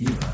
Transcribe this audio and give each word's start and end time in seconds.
Eva. 0.00 0.29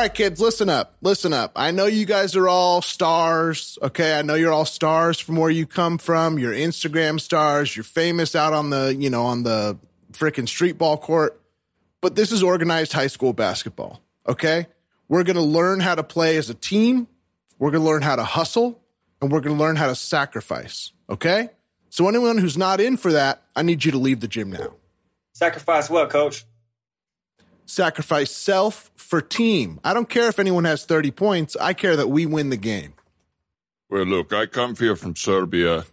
Right, 0.00 0.14
kids, 0.14 0.40
listen 0.40 0.68
up. 0.68 0.96
Listen 1.02 1.32
up. 1.32 1.52
I 1.56 1.70
know 1.70 1.86
you 1.86 2.06
guys 2.06 2.36
are 2.36 2.48
all 2.48 2.82
stars. 2.82 3.78
Okay. 3.82 4.18
I 4.18 4.22
know 4.22 4.34
you're 4.34 4.52
all 4.52 4.64
stars 4.64 5.18
from 5.18 5.36
where 5.36 5.50
you 5.50 5.66
come 5.66 5.98
from. 5.98 6.38
You're 6.38 6.52
Instagram 6.52 7.20
stars. 7.20 7.76
You're 7.76 7.84
famous 7.84 8.34
out 8.34 8.52
on 8.52 8.70
the, 8.70 8.94
you 8.98 9.10
know, 9.10 9.24
on 9.26 9.42
the 9.42 9.78
freaking 10.12 10.48
street 10.48 10.78
ball 10.78 10.96
court. 10.96 11.40
But 12.00 12.16
this 12.16 12.32
is 12.32 12.42
organized 12.42 12.92
high 12.92 13.08
school 13.08 13.32
basketball. 13.32 14.00
Okay. 14.26 14.66
We're 15.08 15.24
going 15.24 15.36
to 15.36 15.42
learn 15.42 15.80
how 15.80 15.94
to 15.94 16.02
play 16.02 16.36
as 16.36 16.48
a 16.50 16.54
team. 16.54 17.06
We're 17.58 17.70
going 17.70 17.82
to 17.82 17.88
learn 17.88 18.02
how 18.02 18.16
to 18.16 18.24
hustle 18.24 18.80
and 19.20 19.30
we're 19.30 19.40
going 19.40 19.56
to 19.56 19.62
learn 19.62 19.76
how 19.76 19.88
to 19.88 19.94
sacrifice. 19.94 20.92
Okay. 21.08 21.50
So 21.90 22.08
anyone 22.08 22.38
who's 22.38 22.56
not 22.56 22.80
in 22.80 22.96
for 22.96 23.12
that, 23.12 23.42
I 23.54 23.62
need 23.62 23.84
you 23.84 23.90
to 23.92 23.98
leave 23.98 24.20
the 24.20 24.28
gym 24.28 24.50
now. 24.50 24.74
Sacrifice 25.32 25.90
what, 25.90 26.10
coach? 26.10 26.44
Sacrifice 27.70 28.32
self 28.32 28.90
for 28.96 29.20
team. 29.20 29.78
I 29.84 29.94
don't 29.94 30.08
care 30.08 30.28
if 30.28 30.38
anyone 30.38 30.64
has 30.64 30.84
30 30.84 31.12
points. 31.12 31.56
I 31.56 31.72
care 31.72 31.94
that 31.96 32.08
we 32.08 32.26
win 32.26 32.50
the 32.50 32.56
game. 32.56 32.94
Well, 33.88 34.04
look, 34.04 34.32
I 34.32 34.46
come 34.46 34.74
here 34.74 34.96
from 34.96 35.14
Serbia, 35.14 35.84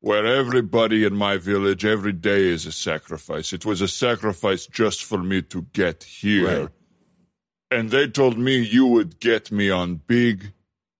where 0.00 0.26
everybody 0.26 1.04
in 1.04 1.14
my 1.14 1.36
village 1.36 1.84
every 1.84 2.12
day 2.12 2.48
is 2.48 2.66
a 2.66 2.72
sacrifice. 2.72 3.52
It 3.52 3.64
was 3.64 3.80
a 3.80 3.88
sacrifice 3.88 4.66
just 4.66 5.04
for 5.04 5.18
me 5.18 5.42
to 5.42 5.62
get 5.72 6.02
here. 6.02 6.60
Right. 6.60 6.68
And 7.70 7.90
they 7.90 8.08
told 8.08 8.36
me 8.36 8.58
you 8.58 8.86
would 8.86 9.20
get 9.20 9.52
me 9.52 9.70
on 9.70 10.02
big 10.08 10.52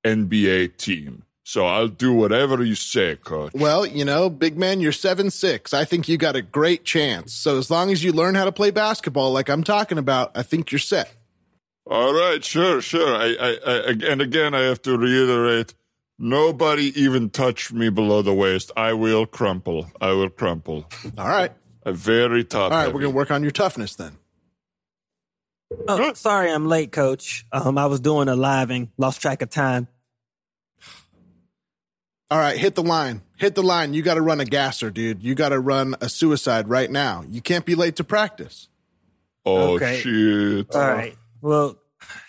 NBA 0.04 0.76
team. 0.76 1.24
So 1.48 1.64
I'll 1.64 1.86
do 1.86 2.12
whatever 2.12 2.64
you 2.64 2.74
say, 2.74 3.14
coach. 3.14 3.52
Well, 3.54 3.86
you 3.86 4.04
know, 4.04 4.28
big 4.28 4.58
man, 4.58 4.80
you're 4.80 4.90
seven 4.90 5.30
six. 5.30 5.72
I 5.72 5.84
think 5.84 6.08
you 6.08 6.16
got 6.16 6.34
a 6.34 6.42
great 6.42 6.84
chance. 6.84 7.32
So 7.32 7.56
as 7.56 7.70
long 7.70 7.92
as 7.92 8.02
you 8.02 8.10
learn 8.10 8.34
how 8.34 8.46
to 8.46 8.50
play 8.50 8.72
basketball, 8.72 9.30
like 9.30 9.48
I'm 9.48 9.62
talking 9.62 9.96
about, 9.96 10.32
I 10.34 10.42
think 10.42 10.72
you're 10.72 10.80
set. 10.80 11.14
All 11.88 12.12
right, 12.12 12.44
sure, 12.44 12.80
sure. 12.80 13.14
I, 13.14 13.26
I, 13.40 13.58
I, 13.64 13.78
and 14.08 14.20
again, 14.20 14.54
I 14.54 14.62
have 14.62 14.82
to 14.82 14.98
reiterate: 14.98 15.72
nobody 16.18 16.86
even 17.00 17.30
touch 17.30 17.72
me 17.72 17.90
below 17.90 18.22
the 18.22 18.34
waist. 18.34 18.72
I 18.76 18.94
will 18.94 19.24
crumple. 19.24 19.88
I 20.00 20.14
will 20.14 20.30
crumple. 20.30 20.84
All 21.16 21.28
right, 21.28 21.52
A 21.84 21.92
very 21.92 22.42
tough. 22.42 22.64
all 22.64 22.70
right. 22.70 22.80
heavy. 22.86 22.94
We're 22.94 23.02
gonna 23.02 23.14
work 23.14 23.30
on 23.30 23.42
your 23.42 23.52
toughness 23.52 23.94
then. 23.94 24.18
Oh, 25.86 26.12
sorry, 26.14 26.50
I'm 26.50 26.66
late, 26.66 26.90
Coach. 26.90 27.46
Um, 27.52 27.78
I 27.78 27.86
was 27.86 28.00
doing 28.00 28.26
a 28.26 28.34
living, 28.34 28.90
lost 28.98 29.20
track 29.22 29.42
of 29.42 29.50
time. 29.50 29.86
All 32.30 32.38
right, 32.38 32.56
hit 32.56 32.74
the 32.74 32.82
line. 32.82 33.22
Hit 33.36 33.54
the 33.54 33.62
line. 33.62 33.94
You 33.94 34.02
got 34.02 34.14
to 34.14 34.20
run 34.22 34.40
a 34.40 34.44
gasser, 34.44 34.90
dude. 34.90 35.22
You 35.22 35.34
got 35.34 35.50
to 35.50 35.60
run 35.60 35.94
a 36.00 36.08
suicide 36.08 36.68
right 36.68 36.90
now. 36.90 37.24
You 37.28 37.40
can't 37.40 37.64
be 37.64 37.74
late 37.74 37.96
to 37.96 38.04
practice. 38.04 38.68
Oh 39.44 39.74
Okay. 39.74 40.00
shit! 40.00 40.74
All 40.74 40.80
right. 40.80 41.16
Well, 41.40 41.76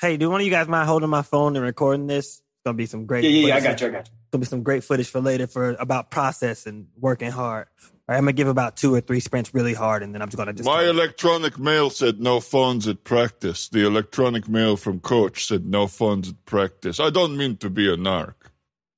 hey, 0.02 0.18
do 0.18 0.30
one 0.30 0.40
of 0.40 0.46
you 0.46 0.52
guys 0.52 0.68
mind 0.68 0.88
holding 0.88 1.10
my 1.10 1.24
phone 1.24 1.56
and 1.56 1.66
recording 1.66 2.06
this? 2.06 2.28
It's 2.28 2.42
gonna 2.64 2.78
be 2.78 2.86
some 2.86 3.08
great. 3.08 3.24
Yeah, 3.24 3.30
yeah, 3.32 3.48
yeah. 3.48 3.56
I 3.56 3.60
footage- 3.62 3.72
got 3.72 3.82
you. 3.82 3.88
I 3.88 3.90
got 3.92 3.98
you. 3.98 4.02
It's 4.12 4.32
Gonna 4.32 4.40
be 4.42 4.46
some 4.46 4.62
great 4.64 4.84
footage 4.84 5.10
for 5.10 5.20
later 5.22 5.48
for 5.48 5.72
about 5.80 6.12
process 6.12 6.68
and 6.68 6.88
working 7.00 7.32
hard. 7.32 7.68
All 7.82 7.90
right, 8.14 8.18
I'm 8.18 8.24
gonna 8.24 8.34
give 8.34 8.48
about 8.50 8.78
two 8.78 8.94
or 8.94 9.02
three 9.02 9.20
sprints 9.20 9.54
really 9.56 9.74
hard, 9.74 10.04
and 10.04 10.14
then 10.14 10.22
I'm 10.22 10.28
just 10.28 10.38
gonna 10.38 10.54
just. 10.54 10.66
My 10.68 10.84
electronic 10.84 11.58
mail 11.58 11.90
said 11.90 12.20
no 12.20 12.40
phones 12.40 12.88
at 12.88 13.04
practice. 13.04 13.68
The 13.70 13.88
electronic 13.88 14.48
mail 14.48 14.78
from 14.78 15.00
coach 15.00 15.48
said 15.48 15.66
no 15.66 15.88
phones 15.88 16.30
at 16.30 16.46
practice. 16.46 17.00
I 17.00 17.10
don't 17.10 17.36
mean 17.36 17.58
to 17.58 17.70
be 17.72 17.92
a 17.92 17.98
narc. 17.98 18.34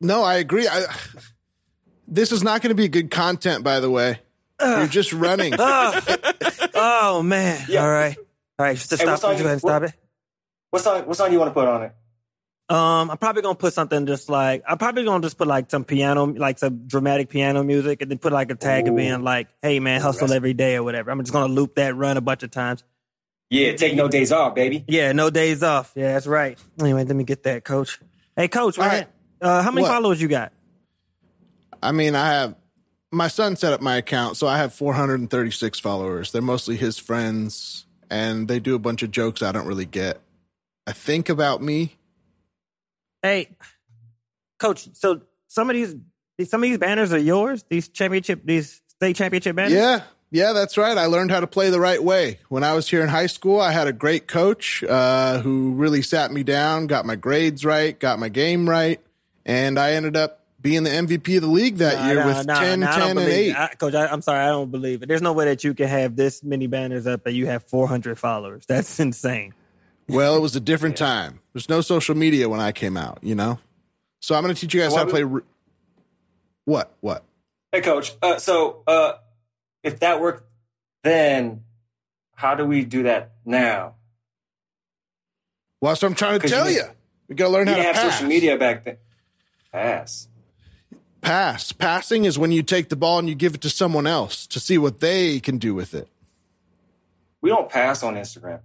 No, 0.02 0.24
I 0.24 0.36
agree. 0.36 0.68
I, 0.68 0.86
this 2.08 2.32
is 2.32 2.44
not 2.44 2.62
going 2.62 2.70
to 2.70 2.76
be 2.76 2.88
good 2.88 3.12
content, 3.12 3.64
by 3.64 3.80
the 3.80 3.90
way. 3.90 4.20
You're 4.62 4.88
just 4.88 5.14
running. 5.14 5.54
oh 5.60 7.22
man! 7.24 7.66
Yeah. 7.70 7.82
All 7.84 7.90
right, 7.90 8.18
all 8.18 8.66
right. 8.66 8.76
Just 8.76 8.90
Hey, 8.90 8.98
stop. 8.98 9.08
what 9.10 9.20
song 9.22 9.32
Just 9.34 9.44
go 9.44 9.46
ahead 9.46 9.52
and 9.54 9.64
you- 9.64 9.70
stop 9.70 9.84
it. 9.84 9.94
What 10.72 10.82
song? 10.82 11.02
What 11.08 11.18
song 11.18 11.32
you 11.32 11.40
want 11.40 11.50
to 11.50 11.54
put 11.54 11.68
on 11.68 11.84
it? 11.84 11.94
Um, 12.68 13.10
I'm 13.10 13.18
probably 13.18 13.42
gonna 13.42 13.56
put 13.56 13.74
something 13.74 14.06
just 14.06 14.30
like 14.30 14.64
I'm 14.68 14.78
probably 14.78 15.04
gonna 15.06 15.24
just 15.24 15.38
put 15.38 15.48
like 15.48 15.72
some 15.72 15.84
piano, 15.86 16.26
like 16.26 16.60
some 16.60 16.86
dramatic 16.88 17.30
piano 17.30 17.64
music, 17.64 18.02
and 18.02 18.12
then 18.12 18.18
put 18.20 18.32
like 18.34 18.52
a 18.52 18.56
tag 18.56 18.88
of 18.88 18.96
being 18.96 19.24
like, 19.24 19.48
"Hey 19.62 19.80
man, 19.80 20.02
hustle 20.02 20.32
every 20.34 20.54
day" 20.54 20.76
or 20.76 20.84
whatever. 20.84 21.10
I'm 21.10 21.20
just 21.22 21.32
gonna 21.32 21.52
loop 21.52 21.76
that 21.76 21.96
run 21.96 22.18
a 22.18 22.22
bunch 22.22 22.44
of 22.44 22.52
times. 22.52 22.84
Yeah, 23.50 23.76
take 23.76 23.96
no 23.96 24.08
days 24.08 24.32
off, 24.32 24.54
baby. 24.54 24.86
Yeah, 24.88 25.14
no 25.14 25.32
days 25.32 25.64
off. 25.64 25.94
Yeah, 25.96 26.14
that's 26.14 26.28
right. 26.28 26.60
Anyway, 26.80 27.06
let 27.06 27.16
me 27.16 27.24
get 27.24 27.44
that, 27.44 27.64
Coach. 27.64 28.00
Hey, 28.36 28.48
Coach, 28.48 28.78
All 28.78 28.86
right. 28.86 29.08
Uh, 29.42 29.62
how 29.62 29.72
many 29.72 29.84
What? 29.84 29.92
followers 29.92 30.22
you 30.22 30.28
got? 30.28 30.52
I 31.82 31.92
mean, 31.92 32.16
I 32.16 32.34
have 32.34 32.56
my 33.12 33.28
son 33.28 33.56
set 33.56 33.74
up 33.74 33.82
my 33.82 33.96
account, 33.98 34.38
so 34.38 34.48
I 34.48 34.58
have 34.58 34.74
436 34.74 35.80
followers. 35.80 36.32
They're 36.32 36.42
mostly 36.42 36.76
his 36.76 36.98
friends, 37.00 37.86
and 38.10 38.48
they 38.48 38.60
do 38.60 38.76
a 38.76 38.80
bunch 38.80 39.02
of 39.04 39.12
jokes 39.12 39.42
I 39.42 39.52
don't 39.52 39.66
really 39.68 39.86
get. 39.86 40.20
I 40.86 40.92
think 40.92 41.30
about 41.30 41.62
me. 41.62 41.98
Hey, 43.22 43.50
Coach. 44.60 44.90
So 44.94 45.22
some 45.48 45.70
of 45.70 45.76
these, 45.76 45.96
some 46.46 46.64
of 46.64 46.70
these 46.70 46.78
banners 46.78 47.14
are 47.14 47.18
yours. 47.18 47.64
These 47.70 47.90
championship, 47.90 48.42
these 48.46 48.82
state 48.88 49.16
championship 49.16 49.56
banners. 49.56 49.74
Yeah, 49.74 50.02
yeah, 50.32 50.54
that's 50.54 50.78
right. 50.78 50.98
I 50.98 51.06
learned 51.06 51.32
how 51.32 51.40
to 51.40 51.48
play 51.48 51.70
the 51.70 51.80
right 51.80 52.04
way. 52.04 52.40
When 52.50 52.64
I 52.64 52.74
was 52.74 52.90
here 52.90 53.02
in 53.02 53.10
high 53.10 53.28
school, 53.28 53.60
I 53.60 53.72
had 53.72 53.88
a 53.88 53.94
great 53.94 54.28
coach 54.28 54.84
uh, 54.84 55.40
who 55.40 55.74
really 55.74 56.02
sat 56.02 56.32
me 56.32 56.44
down, 56.44 56.88
got 56.88 57.06
my 57.06 57.16
grades 57.16 57.66
right, 57.66 57.98
got 58.00 58.20
my 58.20 58.30
game 58.30 58.70
right, 58.70 59.02
and 59.50 59.80
I 59.80 59.94
ended 59.94 60.16
up 60.16 60.46
being 60.62 60.84
the 60.84 60.90
MVP 60.90 61.38
of 61.38 61.42
the 61.42 61.48
league 61.48 61.78
that 61.78 61.98
Nah, 61.98 62.08
year 62.08 62.16
nah, 62.22 62.28
with 62.28 62.46
nah, 62.48 62.60
10, 62.60 62.80
nah, 62.82 62.92
10, 62.92 63.02
and 63.10 63.16
believe 63.20 63.56
8. 63.56 63.56
I, 63.56 63.68
Coach, 63.76 63.94
I, 63.94 64.08
I'm 64.08 64.22
sorry, 64.22 64.40
I 64.42 64.48
don't 64.50 64.70
believe 64.72 65.02
it. 65.02 65.08
There's 65.08 65.22
no 65.22 65.34
way 65.34 65.46
that 65.46 65.64
you 65.64 65.74
can 65.74 65.88
have 65.88 66.16
this 66.16 66.44
many 66.44 66.68
banners 66.68 67.08
up 67.08 67.26
and 67.26 67.36
you 67.36 67.48
have 67.48 67.64
400 67.64 68.20
followers. 68.20 68.66
That's 68.68 69.00
insane. 69.00 69.54
Well, 70.08 70.36
it 70.36 70.40
was 70.42 70.56
a 70.56 70.60
different 70.60 70.98
time. 70.98 71.40
There's 71.54 71.70
no 71.70 71.82
social 71.82 72.16
media 72.16 72.50
when 72.50 72.60
I 72.60 72.72
came 72.74 72.98
out, 72.98 73.20
you 73.22 73.36
know? 73.36 73.60
So 74.20 74.36
I'm 74.36 74.44
going 74.44 74.54
to 74.54 74.60
teach 74.60 74.74
you 74.74 74.82
guys 74.82 74.92
So 74.92 74.98
how 74.98 75.04
to 75.06 75.10
play. 75.10 75.24
Re- 75.24 75.42
what? 76.66 76.92
What? 77.00 77.24
Hey, 77.72 77.82
coach. 77.82 78.14
Uh, 78.22 78.38
so, 78.38 78.84
uh, 78.88 79.14
if 79.84 80.00
that 80.02 80.20
worked 80.20 80.44
then, 81.04 81.64
how 82.36 82.56
do 82.56 82.66
we 82.66 82.84
do 82.84 83.04
that 83.04 83.32
now? 83.46 83.96
Well, 85.80 85.92
that's 85.92 86.02
what 86.02 86.10
I'm 86.10 86.16
trying 86.16 86.40
to 86.42 86.48
tell 86.50 86.66
didn't- 86.66 86.86
you. 86.88 86.92
We 87.30 87.36
got 87.36 87.46
to 87.46 87.52
learn 87.52 87.68
We 87.68 87.72
how 87.74 87.78
to 87.78 87.84
have 87.84 87.96
pass. 87.96 88.14
social 88.16 88.28
media 88.28 88.58
back 88.58 88.84
then. 88.86 88.98
Pass. 89.72 90.28
Pass. 91.22 91.72
Passing 91.72 92.26
is 92.26 92.40
when 92.40 92.52
you 92.52 92.64
take 92.64 92.90
the 92.90 92.96
ball 92.96 93.20
and 93.20 93.28
you 93.30 93.36
give 93.36 93.56
it 93.56 93.62
to 93.62 93.70
someone 93.70 94.08
else 94.08 94.48
to 94.48 94.60
see 94.60 94.78
what 94.78 95.00
they 95.00 95.40
can 95.40 95.58
do 95.58 95.74
with 95.76 95.94
it. 95.94 96.08
We 97.42 97.50
don't 97.50 97.70
pass 97.70 98.04
on 98.04 98.16
Instagram. 98.16 98.62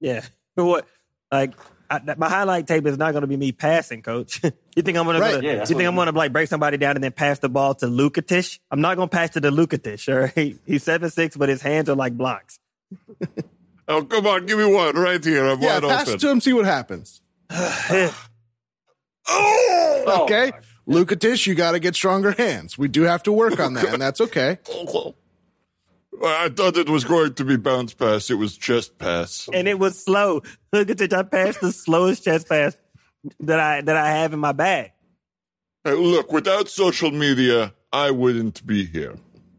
Yeah. 0.00 0.24
What? 0.54 0.86
Like, 1.30 1.54
I, 1.88 2.00
my 2.18 2.28
highlight 2.28 2.66
tape 2.66 2.84
is 2.86 2.98
not 2.98 3.12
going 3.12 3.22
to 3.22 3.26
be 3.26 3.38
me 3.38 3.52
passing, 3.52 4.02
Coach. 4.02 4.42
you 4.76 4.82
think 4.82 4.98
I'm 4.98 5.06
going 5.06 5.18
Right. 5.18 5.40
to? 5.40 5.46
Yeah, 5.46 5.60
you 5.60 5.64
think 5.66 5.84
I'm 5.84 5.94
going 5.94 6.12
to 6.12 6.16
like 6.18 6.30
break 6.30 6.48
somebody 6.50 6.76
down 6.76 6.94
and 6.96 7.02
then 7.02 7.12
pass 7.12 7.38
the 7.38 7.48
ball 7.48 7.74
to 7.76 7.86
Lukatish? 7.86 8.58
I'm 8.70 8.82
not 8.82 8.96
going 8.98 9.08
to 9.08 9.16
pass 9.16 9.30
to 9.30 9.40
the 9.40 9.48
Lukatish. 9.50 10.08
All 10.14 10.30
right. 10.36 10.58
He's 10.66 10.82
seven 10.82 11.08
six, 11.08 11.38
but 11.38 11.48
his 11.48 11.62
hands 11.62 11.88
are 11.88 11.94
like 11.94 12.14
blocks. 12.16 12.58
Oh, 13.88 14.04
come 14.04 14.26
on, 14.26 14.44
give 14.44 14.58
me 14.58 14.66
one 14.66 14.94
right 14.94 15.24
here. 15.24 15.46
I'm 15.46 15.60
Yeah, 15.62 15.78
wide 15.80 15.82
pass 15.84 16.08
open. 16.08 16.20
to 16.20 16.30
him, 16.30 16.40
see 16.42 16.52
what 16.52 16.66
happens. 16.66 17.22
Oh, 19.28 20.22
Okay. 20.24 20.52
Oh, 20.54 20.56
my- 20.56 20.62
Lukatish, 20.88 21.46
you 21.46 21.54
got 21.54 21.72
to 21.72 21.78
get 21.78 21.94
stronger 21.94 22.32
hands. 22.32 22.76
We 22.76 22.88
do 22.88 23.02
have 23.02 23.22
to 23.22 23.32
work 23.32 23.60
on 23.60 23.74
that, 23.74 23.86
and 23.92 24.02
that's 24.02 24.20
okay. 24.20 24.58
I 26.24 26.48
thought 26.48 26.76
it 26.76 26.88
was 26.88 27.04
going 27.04 27.34
to 27.34 27.44
be 27.44 27.56
bounce 27.56 27.94
pass. 27.94 28.30
It 28.30 28.34
was 28.34 28.56
chest 28.56 28.98
pass. 28.98 29.48
and 29.52 29.66
it 29.68 29.78
was 29.78 30.02
slow. 30.02 30.42
Lukatish, 30.72 31.12
I 31.12 31.22
passed 31.22 31.60
the 31.60 31.72
slowest 31.72 32.24
chest 32.24 32.48
pass 32.48 32.76
that 33.40 33.60
I 33.60 33.80
that 33.82 33.96
I 33.96 34.10
have 34.10 34.32
in 34.32 34.40
my 34.40 34.52
bag. 34.52 34.92
Hey, 35.84 35.92
look, 35.94 36.32
without 36.32 36.68
social 36.68 37.10
media, 37.10 37.72
I 37.92 38.10
wouldn't 38.10 38.64
be 38.66 38.84
here. 38.84 39.14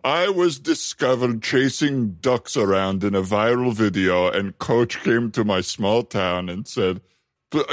I 0.06 0.28
was 0.30 0.60
discovered 0.60 1.42
chasing 1.42 2.18
ducks 2.22 2.58
around 2.58 3.04
in 3.06 3.16
a 3.16 3.22
viral 3.22 3.74
video, 3.74 4.30
and 4.30 4.58
coach 4.58 5.02
came 5.04 5.32
to 5.32 5.44
my 5.46 5.62
small 5.62 6.04
town 6.04 6.50
and 6.50 6.68
said, 6.68 7.02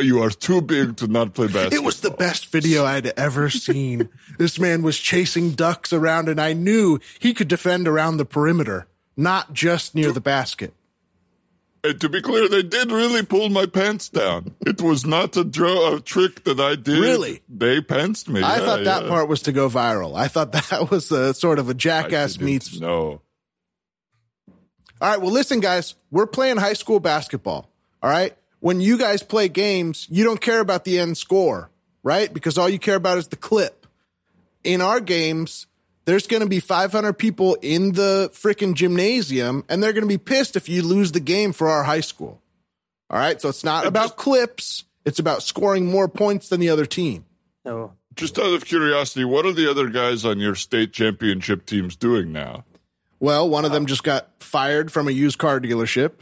You 0.01 0.23
are 0.23 0.31
too 0.31 0.61
big 0.61 0.97
to 0.99 1.07
not 1.07 1.35
play 1.35 1.47
basketball. 1.47 1.79
It 1.79 1.85
was 1.85 2.01
the 2.01 2.11
best 2.11 2.47
video 2.53 2.85
I'd 2.85 3.07
ever 3.19 3.49
seen. 3.51 4.09
this 4.39 4.59
man 4.59 4.83
was 4.83 4.99
chasing 4.99 5.53
ducks 5.53 5.93
around, 5.93 6.29
and 6.29 6.41
I 6.41 6.53
knew 6.53 6.99
he 7.19 7.33
could 7.35 7.49
defend 7.49 7.89
around 7.89 8.17
the 8.19 8.25
perimeter. 8.25 8.87
not 9.17 9.53
just 9.53 9.95
near 9.95 10.13
the 10.13 10.21
basket. 10.21 10.73
And 11.83 11.99
to 12.01 12.09
be 12.11 12.21
clear, 12.23 12.49
they 12.49 12.63
did 12.63 12.93
really 12.93 13.23
pull 13.25 13.49
my 13.49 13.65
pants 13.67 14.09
down. 14.11 14.55
It 14.67 14.81
was 14.83 15.05
not 15.07 15.37
a, 15.37 15.45
draw, 15.45 15.95
a 15.97 16.01
trick 16.01 16.45
that 16.45 16.61
I 16.61 16.75
did. 16.77 16.99
Really? 16.99 17.41
They 17.49 17.81
pantsed 17.81 18.29
me. 18.29 18.43
I 18.43 18.59
Yeah, 18.59 18.65
thought 18.67 18.85
that 18.85 19.03
yeah. 19.05 19.09
part 19.09 19.29
was 19.29 19.41
to 19.43 19.53
go 19.53 19.69
viral. 19.71 20.15
I 20.15 20.29
thought 20.29 20.53
that 20.71 20.91
was 20.91 21.11
a 21.11 21.33
sort 21.35 21.59
of 21.59 21.69
a 21.71 21.75
jackass 21.75 22.39
meets. 22.39 22.79
know. 22.81 23.23
All 25.01 25.09
right, 25.11 25.21
well, 25.21 25.33
listen, 25.33 25.61
guys, 25.61 25.95
we're 26.11 26.27
playing 26.27 26.59
high 26.59 26.75
school 26.75 27.01
basketball. 27.01 27.71
All 28.03 28.11
right. 28.11 28.37
When 28.61 28.81
you 28.81 28.99
guys 28.99 29.23
play 29.23 29.49
games, 29.49 30.07
you 30.11 30.25
don't 30.25 30.41
care 30.41 30.61
about 30.61 30.85
the 30.85 30.99
end 30.99 31.17
score, 31.17 31.71
right? 32.03 32.33
Because 32.33 32.59
all 32.59 32.69
you 32.69 32.79
care 32.79 32.97
about 32.97 33.19
is 33.19 33.29
the 33.29 33.37
clip. 33.37 33.87
In 34.63 34.81
our 34.83 35.01
games, 35.01 35.67
there's 36.05 36.27
going 36.27 36.43
to 36.43 36.49
be 36.49 36.61
500 36.61 37.15
people 37.15 37.57
in 37.63 37.93
the 37.93 38.31
freaking 38.33 38.75
gymnasium, 38.75 39.65
and 39.69 39.83
they're 39.83 39.93
going 39.93 40.05
to 40.05 40.09
be 40.09 40.19
pissed 40.19 40.57
if 40.57 40.69
you 40.69 40.83
lose 40.83 41.13
the 41.13 41.21
game 41.21 41.53
for 41.53 41.69
our 41.69 41.83
high 41.85 42.01
school. 42.01 42.41
All 43.09 43.19
right. 43.19 43.41
So 43.41 43.49
it's 43.49 43.65
not 43.65 43.87
about 43.87 44.17
clips, 44.17 44.85
it's 45.05 45.19
about 45.19 45.43
scoring 45.43 45.87
more 45.87 46.09
points 46.09 46.49
than 46.49 46.61
the 46.61 46.69
other 46.69 46.87
team. 46.87 47.25
So 47.65 47.95
Just 48.15 48.39
out 48.39 48.53
of 48.53 48.65
curiosity, 48.65 49.25
what 49.25 49.47
are 49.47 49.53
the 49.53 49.71
other 49.71 49.89
guys 49.89 50.25
on 50.25 50.39
your 50.39 50.55
state 50.55 50.93
championship 50.93 51.65
teams 51.65 51.97
doing 51.97 52.33
now? 52.33 52.65
Well, 53.19 53.49
one 53.49 53.65
of 53.65 53.73
them 53.73 53.87
just 53.87 54.03
got 54.03 54.29
fired 54.39 54.91
from 54.91 55.09
a 55.09 55.11
used 55.11 55.39
car 55.39 55.61
dealership. 55.61 56.13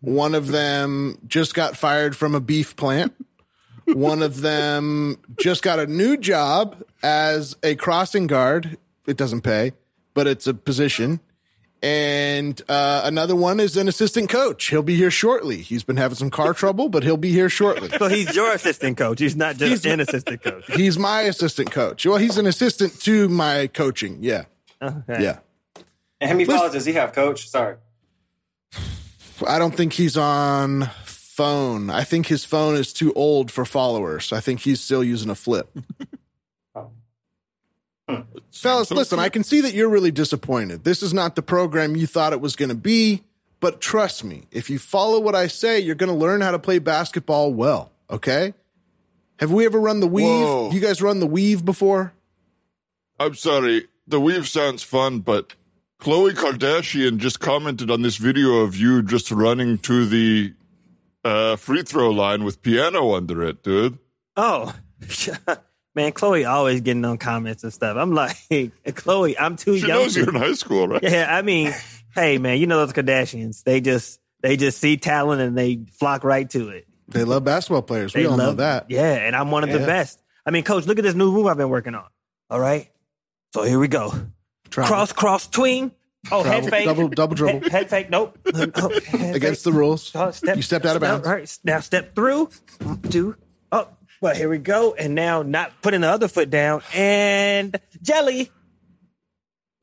One 0.00 0.34
of 0.34 0.48
them 0.48 1.18
just 1.26 1.54
got 1.54 1.76
fired 1.76 2.16
from 2.16 2.34
a 2.34 2.40
beef 2.40 2.74
plant. 2.76 3.14
One 3.86 4.22
of 4.22 4.40
them 4.40 5.18
just 5.38 5.62
got 5.62 5.78
a 5.78 5.86
new 5.86 6.16
job 6.16 6.82
as 7.02 7.56
a 7.62 7.74
crossing 7.74 8.26
guard. 8.26 8.78
It 9.06 9.16
doesn't 9.16 9.40
pay, 9.42 9.72
but 10.14 10.26
it's 10.26 10.46
a 10.46 10.54
position. 10.54 11.20
And 11.82 12.60
uh, 12.68 13.02
another 13.04 13.34
one 13.34 13.58
is 13.58 13.76
an 13.76 13.88
assistant 13.88 14.28
coach. 14.28 14.66
He'll 14.68 14.82
be 14.82 14.96
here 14.96 15.10
shortly. 15.10 15.56
He's 15.62 15.82
been 15.82 15.96
having 15.96 16.14
some 16.16 16.28
car 16.30 16.52
trouble, 16.52 16.88
but 16.90 17.02
he'll 17.02 17.16
be 17.16 17.30
here 17.32 17.48
shortly. 17.48 17.88
So 17.88 18.06
he's 18.06 18.36
your 18.36 18.52
assistant 18.52 18.98
coach. 18.98 19.18
He's 19.18 19.34
not 19.34 19.56
just 19.56 19.84
He's- 19.84 19.92
an 19.92 20.00
assistant 20.00 20.42
coach. 20.42 20.64
He's 20.74 20.98
my 20.98 21.22
assistant 21.22 21.70
coach. 21.70 22.04
Well, 22.04 22.18
he's 22.18 22.36
an 22.36 22.46
assistant 22.46 23.00
to 23.02 23.28
my 23.30 23.66
coaching. 23.68 24.18
Yeah. 24.20 24.44
Okay. 24.82 25.22
Yeah. 25.22 25.38
And 26.20 26.28
how 26.30 26.34
many 26.36 26.44
followers 26.44 26.72
does 26.72 26.84
he 26.84 26.92
have, 26.92 27.12
Coach? 27.14 27.48
Sorry. 27.48 27.76
I 29.46 29.58
don't 29.58 29.74
think 29.74 29.92
he's 29.92 30.16
on 30.16 30.90
phone. 31.04 31.90
I 31.90 32.04
think 32.04 32.26
his 32.26 32.44
phone 32.44 32.76
is 32.76 32.92
too 32.92 33.12
old 33.14 33.50
for 33.50 33.64
followers. 33.64 34.32
I 34.32 34.40
think 34.40 34.60
he's 34.60 34.80
still 34.80 35.02
using 35.02 35.30
a 35.30 35.34
flip. 35.34 35.74
Fellas, 38.52 38.90
listen, 38.90 39.18
I 39.18 39.28
can 39.28 39.44
see 39.44 39.60
that 39.62 39.72
you're 39.72 39.88
really 39.88 40.10
disappointed. 40.10 40.84
This 40.84 41.02
is 41.02 41.14
not 41.14 41.36
the 41.36 41.42
program 41.42 41.96
you 41.96 42.06
thought 42.06 42.32
it 42.32 42.40
was 42.40 42.56
going 42.56 42.68
to 42.68 42.74
be, 42.74 43.22
but 43.60 43.80
trust 43.80 44.24
me, 44.24 44.44
if 44.50 44.68
you 44.68 44.78
follow 44.78 45.20
what 45.20 45.34
I 45.34 45.46
say, 45.46 45.80
you're 45.80 45.94
going 45.94 46.12
to 46.12 46.18
learn 46.18 46.40
how 46.40 46.50
to 46.50 46.58
play 46.58 46.78
basketball 46.78 47.54
well, 47.54 47.92
okay? 48.10 48.52
Have 49.38 49.52
we 49.52 49.64
ever 49.64 49.80
run 49.80 50.00
the 50.00 50.06
weave? 50.06 50.26
Whoa. 50.26 50.70
You 50.72 50.80
guys 50.80 51.00
run 51.00 51.20
the 51.20 51.26
weave 51.26 51.64
before? 51.64 52.12
I'm 53.18 53.34
sorry, 53.34 53.86
the 54.06 54.20
weave 54.20 54.48
sounds 54.48 54.82
fun, 54.82 55.20
but 55.20 55.54
Khloe 56.00 56.32
Kardashian 56.32 57.18
just 57.18 57.40
commented 57.40 57.90
on 57.90 58.02
this 58.02 58.16
video 58.16 58.60
of 58.60 58.74
you 58.76 59.02
just 59.02 59.30
running 59.30 59.78
to 59.78 60.06
the 60.06 60.54
uh, 61.24 61.56
free 61.56 61.82
throw 61.82 62.10
line 62.10 62.44
with 62.44 62.62
piano 62.62 63.14
under 63.14 63.42
it, 63.44 63.62
dude. 63.62 63.98
Oh, 64.36 64.74
man, 65.94 66.12
Chloe 66.12 66.46
always 66.46 66.80
getting 66.80 67.04
on 67.04 67.18
comments 67.18 67.64
and 67.64 67.72
stuff. 67.72 67.98
I'm 67.98 68.12
like, 68.14 68.36
Chloe, 68.94 69.38
I'm 69.38 69.56
too 69.56 69.76
She 69.78 69.86
young. 69.86 69.98
knows 69.98 70.14
to- 70.14 70.20
you're 70.20 70.28
in 70.30 70.36
high 70.36 70.54
school, 70.54 70.88
right? 70.88 71.02
Yeah, 71.02 71.26
I 71.36 71.42
mean, 71.42 71.72
hey, 72.14 72.38
man, 72.38 72.58
you 72.58 72.66
know 72.66 72.78
those 72.78 72.94
Kardashians. 72.94 73.62
They 73.64 73.82
just 73.82 74.20
they 74.42 74.56
just 74.56 74.78
see 74.78 74.96
talent 74.96 75.42
and 75.42 75.56
they 75.58 75.80
flock 75.98 76.24
right 76.24 76.48
to 76.50 76.70
it. 76.70 76.86
They 77.08 77.24
love 77.24 77.44
basketball 77.44 77.82
players. 77.82 78.14
We 78.14 78.22
They 78.22 78.26
all 78.28 78.38
know 78.38 78.46
love 78.46 78.56
that. 78.58 78.86
Yeah, 78.90 79.16
and 79.16 79.36
I'm 79.36 79.50
one 79.50 79.64
of 79.64 79.70
the 79.70 79.80
best. 79.80 80.18
I 80.46 80.50
mean, 80.50 80.62
coach, 80.64 80.86
look 80.86 80.98
at 80.98 81.02
this 81.04 81.14
new 81.14 81.30
move 81.30 81.46
I've 81.46 81.58
been 81.58 81.68
working 81.68 81.94
on. 81.94 82.06
All 82.48 82.58
right, 82.60 82.88
so 83.52 83.64
here 83.64 83.78
we 83.78 83.88
go. 83.88 84.14
Travel. 84.70 84.88
Cross, 84.88 85.12
cross, 85.12 85.46
tween. 85.46 85.92
Oh, 86.30 86.42
head 86.42 86.68
fake. 86.68 86.84
Double- 86.84 87.08
double 87.08 87.34
dribble. 87.34 87.60
Head, 87.60 87.72
head 87.72 87.90
fake. 87.90 88.10
Nope. 88.10 88.38
Oh, 88.54 89.00
head 89.06 89.34
Against 89.34 89.64
fake. 89.64 89.72
the 89.72 89.78
rules. 89.78 90.12
Oh, 90.14 90.30
step, 90.30 90.56
you 90.56 90.62
stepped 90.62 90.84
out 90.84 90.96
of 90.96 91.02
step- 91.02 91.10
bounds. 91.10 91.26
All 91.26 91.32
right, 91.32 91.58
now 91.64 91.80
step 91.80 92.14
through. 92.14 92.50
Do. 93.02 93.36
Oh, 93.72 93.88
well, 94.20 94.34
here 94.34 94.48
we 94.48 94.58
go. 94.58 94.94
And 94.94 95.14
now 95.14 95.42
not 95.42 95.72
putting 95.82 96.02
the 96.02 96.08
other 96.08 96.28
foot 96.28 96.50
down 96.50 96.82
and 96.94 97.80
jelly. 98.02 98.50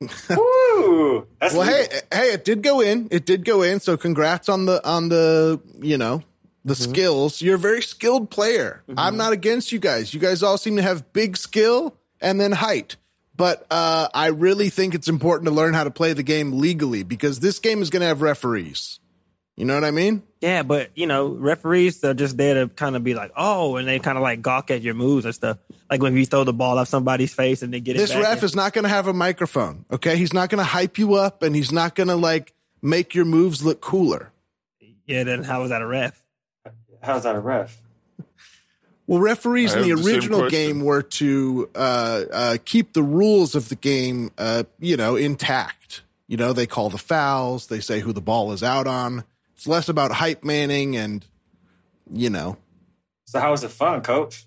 Woo! 0.00 0.08
Well, 0.30 1.26
legal. 1.40 1.64
hey, 1.64 1.86
hey, 2.12 2.32
it 2.32 2.44
did 2.44 2.62
go 2.62 2.80
in. 2.80 3.08
It 3.10 3.26
did 3.26 3.44
go 3.44 3.62
in. 3.62 3.80
So 3.80 3.96
congrats 3.96 4.48
on 4.48 4.66
the 4.66 4.86
on 4.88 5.08
the 5.08 5.60
you 5.80 5.98
know 5.98 6.22
the 6.64 6.74
mm-hmm. 6.74 6.92
skills. 6.92 7.42
You're 7.42 7.56
a 7.56 7.58
very 7.58 7.82
skilled 7.82 8.30
player. 8.30 8.84
I'm 8.88 8.96
mm-hmm. 8.96 9.16
not 9.16 9.32
against 9.32 9.72
you 9.72 9.80
guys. 9.80 10.14
You 10.14 10.20
guys 10.20 10.44
all 10.44 10.56
seem 10.56 10.76
to 10.76 10.82
have 10.82 11.12
big 11.12 11.36
skill 11.36 11.96
and 12.20 12.40
then 12.40 12.52
height. 12.52 12.96
But 13.38 13.64
uh, 13.70 14.08
I 14.12 14.26
really 14.26 14.68
think 14.68 14.94
it's 14.94 15.08
important 15.08 15.46
to 15.48 15.54
learn 15.54 15.72
how 15.72 15.84
to 15.84 15.90
play 15.90 16.12
the 16.12 16.22
game 16.24 16.58
legally 16.58 17.04
because 17.04 17.38
this 17.40 17.60
game 17.60 17.80
is 17.80 17.88
going 17.88 18.00
to 18.00 18.06
have 18.06 18.20
referees. 18.20 18.98
You 19.56 19.64
know 19.64 19.74
what 19.74 19.84
I 19.84 19.92
mean? 19.92 20.22
Yeah, 20.40 20.62
but 20.64 20.90
you 20.96 21.06
know, 21.06 21.28
referees 21.28 22.02
are 22.04 22.14
just 22.14 22.36
there 22.36 22.54
to 22.54 22.68
kind 22.68 22.96
of 22.96 23.02
be 23.04 23.14
like, 23.14 23.32
oh, 23.36 23.76
and 23.76 23.88
they 23.88 24.00
kind 24.00 24.18
of 24.18 24.22
like 24.22 24.42
gawk 24.42 24.70
at 24.72 24.82
your 24.82 24.94
moves 24.94 25.24
and 25.24 25.32
stuff. 25.34 25.58
Like 25.90 26.02
when 26.02 26.16
you 26.16 26.26
throw 26.26 26.42
the 26.44 26.52
ball 26.52 26.78
off 26.78 26.88
somebody's 26.88 27.32
face 27.32 27.62
and 27.62 27.72
they 27.72 27.80
get 27.80 27.96
This 27.96 28.10
it 28.10 28.14
back. 28.14 28.22
ref 28.24 28.42
is 28.42 28.54
not 28.56 28.72
going 28.72 28.82
to 28.84 28.88
have 28.88 29.06
a 29.06 29.12
microphone. 29.12 29.84
Okay, 29.90 30.16
he's 30.16 30.32
not 30.32 30.50
going 30.50 30.58
to 30.58 30.64
hype 30.64 30.98
you 30.98 31.14
up 31.14 31.42
and 31.42 31.54
he's 31.56 31.72
not 31.72 31.94
going 31.94 32.08
to 32.08 32.16
like 32.16 32.52
make 32.82 33.14
your 33.14 33.24
moves 33.24 33.64
look 33.64 33.80
cooler. 33.80 34.32
yeah, 35.06 35.22
then 35.24 35.44
how 35.44 35.62
was 35.62 35.70
that 35.70 35.80
a 35.82 35.86
ref? 35.86 36.20
How's 37.00 37.22
that 37.22 37.34
a 37.36 37.40
ref? 37.40 37.80
Well, 39.08 39.20
referees 39.20 39.74
I 39.74 39.78
in 39.78 39.82
the 39.84 39.88
have 39.88 39.98
the 40.04 40.08
original 40.14 40.48
game 40.50 40.80
were 40.84 41.02
to 41.02 41.68
uh, 41.74 42.24
uh, 42.30 42.56
keep 42.64 42.92
the 42.92 43.02
rules 43.02 43.54
of 43.56 43.68
the 43.70 43.74
game, 43.74 44.30
uh, 44.38 44.62
you 44.78 44.96
know, 44.96 45.16
intact. 45.16 46.02
You 46.28 46.36
know, 46.36 46.52
they 46.52 46.66
call 46.66 46.90
the 46.90 46.98
fouls, 46.98 47.66
they 47.68 47.80
say 47.80 48.00
who 48.00 48.12
the 48.12 48.20
ball 48.20 48.52
is 48.52 48.62
out 48.62 48.86
on. 48.86 49.24
It's 49.56 49.66
less 49.66 49.88
about 49.88 50.12
hype 50.12 50.44
manning 50.44 50.94
and, 50.94 51.24
you 52.12 52.28
know, 52.30 52.58
So 53.24 53.40
how 53.40 53.52
is 53.54 53.64
it 53.64 53.70
fun, 53.70 54.02
Coach? 54.02 54.44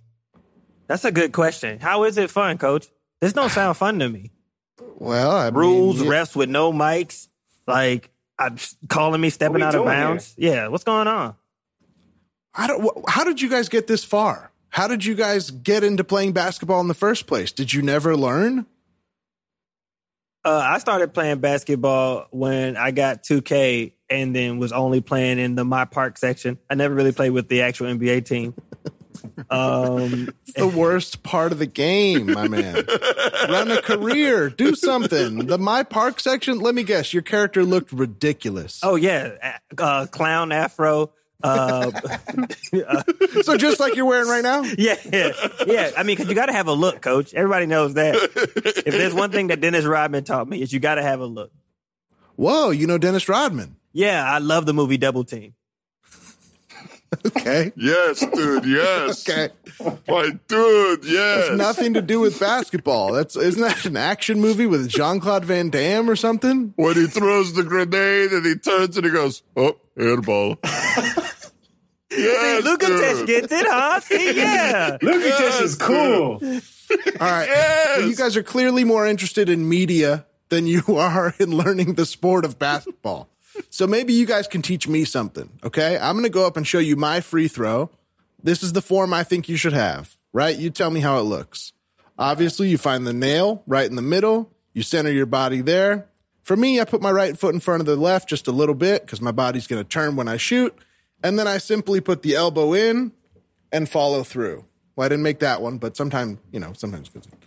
That's 0.87 1.05
a 1.05 1.11
good 1.11 1.33
question. 1.33 1.79
How 1.79 2.03
is 2.03 2.17
it 2.17 2.29
fun, 2.29 2.57
coach? 2.57 2.87
This 3.19 3.33
don't 3.33 3.49
sound 3.49 3.77
fun 3.77 3.97
to 3.99 4.09
me. 4.09 4.31
well, 4.97 5.31
I 5.31 5.47
Rules, 5.49 6.01
mean, 6.01 6.09
refs 6.09 6.35
with 6.35 6.49
no 6.49 6.71
mics, 6.73 7.29
like 7.65 8.09
I'm 8.37 8.57
calling 8.89 9.21
me 9.21 9.29
stepping 9.31 9.61
out 9.61 9.73
of 9.73 9.83
doing 9.83 9.87
here? 9.95 10.05
bounds. 10.07 10.33
Yeah, 10.37 10.67
what's 10.67 10.83
going 10.83 11.07
on? 11.07 11.35
I 12.53 12.67
don't. 12.67 13.09
How 13.09 13.23
did 13.23 13.41
you 13.41 13.49
guys 13.49 13.69
get 13.69 13.87
this 13.87 14.03
far? 14.03 14.50
How 14.71 14.87
did 14.87 15.03
you 15.05 15.15
guys 15.15 15.51
get 15.51 15.83
into 15.83 16.03
playing 16.03 16.31
basketball 16.31 16.81
in 16.81 16.87
the 16.87 16.93
first 16.93 17.27
place? 17.27 17.51
Did 17.51 17.73
you 17.73 17.81
never 17.81 18.15
learn? 18.15 18.65
Uh, 20.43 20.63
I 20.65 20.79
started 20.79 21.13
playing 21.13 21.39
basketball 21.39 22.25
when 22.31 22.75
I 22.77 22.91
got 22.91 23.23
2K 23.23 23.93
and 24.09 24.35
then 24.35 24.57
was 24.57 24.71
only 24.71 24.99
playing 25.01 25.37
in 25.39 25.55
the 25.55 25.63
My 25.65 25.85
Park 25.85 26.17
section. 26.17 26.57
I 26.69 26.75
never 26.75 26.95
really 26.95 27.11
played 27.11 27.29
with 27.31 27.47
the 27.47 27.61
actual 27.61 27.87
NBA 27.87 28.25
team. 28.25 28.55
Um, 29.51 30.29
It's 30.47 30.57
the 30.57 30.67
worst 30.67 31.21
part 31.21 31.51
of 31.51 31.59
the 31.59 31.65
game, 31.67 32.31
my 32.31 32.47
man. 32.47 32.83
Run 33.49 33.69
a 33.69 33.81
career, 33.81 34.49
do 34.49 34.73
something. 34.73 35.45
The 35.45 35.57
my 35.57 35.83
park 35.83 36.19
section. 36.19 36.59
Let 36.59 36.73
me 36.73 36.83
guess, 36.83 37.13
your 37.13 37.21
character 37.21 37.63
looked 37.63 37.91
ridiculous. 37.91 38.79
oh 38.81 38.95
yeah, 38.95 39.53
uh, 39.77 40.07
clown 40.07 40.51
afro. 40.51 41.11
Uh, 42.73 43.03
So 43.43 43.57
just 43.57 43.79
like 43.79 43.95
you're 43.95 44.05
wearing 44.05 44.27
right 44.29 44.43
now. 44.43 44.61
yeah, 44.77 44.95
yeah, 45.11 45.31
yeah. 45.65 45.91
I 45.97 46.03
mean, 46.03 46.15
because 46.15 46.29
you 46.29 46.35
got 46.35 46.45
to 46.47 46.53
have 46.53 46.67
a 46.67 46.73
look, 46.73 47.01
coach. 47.01 47.33
Everybody 47.33 47.65
knows 47.65 47.95
that. 47.95 48.15
If 48.15 48.85
there's 48.85 49.13
one 49.13 49.31
thing 49.31 49.47
that 49.47 49.59
Dennis 49.61 49.85
Rodman 49.85 50.23
taught 50.23 50.47
me, 50.47 50.61
is 50.61 50.71
you 50.71 50.79
got 50.79 50.95
to 50.95 51.01
have 51.03 51.19
a 51.19 51.25
look. 51.25 51.51
Whoa, 52.35 52.69
you 52.71 52.87
know 52.87 52.97
Dennis 52.97 53.27
Rodman. 53.27 53.75
Yeah, 53.93 54.23
I 54.23 54.37
love 54.39 54.65
the 54.65 54.73
movie 54.73 54.97
Double 54.97 55.23
Team. 55.23 55.53
Okay. 57.25 57.71
Yes, 57.75 58.19
dude. 58.33 58.65
Yes. 58.65 59.27
Okay. 59.29 59.49
My 60.07 60.29
dude. 60.47 61.03
Yes. 61.05 61.47
It's 61.49 61.57
nothing 61.57 61.95
to 61.95 62.01
do 62.01 62.19
with 62.19 62.39
basketball. 62.39 63.13
That's 63.13 63.35
isn't 63.35 63.61
that 63.61 63.83
an 63.85 63.97
action 63.97 64.39
movie 64.39 64.67
with 64.67 64.87
Jean 64.89 65.19
Claude 65.19 65.43
Van 65.43 65.69
Damme 65.71 66.07
or 66.09 66.15
something? 66.15 66.73
When 66.75 66.95
he 66.95 67.07
throws 67.07 67.53
the 67.53 67.63
grenade 67.63 68.31
and 68.31 68.45
he 68.45 68.55
turns 68.55 68.95
and 68.95 69.05
he 69.05 69.11
goes, 69.11 69.41
"Oh, 69.55 69.77
airball." 69.97 70.57
yes, 72.11 72.63
Luka 72.63 72.87
dude. 72.87 73.01
Test 73.01 73.25
gets 73.25 73.51
it, 73.51 73.65
huh? 73.67 73.99
See, 74.01 74.37
yeah. 74.37 74.97
Look 75.01 75.15
at 75.15 75.39
this 75.39 75.61
is 75.61 75.75
cool. 75.75 76.39
All 76.39 76.39
right. 77.19 77.47
Yes. 77.47 77.97
Well, 77.99 78.07
you 78.07 78.15
guys 78.15 78.37
are 78.37 78.43
clearly 78.43 78.83
more 78.83 79.07
interested 79.07 79.49
in 79.49 79.67
media 79.67 80.25
than 80.49 80.67
you 80.67 80.83
are 80.89 81.33
in 81.39 81.51
learning 81.51 81.95
the 81.95 82.05
sport 82.05 82.45
of 82.45 82.59
basketball. 82.59 83.29
So 83.69 83.87
maybe 83.87 84.13
you 84.13 84.25
guys 84.25 84.47
can 84.47 84.61
teach 84.61 84.87
me 84.87 85.05
something. 85.05 85.49
Okay. 85.63 85.97
I'm 85.97 86.15
going 86.15 86.23
to 86.23 86.29
go 86.29 86.45
up 86.45 86.57
and 86.57 86.65
show 86.65 86.79
you 86.79 86.95
my 86.95 87.21
free 87.21 87.47
throw. 87.47 87.89
This 88.43 88.63
is 88.63 88.73
the 88.73 88.81
form 88.81 89.13
I 89.13 89.23
think 89.23 89.47
you 89.47 89.57
should 89.57 89.73
have, 89.73 90.15
right? 90.33 90.57
You 90.57 90.69
tell 90.69 90.89
me 90.89 90.99
how 90.99 91.19
it 91.19 91.23
looks. 91.23 91.73
Obviously, 92.17 92.69
you 92.69 92.77
find 92.77 93.05
the 93.05 93.13
nail 93.13 93.63
right 93.67 93.89
in 93.89 93.95
the 93.95 94.01
middle. 94.01 94.51
You 94.73 94.83
center 94.83 95.11
your 95.11 95.25
body 95.25 95.61
there. 95.61 96.07
For 96.43 96.55
me, 96.55 96.79
I 96.79 96.85
put 96.85 97.01
my 97.01 97.11
right 97.11 97.37
foot 97.37 97.53
in 97.53 97.59
front 97.59 97.81
of 97.81 97.85
the 97.85 97.95
left 97.95 98.29
just 98.29 98.47
a 98.47 98.51
little 98.51 98.75
bit 98.75 99.05
because 99.05 99.21
my 99.21 99.31
body's 99.31 99.67
going 99.67 99.81
to 99.81 99.87
turn 99.87 100.15
when 100.15 100.27
I 100.27 100.37
shoot. 100.37 100.75
And 101.23 101.37
then 101.37 101.47
I 101.47 101.59
simply 101.59 102.01
put 102.01 102.23
the 102.23 102.35
elbow 102.35 102.73
in 102.73 103.11
and 103.71 103.87
follow 103.87 104.23
through. 104.23 104.65
Well, 104.95 105.05
I 105.05 105.09
didn't 105.09 105.23
make 105.23 105.39
that 105.39 105.61
one, 105.61 105.77
but 105.77 105.95
sometimes, 105.95 106.39
you 106.51 106.59
know, 106.59 106.73
sometimes. 106.73 107.09
it's 107.13 107.27
good. 107.27 107.37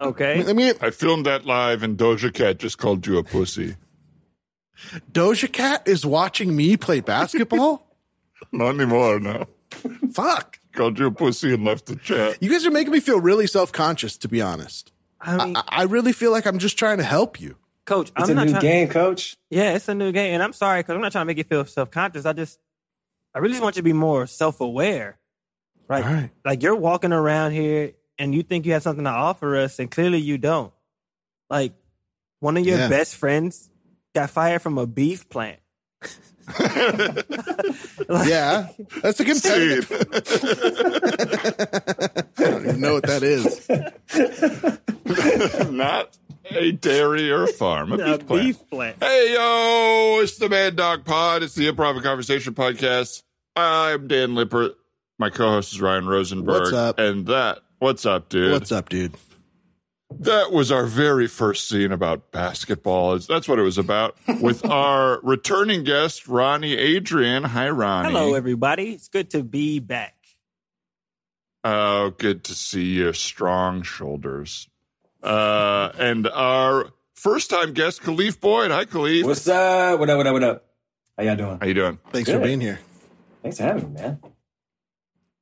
Okay. 0.00 0.44
I 0.46 0.52
mean, 0.52 0.74
I 0.80 0.90
filmed 0.90 1.26
that 1.26 1.46
live, 1.46 1.82
and 1.82 1.96
Doja 1.96 2.32
Cat 2.32 2.58
just 2.58 2.78
called 2.78 3.06
you 3.06 3.18
a 3.18 3.24
pussy. 3.24 3.76
Doja 5.12 5.50
Cat 5.52 5.86
is 5.86 6.04
watching 6.04 6.54
me 6.54 6.76
play 6.76 7.00
basketball? 7.00 7.86
Not 8.52 8.74
anymore, 8.74 9.18
no. 9.20 9.46
Fuck. 10.12 10.58
Called 10.72 10.98
you 10.98 11.06
a 11.06 11.10
pussy 11.10 11.54
and 11.54 11.64
left 11.64 11.86
the 11.86 11.96
chat. 11.96 12.42
You 12.42 12.50
guys 12.50 12.66
are 12.66 12.70
making 12.70 12.92
me 12.92 13.00
feel 13.00 13.20
really 13.20 13.46
self 13.46 13.72
conscious, 13.72 14.16
to 14.18 14.28
be 14.28 14.42
honest. 14.42 14.92
I 15.20 15.44
mean, 15.44 15.56
I, 15.56 15.62
I 15.68 15.82
really 15.84 16.12
feel 16.12 16.30
like 16.30 16.46
I'm 16.46 16.58
just 16.58 16.78
trying 16.78 16.98
to 16.98 17.04
help 17.04 17.40
you. 17.40 17.56
coach, 17.86 18.12
It's 18.16 18.28
I'm 18.28 18.30
a 18.30 18.34
not 18.34 18.44
new 18.46 18.52
trying. 18.52 18.62
game, 18.62 18.88
coach. 18.88 19.36
Yeah, 19.50 19.74
it's 19.74 19.88
a 19.88 19.94
new 19.94 20.12
game, 20.12 20.34
and 20.34 20.42
I'm 20.42 20.52
sorry 20.52 20.80
because 20.80 20.94
I'm 20.94 21.00
not 21.00 21.12
trying 21.12 21.22
to 21.22 21.26
make 21.26 21.38
you 21.38 21.44
feel 21.44 21.64
self 21.64 21.90
conscious. 21.90 22.26
I 22.26 22.34
just, 22.34 22.58
I 23.34 23.38
really 23.38 23.52
just 23.54 23.62
want 23.62 23.76
you 23.76 23.80
to 23.80 23.84
be 23.84 23.94
more 23.94 24.26
self 24.26 24.60
aware. 24.60 25.18
Right. 25.88 26.04
All 26.04 26.12
right. 26.12 26.30
Like 26.44 26.62
you're 26.62 26.76
walking 26.76 27.12
around 27.12 27.52
here 27.52 27.92
and 28.18 28.34
you 28.34 28.42
think 28.42 28.66
you 28.66 28.72
have 28.72 28.82
something 28.82 29.04
to 29.04 29.10
offer 29.10 29.56
us, 29.56 29.78
and 29.78 29.90
clearly 29.90 30.18
you 30.18 30.36
don't. 30.36 30.72
Like 31.48 31.72
one 32.40 32.56
of 32.58 32.66
your 32.66 32.76
Yeah. 32.78 32.88
best 32.88 33.16
friends 33.16 33.70
got 34.16 34.30
fired 34.30 34.62
from 34.62 34.78
a 34.78 34.86
beef 34.86 35.28
plant. 35.28 35.58
Like- 36.58 37.26
Yeah. 38.28 38.68
That's 39.02 39.20
a 39.20 39.24
competitive. 39.24 39.90
I 42.38 42.42
don't 42.42 42.62
even 42.66 42.80
know 42.80 42.94
what 42.94 43.02
that 43.04 43.22
is. 43.22 43.68
Not 45.70 46.16
a 46.50 46.72
dairy 46.72 47.30
or 47.30 47.42
a 47.44 47.48
farm. 47.48 47.92
A 47.92 47.96
A 47.96 48.18
beef 48.18 48.26
plant. 48.26 48.42
beef 48.44 48.70
plant. 48.70 48.96
Hey 49.02 49.34
yo, 49.34 50.20
it's 50.22 50.38
the 50.38 50.48
Mad 50.48 50.76
Dog 50.76 51.04
Pod. 51.04 51.42
It's 51.42 51.54
the 51.54 51.70
Improv 51.70 51.94
and 51.96 52.02
Conversation 52.02 52.54
Podcast. 52.54 53.22
I'm 53.54 54.06
Dan 54.08 54.34
Lippert. 54.34 54.72
My 55.18 55.28
co-host 55.30 55.72
is 55.74 55.80
Ryan 55.80 56.06
Rosenberg. 56.06 56.60
What's 56.62 56.72
up? 56.72 56.98
And 56.98 57.26
that, 57.26 57.58
what's 57.78 58.06
up, 58.06 58.28
dude? 58.28 58.52
What's 58.52 58.70
up, 58.72 58.88
dude? 58.88 59.14
That 60.20 60.50
was 60.52 60.72
our 60.72 60.86
very 60.86 61.26
first 61.26 61.68
scene 61.68 61.92
about 61.92 62.32
basketball. 62.32 63.18
That's 63.18 63.48
what 63.48 63.58
it 63.58 63.62
was 63.62 63.78
about. 63.78 64.16
With 64.40 64.64
our 64.70 65.20
returning 65.22 65.84
guest, 65.84 66.26
Ronnie 66.26 66.76
Adrian. 66.76 67.44
Hi, 67.44 67.68
Ronnie. 67.68 68.08
Hello, 68.08 68.34
everybody. 68.34 68.92
It's 68.92 69.08
good 69.08 69.30
to 69.30 69.42
be 69.42 69.78
back. 69.78 70.14
Oh, 71.64 72.10
good 72.10 72.44
to 72.44 72.54
see 72.54 72.94
your 72.94 73.12
strong 73.12 73.82
shoulders. 73.82 74.68
Uh, 75.22 75.90
and 75.98 76.28
our 76.28 76.90
first 77.14 77.50
time 77.50 77.72
guest, 77.72 78.02
Khalif 78.02 78.40
Boyd. 78.40 78.70
Hi, 78.70 78.84
Khalif. 78.84 79.24
What's 79.24 79.48
up? 79.48 79.98
What 79.98 80.08
up? 80.08 80.16
What 80.16 80.26
up? 80.26 80.32
What 80.32 80.42
up? 80.44 80.64
How 81.18 81.24
y'all 81.24 81.36
doing? 81.36 81.58
How 81.60 81.66
you 81.66 81.74
doing? 81.74 81.98
Thanks 82.10 82.30
for 82.30 82.38
being 82.38 82.60
here. 82.60 82.78
Thanks 83.42 83.58
for 83.58 83.64
having 83.64 83.92
me, 83.94 84.00
man. 84.00 84.20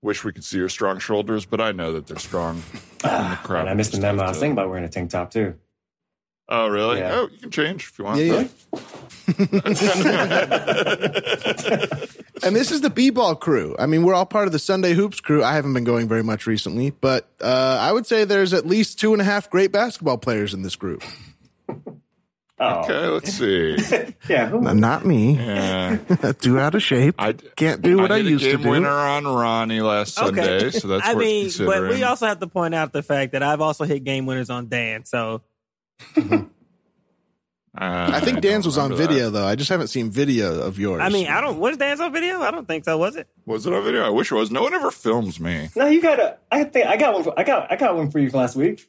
Wish 0.05 0.23
we 0.23 0.33
could 0.33 0.45
see 0.45 0.59
your 0.59 0.69
strong 0.69 0.99
shoulders, 0.99 1.47
but 1.47 1.63
I 1.63 1.73
know 1.73 1.95
that 1.95 2.07
they're 2.07 2.19
strong. 2.19 2.57
in 3.05 3.11
the 3.11 3.39
crowd. 3.43 3.61
And 3.61 3.71
I 3.71 3.75
missed 3.75 3.93
the 3.93 4.01
memo. 4.01 4.23
I 4.23 4.29
was 4.29 4.39
thinking 4.39 4.53
about 4.53 4.69
wearing 4.69 4.85
a 4.85 4.89
tank 4.91 5.09
top 5.09 5.31
too. 5.31 5.55
Oh, 6.47 6.69
really? 6.69 6.99
Yeah. 6.99 7.15
Oh, 7.15 7.29
you 7.33 7.39
can 7.39 7.51
change 7.51 7.89
if 7.89 7.99
you 7.99 8.05
want. 8.05 8.21
Yeah, 8.21 8.37
And 12.43 12.55
this 12.55 12.71
is 12.71 12.83
the 12.83 12.93
B-ball 12.95 13.37
crew. 13.37 13.75
I 13.79 13.87
mean, 13.87 14.03
we're 14.03 14.13
all 14.13 14.27
part 14.27 14.47
of 14.47 14.53
the 14.53 14.59
Sunday 14.59 14.93
Hoops 14.93 15.21
crew. 15.21 15.43
I 15.43 15.55
haven't 15.55 15.73
been 15.73 15.85
going 15.85 16.07
very 16.07 16.23
much 16.23 16.47
recently, 16.47 16.91
but 16.91 17.31
uh, 17.41 17.79
I 17.81 17.91
would 17.91 18.05
say 18.05 18.27
there's 18.27 18.53
at 18.53 18.67
least 18.67 19.01
two 19.01 19.15
and 19.15 19.23
a 19.23 19.25
half 19.25 19.49
great 19.49 19.73
basketball 19.73 20.19
players 20.19 20.53
in 20.53 20.61
this 20.61 20.77
group. 20.77 21.03
Oh, 22.65 22.81
Okay, 22.85 23.07
let's 23.09 23.33
see. 23.33 24.15
yeah. 24.29 24.47
Who? 24.49 24.61
Not 24.75 25.05
me. 25.05 25.35
Yeah. 25.37 25.97
Too 26.41 26.59
out 26.59 26.75
of 26.75 26.83
shape. 26.83 27.15
I 27.19 27.33
Can't 27.33 27.83
do 27.83 27.99
what 27.99 28.11
I, 28.13 28.19
hit 28.19 28.27
a 28.27 28.31
used 28.31 28.45
to 28.45 28.51
game 28.53 28.63
do. 28.63 28.71
winner 28.71 28.89
on 28.89 29.27
Ronnie 29.27 29.81
last 29.81 30.15
Sunday, 30.15 30.71
so 30.71 30.89
that's 30.89 31.07
I 31.07 31.15
worth 31.15 31.25
mean, 31.25 31.45
considering. 31.45 31.83
but 31.89 31.91
we 31.95 32.03
also 32.03 32.27
have 32.27 32.41
to 32.41 32.47
point 32.47 32.75
out 32.75 32.93
the 32.93 33.03
fact 33.03 33.33
that 33.33 33.43
I've 33.43 33.61
also 33.61 33.85
hit 33.85 34.05
game 34.05 34.27
winners 34.27 34.51
on 34.51 34.69
Dan. 34.69 35.05
So 35.05 35.43
Uh, 37.77 38.09
I 38.13 38.21
think 38.21 38.41
Dan's 38.41 38.65
was 38.67 38.79
on 38.79 38.91
remember 38.93 39.03
that. 39.03 39.09
video 39.15 39.31
though. 39.31 39.47
I 39.47 39.57
just 39.57 39.69
haven't 39.69 39.89
seen 39.89 40.09
video 40.09 40.61
of 40.63 40.79
yours. 40.79 41.01
I 41.03 41.09
mean, 41.09 41.27
I 41.27 41.41
don't. 41.41 41.59
Was 41.59 41.77
Dan's 41.77 41.99
on 41.99 42.13
video? 42.13 42.41
I 42.41 42.53
don't 42.53 42.69
think 42.69 42.85
so. 42.85 42.97
Was 42.97 43.17
it? 43.17 43.27
Was 43.47 43.67
it 43.67 43.73
on 43.73 43.83
video? 43.83 44.05
I 44.05 44.11
wish 44.11 44.31
it 44.31 44.37
was. 44.37 44.53
No 44.53 44.63
one 44.63 44.75
ever 44.75 44.93
films 44.93 45.41
me. 45.41 45.71
No, 45.75 45.87
you 45.87 46.01
got 46.01 46.21
a. 46.21 46.39
I 46.53 46.63
think 46.63 46.87
I 46.87 46.97
got 46.97 47.15
one. 47.15 47.25
For, 47.25 47.35
I 47.37 47.43
got. 47.43 47.73
I 47.73 47.75
got 47.77 47.97
one 47.97 48.13
for 48.13 48.21
you 48.21 48.31
last 48.31 48.55
week. 48.55 48.89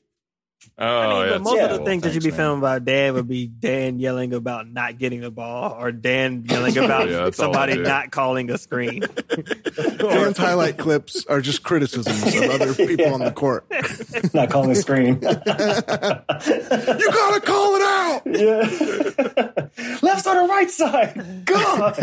Oh, 0.77 0.85
I 0.85 1.07
mean, 1.07 1.13
oh, 1.13 1.29
but 1.29 1.41
most 1.41 1.55
yeah, 1.55 1.63
of 1.63 1.69
the 1.71 1.77
well, 1.77 1.85
things 1.85 2.03
that 2.03 2.13
you'd 2.13 2.23
be 2.23 2.31
man. 2.31 2.37
filming 2.37 2.57
about 2.59 2.83
Dan 2.83 3.13
would 3.13 3.29
be 3.29 3.47
Dan 3.47 3.97
yelling 3.97 4.33
about 4.33 4.67
not 4.67 4.97
getting 4.97 5.21
the 5.21 5.31
ball, 5.31 5.73
or 5.79 5.93
Dan 5.93 6.43
yelling 6.49 6.77
about 6.77 7.07
Yeah, 7.09 7.23
that's 7.23 7.39
all 7.39 7.55
I 7.55 7.63
somebody 7.67 7.81
not 7.81 8.11
calling 8.11 8.51
a 8.51 8.57
screen. 8.57 9.01
Dan's 9.97 10.37
highlight 10.37 10.77
clips 10.77 11.25
are 11.27 11.39
just 11.39 11.63
criticisms 11.63 12.35
of 12.35 12.49
other 12.49 12.73
people 12.73 13.13
on 13.13 13.21
the 13.21 13.31
court. 13.31 13.65
Not 14.33 14.49
calling 14.49 14.71
a 14.71 14.75
screen. 14.75 15.13
You 15.13 15.21
gotta 15.21 16.25
call 17.41 17.75
it 17.75 17.81
out. 17.81 18.21
yeah. 18.25 18.67
Left 20.01 20.25
side 20.25 20.35
or 20.37 20.45
right 20.47 20.69
side? 20.69 21.45
God. 21.45 21.97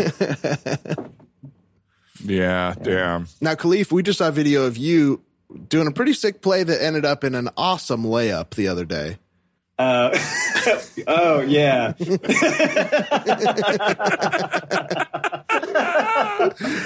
Yeah, 2.23 2.73
damn. 2.81 3.27
Now, 3.41 3.55
Khalif, 3.55 3.91
we 3.91 4.01
just 4.01 4.19
saw 4.19 4.31
video 4.31 4.63
of 4.63 4.77
you 4.77 5.21
doing 5.69 5.87
a 5.87 5.91
pretty 5.91 6.13
sick 6.13 6.41
play 6.41 6.63
that 6.63 6.81
ended 6.83 7.05
up 7.05 7.23
in 7.23 7.35
an 7.35 7.49
awesome 7.57 8.03
layup 8.03 8.51
the 8.51 8.67
other 8.67 8.85
day. 8.85 9.17
Uh, 9.79 10.15
oh 11.07 11.41
yeah. 11.41 11.93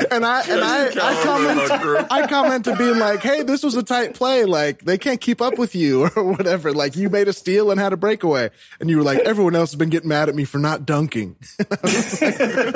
And 0.10 0.26
I 0.26 0.42
and 0.48 0.62
I, 0.64 0.88
I 0.88 1.24
comment 1.24 2.08
I 2.12 2.28
commented 2.28 2.78
being 2.78 2.98
like, 3.00 3.22
"Hey, 3.22 3.44
this 3.44 3.64
was 3.64 3.76
a 3.76 3.84
tight 3.84 4.14
play. 4.14 4.46
Like 4.46 4.84
they 4.84 4.98
can't 4.98 5.20
keep 5.20 5.42
up 5.42 5.58
with 5.58 5.76
you 5.76 6.06
or 6.16 6.24
whatever. 6.24 6.72
Like 6.74 6.96
you 6.96 7.10
made 7.10 7.28
a 7.28 7.34
steal 7.34 7.72
and 7.72 7.80
had 7.80 7.94
a 7.94 7.98
breakaway." 7.98 8.50
And 8.80 8.90
you 8.90 8.98
were 8.98 9.04
like, 9.04 9.20
"Everyone 9.20 9.56
else 9.56 9.72
has 9.72 9.76
been 9.78 9.90
getting 9.90 10.10
mad 10.10 10.30
at 10.30 10.36
me 10.36 10.46
for 10.46 10.58
not 10.60 10.86
dunking." 10.86 11.36
Like, 11.60 11.82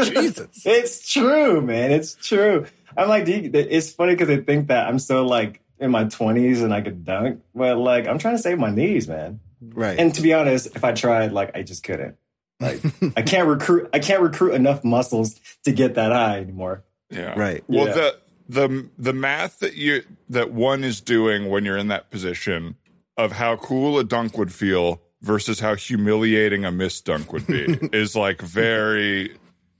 Jesus. 0.03 0.65
It's 0.65 1.11
true, 1.11 1.61
man. 1.61 1.91
It's 1.91 2.15
true. 2.15 2.65
I'm 2.97 3.07
like, 3.07 3.25
do 3.25 3.31
you- 3.33 3.51
it's 3.53 3.91
funny 3.91 4.13
because 4.13 4.27
they 4.27 4.37
think 4.37 4.67
that 4.67 4.87
I'm 4.87 4.99
so 4.99 5.25
like 5.25 5.60
in 5.81 5.91
my 5.91 6.05
20s 6.05 6.63
and 6.63 6.73
I 6.73 6.81
could 6.81 7.03
dunk, 7.03 7.41
but 7.53 7.77
like 7.77 8.07
I'm 8.07 8.17
trying 8.19 8.35
to 8.37 8.41
save 8.41 8.57
my 8.59 8.69
knees, 8.71 9.07
man. 9.07 9.39
Right. 9.61 9.99
And 9.99 10.13
to 10.15 10.21
be 10.21 10.33
honest, 10.33 10.67
if 10.75 10.83
I 10.83 10.93
tried, 10.93 11.33
like 11.33 11.55
I 11.55 11.63
just 11.63 11.83
couldn't. 11.83 12.15
Like 12.59 12.79
I 13.17 13.21
can't 13.23 13.47
recruit. 13.47 13.89
I 13.93 13.99
can't 13.99 14.21
recruit 14.21 14.53
enough 14.53 14.83
muscles 14.83 15.39
to 15.65 15.71
get 15.71 15.95
that 15.95 16.11
high 16.11 16.37
anymore. 16.39 16.83
Yeah. 17.09 17.37
Right. 17.37 17.63
Well, 17.67 17.87
Yeah. 17.87 17.93
the 17.93 18.17
the 18.49 18.89
the 18.97 19.13
math 19.13 19.59
that 19.59 19.75
you 19.75 20.03
that 20.29 20.51
one 20.51 20.83
is 20.83 21.01
doing 21.01 21.49
when 21.49 21.65
you're 21.65 21.77
in 21.77 21.87
that 21.89 22.09
position 22.11 22.75
of 23.17 23.33
how 23.33 23.55
cool 23.57 23.97
a 23.99 24.03
dunk 24.03 24.37
would 24.37 24.53
feel 24.53 25.01
versus 25.21 25.59
how 25.59 25.75
humiliating 25.75 26.65
a 26.65 26.71
missed 26.71 27.05
dunk 27.05 27.31
would 27.33 27.45
be 27.47 27.77
is 27.93 28.15
like 28.15 28.41
very 28.41 29.37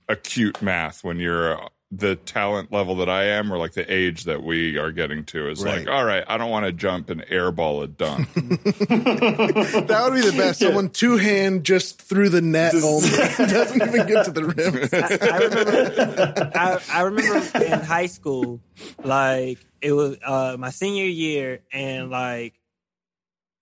acute 0.08 0.60
math 0.62 1.02
when 1.02 1.18
you're 1.18 1.60
uh, 1.60 1.68
the 1.94 2.16
talent 2.16 2.72
level 2.72 2.96
that 2.96 3.10
I 3.10 3.24
am 3.24 3.52
or 3.52 3.58
like 3.58 3.74
the 3.74 3.92
age 3.92 4.24
that 4.24 4.42
we 4.42 4.78
are 4.78 4.90
getting 4.90 5.24
to 5.26 5.50
is 5.50 5.62
Right. 5.62 5.80
like 5.86 5.88
all 5.94 6.04
right 6.06 6.24
I 6.26 6.38
don't 6.38 6.50
want 6.50 6.64
to 6.64 6.72
jump 6.72 7.10
and 7.10 7.20
airball 7.26 7.84
a 7.84 7.86
dunk 7.86 8.32
That 8.34 10.00
would 10.04 10.14
be 10.14 10.22
the 10.30 10.34
best. 10.36 10.60
Someone 10.60 10.88
two 10.88 11.18
hand 11.18 11.64
just 11.64 12.00
through 12.00 12.30
the 12.30 12.40
net 12.40 12.74
only. 12.74 13.08
Doesn't 13.36 13.82
even 13.82 14.06
get 14.06 14.24
to 14.24 14.30
the 14.30 14.44
rim. 14.44 14.88
I, 14.92 15.28
I 15.32 15.38
remember. 15.42 16.52
I, 16.54 16.80
I 16.90 17.02
remember 17.02 17.64
in 17.64 17.80
high 17.84 18.06
school, 18.06 18.60
like 19.04 19.58
it 19.80 19.92
was 19.92 20.16
uh, 20.24 20.56
my 20.58 20.70
senior 20.70 21.04
year, 21.04 21.60
and 21.72 22.10
like, 22.10 22.54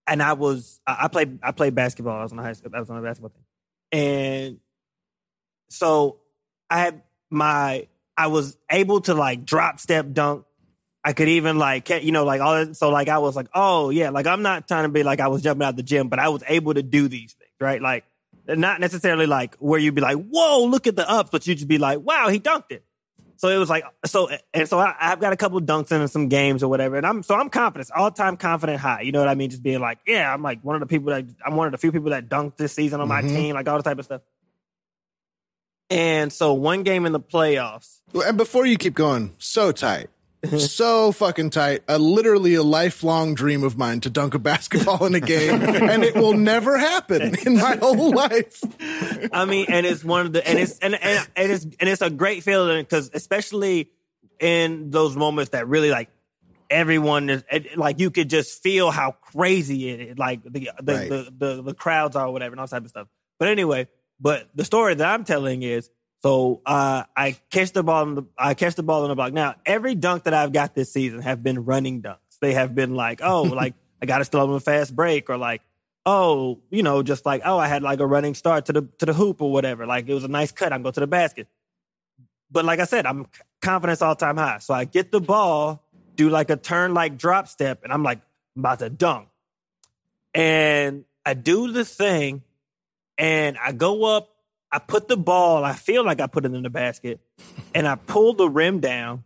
and 0.06 0.22
I 0.22 0.34
was 0.34 0.80
I 0.87 0.99
I 1.02 1.08
played 1.08 1.38
I 1.42 1.50
played 1.52 1.75
basketball. 1.75 2.18
I 2.18 2.22
was 2.22 2.32
on 2.32 2.37
the 2.37 2.44
high 2.44 2.52
school. 2.52 2.70
I 2.75 2.80
was 2.80 2.90
on 2.90 2.96
the 2.96 3.02
basketball 3.02 3.30
team, 3.30 3.44
and 4.00 4.60
so 5.68 6.18
I 6.68 6.80
had 6.80 7.02
my 7.30 7.87
I 8.20 8.26
was 8.28 8.56
able 8.70 9.00
to 9.02 9.14
like 9.14 9.44
drop 9.44 9.80
step 9.80 10.06
dunk. 10.12 10.44
I 11.02 11.12
could 11.14 11.28
even 11.28 11.58
like 11.58 11.88
you 11.88 12.12
know 12.12 12.24
like 12.24 12.40
all 12.40 12.54
that- 12.54 12.76
so 12.76 12.90
like 12.90 13.08
I 13.08 13.18
was 13.18 13.34
like 13.34 13.48
oh 13.54 13.88
yeah 13.90 14.10
like 14.10 14.26
I'm 14.26 14.42
not 14.42 14.68
trying 14.68 14.84
to 14.84 14.90
be 14.90 15.02
like 15.02 15.18
I 15.20 15.28
was 15.28 15.42
jumping 15.42 15.66
out 15.66 15.76
the 15.76 15.82
gym, 15.82 16.08
but 16.08 16.18
I 16.18 16.28
was 16.28 16.42
able 16.46 16.74
to 16.74 16.82
do 16.82 17.08
these 17.08 17.32
things 17.32 17.50
right 17.60 17.80
like 17.80 18.04
not 18.46 18.80
necessarily 18.80 19.26
like 19.26 19.54
where 19.56 19.78
you'd 19.80 19.94
be 19.94 20.00
like, 20.00 20.16
whoa, 20.16 20.64
look 20.64 20.86
at 20.86 20.96
the 20.96 21.08
ups, 21.08 21.30
but 21.30 21.46
you'd 21.46 21.56
just 21.58 21.68
be 21.68 21.78
like, 21.78 22.00
wow, 22.00 22.28
he 22.28 22.40
dunked 22.40 22.70
it. 22.72 22.84
So 23.36 23.48
it 23.48 23.56
was 23.58 23.70
like, 23.70 23.84
so, 24.04 24.28
and 24.52 24.68
so 24.68 24.78
I, 24.78 24.94
I've 25.00 25.20
got 25.20 25.32
a 25.32 25.36
couple 25.36 25.60
dunks 25.60 25.92
in 25.92 26.06
some 26.08 26.28
games 26.28 26.62
or 26.62 26.68
whatever. 26.68 26.96
And 26.96 27.06
I'm, 27.06 27.22
so 27.22 27.34
I'm 27.36 27.48
confident, 27.48 27.90
all 27.94 28.10
time 28.10 28.36
confident 28.36 28.80
high. 28.80 29.00
You 29.02 29.12
know 29.12 29.20
what 29.20 29.28
I 29.28 29.34
mean? 29.34 29.48
Just 29.50 29.62
being 29.62 29.78
like, 29.80 29.98
yeah, 30.06 30.30
I'm 30.34 30.42
like 30.42 30.60
one 30.62 30.74
of 30.76 30.80
the 30.80 30.86
people 30.86 31.10
that, 31.12 31.24
I'm 31.46 31.54
one 31.56 31.66
of 31.68 31.72
the 31.72 31.78
few 31.78 31.90
people 31.92 32.10
that 32.10 32.28
dunked 32.28 32.56
this 32.58 32.72
season 32.74 33.00
on 33.00 33.08
my 33.08 33.22
Mhm. 33.22 33.28
team, 33.28 33.54
like 33.54 33.66
all 33.68 33.76
the 33.78 33.82
type 33.84 33.98
of 33.98 34.04
stuff. 34.04 34.20
And 35.90 36.32
so 36.32 36.52
one 36.54 36.82
game 36.85 37.04
in 37.06 37.12
the 37.12 37.20
playoffs, 37.20 37.99
And 38.14 38.37
before 38.37 38.64
you 38.66 38.76
keep 38.76 38.94
going, 38.94 39.35
so 39.38 39.73
tight. 39.73 40.09
so 40.59 41.12
fucking 41.12 41.50
tight. 41.50 41.82
A 41.88 41.99
literally 41.99 42.54
a 42.54 42.62
lifelong 42.62 43.35
dream 43.35 43.62
of 43.64 43.76
mine 43.76 44.00
to 44.00 44.11
dunk 44.11 44.35
a 44.35 44.38
basketball 44.38 45.04
in 45.04 45.14
a 45.14 45.20
game, 45.20 45.61
and 45.62 46.02
it 46.04 46.14
will 46.14 46.32
never 46.35 46.78
happen 46.78 47.37
in 47.44 47.56
my 47.59 47.76
whole 47.76 48.11
life. 48.12 48.62
I 49.32 49.44
mean, 49.44 49.66
and 49.68 49.85
it's 49.85 50.02
one 50.04 50.26
of 50.26 50.32
the 50.32 50.47
and 50.49 50.59
it's 50.59 50.78
and 50.78 50.94
and, 50.94 51.28
and 51.37 51.52
it's 51.52 51.64
and 51.64 51.88
it's 51.88 52.00
a 52.02 52.09
great 52.11 52.42
feeling 52.42 52.82
because 52.82 53.11
especially 53.12 53.90
in 54.38 54.90
those 54.90 55.14
moments 55.16 55.50
that 55.50 55.68
really 55.68 55.90
like 55.90 56.09
everyone 56.70 57.28
is 57.28 57.44
eh, 57.50 57.61
like 57.76 57.99
you 58.00 58.11
could 58.11 58.30
just 58.30 58.62
feel 58.62 58.90
how 58.90 59.11
crazy 59.12 59.90
it 59.90 60.00
is, 60.00 60.18
like 60.18 60.42
the 60.44 60.70
the, 60.80 60.94
Right. 60.94 61.09
the, 61.11 61.32
the 61.37 61.62
the 61.62 61.75
crowds 61.75 62.16
are, 62.16 62.30
whatever, 62.30 62.52
and 62.52 62.61
all 62.61 62.68
type 62.68 62.85
of 62.85 62.88
stuff. 62.90 63.09
But 63.38 63.49
anyway, 63.49 63.88
but 64.20 64.48
the 64.54 64.64
story 64.64 64.94
that 64.94 65.06
I'm 65.06 65.24
telling 65.24 65.62
is 65.62 65.90
so 66.22 66.60
uh, 66.66 67.04
I 67.16 67.36
catch 67.50 67.72
the 67.72 67.82
ball 67.82 68.02
in 68.02 68.14
the 68.14 68.22
I 68.36 68.54
catch 68.54 68.74
the 68.74 68.82
ball 68.82 69.04
in 69.04 69.08
the 69.08 69.14
block. 69.14 69.32
Now 69.32 69.54
every 69.64 69.94
dunk 69.94 70.24
that 70.24 70.34
I've 70.34 70.52
got 70.52 70.74
this 70.74 70.92
season 70.92 71.22
have 71.22 71.42
been 71.42 71.64
running 71.64 72.02
dunks. 72.02 72.18
They 72.40 72.54
have 72.54 72.74
been 72.74 72.94
like, 72.94 73.20
oh, 73.22 73.42
like 73.60 73.74
I 74.02 74.06
got 74.06 74.18
to 74.18 74.24
still 74.24 74.40
on 74.40 74.50
a 74.50 74.60
fast 74.60 74.94
break, 74.94 75.30
or 75.30 75.36
like 75.36 75.62
oh, 76.06 76.60
you 76.70 76.82
know, 76.82 77.02
just 77.02 77.26
like, 77.26 77.42
oh, 77.44 77.58
I 77.58 77.68
had 77.68 77.82
like 77.82 78.00
a 78.00 78.06
running 78.06 78.34
start 78.34 78.66
to 78.66 78.72
the 78.72 78.88
to 78.98 79.06
the 79.06 79.12
hoop 79.12 79.40
or 79.42 79.52
whatever. 79.52 79.86
Like 79.86 80.08
it 80.08 80.14
was 80.14 80.24
a 80.24 80.28
nice 80.28 80.52
cut. 80.52 80.72
I'm 80.72 80.82
going 80.82 80.92
to 80.94 81.00
the 81.00 81.06
basket. 81.06 81.48
But 82.50 82.64
like 82.64 82.80
I 82.80 82.84
said, 82.84 83.06
I'm 83.06 83.26
confidence 83.62 84.02
all 84.02 84.16
time 84.16 84.36
high. 84.36 84.58
So 84.58 84.74
I 84.74 84.84
get 84.84 85.12
the 85.12 85.20
ball, 85.20 85.84
do 86.16 86.28
like 86.28 86.50
a 86.50 86.56
turn 86.56 86.94
like 86.94 87.16
drop 87.16 87.48
step, 87.48 87.84
and 87.84 87.92
I'm 87.92 88.02
like 88.02 88.20
I'm 88.56 88.60
about 88.60 88.80
to 88.80 88.90
dunk. 88.90 89.28
And 90.34 91.04
I 91.24 91.34
do 91.34 91.72
the 91.72 91.84
thing, 91.84 92.42
and 93.20 93.56
I 93.58 93.70
go 93.70 94.04
up. 94.04 94.30
I 94.72 94.78
put 94.78 95.08
the 95.08 95.16
ball. 95.16 95.64
I 95.64 95.74
feel 95.74 96.04
like 96.04 96.20
I 96.20 96.26
put 96.26 96.44
it 96.44 96.54
in 96.54 96.62
the 96.62 96.70
basket, 96.70 97.20
and 97.74 97.86
I 97.86 97.94
pull 97.94 98.34
the 98.34 98.48
rim 98.48 98.80
down. 98.80 99.24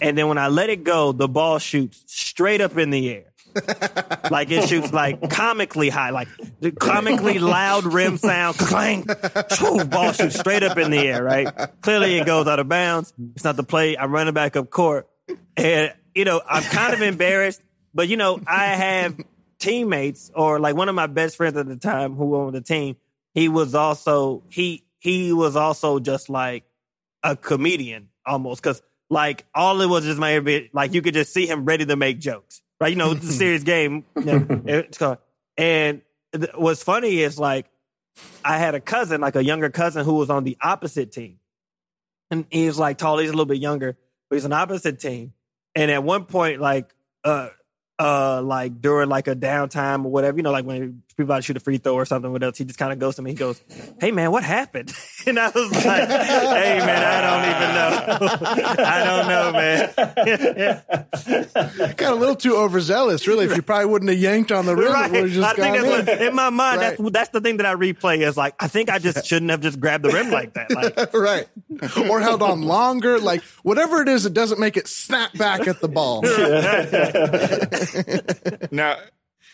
And 0.00 0.18
then 0.18 0.28
when 0.28 0.36
I 0.36 0.48
let 0.48 0.68
it 0.68 0.84
go, 0.84 1.12
the 1.12 1.28
ball 1.28 1.58
shoots 1.58 2.02
straight 2.06 2.60
up 2.60 2.76
in 2.76 2.90
the 2.90 3.10
air 3.10 3.30
like 4.30 4.50
it 4.50 4.68
shoots 4.68 4.92
like 4.92 5.30
comically 5.30 5.88
high, 5.88 6.10
like 6.10 6.28
the 6.60 6.70
comically 6.70 7.38
loud 7.38 7.84
rim 7.84 8.16
sound, 8.16 8.56
clang, 8.56 9.06
shoo, 9.50 9.84
ball 9.84 10.12
shoots 10.12 10.38
straight 10.38 10.62
up 10.62 10.78
in 10.78 10.90
the 10.90 10.98
air, 10.98 11.22
right? 11.22 11.48
Clearly 11.80 12.18
it 12.18 12.26
goes 12.26 12.46
out 12.46 12.58
of 12.58 12.68
bounds. 12.68 13.12
It's 13.34 13.44
not 13.44 13.56
the 13.56 13.62
play. 13.62 13.96
I'm 13.96 14.12
running 14.12 14.34
back 14.34 14.56
up 14.56 14.70
court. 14.70 15.08
And, 15.56 15.92
you 16.14 16.24
know, 16.24 16.40
I'm 16.48 16.62
kind 16.62 16.94
of 16.94 17.02
embarrassed, 17.02 17.62
but 17.94 18.08
you 18.08 18.16
know, 18.16 18.40
I 18.46 18.66
have 18.66 19.20
teammates 19.58 20.30
or 20.34 20.58
like 20.58 20.76
one 20.76 20.88
of 20.88 20.94
my 20.94 21.06
best 21.06 21.36
friends 21.36 21.56
at 21.56 21.66
the 21.66 21.76
time 21.76 22.14
who 22.14 22.26
were 22.26 22.46
on 22.46 22.52
the 22.52 22.60
team. 22.60 22.96
He 23.34 23.48
was 23.48 23.74
also, 23.74 24.42
he, 24.48 24.84
he 24.98 25.32
was 25.32 25.56
also 25.56 25.98
just 25.98 26.28
like 26.28 26.64
a 27.22 27.36
comedian 27.36 28.08
almost. 28.26 28.62
Cause 28.62 28.82
like 29.08 29.46
all 29.54 29.80
it 29.80 29.86
was 29.86 30.04
just 30.04 30.18
my, 30.18 30.68
like 30.72 30.94
you 30.94 31.02
could 31.02 31.14
just 31.14 31.32
see 31.32 31.46
him 31.46 31.64
ready 31.64 31.86
to 31.86 31.96
make 31.96 32.18
jokes, 32.18 32.62
right? 32.80 32.88
You 32.88 32.96
know, 32.96 33.12
it's 33.12 33.24
a 33.28 33.32
serious 33.32 33.62
game. 33.62 34.04
You 34.16 34.24
know, 34.24 35.16
and 35.56 36.02
th- 36.32 36.50
what's 36.54 36.82
funny 36.82 37.20
is 37.20 37.38
like, 37.38 37.66
I 38.44 38.58
had 38.58 38.74
a 38.74 38.80
cousin, 38.80 39.20
like 39.20 39.36
a 39.36 39.44
younger 39.44 39.70
cousin 39.70 40.04
who 40.04 40.14
was 40.14 40.30
on 40.30 40.44
the 40.44 40.56
opposite 40.60 41.12
team. 41.12 41.38
And 42.30 42.46
he 42.50 42.66
was 42.66 42.78
like 42.78 42.98
tall, 42.98 43.18
he's 43.18 43.28
a 43.28 43.32
little 43.32 43.46
bit 43.46 43.58
younger, 43.58 43.96
but 44.28 44.36
he's 44.36 44.44
on 44.44 44.52
opposite 44.52 45.00
team. 45.00 45.32
And 45.74 45.90
at 45.90 46.02
one 46.02 46.24
point, 46.24 46.60
like, 46.60 46.94
uh, 47.24 47.48
uh, 47.98 48.40
like 48.42 48.80
during 48.80 49.08
like 49.08 49.28
a 49.28 49.36
downtime 49.36 50.04
or 50.04 50.10
whatever, 50.10 50.36
you 50.36 50.42
know, 50.42 50.52
like 50.52 50.64
when 50.64 51.02
people 51.20 51.30
about 51.32 51.36
to 51.36 51.42
shoot 51.42 51.56
a 51.56 51.60
free 51.60 51.78
throw 51.78 51.94
or 51.94 52.04
something, 52.04 52.30
what 52.32 52.42
else, 52.42 52.58
he 52.58 52.64
just 52.64 52.78
kind 52.78 52.92
of 52.92 52.98
goes 52.98 53.16
to 53.16 53.22
me. 53.22 53.30
He 53.30 53.36
goes, 53.36 53.60
"Hey 54.00 54.10
man, 54.10 54.30
what 54.32 54.42
happened?" 54.44 54.92
And 55.26 55.38
I 55.38 55.50
was 55.50 55.70
like, 55.72 56.08
"Hey 56.08 56.78
man, 56.78 57.04
I 57.04 57.20
don't 57.26 57.44
even 57.50 57.74
know. 57.74 57.90
I 58.84 59.04
don't 59.04 59.28
know, 59.28 59.52
man." 59.52 59.92
Got 61.96 62.12
a 62.12 62.16
little 62.16 62.34
too 62.36 62.56
overzealous, 62.56 63.26
really. 63.26 63.44
If 63.44 63.54
you 63.54 63.60
probably 63.62 63.84
wouldn't 63.86 64.10
have 64.10 64.18
yanked 64.18 64.50
on 64.50 64.64
the 64.64 64.74
rim, 64.74 64.92
right. 64.92 65.12
it 65.14 65.28
just 65.28 65.46
I 65.46 65.52
think 65.54 65.76
that's 65.76 65.84
in. 65.84 65.90
what, 66.18 66.22
in 66.28 66.34
my 66.34 66.48
mind, 66.50 66.80
Right. 66.80 66.96
that's 66.96 67.10
that's 67.12 67.28
the 67.30 67.40
thing 67.42 67.58
that 67.58 67.66
I 67.66 67.74
replay 67.74 68.26
is 68.26 68.34
like, 68.36 68.54
I 68.58 68.66
think 68.68 68.88
I 68.88 68.98
just 68.98 69.26
shouldn't 69.26 69.50
have 69.50 69.60
just 69.60 69.78
grabbed 69.78 70.04
the 70.04 70.08
rim 70.10 70.30
like 70.30 70.54
that. 70.54 70.70
Like, 70.74 71.12
right. 71.14 71.46
Or 72.10 72.20
held 72.20 72.42
on 72.42 72.62
longer. 72.62 73.18
Like 73.18 73.42
whatever 73.62 74.00
it 74.00 74.08
is, 74.08 74.24
it 74.24 74.32
doesn't 74.32 74.58
make 74.58 74.78
it 74.78 74.88
snap 74.88 75.34
back 75.34 75.68
at 75.68 75.80
the 75.80 75.88
ball. 75.88 76.22
Now, 78.70 78.96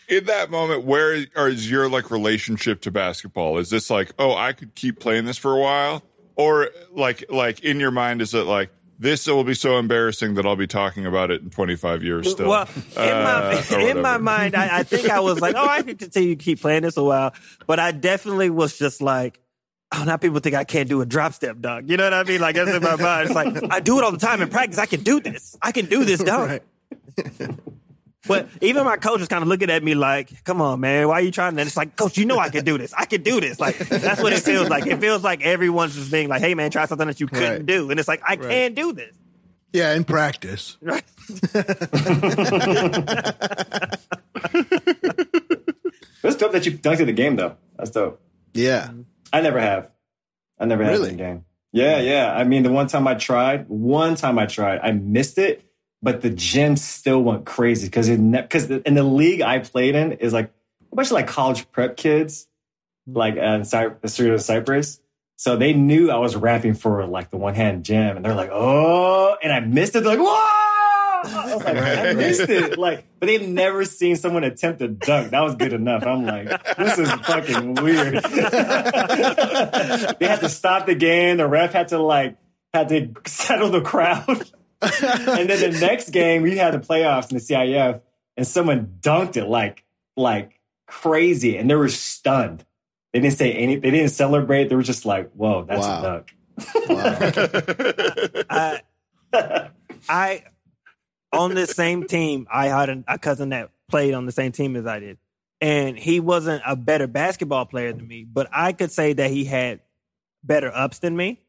in 0.07 0.25
that 0.25 0.49
moment, 0.49 0.83
where 0.83 1.13
is, 1.13 1.27
is 1.35 1.69
your 1.69 1.89
like 1.89 2.11
relationship 2.11 2.81
to 2.81 2.91
basketball? 2.91 3.57
Is 3.57 3.69
this 3.69 3.89
like, 3.89 4.11
oh, 4.17 4.35
I 4.35 4.53
could 4.53 4.75
keep 4.75 4.99
playing 4.99 5.25
this 5.25 5.37
for 5.37 5.53
a 5.53 5.59
while, 5.59 6.03
or 6.35 6.69
like, 6.91 7.25
like 7.29 7.61
in 7.61 7.79
your 7.79 7.91
mind, 7.91 8.21
is 8.21 8.33
it 8.33 8.43
like 8.45 8.69
this 8.99 9.27
will 9.27 9.43
be 9.43 9.53
so 9.53 9.77
embarrassing 9.77 10.35
that 10.35 10.45
I'll 10.45 10.55
be 10.55 10.67
talking 10.67 11.05
about 11.05 11.29
it 11.29 11.41
in 11.41 11.49
25 11.49 12.03
years 12.03 12.31
still? 12.31 12.49
Well, 12.49 12.69
in 12.95 13.01
Uh, 13.01 13.63
my 13.71 13.77
in 13.89 14.01
my 14.01 14.17
mind, 14.17 14.55
I, 14.55 14.79
I 14.79 14.83
think 14.83 15.09
I 15.09 15.19
was 15.19 15.39
like, 15.39 15.55
oh, 15.55 15.67
I 15.67 15.83
could 15.83 15.99
continue 15.99 16.35
to 16.35 16.43
keep 16.43 16.61
playing 16.61 16.83
this 16.83 16.97
a 16.97 17.03
while, 17.03 17.33
but 17.67 17.79
I 17.79 17.91
definitely 17.91 18.49
was 18.49 18.77
just 18.77 19.01
like, 19.01 19.39
oh, 19.93 20.03
now 20.05 20.17
people 20.17 20.39
think 20.39 20.55
I 20.55 20.63
can't 20.63 20.89
do 20.89 21.01
a 21.01 21.05
drop 21.05 21.33
step 21.33 21.59
dunk. 21.59 21.89
You 21.89 21.97
know 21.97 22.05
what 22.05 22.13
I 22.13 22.23
mean? 22.23 22.41
Like 22.41 22.55
that's 22.55 22.71
in 22.71 22.81
my 22.81 22.95
mind. 22.95 23.27
It's 23.27 23.35
like 23.35 23.71
I 23.71 23.79
do 23.81 23.97
it 23.99 24.03
all 24.03 24.11
the 24.11 24.17
time 24.17 24.41
in 24.41 24.49
practice. 24.49 24.79
I 24.79 24.85
can 24.85 25.03
do 25.03 25.19
this. 25.19 25.57
I 25.61 25.71
can 25.71 25.85
do 25.85 26.03
this 26.03 26.23
dunk. 26.23 26.63
Right. 27.17 27.59
But 28.27 28.47
even 28.61 28.85
my 28.85 28.97
coach 28.97 29.21
is 29.21 29.27
kind 29.27 29.41
of 29.41 29.47
looking 29.47 29.69
at 29.69 29.83
me 29.83 29.95
like, 29.95 30.43
come 30.43 30.61
on, 30.61 30.79
man, 30.79 31.07
why 31.07 31.15
are 31.15 31.21
you 31.21 31.31
trying 31.31 31.55
to? 31.55 31.61
And 31.61 31.67
it's 31.67 31.77
like, 31.77 31.95
coach, 31.95 32.17
you 32.17 32.25
know 32.25 32.37
I 32.39 32.49
can 32.49 32.65
do 32.65 32.77
this. 32.77 32.93
I 32.93 33.05
can 33.05 33.23
do 33.23 33.39
this. 33.41 33.59
Like, 33.59 33.77
that's 33.77 34.21
what 34.21 34.33
it 34.33 34.39
feels 34.43 34.69
like. 34.69 34.85
It 34.85 34.99
feels 34.99 35.23
like 35.23 35.43
everyone's 35.45 35.95
just 35.95 36.11
being 36.11 36.27
like, 36.29 36.41
hey, 36.41 36.53
man, 36.55 36.71
try 36.71 36.85
something 36.85 37.07
that 37.07 37.19
you 37.19 37.27
couldn't 37.27 37.51
Right. 37.51 37.65
do. 37.65 37.89
And 37.89 37.99
it's 37.99 38.07
like, 38.07 38.21
I 38.27 38.35
can 38.35 38.73
do 38.73 38.93
this. 38.93 39.15
Yeah, 39.73 39.93
in 39.93 40.03
practice. 40.03 40.77
Right. 40.81 41.03
It's 46.23 46.35
dope 46.35 46.51
that 46.51 46.65
you 46.65 46.73
dunked 46.73 46.99
in 46.99 47.05
the 47.07 47.13
game, 47.13 47.35
though. 47.35 47.55
That's 47.77 47.91
dope. 47.91 48.21
Yeah. 48.53 48.89
I 49.31 49.41
never 49.41 49.59
have. 49.59 49.91
I 50.59 50.65
never 50.65 50.83
had 50.83 50.91
Really? 50.93 51.11
in 51.11 51.17
the 51.17 51.23
game. 51.23 51.45
Yeah, 51.71 51.99
yeah. 51.99 52.33
I 52.33 52.43
mean, 52.43 52.63
the 52.63 52.71
one 52.71 52.87
time 52.87 53.07
I 53.07 53.13
tried, 53.13 53.67
one 53.69 54.15
time 54.15 54.39
I 54.39 54.45
tried, 54.45 54.79
I 54.81 54.91
missed 54.91 55.37
it, 55.37 55.63
but 56.01 56.21
the 56.21 56.29
gym 56.29 56.77
still 56.77 57.21
went 57.21 57.45
crazy 57.45 57.87
because 57.87 58.09
it 58.09 58.17
because 58.31 58.69
in 58.69 58.93
the 58.93 59.03
league 59.03 59.41
I 59.41 59.59
played 59.59 59.95
in 59.95 60.13
is 60.13 60.33
like 60.33 60.51
a 60.91 60.95
bunch 60.95 61.07
of 61.07 61.13
like 61.13 61.27
college 61.27 61.69
prep 61.71 61.97
kids, 61.97 62.47
like 63.07 63.35
uh, 63.37 63.41
in 63.41 63.65
Cy- 63.65 63.89
the 64.01 64.33
of 64.33 64.41
Cypress. 64.41 64.99
So 65.35 65.55
they 65.55 65.73
knew 65.73 66.09
I 66.09 66.17
was 66.17 66.35
rapping 66.35 66.73
for 66.73 67.05
like 67.05 67.29
the 67.29 67.37
one 67.37 67.53
hand 67.55 67.85
gym, 67.85 68.15
and 68.15 68.25
they're 68.25 68.35
like, 68.35 68.49
"Oh!" 68.51 69.37
And 69.41 69.53
I 69.53 69.59
missed 69.59 69.95
it. 69.95 70.03
They're 70.03 70.17
like, 70.17 70.25
"Whoa!" 70.25 70.33
I 71.23 71.53
was 71.55 71.63
like, 71.63 71.77
"I 71.77 72.13
missed 72.13 72.49
it!" 72.49 72.77
Like, 72.87 73.05
but 73.19 73.27
they've 73.27 73.47
never 73.47 73.85
seen 73.85 74.15
someone 74.15 74.43
attempt 74.43 74.81
a 74.81 74.87
dunk. 74.87 75.31
That 75.31 75.41
was 75.41 75.55
good 75.55 75.73
enough. 75.73 76.03
I'm 76.05 76.25
like, 76.25 76.47
"This 76.77 76.97
is 76.97 77.11
fucking 77.11 77.75
weird." 77.75 78.13
they 78.23 78.35
had 80.25 80.39
to 80.39 80.49
stop 80.49 80.85
the 80.87 80.95
game. 80.95 81.37
The 81.37 81.47
ref 81.47 81.73
had 81.73 81.89
to 81.89 81.99
like 81.99 82.37
had 82.73 82.89
to 82.89 83.13
settle 83.25 83.69
the 83.69 83.81
crowd. 83.81 84.49
and 84.81 85.49
then 85.49 85.71
the 85.71 85.77
next 85.79 86.11
game, 86.11 86.43
we 86.43 86.57
had 86.57 86.73
the 86.73 86.79
playoffs 86.79 87.31
in 87.31 87.37
the 87.37 87.43
CIF, 87.43 88.01
and 88.35 88.45
someone 88.45 88.97
dunked 89.01 89.37
it 89.37 89.45
like 89.45 89.83
like 90.15 90.59
crazy, 90.87 91.57
and 91.57 91.69
they 91.69 91.75
were 91.75 91.89
stunned. 91.89 92.63
They 93.13 93.19
didn't 93.19 93.37
say 93.37 93.53
any. 93.53 93.77
They 93.77 93.91
didn't 93.91 94.09
celebrate. 94.11 94.69
They 94.69 94.75
were 94.75 94.83
just 94.83 95.05
like, 95.05 95.31
"Whoa, 95.31 95.63
that's 95.63 95.81
Wow. 95.81 95.99
a 95.99 96.03
dunk." 96.03 96.35
Wow. 96.89 98.41
I, 99.33 99.71
I 100.07 100.43
on 101.33 101.55
this 101.55 101.71
same 101.71 102.05
team, 102.05 102.47
I 102.51 102.67
had 102.67 102.89
a, 102.89 103.03
a 103.07 103.17
cousin 103.17 103.49
that 103.49 103.71
played 103.89 104.13
on 104.13 104.25
the 104.25 104.31
same 104.31 104.51
team 104.51 104.75
as 104.75 104.85
I 104.85 104.99
did, 104.99 105.17
and 105.59 105.97
he 105.97 106.19
wasn't 106.19 106.61
a 106.65 106.75
better 106.75 107.07
basketball 107.07 107.65
player 107.65 107.93
than 107.93 108.07
me, 108.07 108.23
but 108.23 108.47
I 108.51 108.73
could 108.73 108.91
say 108.91 109.13
that 109.13 109.31
he 109.31 109.45
had 109.45 109.81
better 110.43 110.71
ups 110.73 110.99
than 110.99 111.15
me. 111.17 111.41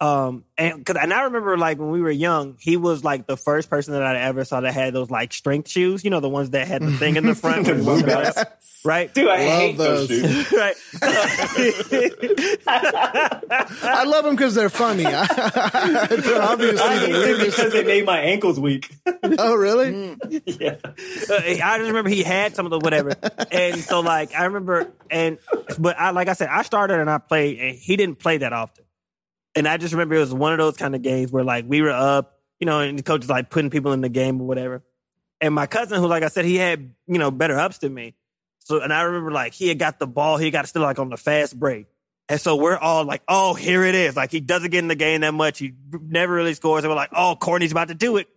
Um, 0.00 0.44
and 0.58 0.84
cause, 0.84 0.96
and 1.00 1.14
I 1.14 1.22
remember 1.22 1.56
like 1.56 1.78
when 1.78 1.90
we 1.90 2.02
were 2.02 2.10
young, 2.10 2.56
he 2.60 2.76
was 2.76 3.04
like 3.04 3.26
the 3.26 3.36
first 3.36 3.70
person 3.70 3.92
that 3.94 4.02
I 4.02 4.18
ever 4.22 4.44
saw 4.44 4.60
that 4.60 4.74
had 4.74 4.92
those 4.92 5.08
like 5.10 5.32
strength 5.32 5.68
shoes, 5.70 6.04
you 6.04 6.10
know, 6.10 6.20
the 6.20 6.28
ones 6.28 6.50
that 6.50 6.66
had 6.66 6.82
the 6.82 6.92
thing 6.92 7.16
in 7.16 7.24
the 7.24 7.34
front, 7.34 7.66
The 7.68 7.74
boot 7.74 8.04
right? 8.84 9.14
Dude, 9.14 9.28
I 9.28 9.36
Love 9.46 9.60
hate 9.60 9.78
those. 9.78 10.08
those. 10.08 10.20
shoes. 10.20 10.52
right. 10.52 10.76
I 12.66 14.04
love 14.04 14.24
them 14.24 14.34
because 14.36 14.54
they're 14.54 14.68
funny. 14.68 15.04
they're 15.04 15.22
obviously 16.42 16.78
I 16.80 16.98
the 16.98 17.08
weirdest. 17.12 17.56
because 17.56 17.72
they 17.72 17.84
made 17.84 18.04
my 18.04 18.18
ankles 18.20 18.58
weak. 18.60 18.90
Oh, 19.38 19.54
really? 19.54 20.16
yeah. 20.46 20.76
Uh, 20.84 21.40
I 21.40 21.78
just 21.78 21.88
remember 21.88 22.10
he 22.10 22.22
had 22.22 22.54
some 22.54 22.66
of 22.66 22.70
the 22.70 22.78
whatever, 22.78 23.12
and 23.50 23.80
so 23.80 24.00
like 24.00 24.34
I 24.34 24.44
remember, 24.44 24.92
and 25.10 25.38
but 25.78 25.98
I 25.98 26.10
like 26.10 26.28
I 26.28 26.34
said, 26.34 26.48
I 26.50 26.62
started 26.62 27.00
and 27.00 27.08
I 27.10 27.18
played, 27.18 27.58
and 27.58 27.76
he 27.76 27.96
didn't 27.96 28.18
play 28.18 28.38
that 28.38 28.52
often, 28.52 28.83
and 29.54 29.68
I 29.68 29.76
just 29.76 29.92
remember 29.92 30.14
it 30.16 30.20
was 30.20 30.34
one 30.34 30.52
of 30.52 30.58
those 30.58 30.76
kind 30.76 30.94
of 30.94 31.02
games 31.02 31.30
where 31.30 31.44
like 31.44 31.64
we 31.66 31.82
were 31.82 31.90
up, 31.90 32.38
you 32.60 32.66
know, 32.66 32.80
and 32.80 32.98
the 32.98 33.02
coach 33.02 33.24
is 33.24 33.30
like 33.30 33.50
putting 33.50 33.70
people 33.70 33.92
in 33.92 34.00
the 34.00 34.08
game 34.08 34.40
or 34.40 34.46
whatever, 34.46 34.82
and 35.40 35.54
my 35.54 35.66
cousin 35.66 36.00
who 36.00 36.06
like 36.06 36.22
I 36.22 36.28
said 36.28 36.44
he 36.44 36.56
had 36.56 36.94
you 37.06 37.18
know 37.18 37.30
better 37.30 37.58
ups 37.58 37.78
than 37.78 37.94
me, 37.94 38.14
so 38.60 38.80
and 38.80 38.92
I 38.92 39.02
remember 39.02 39.30
like 39.30 39.54
he 39.54 39.68
had 39.68 39.78
got 39.78 39.98
the 39.98 40.06
ball, 40.06 40.36
he 40.36 40.50
got 40.50 40.68
still 40.68 40.82
like 40.82 40.98
on 40.98 41.08
the 41.08 41.16
fast 41.16 41.58
break. 41.58 41.86
And 42.26 42.40
so 42.40 42.56
we're 42.56 42.78
all 42.78 43.04
like, 43.04 43.22
oh, 43.28 43.52
here 43.52 43.84
it 43.84 43.94
is. 43.94 44.16
Like 44.16 44.30
he 44.30 44.40
doesn't 44.40 44.70
get 44.70 44.78
in 44.78 44.88
the 44.88 44.94
game 44.94 45.20
that 45.20 45.34
much. 45.34 45.58
He 45.58 45.74
never 45.92 46.32
really 46.32 46.54
scores. 46.54 46.82
And 46.82 46.90
we're 46.90 46.96
like, 46.96 47.10
oh, 47.12 47.36
Courtney's 47.38 47.72
about 47.72 47.88
to 47.88 47.94
do 47.94 48.16
it. 48.16 48.28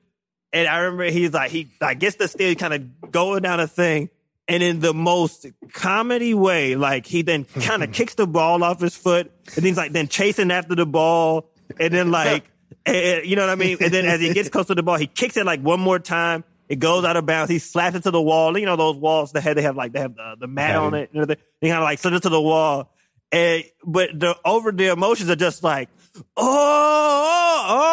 And 0.51 0.67
I 0.67 0.79
remember 0.79 1.05
he's 1.05 1.33
like, 1.33 1.51
he 1.51 1.69
like 1.79 1.99
gets 1.99 2.17
the 2.17 2.27
steal, 2.27 2.55
kind 2.55 2.73
of 2.73 3.11
going 3.11 3.43
down 3.43 3.59
a 3.59 3.67
thing. 3.67 4.09
And 4.49 4.63
in 4.63 4.79
the 4.79 4.93
most 4.93 5.45
comedy 5.73 6.33
way, 6.33 6.75
like 6.75 7.05
he 7.05 7.21
then 7.21 7.43
kind 7.43 7.83
of 7.83 7.91
kicks 7.93 8.15
the 8.15 8.25
ball 8.25 8.63
off 8.63 8.79
his 8.79 8.95
foot, 8.95 9.31
and 9.55 9.65
he's 9.65 9.75
like 9.75 9.91
then 9.91 10.07
chasing 10.07 10.51
after 10.51 10.73
the 10.73 10.85
ball, 10.85 11.49
and 11.79 11.93
then 11.93 12.11
like, 12.11 12.49
eh, 12.85 13.21
you 13.23 13.35
know 13.35 13.41
what 13.41 13.49
I 13.49 13.55
mean? 13.55 13.77
And 13.81 13.93
then 13.93 14.05
as 14.05 14.21
he 14.21 14.33
gets 14.33 14.47
close 14.49 14.67
to 14.67 14.75
the 14.75 14.83
ball, 14.83 14.97
he 14.97 15.07
kicks 15.07 15.35
it 15.35 15.45
like 15.45 15.59
one 15.61 15.81
more 15.81 15.99
time. 15.99 16.45
It 16.69 16.79
goes 16.79 17.05
out 17.05 17.15
of 17.15 17.25
bounds. 17.25 17.49
He 17.49 17.59
slaps 17.59 17.95
it 17.95 18.03
to 18.03 18.11
the 18.11 18.21
wall. 18.21 18.57
You 18.57 18.65
know 18.65 18.75
those 18.75 18.95
walls 18.95 19.33
that 19.33 19.41
have 19.41 19.55
they 19.55 19.61
have 19.61 19.75
like 19.75 19.93
they 19.93 19.99
have 19.99 20.15
the, 20.15 20.35
the 20.39 20.47
mat 20.47 20.75
on 20.75 20.93
it. 20.93 21.09
You 21.13 21.21
know, 21.21 21.25
they, 21.25 21.37
he 21.61 21.67
kind 21.67 21.79
of 21.79 21.83
like 21.83 21.99
sends 21.99 22.17
it 22.17 22.23
to 22.23 22.29
the 22.29 22.41
wall. 22.41 22.91
And 23.31 23.63
but 23.85 24.17
the 24.17 24.37
over 24.45 24.71
the 24.71 24.91
emotions 24.91 25.29
are 25.29 25.35
just 25.35 25.63
like 25.63 25.89
oh, 26.35 27.65
oh, 27.69 27.85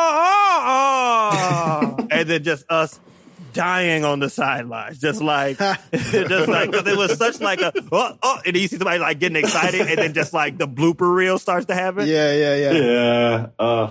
oh, 0.67 1.99
oh. 2.01 2.07
and 2.11 2.29
then 2.29 2.43
just 2.43 2.65
us 2.69 2.99
dying 3.55 4.05
on 4.05 4.19
the 4.19 4.29
sidelines, 4.29 4.99
just 4.99 5.23
like, 5.23 5.57
just 5.93 6.49
like, 6.49 6.71
because 6.71 6.87
it 6.87 6.97
was 6.97 7.17
such 7.17 7.41
like 7.41 7.61
a, 7.61 7.73
oh, 7.91 8.19
oh, 8.23 8.41
and 8.45 8.55
you 8.55 8.69
see 8.69 8.77
somebody 8.77 8.99
like 8.99 9.19
getting 9.19 9.37
excited, 9.37 9.81
and 9.81 9.99
then 9.99 10.13
just 10.13 10.35
like 10.35 10.59
the 10.59 10.69
blooper 10.69 11.13
reel 11.15 11.39
starts 11.39 11.67
to 11.67 11.75
happen. 11.75 12.07
Yeah, 12.07 12.35
yeah, 12.35 12.57
yeah. 12.57 12.73
Yeah. 12.73 13.47
Uh, 13.59 13.91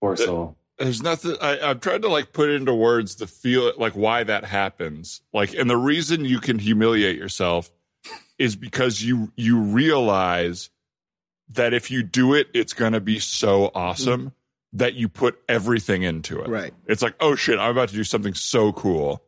poor 0.00 0.16
soul. 0.16 0.56
There's 0.78 1.02
nothing. 1.02 1.36
I, 1.40 1.60
I've 1.60 1.80
tried 1.80 2.02
to 2.02 2.08
like 2.08 2.32
put 2.32 2.48
into 2.48 2.74
words 2.74 3.16
the 3.16 3.26
feel 3.26 3.72
like 3.76 3.92
why 3.92 4.24
that 4.24 4.44
happens. 4.44 5.20
Like, 5.32 5.54
and 5.54 5.68
the 5.68 5.76
reason 5.76 6.24
you 6.24 6.40
can 6.40 6.58
humiliate 6.58 7.16
yourself 7.16 7.70
is 8.38 8.56
because 8.56 9.02
you 9.02 9.32
you 9.36 9.60
realize 9.60 10.70
that 11.50 11.74
if 11.74 11.90
you 11.90 12.02
do 12.02 12.34
it, 12.34 12.48
it's 12.54 12.72
going 12.72 12.92
to 12.94 13.00
be 13.00 13.18
so 13.18 13.70
awesome 13.74 14.32
that 14.74 14.94
you 14.94 15.08
put 15.08 15.38
everything 15.48 16.02
into 16.02 16.40
it. 16.40 16.48
Right. 16.48 16.74
It's 16.86 17.00
like, 17.02 17.14
oh 17.20 17.34
shit, 17.36 17.58
I'm 17.58 17.70
about 17.70 17.88
to 17.90 17.94
do 17.94 18.04
something 18.04 18.34
so 18.34 18.72
cool. 18.72 19.22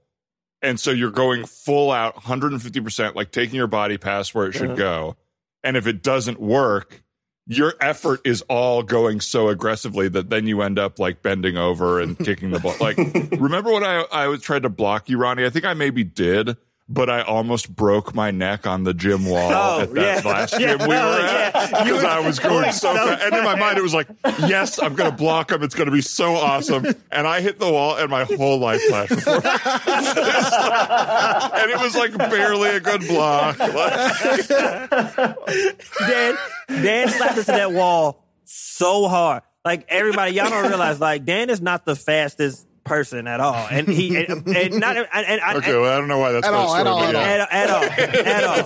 And 0.63 0.81
so 0.81 0.91
you're 0.91 1.11
going 1.11 1.45
full 1.47 1.91
out 1.93 2.17
150%, 2.17 3.15
like 3.15 3.31
taking 3.31 3.55
your 3.55 3.67
body 3.67 3.99
past 3.99 4.35
where 4.35 4.47
it 4.47 4.53
should 4.53 4.67
Uh-huh. 4.71 4.75
go. 4.77 5.17
And 5.63 5.77
if 5.77 5.87
it 5.87 6.03
doesn't 6.03 6.41
work, 6.41 7.03
your 7.47 7.75
effort 7.81 8.21
is 8.25 8.43
all 8.43 8.83
going 8.83 9.21
so 9.21 9.49
aggressively 9.49 10.09
that 10.09 10.31
then 10.31 10.47
you 10.49 10.63
end 10.63 10.79
up 10.81 10.99
like 10.99 11.23
bending 11.23 11.57
over 11.57 12.01
and 12.01 12.19
kicking 12.19 12.51
the 12.51 12.59
ball. 12.59 12.75
Like, 12.81 12.97
remember 13.39 13.73
when 13.73 13.85
I, 13.85 14.05
I 14.11 14.27
was 14.27 14.43
trying 14.43 14.63
to 14.63 14.69
block 14.69 15.09
you, 15.09 15.19
Ronnie? 15.19 15.45
I 15.45 15.51
think 15.51 15.65
I 15.65 15.75
maybe 15.75 16.03
did, 16.03 16.57
but 16.89 17.11
I 17.11 17.23
almost 17.23 17.75
broke 17.75 18.15
my 18.15 18.31
neck 18.31 18.65
on 18.67 18.85
the 18.85 18.95
gym 18.95 19.27
wall 19.27 19.51
Oh, 19.53 19.81
at 19.81 19.93
that 19.95 20.25
yeah. 20.25 20.31
last 20.31 20.61
Yeah. 20.61 20.77
gym 20.77 20.89
we 20.89 20.89
were 20.89 20.95
at 20.95 21.53
because 21.85 22.03
were 22.03 22.07
I 22.09 22.21
was 22.21 22.39
going 22.39 22.63
going 22.63 22.73
so 22.73 22.95
so 22.95 23.07
fast. 23.07 23.23
And 23.25 23.35
in 23.35 23.43
my 23.45 23.57
mind, 23.57 23.77
it 23.77 23.83
was 23.83 23.93
like, 23.95 24.07
yes, 24.47 24.81
I'm 24.81 24.95
going 24.95 25.11
to 25.11 25.17
block 25.17 25.51
him. 25.51 25.63
It's 25.65 25.75
going 25.75 25.87
to 25.87 25.93
be 25.93 26.01
so 26.01 26.35
awesome. 26.37 26.87
And 27.11 27.27
I 27.27 27.41
hit 27.41 27.59
the 27.59 27.71
wall 27.71 27.97
and 27.97 28.09
my 28.09 28.23
whole 28.25 28.59
life 28.59 28.81
flashed 28.83 29.17
before. 29.17 29.35
Me. 29.35 29.41
and 31.61 31.71
it 31.71 31.81
was 31.81 31.97
like 31.97 32.17
barely 32.17 32.71
a 32.71 32.81
good 32.81 33.01
block. 33.09 33.59
Dan, 35.99 36.37
Dan 36.69 37.09
slapped 37.09 37.39
into 37.39 37.53
that 37.53 37.73
wall 37.73 38.25
so 38.45 39.09
hard. 39.09 39.43
Like 39.65 39.87
everybody, 39.89 40.33
y'all 40.33 40.49
don't 40.51 40.69
realize, 40.69 41.01
like 41.01 41.25
Dan 41.25 41.51
is 41.51 41.61
not 41.61 41.85
the 41.85 41.97
fastest 41.97 42.66
person 42.87 43.27
at 43.27 43.41
all, 43.41 43.67
and 43.71 43.89
he 43.89 44.17
and, 44.17 44.47
and 44.47 44.81
not 44.81 44.97
and, 44.97 45.07
and, 45.13 45.27
and, 45.27 45.57
okay, 45.59 45.75
well, 45.75 45.93
I 45.93 45.99
don't 45.99 46.09
know 46.09 46.19
why 46.19 46.33
that's 46.33 46.47
At 46.47 46.53
my 46.53 46.59
all, 46.59 46.69
story, 46.69 46.81
at 46.81 46.87
all, 46.87 47.01
but 47.01 47.15
at 47.15 47.39
yeah. 47.39 47.47
at, 47.51 47.65
at 47.65 48.45
all, 48.45 48.65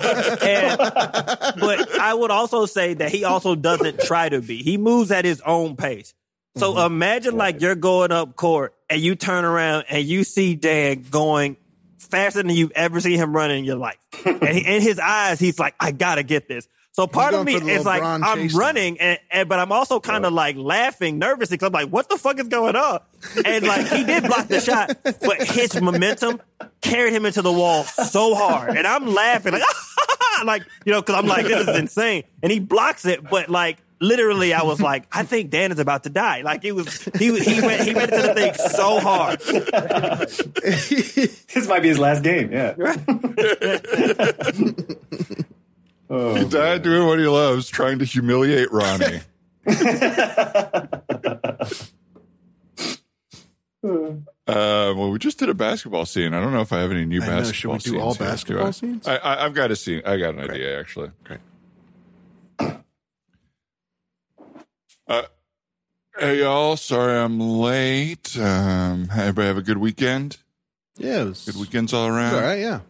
at 0.48 0.78
all. 0.78 1.40
And, 1.50 1.60
but 1.60 1.98
I 1.98 2.14
would 2.14 2.30
also 2.30 2.66
say 2.66 2.94
that 2.94 3.10
he 3.10 3.24
also 3.24 3.54
doesn't 3.54 4.00
try 4.00 4.28
to 4.28 4.40
be. 4.40 4.62
He 4.62 4.76
moves 4.78 5.10
at 5.10 5.24
his 5.24 5.40
own 5.40 5.76
pace. 5.76 6.14
So 6.56 6.74
mm-hmm. 6.74 6.92
imagine 6.92 7.36
like 7.36 7.60
you're 7.60 7.74
going 7.74 8.12
up 8.12 8.36
court 8.36 8.74
and 8.88 9.00
you 9.00 9.14
turn 9.14 9.44
around 9.44 9.84
and 9.88 10.04
you 10.04 10.24
see 10.24 10.56
Dan 10.56 11.04
going 11.08 11.56
faster 11.98 12.42
than 12.42 12.50
you've 12.50 12.72
ever 12.72 13.00
seen 13.00 13.16
him 13.18 13.34
run 13.34 13.50
in 13.50 13.64
your 13.64 13.76
life. 13.76 13.98
and 14.24 14.48
he, 14.48 14.66
in 14.66 14.82
his 14.82 14.98
eyes, 14.98 15.38
he's 15.38 15.58
like, 15.58 15.74
I 15.78 15.92
gotta 15.92 16.22
get 16.22 16.48
this. 16.48 16.66
So 16.92 17.06
part 17.06 17.34
of 17.34 17.46
me 17.46 17.54
is 17.54 17.84
like, 17.84 18.02
LeBron 18.02 18.22
I'm 18.24 18.38
chase 18.38 18.54
running, 18.54 19.00
and, 19.00 19.18
and 19.30 19.48
but 19.48 19.60
I'm 19.60 19.70
also 19.70 20.00
kind 20.00 20.26
of 20.26 20.32
like 20.32 20.56
laughing 20.56 21.18
nervously 21.18 21.56
because 21.56 21.68
I'm 21.68 21.72
like, 21.72 21.88
what 21.88 22.08
the 22.08 22.18
fuck 22.18 22.40
is 22.40 22.48
going 22.48 22.74
on? 22.74 23.00
And 23.44 23.64
like 23.64 23.86
he 23.86 24.02
did 24.02 24.24
block 24.24 24.48
the 24.48 24.60
shot, 24.60 24.96
but 25.04 25.42
his 25.42 25.80
momentum 25.80 26.40
carried 26.80 27.12
him 27.12 27.26
into 27.26 27.42
the 27.42 27.52
wall 27.52 27.84
so 27.84 28.34
hard, 28.34 28.76
and 28.76 28.86
I'm 28.86 29.06
laughing 29.06 29.52
like, 29.52 29.62
like 30.44 30.62
you 30.84 30.92
know, 30.92 31.00
because 31.00 31.14
I'm 31.14 31.26
like, 31.26 31.46
this 31.46 31.68
is 31.68 31.78
insane, 31.78 32.24
and 32.42 32.50
he 32.50 32.58
blocks 32.58 33.06
it, 33.06 33.28
but 33.28 33.48
like. 33.48 33.78
Literally, 34.02 34.54
I 34.54 34.62
was 34.62 34.80
like, 34.80 35.04
I 35.12 35.24
think 35.24 35.50
Dan 35.50 35.72
is 35.72 35.78
about 35.78 36.04
to 36.04 36.08
die. 36.08 36.40
Like 36.40 36.64
it 36.64 36.72
was, 36.72 37.04
he 37.18 37.38
he 37.38 37.60
went 37.60 37.82
he 37.82 37.94
went 37.94 38.10
into 38.10 38.28
the 38.28 38.34
thing 38.34 38.54
so 38.54 38.98
hard. 38.98 39.40
This 41.52 41.68
might 41.68 41.82
be 41.82 41.88
his 41.88 41.98
last 41.98 42.22
game. 42.22 42.50
Yeah. 42.50 42.76
Oh, 46.10 46.34
He 46.36 46.44
died 46.48 46.82
doing 46.82 47.06
what 47.06 47.18
he 47.18 47.26
loves, 47.26 47.68
trying 47.68 47.98
to 48.00 48.04
humiliate 48.04 48.70
Ronnie. 48.72 49.20
Uh, 53.82 54.18
well, 54.46 55.10
we 55.10 55.18
just 55.18 55.38
did 55.38 55.48
a 55.48 55.54
basketball 55.54 56.04
scene. 56.04 56.34
I 56.34 56.40
don't 56.40 56.52
know 56.52 56.60
if 56.60 56.72
I 56.72 56.80
have 56.80 56.90
any 56.90 57.04
new 57.04 57.22
I 57.22 57.26
know. 57.26 57.38
basketball 57.40 57.78
Should 57.78 57.92
we 57.92 57.98
do 57.98 58.02
all 58.02 58.14
scenes 58.14 58.18
here, 58.18 58.26
do 58.26 58.30
basketball 58.32 58.66
I? 58.66 58.70
scenes? 58.72 59.08
I, 59.08 59.44
I've 59.46 59.54
got 59.54 59.70
a 59.70 59.76
scene. 59.76 60.02
I 60.04 60.16
got 60.16 60.34
an 60.34 60.40
idea, 60.40 60.78
actually. 60.78 61.10
Great. 61.24 61.40
Uh, 65.06 65.22
hey, 66.18 66.40
y'all. 66.40 66.76
Sorry 66.76 67.16
I'm 67.16 67.40
late. 67.40 68.36
Um, 68.38 69.08
everybody 69.12 69.48
have 69.48 69.56
a 69.56 69.62
good 69.62 69.78
weekend? 69.78 70.36
Yeah, 70.98 71.32
Good 71.46 71.56
weekends 71.56 71.94
all 71.94 72.06
around? 72.06 72.34
All 72.34 72.42
right, 72.42 72.58
yeah. 72.58 72.80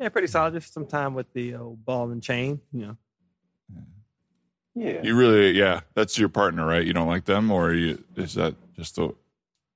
Yeah, 0.00 0.08
pretty 0.08 0.26
solid. 0.28 0.54
Just 0.54 0.72
some 0.74 0.86
time 0.86 1.14
with 1.14 1.32
the 1.32 1.54
old 1.54 1.84
ball 1.84 2.10
and 2.10 2.22
chain. 2.22 2.60
You 2.72 2.80
know, 2.86 2.96
yeah. 4.74 5.02
You 5.02 5.16
really, 5.16 5.52
yeah, 5.52 5.80
that's 5.94 6.18
your 6.18 6.28
partner, 6.28 6.66
right? 6.66 6.84
You 6.84 6.92
don't 6.92 7.06
like 7.06 7.24
them, 7.24 7.50
or 7.50 7.72
you, 7.72 8.02
is 8.16 8.34
that 8.34 8.54
just 8.76 8.96
the, 8.96 9.14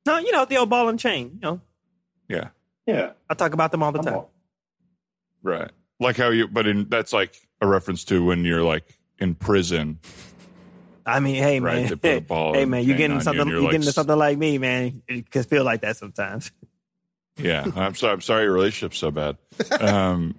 no, 0.07 0.19
you 0.19 0.33
know 0.33 0.45
the 0.45 0.57
old 0.57 0.69
ball 0.71 0.89
and 0.89 0.99
chain. 0.99 1.31
You 1.35 1.41
know, 1.41 1.61
yeah, 2.29 2.49
Yeah. 2.87 3.13
I 3.31 3.35
talk 3.35 3.53
about 3.55 3.71
them 3.71 3.83
all 3.83 3.93
the 3.93 4.01
I'm 4.01 4.05
time. 4.05 4.15
all- 4.15 4.31
right. 5.43 5.71
Like 6.01 6.17
how 6.17 6.31
you, 6.31 6.47
but 6.49 6.67
in, 6.67 6.89
that's 6.89 7.13
like 7.13 7.35
a 7.61 7.67
reference 7.67 8.05
to 8.07 8.25
when 8.25 8.45
you're 8.45 8.63
like 8.63 8.99
in 9.19 9.35
prison. 9.35 9.99
I 11.07 11.21
mean, 11.21 11.37
hey 11.37 11.59
Right, 11.61 11.83
man, 11.83 11.89
they 11.89 11.97
put 11.97 12.17
a 12.19 12.21
ball 12.21 12.55
hey 12.55 12.65
man, 12.65 12.83
you 12.85 12.95
chain 12.95 12.95
on 12.95 12.99
getting 12.99 13.17
you 13.17 13.23
something? 13.23 13.41
and 13.41 13.49
You, 13.51 13.55
you're 13.57 13.63
like 13.65 13.71
getting 13.73 13.87
to 13.87 13.93
something 13.93 14.17
like 14.17 14.37
me, 14.39 14.59
man? 14.59 15.03
It 15.09 15.31
can 15.31 15.43
feel 15.45 15.65
like 15.65 15.81
that 15.83 15.97
sometimes. 15.97 16.51
Yeah, 17.39 17.65
I'm 17.77 17.95
sorry. 17.95 18.13
I'm 18.13 18.21
sorry 18.21 18.45
your 18.45 18.53
relationship's 18.53 18.99
so 18.99 19.11
bad. 19.11 19.37
Um, 19.81 20.35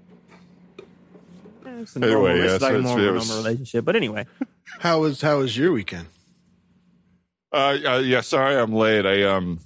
It's 1.81 1.95
a 1.95 1.99
Anyway, 1.99 2.11
normal, 2.13 2.37
yeah, 2.37 2.43
it's 2.55 2.61
like 2.61 2.71
so 2.71 2.75
a 2.75 2.79
it's- 2.79 2.83
normal, 2.83 3.07
it 3.07 3.11
was- 3.11 3.27
normal 3.29 3.43
relationship. 3.45 3.85
But 3.85 3.95
anyway, 3.95 4.25
How 4.79 4.99
was 5.01 5.21
how 5.21 5.37
was 5.39 5.57
your 5.57 5.71
weekend? 5.71 6.07
uh, 7.51 7.77
uh, 7.85 7.97
yeah, 8.03 8.21
sorry 8.21 8.55
I'm 8.55 8.73
late. 8.73 9.05
I 9.05 9.23
um, 9.23 9.59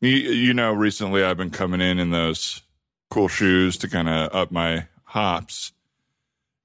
you, 0.00 0.10
you 0.10 0.54
know, 0.54 0.72
recently 0.72 1.24
I've 1.24 1.36
been 1.36 1.50
coming 1.50 1.80
in 1.80 1.98
in 1.98 2.10
those 2.10 2.62
cool 3.10 3.28
shoes 3.28 3.76
to 3.78 3.88
kind 3.88 4.08
of 4.08 4.32
up 4.34 4.52
my 4.52 4.86
hops, 5.04 5.72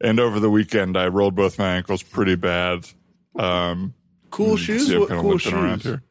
and 0.02 0.20
over 0.20 0.40
the 0.40 0.50
weekend 0.50 0.98
I 0.98 1.08
rolled 1.08 1.36
both 1.36 1.58
my 1.58 1.70
ankles 1.76 2.04
pretty 2.04 2.36
bad. 2.36 2.86
Um, 3.38 3.94
Cool 4.32 4.58
shoes? 4.58 4.88
see 4.88 4.98
What 4.98 5.10
cool 5.10 5.38
shoes? 5.40 5.84
here. 5.84 6.04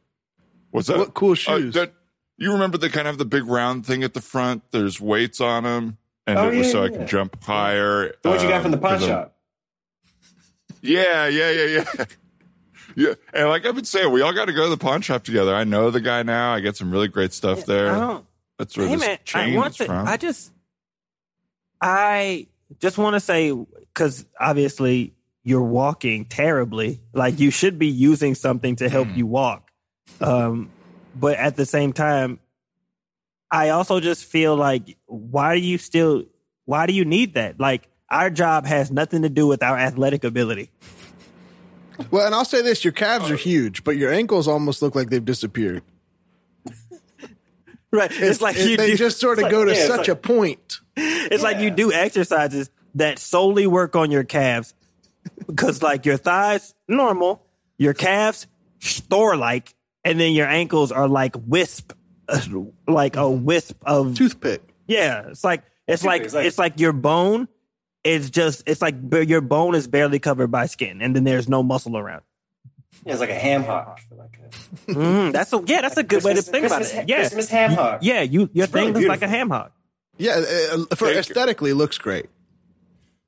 What's 0.71 0.87
that? 0.87 0.97
What 0.97 1.13
cool 1.13 1.31
Uh, 1.31 1.35
shoes? 1.35 1.73
that- 1.75 1.93
you 2.39 2.53
remember 2.53 2.77
they 2.77 2.89
kind 2.89 3.07
of 3.07 3.13
have 3.13 3.17
the 3.17 3.25
big 3.25 3.45
round 3.45 3.85
thing 3.85 4.03
at 4.03 4.13
the 4.13 4.21
front. 4.21 4.63
There's 4.71 4.99
weights 4.99 5.39
on 5.41 5.63
them, 5.63 5.97
and 6.25 6.39
Oh, 6.39 6.49
it 6.49 6.55
was 6.57 6.67
yeah, 6.67 6.71
so 6.71 6.83
I 6.83 6.85
yeah. 6.87 6.97
could 6.97 7.07
jump 7.07 7.43
higher. 7.43 8.13
The 8.21 8.29
what 8.29 8.41
you 8.41 8.47
got 8.47 8.57
um, 8.57 8.61
from 8.63 8.71
the 8.71 8.77
pawn 8.77 8.99
shop? 8.99 9.35
Yeah, 10.81 11.27
yeah, 11.27 11.51
yeah, 11.51 11.83
yeah. 11.97 12.05
Yeah, 12.95 13.13
and 13.33 13.47
like 13.47 13.65
I've 13.65 13.75
been 13.75 13.85
saying, 13.85 14.11
we 14.11 14.21
all 14.23 14.33
got 14.33 14.45
to 14.45 14.51
go 14.53 14.63
to 14.63 14.69
the 14.71 14.77
pawn 14.77 15.01
shop 15.01 15.23
together. 15.23 15.55
I 15.55 15.63
know 15.63 15.91
the 15.91 16.01
guy 16.01 16.23
now. 16.23 16.53
I 16.53 16.59
get 16.59 16.75
some 16.75 16.91
really 16.91 17.07
great 17.07 17.31
stuff 17.33 17.65
there. 17.65 18.21
That's 18.57 18.75
where 18.75 18.87
hey 18.87 18.95
this 18.95 19.01
man, 19.01 19.11
I, 19.11 19.15
chain 19.23 19.55
one 19.55 19.69
is 19.69 19.77
thing, 19.77 19.87
from. 19.87 20.07
I 20.07 20.17
just, 20.17 20.51
I 21.79 22.47
just 22.79 22.97
want 22.97 23.13
to 23.13 23.19
say 23.19 23.53
because 23.93 24.25
obviously 24.37 25.13
you're 25.43 25.61
walking 25.63 26.25
terribly. 26.25 26.99
Like 27.13 27.39
you 27.39 27.51
should 27.51 27.79
be 27.79 27.87
using 27.87 28.35
something 28.35 28.75
to 28.77 28.89
help 28.89 29.07
you 29.15 29.27
walk. 29.27 29.69
Um, 30.19 30.69
but 31.15 31.37
at 31.37 31.55
the 31.55 31.65
same 31.65 31.93
time, 31.93 32.39
I 33.51 33.69
also 33.69 33.99
just 33.99 34.25
feel 34.25 34.55
like 34.55 34.97
why 35.05 35.55
do 35.55 35.61
you 35.61 35.77
still? 35.77 36.25
Why 36.65 36.85
do 36.85 36.93
you 36.93 37.05
need 37.05 37.33
that? 37.33 37.59
Like 37.59 37.87
our 38.09 38.29
job 38.29 38.65
has 38.65 38.91
nothing 38.91 39.23
to 39.23 39.29
do 39.29 39.47
with 39.47 39.63
our 39.63 39.77
athletic 39.77 40.23
ability. 40.23 40.69
well, 42.11 42.25
and 42.25 42.35
I'll 42.35 42.45
say 42.45 42.61
this: 42.61 42.83
your 42.83 42.93
calves 42.93 43.29
are 43.31 43.35
huge, 43.35 43.83
but 43.83 43.97
your 43.97 44.11
ankles 44.13 44.47
almost 44.47 44.81
look 44.81 44.95
like 44.95 45.09
they've 45.09 45.23
disappeared. 45.23 45.83
Right? 47.91 48.11
It's, 48.11 48.39
like 48.39 48.55
It- 48.55 48.69
you 48.69 48.77
they 48.77 48.91
do, 48.91 48.97
just 48.97 49.19
sort 49.19 49.39
of 49.39 49.43
like- 49.43 49.51
go 49.51 49.65
to 49.65 49.73
yeah, 49.73 49.87
such 49.87 49.99
like- 50.01 50.07
a 50.09 50.15
point. 50.15 50.79
It's 50.95 51.41
like 51.41 51.57
you 51.59 51.71
do 51.71 51.91
exercises 51.91 52.69
that 52.93 53.17
solely 53.17 53.65
work 53.65 53.95
on 53.95 54.11
your 54.11 54.23
calves 54.23 54.75
because, 55.47 55.81
like, 55.81 56.05
your 56.05 56.17
thighs 56.17 56.75
normal, 56.87 57.43
your 57.79 57.93
calves 57.95 58.45
store 58.79 59.35
like, 59.37 59.73
and 60.03 60.19
then 60.19 60.33
your 60.33 60.47
ankles 60.47 60.91
are 60.91 61.07
like 61.07 61.35
wisp 61.47 61.93
uh, 62.27 62.39
like 62.87 63.15
a 63.15 63.29
wisp 63.29 63.77
of 63.85 64.15
Toothpick. 64.15 64.61
yeah. 64.87 65.27
It's 65.29 65.43
like 65.43 65.63
it's 65.87 66.03
like 66.03 66.23
is 66.23 66.33
like- 66.33 66.45
it's 66.45 66.57
like 66.57 66.79
your 66.79 66.93
bone. 66.93 67.47
It's 68.03 68.29
just 68.29 68.63
it's 68.67 68.81
like 68.81 68.95
your 69.11 69.41
bone 69.41 69.75
is 69.75 69.87
barely 69.87 70.19
covered 70.19 70.47
by 70.47 70.67
skin, 70.67 71.01
and 71.01 71.13
then 71.15 71.23
there's 71.25 71.49
no 71.49 71.61
muscle 71.63 71.97
around. 71.97 72.21
Yeah, 73.05 73.11
it's 73.13 73.19
like 73.21 73.29
a 73.29 73.33
ham 73.35 73.63
hock. 73.63 73.99
Mm, 74.87 75.31
that's 75.33 75.51
a 75.53 75.61
yeah. 75.65 75.81
That's 75.81 75.97
a 75.97 76.03
good 76.03 76.23
way 76.23 76.31
to 76.33 76.35
Christmas- 76.35 76.49
think 76.49 76.65
about 76.65 76.77
Christmas- 76.77 77.03
it. 77.03 77.09
Yeah, 77.09 77.17
Christmas 77.17 77.49
ham 77.49 77.71
hock. 77.73 77.99
yeah. 78.01 78.21
You 78.21 78.49
your 78.53 78.65
It's 78.65 78.73
really 78.73 78.93
thing 78.93 79.01
is 79.03 79.07
like 79.07 79.17
a 79.17 79.27
beautiful. 79.27 79.29
ham 79.37 79.49
hock. 79.49 79.71
Yeah, 80.17 80.31
uh, 80.31 80.77
for 80.95 81.05
Thank 81.07 81.13
you. 81.13 81.19
aesthetically, 81.19 81.73
looks 81.73 81.97
great. 81.97 82.27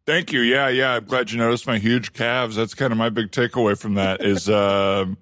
Thank 0.06 0.32
you. 0.32 0.42
Yeah, 0.42 0.68
yeah. 0.70 0.94
I'm 0.96 1.06
glad 1.06 1.32
you 1.32 1.38
noticed 1.38 1.68
my 1.68 1.78
huge 1.78 2.14
calves. 2.14 2.56
That's 2.56 2.74
kind 2.74 2.92
of 2.92 2.98
my 2.98 3.10
big 3.10 3.32
takeaway 3.32 3.78
from 3.78 3.96
that 3.96 4.22
is 4.24 4.50
um 4.50 5.18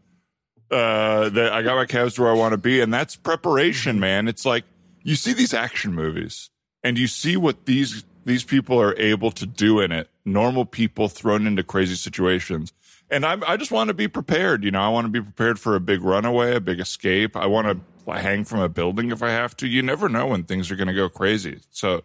uh 0.71 1.29
that 1.29 1.51
I 1.51 1.61
got 1.61 1.75
my 1.75 1.85
calves 1.85 2.15
to 2.15 2.21
where 2.21 2.31
I 2.31 2.35
want 2.35 2.53
to 2.53 2.57
be 2.57 2.81
and 2.81 2.93
that's 2.93 3.15
preparation, 3.15 3.99
man. 3.99 4.27
It's 4.27 4.45
like 4.45 4.65
you 5.03 5.15
see 5.15 5.33
these 5.33 5.53
action 5.53 5.93
movies 5.93 6.49
and 6.83 6.97
you 6.97 7.07
see 7.07 7.37
what 7.37 7.65
these 7.65 8.03
these 8.25 8.43
people 8.43 8.79
are 8.79 8.95
able 8.97 9.31
to 9.31 9.45
do 9.45 9.79
in 9.79 9.91
it. 9.91 10.09
Normal 10.25 10.65
people 10.65 11.09
thrown 11.09 11.47
into 11.47 11.63
crazy 11.63 11.95
situations. 11.95 12.73
And 13.09 13.25
I 13.25 13.37
I 13.47 13.57
just 13.57 13.71
want 13.71 13.87
to 13.87 13.93
be 13.93 14.07
prepared, 14.07 14.63
you 14.63 14.71
know. 14.71 14.81
I 14.81 14.89
want 14.89 15.05
to 15.05 15.09
be 15.09 15.21
prepared 15.21 15.59
for 15.59 15.75
a 15.75 15.79
big 15.79 16.03
runaway, 16.03 16.55
a 16.55 16.61
big 16.61 16.79
escape. 16.79 17.35
I 17.35 17.47
want 17.47 17.67
to 17.67 18.13
hang 18.13 18.43
from 18.43 18.59
a 18.59 18.69
building 18.69 19.11
if 19.11 19.23
I 19.23 19.29
have 19.29 19.55
to. 19.57 19.67
You 19.67 19.81
never 19.81 20.09
know 20.09 20.27
when 20.27 20.43
things 20.43 20.71
are 20.71 20.75
going 20.75 20.87
to 20.87 20.93
go 20.93 21.09
crazy. 21.09 21.59
So 21.71 22.03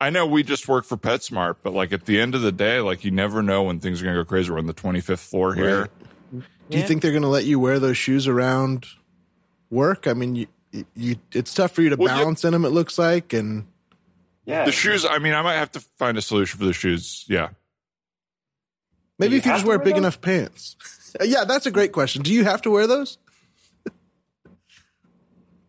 I 0.00 0.10
know 0.10 0.26
we 0.26 0.42
just 0.42 0.66
work 0.66 0.84
for 0.84 0.96
PetSmart, 0.96 1.56
but 1.62 1.74
like 1.74 1.92
at 1.92 2.06
the 2.06 2.20
end 2.20 2.34
of 2.34 2.42
the 2.42 2.52
day, 2.52 2.80
like 2.80 3.04
you 3.04 3.10
never 3.10 3.42
know 3.42 3.64
when 3.64 3.80
things 3.80 4.00
are 4.00 4.04
going 4.04 4.16
to 4.16 4.24
go 4.24 4.28
crazy. 4.28 4.50
We're 4.50 4.58
on 4.58 4.66
the 4.66 4.74
25th 4.74 5.18
floor 5.18 5.54
here. 5.54 5.80
Right. 5.82 5.90
Do 6.70 6.78
you 6.78 6.86
think 6.86 7.02
they're 7.02 7.10
going 7.10 7.22
to 7.22 7.28
let 7.28 7.44
you 7.44 7.58
wear 7.58 7.78
those 7.78 7.96
shoes 7.96 8.28
around 8.28 8.86
work? 9.70 10.06
I 10.06 10.12
mean, 10.14 10.34
you, 10.36 10.46
you 10.94 11.16
it's 11.32 11.52
tough 11.52 11.72
for 11.72 11.82
you 11.82 11.90
to 11.90 11.96
Well, 11.96 12.14
you- 12.16 12.22
balance 12.22 12.44
in 12.44 12.52
them. 12.52 12.64
It 12.64 12.70
looks 12.70 12.98
like, 12.98 13.32
and 13.32 13.66
yeah. 14.44 14.64
The 14.64 14.72
shoes, 14.72 15.04
I 15.04 15.18
mean, 15.18 15.34
I 15.34 15.42
might 15.42 15.56
have 15.56 15.72
to 15.72 15.80
find 15.98 16.16
a 16.16 16.22
solution 16.22 16.58
for 16.58 16.64
the 16.64 16.72
shoes. 16.72 17.24
Yeah. 17.28 17.48
maybe 19.18 19.32
you 19.34 19.38
if 19.38 19.46
you 19.46 19.52
just 19.52 19.64
wear 19.66 19.76
wear 19.78 19.84
big 19.84 19.94
them? 19.94 20.04
enough 20.04 20.20
pants. 20.20 20.76
yeah, 21.22 21.44
that's 21.44 21.66
a 21.66 21.70
great 21.70 21.92
question. 21.92 22.22
Do 22.22 22.32
you 22.32 22.44
have 22.44 22.62
to 22.62 22.70
wear 22.70 22.86
those? 22.86 23.18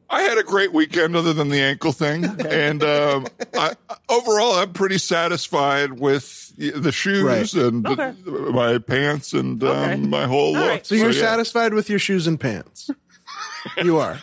I 0.09 0.21
had 0.23 0.37
a 0.37 0.43
great 0.43 0.73
weekend 0.73 1.15
other 1.15 1.31
than 1.33 1.49
the 1.49 1.61
ankle 1.61 1.91
thing. 1.93 2.25
And 2.45 2.83
um, 2.83 3.27
I, 3.53 3.73
overall, 4.09 4.53
I'm 4.55 4.73
pretty 4.73 4.97
satisfied 4.97 5.93
with 5.99 6.40
the 6.57 6.91
shoes 6.91 7.23
Right. 7.23 7.53
and 7.53 7.83
the- 7.85 7.89
Okay. 7.91 8.13
my 8.51 8.77
pants 8.77 9.33
and 9.33 9.63
um, 9.63 10.09
my 10.09 10.25
whole 10.25 10.55
All 10.55 10.61
look. 10.61 10.69
right. 10.69 10.85
So 10.85 10.95
you're 10.95 11.11
yeah. 11.11 11.21
satisfied 11.21 11.73
with 11.73 11.89
your 11.89 11.99
shoes 11.99 12.27
and 12.27 12.39
pants? 12.39 12.89
you 13.83 13.97
are. 13.99 14.19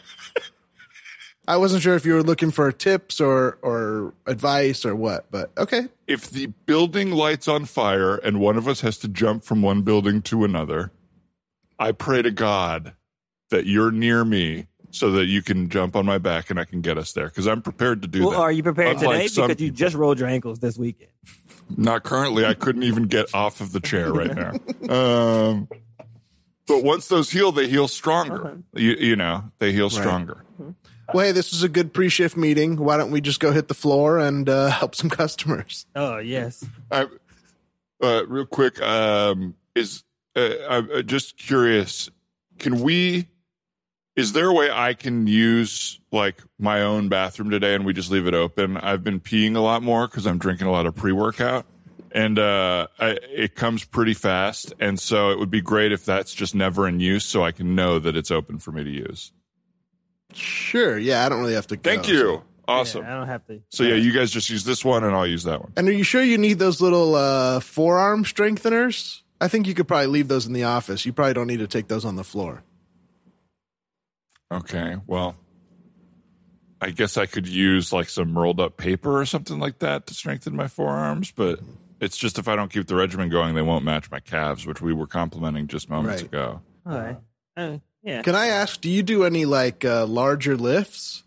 I 1.46 1.56
wasn't 1.56 1.82
sure 1.82 1.94
if 1.94 2.04
you 2.04 2.12
were 2.12 2.22
looking 2.22 2.50
for 2.50 2.70
tips 2.72 3.20
or 3.22 3.58
or 3.62 4.12
advice 4.26 4.84
or 4.84 4.94
what, 4.94 5.30
but 5.30 5.50
okay. 5.56 5.88
If 6.06 6.28
the 6.30 6.46
building 6.66 7.10
lights 7.12 7.48
on 7.48 7.64
fire 7.64 8.16
and 8.16 8.38
one 8.40 8.58
of 8.58 8.68
us 8.68 8.82
has 8.82 8.98
to 8.98 9.08
jump 9.08 9.44
from 9.44 9.62
one 9.62 9.80
building 9.82 10.20
to 10.22 10.44
another, 10.44 10.90
I 11.78 11.92
pray 11.92 12.20
to 12.20 12.30
God 12.30 12.92
that 13.50 13.64
you're 13.64 13.90
near 13.90 14.26
me 14.26 14.66
so 14.90 15.10
that 15.12 15.24
you 15.26 15.40
can 15.42 15.70
jump 15.70 15.96
on 15.96 16.04
my 16.04 16.18
back 16.18 16.50
and 16.50 16.60
I 16.60 16.64
can 16.66 16.82
get 16.82 16.98
us 16.98 17.12
there 17.12 17.28
because 17.28 17.46
I'm 17.46 17.62
prepared 17.62 18.02
to 18.02 18.08
do 18.08 18.20
Well, 18.22 18.30
that. 18.32 18.38
are 18.40 18.52
you 18.52 18.62
prepared 18.62 18.98
Unlike 18.98 19.12
today? 19.16 19.28
some 19.28 19.48
Because 19.48 19.62
you 19.62 19.70
just 19.70 19.94
rolled 19.94 20.18
your 20.18 20.28
ankles 20.28 20.58
this 20.58 20.76
weekend. 20.76 21.10
Not 21.76 22.02
currently. 22.02 22.44
I 22.44 22.54
couldn't 22.54 22.82
even 22.82 23.04
get 23.04 23.34
off 23.34 23.60
of 23.60 23.72
the 23.72 23.80
chair 23.80 24.12
right 24.12 24.34
now. 24.34 24.52
Um, 24.88 25.68
but 26.66 26.82
once 26.82 27.08
those 27.08 27.30
heal, 27.30 27.52
they 27.52 27.68
heal 27.68 27.88
stronger. 27.88 28.58
You, 28.74 28.92
you 28.92 29.16
know, 29.16 29.50
they 29.58 29.72
heal 29.72 29.90
stronger. 29.90 30.44
Well, 31.12 31.26
hey, 31.26 31.32
this 31.32 31.52
was 31.52 31.62
a 31.62 31.68
good 31.68 31.94
pre-shift 31.94 32.36
meeting. 32.36 32.76
Why 32.76 32.96
don't 32.96 33.10
we 33.10 33.20
just 33.20 33.40
go 33.40 33.52
hit 33.52 33.68
the 33.68 33.74
floor 33.74 34.18
and 34.18 34.48
uh, 34.48 34.68
help 34.70 34.94
some 34.94 35.10
customers? 35.10 35.86
Oh 35.94 36.18
yes. 36.18 36.64
I, 36.90 37.06
uh, 38.02 38.26
real 38.26 38.46
quick, 38.46 38.80
um, 38.82 39.54
is 39.74 40.04
uh, 40.36 40.50
I'm 40.68 40.90
uh, 40.90 41.02
just 41.02 41.36
curious. 41.36 42.10
Can 42.58 42.80
we? 42.80 43.28
Is 44.18 44.32
there 44.32 44.48
a 44.48 44.52
way 44.52 44.68
I 44.68 44.94
can 44.94 45.28
use 45.28 46.00
like 46.10 46.42
my 46.58 46.82
own 46.82 47.08
bathroom 47.08 47.50
today 47.50 47.76
and 47.76 47.86
we 47.86 47.92
just 47.92 48.10
leave 48.10 48.26
it 48.26 48.34
open? 48.34 48.76
I've 48.76 49.04
been 49.04 49.20
peeing 49.20 49.54
a 49.54 49.60
lot 49.60 49.80
more 49.80 50.08
because 50.08 50.26
I'm 50.26 50.38
drinking 50.38 50.66
a 50.66 50.72
lot 50.72 50.86
of 50.86 50.96
pre-workout, 50.96 51.66
and 52.10 52.36
uh, 52.36 52.88
I, 52.98 53.10
it 53.30 53.54
comes 53.54 53.84
pretty 53.84 54.14
fast. 54.14 54.74
And 54.80 54.98
so 54.98 55.30
it 55.30 55.38
would 55.38 55.52
be 55.52 55.60
great 55.60 55.92
if 55.92 56.04
that's 56.04 56.34
just 56.34 56.56
never 56.56 56.88
in 56.88 56.98
use, 56.98 57.24
so 57.24 57.44
I 57.44 57.52
can 57.52 57.76
know 57.76 58.00
that 58.00 58.16
it's 58.16 58.32
open 58.32 58.58
for 58.58 58.72
me 58.72 58.82
to 58.82 58.90
use. 58.90 59.30
Sure. 60.34 60.98
Yeah, 60.98 61.24
I 61.24 61.28
don't 61.28 61.38
really 61.38 61.54
have 61.54 61.68
to. 61.68 61.76
Go, 61.76 61.88
Thank 61.88 62.06
so- 62.06 62.10
you. 62.10 62.42
Awesome. 62.66 63.02
Yeah, 63.04 63.14
I 63.14 63.18
don't 63.18 63.28
have 63.28 63.46
to. 63.46 63.62
So 63.70 63.84
yeah, 63.84 63.94
you 63.94 64.12
guys 64.12 64.32
just 64.32 64.50
use 64.50 64.64
this 64.64 64.84
one, 64.84 65.04
and 65.04 65.14
I'll 65.14 65.28
use 65.28 65.44
that 65.44 65.62
one. 65.62 65.72
And 65.76 65.88
are 65.88 65.92
you 65.92 66.02
sure 66.02 66.22
you 66.24 66.36
need 66.38 66.58
those 66.58 66.82
little 66.82 67.14
uh, 67.14 67.60
forearm 67.60 68.24
strengtheners? 68.24 69.22
I 69.40 69.46
think 69.46 69.68
you 69.68 69.74
could 69.74 69.86
probably 69.86 70.08
leave 70.08 70.26
those 70.26 70.44
in 70.44 70.52
the 70.54 70.64
office. 70.64 71.06
You 71.06 71.12
probably 71.14 71.34
don't 71.34 71.46
need 71.46 71.60
to 71.60 71.68
take 71.68 71.86
those 71.86 72.04
on 72.04 72.16
the 72.16 72.24
floor. 72.24 72.64
Okay, 74.50 74.96
well, 75.06 75.36
I 76.80 76.90
guess 76.90 77.16
I 77.16 77.26
could 77.26 77.46
use 77.48 77.92
like 77.92 78.08
some 78.08 78.36
rolled 78.38 78.60
up 78.60 78.76
paper 78.76 79.20
or 79.20 79.26
something 79.26 79.58
like 79.58 79.80
that 79.80 80.06
to 80.06 80.14
strengthen 80.14 80.56
my 80.56 80.68
forearms, 80.68 81.30
but 81.32 81.60
it's 82.00 82.16
just 82.16 82.38
if 82.38 82.48
I 82.48 82.56
don't 82.56 82.72
keep 82.72 82.86
the 82.86 82.94
regimen 82.94 83.28
going, 83.28 83.54
they 83.54 83.62
won't 83.62 83.84
match 83.84 84.10
my 84.10 84.20
calves, 84.20 84.64
which 84.66 84.80
we 84.80 84.92
were 84.92 85.06
complimenting 85.06 85.66
just 85.66 85.90
moments 85.90 86.22
Right. 86.22 86.28
ago. 86.30 86.60
All 86.86 86.98
right. 86.98 87.16
Uh, 87.56 87.78
yeah. 88.02 88.22
Can 88.22 88.34
I 88.36 88.46
ask? 88.46 88.80
Do 88.80 88.88
you 88.88 89.02
do 89.02 89.24
any 89.24 89.44
like 89.44 89.84
uh, 89.84 90.06
larger 90.06 90.56
lifts? 90.56 91.24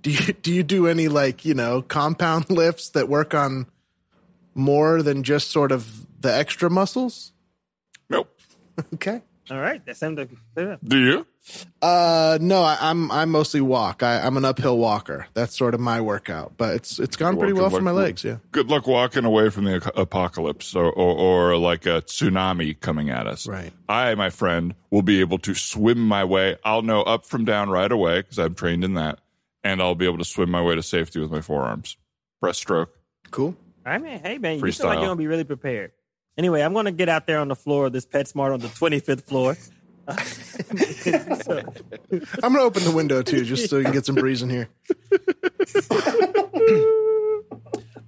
Do 0.00 0.10
you 0.10 0.32
do 0.42 0.52
you 0.52 0.62
do 0.62 0.86
any 0.86 1.08
like 1.08 1.44
you 1.44 1.54
know 1.54 1.82
compound 1.82 2.50
lifts 2.50 2.88
that 2.90 3.08
work 3.08 3.34
on 3.34 3.66
more 4.54 5.02
than 5.02 5.22
just 5.22 5.50
sort 5.50 5.70
of 5.70 6.06
the 6.20 6.34
extra 6.34 6.68
muscles? 6.70 7.32
Nope. 8.08 8.34
Okay. 8.94 9.20
All 9.50 9.58
right. 9.60 9.84
That 9.86 9.96
sounds 9.96 10.18
like. 10.18 10.30
yeah. 10.56 10.76
Do 10.84 10.96
you? 10.98 11.26
Uh, 11.82 12.38
no, 12.40 12.62
I, 12.62 12.76
I'm 12.80 13.10
I 13.10 13.24
mostly 13.24 13.60
walk. 13.60 14.02
I, 14.02 14.20
I'm 14.20 14.36
an 14.36 14.44
uphill 14.44 14.78
walker. 14.78 15.26
That's 15.34 15.56
sort 15.56 15.74
of 15.74 15.80
my 15.80 16.00
workout, 16.00 16.52
but 16.56 16.74
it's 16.76 16.98
it's 16.98 17.16
gone 17.16 17.36
pretty 17.38 17.52
Well, 17.54 17.62
well 17.62 17.70
for 17.70 17.80
my 17.80 17.90
luck- 17.90 18.04
legs. 18.04 18.24
Yeah. 18.24 18.36
Good 18.52 18.68
luck 18.68 18.86
walking 18.86 19.24
away 19.24 19.50
from 19.50 19.64
the 19.64 19.92
apocalypse 19.98 20.74
or, 20.76 20.92
or, 20.92 21.52
or 21.52 21.56
like 21.56 21.86
a 21.86 22.02
tsunami 22.02 22.78
coming 22.78 23.10
at 23.10 23.26
us. 23.26 23.46
Right. 23.48 23.72
I, 23.88 24.14
my 24.14 24.30
friend, 24.30 24.74
will 24.90 25.02
be 25.02 25.20
able 25.20 25.38
to 25.38 25.54
swim 25.54 25.98
my 26.06 26.24
way. 26.24 26.56
I'll 26.64 26.82
know 26.82 27.02
up 27.02 27.24
from 27.24 27.44
down 27.44 27.70
right 27.70 27.90
away 27.90 28.20
because 28.20 28.38
I'm 28.38 28.54
trained 28.54 28.84
in 28.84 28.94
that. 28.94 29.18
And 29.64 29.82
I'll 29.82 29.94
be 29.94 30.06
able 30.06 30.18
to 30.18 30.24
swim 30.24 30.50
my 30.50 30.62
way 30.62 30.74
to 30.74 30.82
safety 30.82 31.20
with 31.20 31.30
my 31.30 31.40
forearms. 31.42 31.96
Breaststroke. 32.42 32.88
Cool. 33.30 33.56
I 33.84 33.98
mean, 33.98 34.20
hey 34.20 34.38
man, 34.38 34.58
you 34.58 34.72
feel 34.72 34.86
like 34.86 34.98
you're 34.98 35.06
gonna 35.06 35.16
be 35.16 35.26
really 35.26 35.44
prepared. 35.44 35.92
Anyway, 36.38 36.60
I'm 36.62 36.72
gonna 36.72 36.92
get 36.92 37.08
out 37.08 37.26
there 37.26 37.38
on 37.38 37.48
the 37.48 37.56
floor 37.56 37.86
of 37.86 37.92
this 37.92 38.06
PetSmart 38.06 38.52
on 38.52 38.60
the 38.60 38.68
25th 38.68 39.22
floor. 39.24 39.56
So- 41.42 41.62
I'm 42.42 42.52
gonna 42.52 42.64
open 42.64 42.84
the 42.84 42.92
window 42.92 43.22
too, 43.22 43.44
just 43.44 43.68
so 43.70 43.78
you 43.78 43.84
can 43.84 43.92
get 43.92 44.06
some 44.06 44.14
breeze 44.16 44.42
in 44.42 44.50
here. 44.50 44.68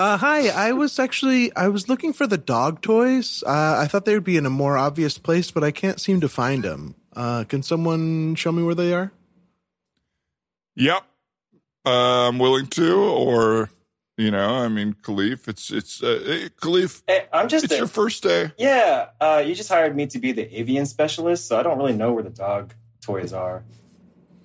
Uh, 0.00 0.16
hi, 0.16 0.48
I 0.48 0.72
was 0.72 0.98
actually 0.98 1.54
I 1.54 1.68
was 1.68 1.88
looking 1.88 2.12
for 2.12 2.26
the 2.26 2.38
dog 2.38 2.80
toys. 2.80 3.44
Uh, 3.46 3.76
I 3.78 3.86
thought 3.86 4.04
they 4.04 4.14
would 4.14 4.24
be 4.24 4.36
in 4.36 4.44
a 4.46 4.50
more 4.50 4.76
obvious 4.76 5.16
place, 5.16 5.52
but 5.52 5.62
I 5.62 5.70
can't 5.70 6.00
seem 6.00 6.20
to 6.22 6.28
find 6.28 6.64
them. 6.64 6.96
Uh, 7.14 7.44
can 7.44 7.62
someone 7.62 8.34
show 8.34 8.50
me 8.50 8.64
where 8.64 8.74
they 8.74 8.92
are? 8.94 9.12
Yep. 10.74 11.04
Uh, 11.86 12.28
I'm 12.28 12.40
willing 12.40 12.66
to, 12.68 12.96
or, 12.96 13.70
you 14.16 14.30
know, 14.30 14.56
I 14.56 14.68
mean, 14.68 14.94
Khalif, 15.02 15.48
it's, 15.48 15.70
it's, 15.70 16.02
uh, 16.02 16.20
hey, 16.24 16.48
Khalif, 16.60 17.02
Hey, 17.06 17.26
I'm 17.32 17.48
just 17.48 17.64
it's 17.64 17.74
a- 17.74 17.78
your 17.78 17.86
first 17.86 18.22
day. 18.22 18.52
yeah. 18.58 19.06
Uh, 19.20 19.42
you 19.44 19.54
just 19.54 19.68
hired 19.68 19.96
me 19.96 20.06
to 20.06 20.18
be 20.18 20.32
the 20.32 20.58
avian 20.58 20.86
specialist, 20.86 21.46
so 21.48 21.58
I 21.58 21.62
don't 21.62 21.78
really 21.78 21.94
know 21.94 22.12
where 22.12 22.22
the 22.22 22.30
dog 22.30 22.74
toys 23.00 23.32
are. 23.32 23.64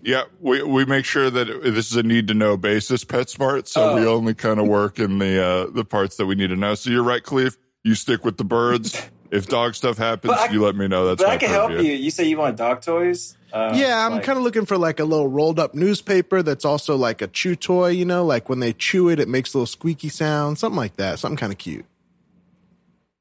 Yeah, 0.03 0.23
we 0.39 0.61
we 0.63 0.85
make 0.85 1.05
sure 1.05 1.29
that 1.29 1.49
it- 1.49 1.73
this 1.73 1.91
is 1.91 1.97
a 1.97 2.03
need 2.03 2.27
to 2.29 2.33
know 2.33 2.55
basis, 2.55 3.03
PetSmart. 3.03 3.67
So 3.67 3.95
we 3.95 4.05
Oh. 4.05 4.15
only 4.15 4.33
kind 4.33 4.59
of 4.59 4.67
work 4.67 4.99
in 4.99 5.17
the 5.19 5.43
uh, 5.43 5.67
the 5.69 5.83
parts 5.83 6.15
that 6.17 6.27
we 6.27 6.35
need 6.35 6.47
to 6.47 6.55
know. 6.55 6.75
So 6.75 6.89
you're 6.89 7.03
right, 7.03 7.21
Khalif. 7.23 7.57
You 7.83 7.93
stick 7.95 8.23
with 8.23 8.37
the 8.37 8.45
birds. 8.45 8.99
If 9.29 9.47
dog 9.47 9.75
stuff 9.75 9.97
happens, 9.97 10.31
I- 10.37 10.47
you 10.53 10.63
let 10.63 10.75
me 10.77 10.87
know. 10.87 11.05
That's 11.07 11.21
but 11.21 11.29
I 11.29 11.35
can 11.35 11.49
help 11.49 11.71
you. 11.71 11.79
You 11.81 12.09
say 12.11 12.23
you 12.23 12.37
want 12.37 12.55
dog 12.55 12.79
toys? 12.81 13.36
Uh, 13.53 13.73
yeah, 13.75 14.05
I'm 14.05 14.13
like- 14.13 14.23
kind 14.23 14.37
of 14.37 14.43
looking 14.43 14.65
for 14.65 14.77
like 14.77 14.99
a 14.99 15.05
little 15.05 15.27
rolled 15.27 15.59
up 15.59 15.73
newspaper 15.73 16.43
that's 16.43 16.65
also 16.65 16.95
like 16.95 17.21
a 17.21 17.27
chew 17.27 17.55
toy. 17.55 17.89
You 17.89 18.05
know, 18.05 18.25
like 18.25 18.49
when 18.49 18.59
they 18.59 18.73
chew 18.73 19.09
it, 19.09 19.19
it 19.19 19.27
makes 19.27 19.53
a 19.53 19.57
little 19.57 19.65
squeaky 19.67 20.09
sound, 20.09 20.57
something 20.59 20.77
like 20.77 20.97
that. 20.97 21.19
Something 21.19 21.37
kind 21.37 21.51
of 21.53 21.57
cute. 21.57 21.85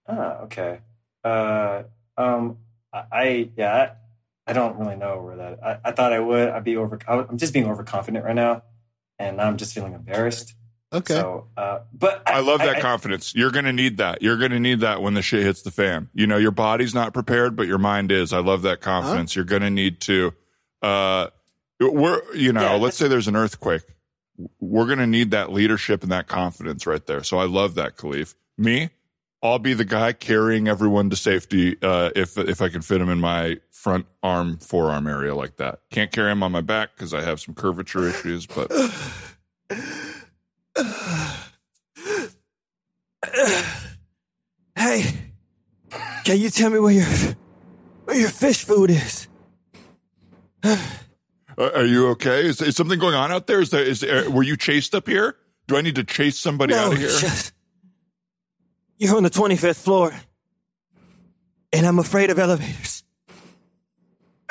Oh, 0.09 0.41
okay. 0.45 0.81
Uh, 1.25 1.83
um, 2.17 2.59
I, 2.93 3.03
I 3.13 3.51
yeah, 3.57 3.75
I, 4.47 4.51
I 4.51 4.53
don't 4.53 4.79
really 4.79 4.97
know 4.97 5.21
where 5.23 5.37
that. 5.37 5.59
I, 5.65 5.79
I 5.89 5.93
thought 5.93 6.13
I 6.13 6.21
would. 6.21 6.49
I'd 6.49 6.65
be 6.65 6.77
over. 6.77 6.99
I'm 7.09 7.39
just 7.39 7.53
being 7.53 7.67
overconfident 7.69 8.25
right 8.25 8.35
now, 8.35 8.63
and 9.19 9.41
I'm 9.41 9.57
just 9.57 9.75
feeling 9.75 9.93
embarrassed. 9.95 10.55
Okay. 10.93 11.15
So, 11.15 11.47
uh, 11.57 11.81
but 11.93 12.23
I 12.27 12.41
love 12.41 12.61
that 12.61 12.77
I, 12.77 12.81
confidence. 12.81 13.35
You're 13.35 13.51
going 13.51 13.65
to 13.65 13.73
need 13.73 13.97
that. 13.97 14.23
You're 14.23 14.37
going 14.37 14.53
to 14.53 14.61
need 14.61 14.81
that 14.81 15.03
when 15.03 15.15
the 15.15 15.23
shit 15.23 15.43
hits 15.43 15.63
the 15.63 15.71
fan. 15.71 16.09
You 16.15 16.27
know, 16.27 16.37
your 16.37 16.53
body's 16.53 16.95
not 16.95 17.13
prepared, 17.13 17.57
but 17.57 17.67
your 17.67 17.79
mind 17.79 18.13
is. 18.13 18.33
I 18.33 18.39
love 18.39 18.63
that 18.63 18.81
confidence. 18.81 19.35
You're 19.35 19.45
going 19.45 19.63
to 19.63 19.71
need 19.71 20.01
to, 20.03 20.33
uh, 20.83 21.29
We're, 21.81 22.23
you 22.35 22.53
know, 22.53 22.61
Yeah, 22.61 22.75
let's 22.77 22.97
say 22.97 23.09
there's 23.09 23.29
an 23.29 23.37
earthquake. 23.37 23.83
We're 24.61 24.87
going 24.87 24.99
to 24.99 25.07
need 25.07 25.33
that 25.33 25.53
leadership 25.53 26.03
and 26.03 26.13
that 26.13 26.29
confidence 26.29 26.87
right 26.87 27.05
there. 27.05 27.23
So 27.25 27.39
I 27.39 27.47
love 27.47 27.75
that, 27.75 27.97
Khalif. 27.97 28.35
Me, 28.57 28.91
I'll 29.43 29.59
be 29.59 29.75
the 29.75 29.85
guy 29.85 30.13
carrying 30.13 30.69
everyone 30.69 31.11
to 31.11 31.17
safety 31.17 31.77
uh, 31.83 32.11
if 32.15 32.39
if 32.39 32.63
I 32.63 32.69
can 32.69 32.83
fit 32.83 32.99
them 32.99 33.11
in 33.11 33.21
my 33.21 33.59
front 33.71 34.07
arm, 34.23 34.59
forearm 34.59 35.07
area 35.07 35.35
like 35.35 35.57
that. 35.57 35.81
Can't 35.91 36.11
carry 36.11 36.31
them 36.31 36.43
on 36.43 36.53
my 36.53 36.63
back 36.63 36.91
because 36.95 37.13
I 37.13 37.23
have 37.23 37.41
some 37.41 37.55
curvature 37.55 38.09
issues, 38.09 38.47
but 38.47 38.71
Hey, 44.77 45.05
can 46.25 46.39
you 46.39 46.51
tell 46.51 46.71
me 46.71 46.79
where 46.79 46.93
your 46.93 47.07
where 48.05 48.17
your 48.17 48.29
fish 48.29 48.65
food 48.65 48.91
is? 48.91 49.29
Uh, 51.59 51.71
are 51.75 51.87
you 51.87 52.09
okay? 52.09 52.45
Is, 52.45 52.61
is 52.61 52.77
something 52.77 52.99
going 52.99 53.15
on 53.15 53.33
out 53.33 53.47
there? 53.47 53.63
Is 53.63 53.71
there, 53.71 53.83
is 53.83 54.01
there, 54.01 54.29
were 54.29 54.43
you 54.43 54.59
chased 54.59 54.95
up 54.95 55.09
here? 55.09 55.37
Do 55.67 55.79
I 55.79 55.81
need 55.81 55.95
to 55.95 56.05
chase 56.05 56.39
somebody 56.39 56.75
out 56.75 56.93
of 56.93 56.99
here? 56.99 57.09
just 57.09 57.55
you're 58.99 59.17
on 59.17 59.23
the 59.23 59.31
25th 59.31 59.83
floor, 59.83 60.15
and 61.73 61.87
I'm 61.87 61.99
afraid 61.99 62.29
of 62.29 62.39
elevators. 62.39 63.05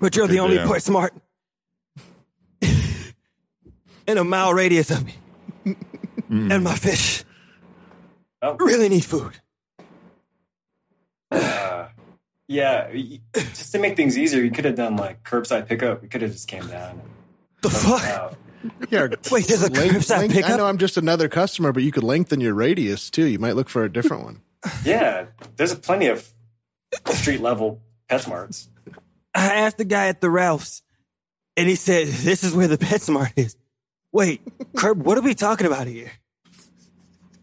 but 0.00 0.16
you're 0.16 0.26
the 0.26 0.40
only 0.40 0.56
damn. 0.56 0.66
point 0.66 0.82
smart 0.82 1.14
in 4.08 4.18
a 4.18 4.24
mile 4.24 4.52
radius 4.52 4.90
of 4.90 5.04
me, 5.04 5.14
Hmm. 6.26 6.50
and 6.50 6.64
my 6.64 6.74
fish 6.74 7.24
Oh. 8.42 8.56
really 8.56 8.88
need 8.88 9.04
food. 9.04 9.34
Uh, 11.30 11.88
yeah, 12.46 12.90
just 13.34 13.72
to 13.72 13.78
make 13.78 13.96
things 13.96 14.16
easier, 14.16 14.42
you 14.42 14.50
could 14.50 14.64
have 14.64 14.74
done 14.76 14.96
like 14.96 15.22
curbside 15.22 15.66
pickup. 15.68 16.02
We 16.02 16.08
could 16.08 16.22
have 16.22 16.32
just 16.32 16.48
came 16.48 16.66
down. 16.66 17.02
The 17.62 17.70
fuck? 17.70 18.02
Out. 18.04 18.36
Yeah. 18.90 19.08
Wait, 19.30 19.46
there's 19.46 19.62
a 19.62 19.70
Length- 19.70 19.94
curbside 20.08 20.18
length- 20.34 20.50
I 20.50 20.56
know 20.56 20.66
I'm 20.66 20.78
just 20.78 20.96
another 20.96 21.28
customer, 21.28 21.72
but 21.72 21.82
you 21.82 21.92
could 21.92 22.02
lengthen 22.04 22.40
your 22.40 22.54
radius 22.54 23.10
too. 23.10 23.26
You 23.26 23.38
might 23.38 23.56
look 23.56 23.68
for 23.68 23.84
a 23.84 23.92
different 23.92 24.24
one. 24.24 24.40
Yeah, 24.84 25.26
there's 25.56 25.74
plenty 25.74 26.06
of 26.06 26.26
street 27.12 27.40
level 27.40 27.80
PetSmarts. 28.10 28.68
I 29.34 29.54
asked 29.56 29.78
the 29.78 29.84
guy 29.84 30.08
at 30.08 30.20
the 30.20 30.30
Ralph's, 30.30 30.82
and 31.56 31.68
he 31.68 31.74
said, 31.76 32.08
"This 32.08 32.42
is 32.42 32.54
where 32.54 32.66
the 32.66 32.78
PetSmart 32.78 33.32
is." 33.36 33.56
Wait, 34.12 34.40
Curb, 34.76 35.02
what 35.02 35.18
are 35.18 35.22
we 35.22 35.34
talking 35.34 35.66
about 35.66 35.86
here? 35.86 36.10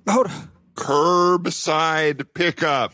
Hold 0.08 0.28
on. 0.28 0.50
Curbside 0.76 2.28
pickup. 2.34 2.94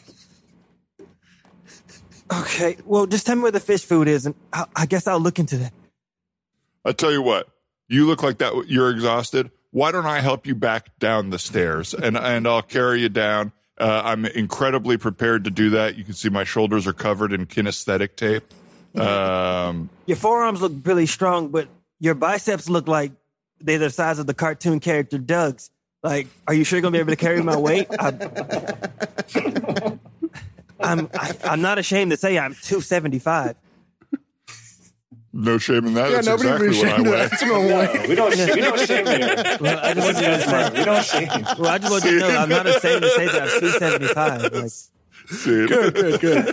Okay, 2.32 2.78
well, 2.86 3.06
just 3.06 3.26
tell 3.26 3.36
me 3.36 3.42
where 3.42 3.52
the 3.52 3.60
fish 3.60 3.84
food 3.84 4.08
is, 4.08 4.26
and 4.26 4.36
I, 4.54 4.66
I 4.76 4.86
guess 4.86 5.08
I'll 5.08 5.20
look 5.20 5.40
into 5.40 5.58
that. 5.58 5.74
I 6.86 6.94
tell 6.94 7.12
you 7.12 7.22
what, 7.22 7.50
you 7.90 8.06
look 8.06 8.24
like 8.24 8.38
that. 8.40 8.66
You're 8.68 8.90
exhausted. 8.90 9.52
Why 9.72 9.92
don't 9.92 10.06
I 10.06 10.20
help 10.20 10.46
you 10.46 10.56
back 10.56 10.98
down 11.00 11.30
the 11.30 11.40
stairs 11.40 11.94
and 11.94 12.18
and 12.18 12.48
I'll 12.48 12.62
carry 12.62 13.02
you 13.02 13.10
down. 13.10 13.52
Uh, 13.80 14.02
I'm 14.04 14.26
incredibly 14.26 14.98
prepared 14.98 15.46
to 15.46 15.52
do 15.52 15.72
that. 15.72 15.98
You 15.98 16.04
can 16.04 16.14
see 16.14 16.30
my 16.30 16.44
shoulders 16.44 16.88
are 16.88 16.94
covered 16.94 17.32
in 17.34 17.46
kinesthetic 17.46 18.16
tape. 18.16 18.44
Um, 19.00 19.90
Your 20.06 20.18
forearms 20.18 20.62
look 20.62 20.74
really 20.84 21.06
strong, 21.06 21.50
but 21.50 21.68
your 22.00 22.14
biceps 22.16 22.70
look 22.70 22.88
like 22.88 23.14
they're 23.64 23.80
the 23.80 23.90
size 23.90 24.20
of 24.20 24.28
the 24.28 24.34
cartoon 24.34 24.80
character 24.80 25.18
Doug's. 25.18 25.70
Like, 26.04 26.28
are 26.48 26.54
you 26.54 26.64
sure 26.64 26.78
you're 26.78 26.82
gonna 26.82 26.94
be 26.94 27.00
able 27.00 27.12
to 27.12 27.16
carry 27.16 27.42
my 27.44 27.58
weight? 27.58 27.88
I, 28.00 28.08
I'm 30.80 31.10
I, 31.14 31.34
I'm 31.44 31.62
not 31.62 31.78
ashamed 31.78 32.12
to 32.12 32.18
say 32.18 32.40
I'm 32.40 32.54
275. 32.56 33.56
no 35.34 35.58
shame 35.60 35.86
in 35.86 35.94
that. 35.94 36.10
Yeah, 36.10 36.16
That's 36.22 36.28
nobody 36.28 36.66
exactly 36.66 36.70
be 36.70 36.78
what 36.78 36.88
I 36.88 36.92
ashamed 36.92 37.08
weigh. 37.08 37.18
that. 37.18 37.30
That's 37.30 37.44
No, 37.44 37.60
way. 37.62 38.06
we 38.10 38.16
don't. 38.16 38.32
We 38.56 38.62
don't 38.62 38.80
shame 38.88 39.06
here. 39.06 39.58
Well, 39.62 39.80
I 39.84 39.94
just 39.94 40.06
want 40.08 40.18
you 40.18 40.24
to 40.24 40.38
PetSmart, 40.38 40.72
say, 40.72 40.80
we 40.80 40.86
don't 40.86 41.06
shame. 41.06 41.30
well, 41.60 41.72
I 41.72 41.78
just 41.78 41.92
want 41.92 42.04
you 42.06 42.12
to 42.12 42.20
know 42.20 42.38
I'm 42.38 42.50
not 42.50 42.66
ashamed 42.68 43.04
to 43.04 43.10
say 43.12 43.26
that 43.28 43.42
I'm 43.44 43.60
275. 43.60 44.54
Like, 44.54 44.72
See, 45.32 45.66
Good, 45.68 45.94
good, 45.94 46.20
good. 46.20 46.46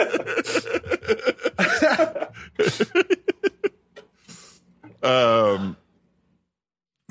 um, 5.02 5.76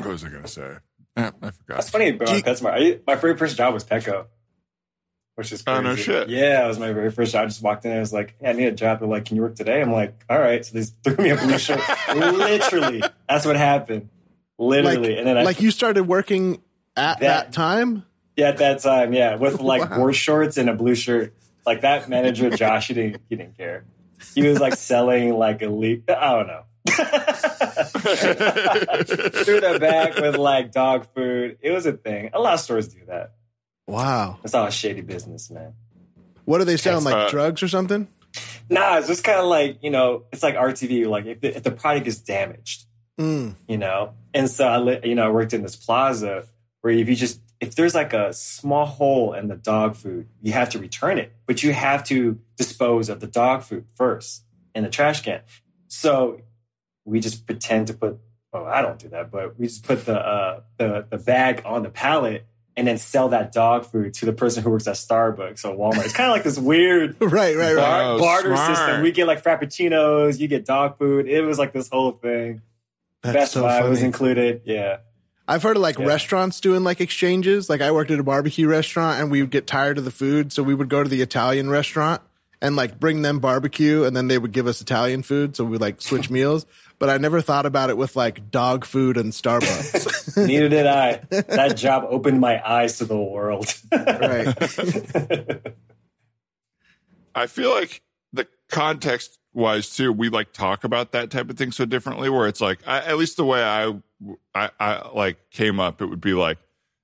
what 0.08 0.14
was 0.14 0.24
I 0.24 0.30
going 0.30 0.44
to 0.44 0.48
say? 0.48 0.78
Eh, 1.18 1.32
I 1.42 1.52
forgot. 1.52 1.56
That's 1.68 1.90
funny 1.90 2.10
about 2.10 2.28
PetSmart. 2.28 2.74
I, 2.74 3.00
my 3.06 3.16
very 3.16 3.36
first 3.38 3.58
job 3.58 3.74
was 3.74 3.84
Petco, 3.84 4.26
which 5.36 5.52
is 5.52 5.62
crazy. 5.62 5.78
Oh, 5.78 5.82
no 5.82 5.96
shit. 5.96 6.30
Yeah, 6.30 6.64
it 6.66 6.68
was 6.68 6.80
my 6.80 6.92
very 6.94 7.12
first 7.12 7.32
job. 7.34 7.44
I 7.44 7.46
just 7.48 7.62
walked 7.62 7.86
in 7.86 7.92
and 7.92 7.98
I 7.98 8.02
was 8.02 8.14
like, 8.14 8.36
hey, 8.40 8.50
I 8.50 8.54
need 8.54 8.66
a 8.68 8.72
job. 8.72 9.00
They're 9.00 9.08
like, 9.08 9.26
can 9.26 9.36
you 9.36 9.42
work 9.42 9.56
today? 9.56 9.82
I'm 9.82 9.92
like, 9.92 10.24
all 10.30 10.40
right. 10.40 10.66
So 10.66 10.78
they 10.80 10.84
threw 11.04 11.24
me 11.24 11.32
a 11.32 11.36
blue 11.38 11.58
shirt. 11.58 11.82
Literally, 12.16 13.02
that's 13.28 13.46
what 13.46 13.56
happened. 13.56 14.10
Like, 14.60 14.84
Literally, 14.86 15.18
and 15.18 15.28
then 15.28 15.38
I 15.38 15.44
like 15.44 15.62
you 15.62 15.70
started 15.72 16.04
working 16.06 16.62
at 16.96 17.20
that, 17.20 17.20
That- 17.20 17.54
time. 17.54 18.04
Yeah, 18.36 18.50
at 18.50 18.58
that 18.58 18.80
time, 18.82 19.14
yeah, 19.14 19.36
with 19.36 19.60
like 19.62 19.82
Wow. 19.90 19.98
board 19.98 20.16
shorts 20.16 20.58
and 20.58 20.70
a 20.70 20.74
blue 20.76 20.94
shirt. 20.96 21.34
Like 21.66 21.82
that 21.82 22.08
manager, 22.08 22.50
Josh, 22.52 22.88
he 22.88 22.94
didn't, 22.94 23.22
he 23.30 23.36
didn't 23.36 23.58
care. 23.58 23.84
He 24.36 24.48
was 24.48 24.60
like 24.60 24.76
selling 24.76 25.34
like 25.38 25.62
a 25.62 25.66
elite. 25.66 26.04
I 26.10 26.34
don't 26.34 26.48
know. 26.48 26.64
Threw 29.44 29.60
the 29.62 29.78
back 29.80 30.16
with 30.18 30.36
like 30.38 30.72
dog 30.72 31.08
food. 31.14 31.58
It 31.62 31.72
was 31.72 31.86
a 31.86 31.94
thing. 31.94 32.30
A 32.34 32.40
lot 32.40 32.54
of 32.56 32.60
stores 32.60 32.88
do 32.88 33.00
that. 33.08 33.34
Wow. 33.88 34.40
It's 34.44 34.54
all 34.54 34.66
a 34.68 34.72
shady 34.72 35.02
business, 35.02 35.50
man. 35.50 35.74
What 36.46 36.60
do 36.60 36.66
they 36.66 36.78
selling? 36.78 37.04
Like 37.04 37.28
Uh, 37.28 37.30
drugs 37.30 37.62
or 37.64 37.68
something? 37.68 38.08
Nah, 38.70 38.98
it's 38.98 39.08
just 39.08 39.24
kind 39.24 39.40
of 39.40 39.46
like 39.46 39.80
you 39.82 39.90
know, 39.90 40.24
it's 40.32 40.44
like 40.44 40.56
RTV. 40.56 41.08
Like 41.08 41.26
if 41.26 41.42
the, 41.42 41.56
if 41.58 41.64
the 41.64 41.72
product 41.72 42.08
is 42.08 42.20
damaged, 42.20 42.86
Mm. 43.20 43.56
you 43.68 43.78
know. 43.78 44.14
And 44.34 44.50
so 44.50 44.68
I, 44.68 45.00
you 45.06 45.16
know, 45.16 45.26
I 45.26 45.30
worked 45.32 45.54
in 45.54 45.64
this 45.64 45.76
plaza 45.76 46.46
where 46.82 46.94
if 46.94 47.10
you 47.10 47.16
just 47.16 47.42
if 47.60 47.76
there's 47.76 47.96
like 47.96 48.14
a 48.14 48.34
small 48.34 48.86
hole 48.86 49.34
in 49.34 49.48
the 49.48 49.56
dog 49.56 49.96
food, 49.96 50.28
you 50.42 50.52
have 50.54 50.70
to 50.70 50.80
return 50.80 51.18
it, 51.18 51.32
but 51.46 51.64
you 51.64 51.74
have 51.74 52.04
to 52.06 52.40
dispose 52.56 53.10
of 53.10 53.20
the 53.20 53.28
dog 53.28 53.64
food 53.64 53.86
first 53.96 54.44
in 54.76 54.84
the 54.84 54.90
trash 54.90 55.22
can. 55.24 55.42
So 55.88 56.42
we 57.06 57.20
just 57.20 57.46
pretend 57.46 57.88
to 57.88 57.94
put. 57.94 58.20
Well, 58.54 58.66
I 58.66 58.82
don't 58.82 58.98
do 58.98 59.10
that, 59.10 59.30
but 59.32 59.60
we 59.60 59.68
just 59.68 59.84
put 59.84 60.06
the 60.06 60.18
uh, 60.20 60.62
the 60.78 61.06
the 61.10 61.18
bag 61.18 61.62
on 61.66 61.84
the 61.84 61.90
pallet 61.90 62.46
and 62.76 62.88
then 62.88 62.98
sell 62.98 63.30
that 63.30 63.52
dog 63.52 63.86
food 63.86 64.14
to 64.14 64.26
the 64.28 64.34
person 64.34 64.62
who 64.64 64.70
works 64.70 64.88
at 64.88 64.96
Starbucks 64.96 65.66
or 65.66 65.76
Walmart. 65.76 66.06
It's 66.06 66.14
kind 66.14 66.30
of 66.30 66.36
like 66.36 66.44
this 66.44 66.60
weird 66.60 67.16
Right, 67.22 67.56
right, 67.58 67.76
right. 67.76 67.76
bar- 67.76 68.04
Oh, 68.04 68.20
barter 68.20 68.56
smart. 68.56 68.78
system. 68.78 69.02
We 69.02 69.12
get 69.12 69.26
like 69.26 69.44
frappuccinos, 69.44 70.40
you 70.40 70.48
get 70.48 70.64
dog 70.66 70.98
food. 71.00 71.28
It 71.28 71.42
was 71.42 71.58
like 71.58 71.74
this 71.74 71.90
whole 71.90 72.12
thing. 72.12 72.62
That's 73.24 73.34
Best 73.36 73.52
so 73.54 73.64
Buy 73.64 73.82
was 73.90 74.04
included. 74.04 74.62
Yeah. 74.66 74.98
I've 75.48 75.64
heard 75.64 75.78
of 75.78 75.82
like 75.82 75.98
Yeah. 75.98 76.06
restaurants 76.08 76.60
doing 76.60 76.84
like 76.84 77.00
exchanges. 77.02 77.70
Like 77.70 77.82
I 77.82 77.92
worked 77.92 78.12
at 78.12 78.20
a 78.20 78.24
barbecue 78.24 78.68
restaurant 78.68 79.22
and 79.22 79.32
we 79.32 79.42
would 79.42 79.52
get 79.52 79.66
tired 79.68 79.98
of 79.98 80.06
the 80.06 80.12
food. 80.12 80.52
So 80.52 80.62
we 80.64 80.76
would 80.76 80.90
go 80.90 81.04
to 81.04 81.10
the 81.10 81.22
Italian 81.22 81.70
restaurant 81.70 82.22
and 82.62 82.76
like 82.76 83.00
bring 83.00 83.22
them 83.22 83.40
barbecue 83.40 84.04
and 84.04 84.16
then 84.16 84.28
they 84.28 84.38
would 84.38 84.52
give 84.52 84.68
us 84.68 84.82
Italian 84.82 85.24
food. 85.24 85.56
So 85.56 85.64
we 85.64 85.78
like 85.78 86.02
switch 86.02 86.30
meals. 86.38 86.66
But 87.00 87.10
I 87.10 87.18
never 87.18 87.42
thought 87.42 87.66
about 87.68 87.90
it 87.92 87.98
with 87.98 88.16
like 88.16 88.50
dog 88.52 88.84
food 88.84 89.18
and 89.18 89.32
Starbucks. 89.32 90.36
Neither 90.48 90.68
did 90.68 90.88
I. 90.88 91.22
That 91.30 91.78
job 91.78 92.08
opened 92.10 92.40
my 92.42 92.60
eyes 92.68 92.98
to 92.98 93.06
the 93.06 93.16
world. 93.18 93.72
right. 93.92 94.48
I 97.36 97.46
feel 97.46 97.70
like 97.70 97.90
the 97.90 98.07
context 98.70 99.40
wise 99.54 99.96
too, 99.96 100.12
we 100.12 100.30
like 100.30 100.54
talk 100.54 100.84
about 100.84 101.12
that 101.12 101.32
type 101.32 101.50
of 101.50 101.58
thing 101.58 101.72
so 101.72 101.86
differently. 101.86 102.30
Where 102.30 102.48
it's 102.48 102.62
like, 102.62 102.80
I, 102.88 103.00
at 103.00 103.18
least 103.18 103.38
the 103.38 103.46
way 103.46 103.64
I, 103.64 103.94
I, 104.54 104.70
I 104.80 105.10
like 105.10 105.50
came 105.52 105.80
up, 105.80 106.02
it 106.02 106.06
would 106.08 106.22
be 106.22 106.34
like, 106.34 106.58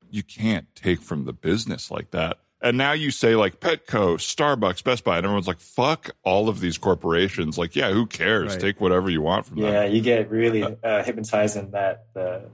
you 0.09 0.23
can't 0.23 0.67
take 0.75 1.01
from 1.01 1.25
the 1.25 1.33
business 1.33 1.89
like 1.89 2.11
that. 2.11 2.37
And 2.61 2.77
now 2.77 2.93
you 2.93 3.11
say 3.11 3.35
like 3.35 3.59
Petco, 3.59 4.15
Starbucks, 4.15 4.83
Best 4.83 5.03
Buy, 5.03 5.17
and 5.17 5.25
everyone's 5.25 5.47
like, 5.47 5.59
fuck 5.59 6.11
all 6.23 6.47
of 6.47 6.61
these 6.61 6.77
corporations. 6.77 7.57
Like, 7.57 7.75
yeah, 7.75 7.91
who 7.91 8.05
cares? 8.05 8.51
Right. 8.51 8.59
Take 8.61 8.79
whatever 8.79 9.09
you 9.09 9.21
want 9.21 9.45
from 9.45 9.57
yeah, 9.57 9.83
them. 9.83 9.93
you 9.93 10.01
get 10.01 10.29
really 10.29 10.63
uh, 10.63 11.03
hypnotized 11.03 11.57
in 11.57 11.71
that 11.71 12.05
the 12.13 12.49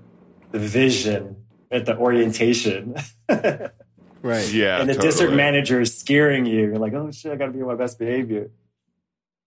the 0.52 0.58
vision, 0.58 1.36
at 1.70 1.86
the 1.86 1.96
orientation, 1.96 2.96
Right. 4.22 4.52
Yeah. 4.52 4.82
And 4.82 4.90
the 4.90 4.94
totally. 4.94 5.08
district 5.12 5.34
manager 5.34 5.80
is 5.82 5.98
scaring 5.98 6.46
you. 6.46 6.62
You're 6.62 6.78
like, 6.78 6.94
oh 6.94 7.12
shit, 7.12 7.32
I 7.32 7.36
got 7.36 7.48
to 7.48 7.52
be 7.52 7.62
on 7.62 7.68
my 7.68 7.76
best 7.76 7.98
behavior. 8.00 8.52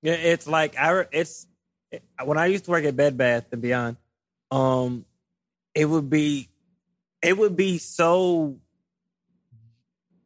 Yeah, 0.03 0.15
it's 0.15 0.47
like 0.47 0.77
I 0.77 1.05
it's 1.13 1.47
it- 1.91 2.03
when 2.25 2.39
I 2.39 2.47
used 2.47 2.65
to 2.67 2.71
work 2.71 2.85
at 2.85 2.97
Bed 2.97 3.17
Bath 3.17 3.47
and 3.53 3.63
Beyond. 3.63 3.97
Um, 4.51 5.07
it 5.75 5.87
would 5.87 6.11
be, 6.11 6.49
it 7.23 7.39
would 7.39 7.57
be 7.57 7.79
so. 7.79 8.57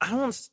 I 0.00 0.10
don't, 0.10 0.28
s- 0.28 0.50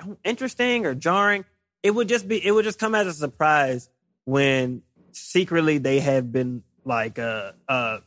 I 0.00 0.04
don't- 0.06 0.18
interesting 0.24 0.86
or 0.86 0.94
jarring. 0.94 1.44
It 1.82 1.90
would 1.92 2.08
just 2.08 2.28
be. 2.28 2.44
It 2.44 2.52
would 2.52 2.64
just 2.64 2.78
come 2.78 2.94
as 2.94 3.06
a 3.06 3.12
surprise 3.12 3.88
when 4.24 4.82
secretly 5.12 5.78
they 5.78 6.00
have 6.00 6.30
been 6.32 6.62
like 6.84 7.18
uh 7.18 7.52
uh 7.68 7.98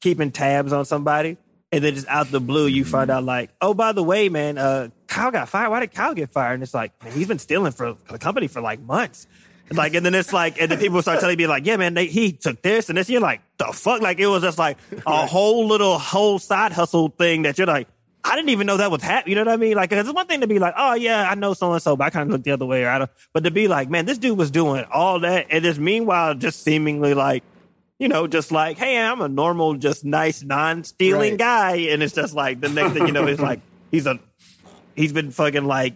keeping 0.00 0.30
tabs 0.32 0.72
on 0.72 0.84
somebody, 0.84 1.36
and 1.72 1.82
then 1.84 1.94
just 1.94 2.08
out 2.08 2.30
the 2.30 2.40
blue 2.40 2.66
you 2.66 2.84
find 2.84 3.10
out 3.10 3.24
like, 3.24 3.50
oh 3.60 3.74
by 3.74 3.92
the 3.92 4.02
way, 4.02 4.28
man, 4.28 4.58
uh, 4.58 4.88
Kyle 5.06 5.30
got 5.30 5.48
fired. 5.48 5.70
Why 5.70 5.80
did 5.80 5.92
Kyle 5.92 6.14
get 6.14 6.30
fired? 6.30 6.54
And 6.54 6.62
it's 6.62 6.74
like, 6.74 6.92
man, 7.02 7.12
he's 7.12 7.26
been 7.28 7.38
stealing 7.40 7.72
for 7.72 7.96
the 8.10 8.18
company 8.18 8.46
for 8.48 8.60
like 8.60 8.80
months. 8.80 9.26
Like, 9.70 9.94
and 9.94 10.04
then 10.04 10.14
it's 10.14 10.32
like, 10.32 10.60
and 10.60 10.70
then 10.70 10.78
people 10.78 11.02
start 11.02 11.20
telling 11.20 11.36
me 11.36 11.46
like, 11.46 11.66
yeah, 11.66 11.76
man, 11.76 11.94
they, 11.94 12.06
he 12.06 12.32
took 12.32 12.62
this 12.62 12.88
and 12.88 12.96
this. 12.96 13.10
You're 13.10 13.20
like, 13.20 13.40
the 13.58 13.66
fuck? 13.66 14.00
Like, 14.00 14.18
it 14.18 14.26
was 14.26 14.42
just 14.42 14.58
like 14.58 14.78
a 15.06 15.26
whole 15.26 15.66
little 15.68 15.98
whole 15.98 16.38
side 16.38 16.72
hustle 16.72 17.08
thing 17.10 17.42
that 17.42 17.58
you're 17.58 17.66
like, 17.66 17.88
I 18.24 18.34
didn't 18.36 18.48
even 18.50 18.66
know 18.66 18.76
that 18.78 18.90
was 18.90 19.02
happening. 19.02 19.36
You 19.36 19.44
know 19.44 19.50
what 19.50 19.54
I 19.54 19.56
mean? 19.56 19.74
Like, 19.76 19.90
'cause 19.90 20.00
it's 20.00 20.12
one 20.12 20.26
thing 20.26 20.40
to 20.40 20.46
be 20.46 20.58
like, 20.58 20.74
oh 20.76 20.94
yeah, 20.94 21.28
I 21.30 21.34
know 21.34 21.54
so 21.54 21.72
and 21.72 21.82
so, 21.82 21.96
but 21.96 22.04
I 22.04 22.10
kind 22.10 22.28
of 22.28 22.32
look 22.32 22.42
the 22.42 22.50
other 22.50 22.66
way. 22.66 22.84
Or 22.84 22.88
I 22.88 22.98
don't, 22.98 23.10
but 23.32 23.44
to 23.44 23.50
be 23.50 23.68
like, 23.68 23.88
man, 23.90 24.06
this 24.06 24.18
dude 24.18 24.36
was 24.36 24.50
doing 24.50 24.84
all 24.92 25.20
that, 25.20 25.46
and 25.50 25.62
just 25.64 25.78
meanwhile, 25.78 26.34
just 26.34 26.62
seemingly 26.62 27.14
like, 27.14 27.42
you 27.98 28.08
know, 28.08 28.26
just 28.26 28.50
like, 28.52 28.76
hey, 28.78 28.98
I'm 28.98 29.20
a 29.20 29.28
normal, 29.28 29.74
just 29.74 30.04
nice, 30.04 30.42
non-stealing 30.42 31.32
Right. 31.32 31.38
guy, 31.38 31.76
and 31.90 32.02
it's 32.02 32.14
just 32.14 32.34
like 32.34 32.60
the 32.60 32.68
next 32.68 32.92
thing 32.92 33.06
you 33.06 33.12
know, 33.12 33.26
it's 33.26 33.40
like 33.40 33.60
he's 33.90 34.06
a, 34.06 34.18
he's 34.94 35.12
been 35.12 35.30
fucking 35.30 35.64
like 35.64 35.94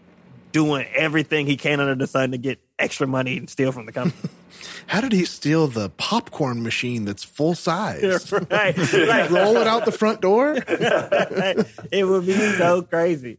doing 0.53 0.87
everything 0.95 1.47
he 1.47 1.57
can 1.57 1.81
under 1.81 1.95
the 1.95 2.07
sun 2.07 2.31
to 2.33 2.39
get 2.39 2.61
extra 2.83 3.07
money 3.07 3.39
and 3.39 3.49
steal 3.49 3.73
from 3.73 3.87
the 3.87 3.93
company. 3.93 4.31
How 4.87 5.01
did 5.01 5.13
he 5.13 5.25
steal 5.25 5.69
the 5.69 5.89
popcorn 5.91 6.63
machine 6.63 7.05
that's 7.05 7.25
full 7.25 7.55
size? 7.55 8.33
right, 8.51 8.77
right. 8.77 9.31
Roll 9.31 9.57
it 9.57 9.67
out 9.67 9.85
the 9.85 9.93
front 9.93 10.21
door? 10.21 10.57
it 10.57 12.07
would 12.07 12.27
be 12.27 12.35
so 12.35 12.83
crazy. 12.83 13.39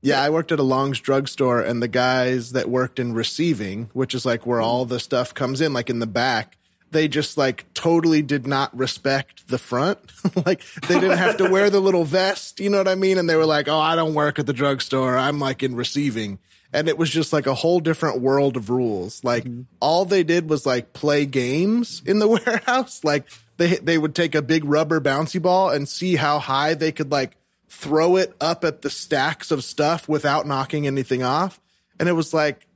Yeah, 0.00 0.22
I 0.22 0.30
worked 0.30 0.52
at 0.52 0.60
a 0.60 0.62
Long's 0.62 1.00
drugstore, 1.00 1.60
and 1.60 1.82
the 1.82 1.88
guys 1.88 2.52
that 2.52 2.70
worked 2.70 3.00
in 3.00 3.14
receiving, 3.14 3.90
which 3.94 4.14
is 4.14 4.24
like 4.24 4.46
where 4.46 4.60
all 4.60 4.84
the 4.84 5.00
stuff 5.00 5.34
comes 5.34 5.60
in, 5.60 5.72
like 5.72 5.90
in 5.90 5.98
the 5.98 6.06
back, 6.06 6.56
they 6.92 7.08
just 7.08 7.36
like 7.36 7.66
totally 7.74 8.22
did 8.22 8.46
not 8.46 8.76
respect 8.76 9.48
the 9.48 9.58
front. 9.58 9.98
like 10.46 10.62
they 10.86 11.00
didn't 11.00 11.18
have 11.18 11.36
to 11.38 11.50
wear 11.50 11.68
the 11.68 11.80
little 11.80 12.04
vest, 12.04 12.60
you 12.60 12.70
know 12.70 12.78
what 12.78 12.86
I 12.88 12.94
mean? 12.94 13.18
And 13.18 13.28
they 13.28 13.34
were 13.36 13.44
like, 13.44 13.66
"Oh, 13.66 13.78
I 13.78 13.96
don't 13.96 14.14
work 14.14 14.38
at 14.38 14.46
the 14.46 14.52
drugstore. 14.52 15.16
I'm 15.16 15.40
like 15.40 15.62
in 15.62 15.74
receiving." 15.74 16.38
And 16.72 16.88
it 16.88 16.98
was 16.98 17.08
just 17.08 17.32
like 17.32 17.46
a 17.46 17.54
whole 17.54 17.80
different 17.80 18.20
world 18.20 18.56
of 18.56 18.68
rules. 18.68 19.24
Like 19.24 19.44
mm-hmm. 19.44 19.62
all 19.80 20.04
they 20.04 20.22
did 20.22 20.50
was 20.50 20.66
like 20.66 20.92
play 20.92 21.24
games 21.24 22.02
in 22.04 22.18
the 22.18 22.28
warehouse. 22.46 23.02
Like 23.04 23.26
they 23.56 23.76
they 23.76 23.98
would 23.98 24.14
take 24.14 24.34
a 24.34 24.42
big 24.42 24.64
rubber 24.64 25.00
bouncy 25.00 25.40
ball 25.40 25.70
and 25.70 25.88
see 25.88 26.16
how 26.16 26.38
high 26.38 26.74
they 26.74 26.92
could 26.92 27.10
like 27.10 27.36
throw 27.68 28.16
it 28.16 28.34
up 28.40 28.64
at 28.64 28.82
the 28.82 28.90
stacks 28.90 29.50
of 29.50 29.62
stuff 29.62 30.08
without 30.08 30.46
knocking 30.46 30.86
anything 30.86 31.22
off. 31.22 31.60
And 32.00 32.08
it 32.08 32.12
was 32.12 32.32
like, 32.32 32.66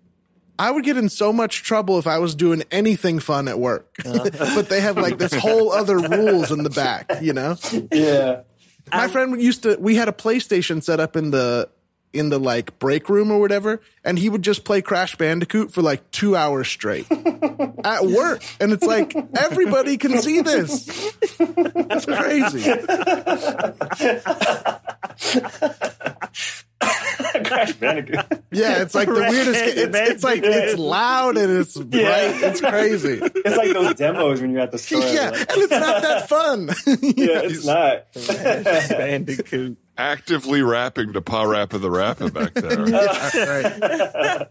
I 0.58 0.70
would 0.70 0.84
get 0.84 0.96
in 0.96 1.08
so 1.08 1.32
much 1.32 1.62
trouble 1.62 1.98
if 1.98 2.06
I 2.06 2.18
was 2.18 2.34
doing 2.34 2.62
anything 2.70 3.18
fun 3.18 3.48
at 3.48 3.58
work. 3.58 3.96
Uh-huh. 4.04 4.54
but 4.54 4.68
they 4.68 4.80
have 4.80 4.96
like 4.96 5.18
this 5.18 5.32
whole 5.32 5.72
other 5.72 5.96
rules 5.96 6.50
in 6.50 6.62
the 6.62 6.70
back, 6.70 7.22
you 7.22 7.32
know? 7.32 7.56
Yeah. 7.90 8.42
My 8.92 9.08
friend 9.08 9.40
used 9.40 9.62
to, 9.62 9.76
we 9.78 9.96
had 9.96 10.08
a 10.08 10.12
PlayStation 10.12 10.82
set 10.82 11.00
up 11.00 11.16
in 11.16 11.30
the, 11.30 11.68
in 12.12 12.28
the 12.28 12.38
like 12.38 12.78
break 12.78 13.08
room 13.08 13.30
or 13.30 13.40
whatever, 13.40 13.80
and 14.04 14.18
he 14.18 14.28
would 14.28 14.42
just 14.42 14.64
play 14.64 14.82
Crash 14.82 15.16
Bandicoot 15.16 15.72
for 15.72 15.82
like 15.82 16.08
two 16.10 16.36
hours 16.36 16.68
straight 16.68 17.06
at 17.84 18.04
work. 18.06 18.42
And 18.60 18.72
it's 18.72 18.84
like, 18.84 19.14
everybody 19.36 19.96
can 19.96 20.20
see 20.20 20.40
this. 20.42 21.14
It's 21.38 22.06
crazy. 22.06 22.62
Crash 27.44 27.72
Bandicoot. 27.74 28.24
Yeah, 28.50 28.82
it's 28.82 28.94
like 28.94 29.06
the 29.08 29.14
Right. 29.14 29.30
weirdest. 29.30 29.62
It's, 29.64 29.96
it's 29.96 30.24
like 30.24 30.42
it's 30.44 30.78
loud 30.78 31.36
and 31.36 31.58
it's 31.58 31.76
bright. 31.78 32.42
It's 32.42 32.60
crazy. 32.60 33.20
It's 33.22 33.56
like 33.56 33.72
those 33.72 33.94
demos 33.94 34.40
when 34.40 34.50
you're 34.50 34.60
at 34.60 34.72
the 34.72 34.78
store. 34.78 35.00
Yeah, 35.00 35.30
like, 35.30 35.52
and 35.52 35.62
it's 35.62 35.70
not 35.70 36.02
that 36.02 36.28
fun. 36.28 36.66
yeah, 36.66 37.42
it's 37.44 37.64
not. 37.64 38.06
Bandicoot. 38.88 39.78
Actively 39.98 40.62
rapping 40.62 41.12
to 41.12 41.20
PaRappa 41.20 41.80
the 41.80 41.90
Rapper 41.90 42.30
back 42.30 42.54
there. 42.54 42.78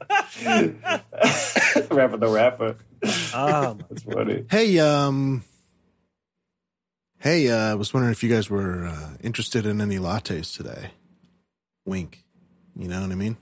rapper 1.92 2.18
the 2.18 2.30
rapper. 2.30 2.76
Oh, 3.34 3.78
That's 3.90 4.04
funny. 4.04 4.46
hey, 4.50 4.78
um, 4.80 5.44
hey, 7.20 7.50
uh, 7.50 7.72
I 7.72 7.74
was 7.74 7.94
wondering 7.94 8.12
if 8.12 8.24
you 8.24 8.30
guys 8.30 8.50
were 8.50 8.86
uh, 8.86 9.10
interested 9.22 9.66
in 9.66 9.82
any 9.82 9.98
lattes 9.98 10.56
today. 10.56 10.92
Wink. 11.86 12.24
You 12.76 12.88
know 12.88 13.02
what 13.02 13.12
I 13.12 13.16
mean? 13.16 13.38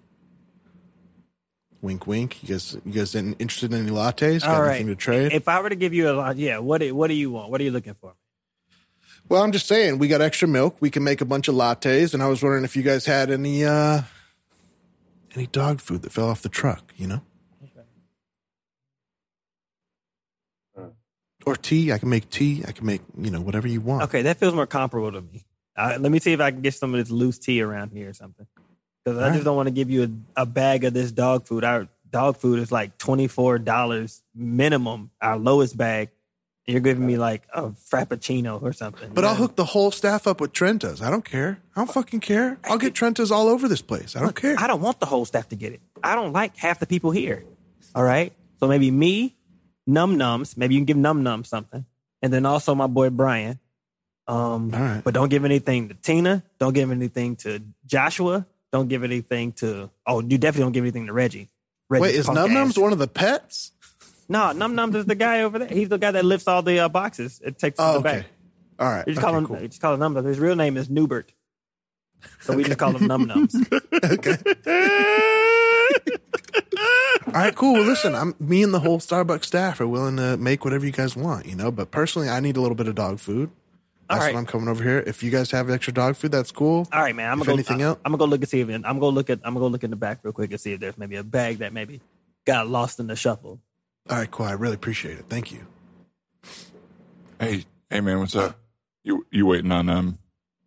Wink, 1.81 2.07
wink. 2.07 2.43
You 2.43 2.49
guys, 2.49 2.77
you 2.85 2.93
guys 2.93 3.15
interested 3.15 3.73
in 3.73 3.79
any 3.81 3.91
lattes? 3.91 4.41
Got 4.41 4.55
all 4.55 4.61
right. 4.61 4.75
anything 4.75 4.87
to 4.87 4.95
trade? 4.95 5.33
If 5.33 5.47
I 5.47 5.61
were 5.61 5.69
to 5.69 5.75
give 5.75 5.93
you 5.93 6.09
a 6.09 6.13
lot, 6.13 6.37
yeah, 6.37 6.59
what 6.59 6.79
do, 6.79 6.93
what 6.95 7.07
do 7.07 7.13
you 7.13 7.31
want? 7.31 7.51
What 7.51 7.61
are 7.61 7.63
you 7.63 7.71
looking 7.71 7.95
for? 7.95 8.13
Well, 9.29 9.43
I'm 9.43 9.51
just 9.51 9.67
saying, 9.67 9.99
we 9.99 10.07
got 10.07 10.21
extra 10.21 10.47
milk. 10.47 10.77
We 10.79 10.89
can 10.89 11.03
make 11.03 11.21
a 11.21 11.25
bunch 11.25 11.47
of 11.47 11.55
lattes, 11.55 12.13
and 12.13 12.23
I 12.23 12.27
was 12.27 12.41
wondering 12.41 12.63
if 12.63 12.75
you 12.75 12.81
guys 12.83 13.05
had 13.05 13.29
any 13.29 13.63
uh 13.63 14.01
any 15.35 15.45
dog 15.47 15.79
food 15.79 16.01
that 16.01 16.11
fell 16.11 16.27
off 16.27 16.41
the 16.41 16.49
truck. 16.49 16.93
You 16.97 17.07
know. 17.07 17.21
Or 21.45 21.55
tea. 21.55 21.93
I 21.93 21.97
can 21.97 22.09
make 22.09 22.29
tea. 22.29 22.63
I 22.67 22.71
can 22.73 22.85
make 22.85 23.01
you 23.17 23.31
know 23.31 23.39
whatever 23.39 23.67
you 23.67 23.81
want. 23.81 24.03
Okay, 24.03 24.23
that 24.23 24.37
feels 24.37 24.53
more 24.53 24.67
comparable 24.67 25.11
to 25.11 25.21
me. 25.21 25.45
Uh, 25.75 25.97
let 25.99 26.11
me 26.11 26.19
see 26.19 26.33
if 26.33 26.41
I 26.41 26.51
can 26.51 26.61
get 26.61 26.73
some 26.73 26.93
of 26.93 26.99
this 26.99 27.09
loose 27.09 27.39
tea 27.39 27.61
around 27.61 27.91
here 27.91 28.09
or 28.09 28.13
something. 28.13 28.45
Because 29.03 29.19
I 29.19 29.27
All 29.27 29.33
just 29.33 29.45
don't 29.45 29.55
want 29.55 29.67
to 29.67 29.71
give 29.71 29.89
you 29.89 30.03
a, 30.35 30.41
a 30.41 30.45
bag 30.45 30.83
of 30.83 30.93
this 30.93 31.11
dog 31.11 31.47
food. 31.47 31.63
Our 31.63 31.87
dog 32.09 32.37
food 32.37 32.59
is 32.59 32.71
like 32.71 32.97
twenty 32.97 33.27
four 33.27 33.57
dollars 33.57 34.21
minimum. 34.35 35.11
Our 35.21 35.37
lowest 35.37 35.77
bag. 35.77 36.09
You're 36.69 36.81
giving 36.81 37.05
me 37.05 37.17
like 37.17 37.47
a 37.51 37.69
frappuccino 37.69 38.61
or 38.61 38.73
something. 38.73 39.11
But 39.11 39.23
you 39.23 39.29
I'll 39.29 39.35
hook 39.35 39.55
the 39.55 39.65
whole 39.65 39.89
staff 39.89 40.27
up 40.27 40.39
with 40.39 40.53
Trentas. 40.53 41.01
I 41.01 41.09
don't 41.09 41.25
care. 41.25 41.59
I 41.75 41.79
don't 41.79 41.91
fucking 41.91 42.19
care. 42.19 42.59
I'll 42.63 42.77
get 42.77 42.93
Trentas 42.93 43.31
all 43.31 43.47
over 43.47 43.67
this 43.67 43.81
place. 43.81 44.15
I 44.15 44.19
don't 44.19 44.35
care. 44.35 44.55
I 44.59 44.67
don't 44.67 44.81
want 44.81 44.99
the 44.99 45.07
whole 45.07 45.25
staff 45.25 45.49
to 45.49 45.55
get 45.55 45.73
it. 45.73 45.81
I 46.03 46.13
don't 46.13 46.31
like 46.31 46.55
half 46.57 46.79
the 46.79 46.85
people 46.85 47.09
here. 47.09 47.43
All 47.95 48.03
right. 48.03 48.33
So 48.59 48.67
maybe 48.67 48.91
me, 48.91 49.35
Num 49.87 50.17
Nums. 50.17 50.57
Maybe 50.57 50.75
you 50.75 50.81
can 50.81 50.85
give 50.85 50.97
Num 50.97 51.23
Num 51.23 51.43
something, 51.43 51.85
and 52.21 52.31
then 52.31 52.45
also 52.45 52.75
my 52.75 52.87
boy 52.87 53.09
Brian. 53.09 53.59
Um, 54.27 54.71
All 54.71 54.79
right. 54.79 55.03
But 55.03 55.15
don't 55.15 55.29
give 55.29 55.45
anything 55.45 55.89
to 55.89 55.95
Tina. 55.95 56.43
Don't 56.59 56.73
give 56.73 56.91
anything 56.91 57.35
to 57.37 57.63
Joshua. 57.87 58.45
Don't 58.71 58.87
give 58.87 59.03
anything 59.03 59.53
to. 59.53 59.89
Oh, 60.05 60.21
you 60.21 60.37
definitely 60.37 60.65
don't 60.65 60.73
give 60.73 60.83
anything 60.83 61.07
to 61.07 61.13
Reggie. 61.13 61.49
Reggie 61.89 62.01
Wait, 62.03 62.15
is 62.15 62.29
Num 62.29 62.51
Nums 62.51 62.79
one 62.79 62.93
of 62.93 62.99
the 62.99 63.07
pets? 63.07 63.71
No, 64.29 64.51
Num 64.51 64.75
Nums 64.75 64.95
is 64.95 65.05
the 65.05 65.15
guy 65.15 65.41
over 65.41 65.57
there. 65.59 65.67
He's 65.67 65.89
the 65.89 65.97
guy 65.97 66.11
that 66.11 66.23
lifts 66.23 66.47
all 66.47 66.61
the 66.61 66.79
uh, 66.79 66.89
boxes. 66.89 67.41
It 67.43 67.57
takes 67.57 67.77
Oh, 67.79 67.93
the 67.93 67.99
okay. 67.99 68.17
back. 68.19 68.25
All 68.79 68.87
right. 68.87 69.07
You 69.07 69.13
just 69.15 69.23
Okay, 69.25 69.31
call 69.31 69.37
him. 69.39 69.45
cool. 69.47 69.57
Just 69.67 69.81
call 69.81 69.93
him 69.95 69.99
Num 69.99 70.13
Nums. 70.15 70.25
His 70.25 70.39
real 70.39 70.55
name 70.55 70.77
is 70.77 70.87
Newbert. 70.89 71.33
So 72.41 72.53
we 72.55 72.63
just 72.63 72.77
call 72.77 72.95
him 72.95 73.07
Num 73.07 73.27
Nums. 73.27 73.55
okay. 74.13 74.37
All 77.27 77.33
right, 77.33 77.53
cool. 77.55 77.73
Well, 77.73 77.83
listen, 77.83 78.15
I'm 78.15 78.33
me 78.39 78.63
and 78.63 78.73
the 78.73 78.79
whole 78.79 78.99
Starbucks 78.99 79.45
staff 79.45 79.79
are 79.81 79.87
willing 79.87 80.17
to 80.17 80.35
make 80.37 80.63
whatever 80.63 80.85
you 80.85 80.91
guys 80.91 81.15
want, 81.15 81.45
you 81.45 81.55
know. 81.55 81.71
But 81.71 81.91
personally, 81.91 82.27
I 82.29 82.39
need 82.39 82.57
a 82.57 82.61
little 82.61 82.75
bit 82.75 82.87
of 82.87 82.95
dog 82.95 83.19
food. 83.19 83.51
That's 84.09 84.21
right. 84.21 84.33
what 84.33 84.39
I'm 84.39 84.45
coming 84.47 84.67
over 84.67 84.83
here. 84.83 85.03
If 85.05 85.21
you 85.21 85.29
guys 85.29 85.51
have 85.51 85.69
extra 85.69 85.93
dog 85.93 86.15
food, 86.15 86.31
that's 86.31 86.51
cool. 86.51 86.87
All 86.91 87.01
right, 87.01 87.15
man. 87.15 87.31
I'm 87.31 87.39
If 87.41 87.45
gonna 87.47 87.57
go. 87.57 87.67
anything 87.73 87.81
I, 87.83 87.85
else- 87.89 87.99
I'm 88.03 88.11
gonna 88.11 88.17
go 88.19 88.25
look 88.25 88.41
and 88.41 88.49
see 88.49 88.61
if 88.61 88.69
I'm 88.69 88.81
gonna 88.81 89.05
look 89.07 89.29
at. 89.29 89.39
I'm 89.43 89.53
gonna 89.53 89.59
go 89.65 89.67
look 89.67 89.83
in 89.83 89.91
the 89.91 89.95
back 89.95 90.19
real 90.23 90.33
quick 90.33 90.49
and 90.51 90.59
see 90.59 90.73
if 90.73 90.79
there's 90.79 90.97
maybe 90.97 91.15
a 91.17 91.23
bag 91.23 91.59
that 91.59 91.73
maybe 91.73 92.01
got 92.45 92.67
lost 92.67 92.99
in 92.99 93.05
the 93.07 93.15
shuffle. 93.15 93.59
All 94.07 94.17
right, 94.17 94.29
cool. 94.29 94.45
I 94.45 94.51
really 94.53 94.75
appreciate 94.75 95.17
it. 95.19 95.25
Thank 95.29 95.51
you. 95.51 95.65
hey, 97.39 97.65
hey, 97.89 98.01
man, 98.01 98.19
what's 98.19 98.35
up? 98.35 98.57
You 99.03 99.25
you 99.31 99.45
waiting 99.45 99.71
on 99.71 99.89
um? 99.89 100.19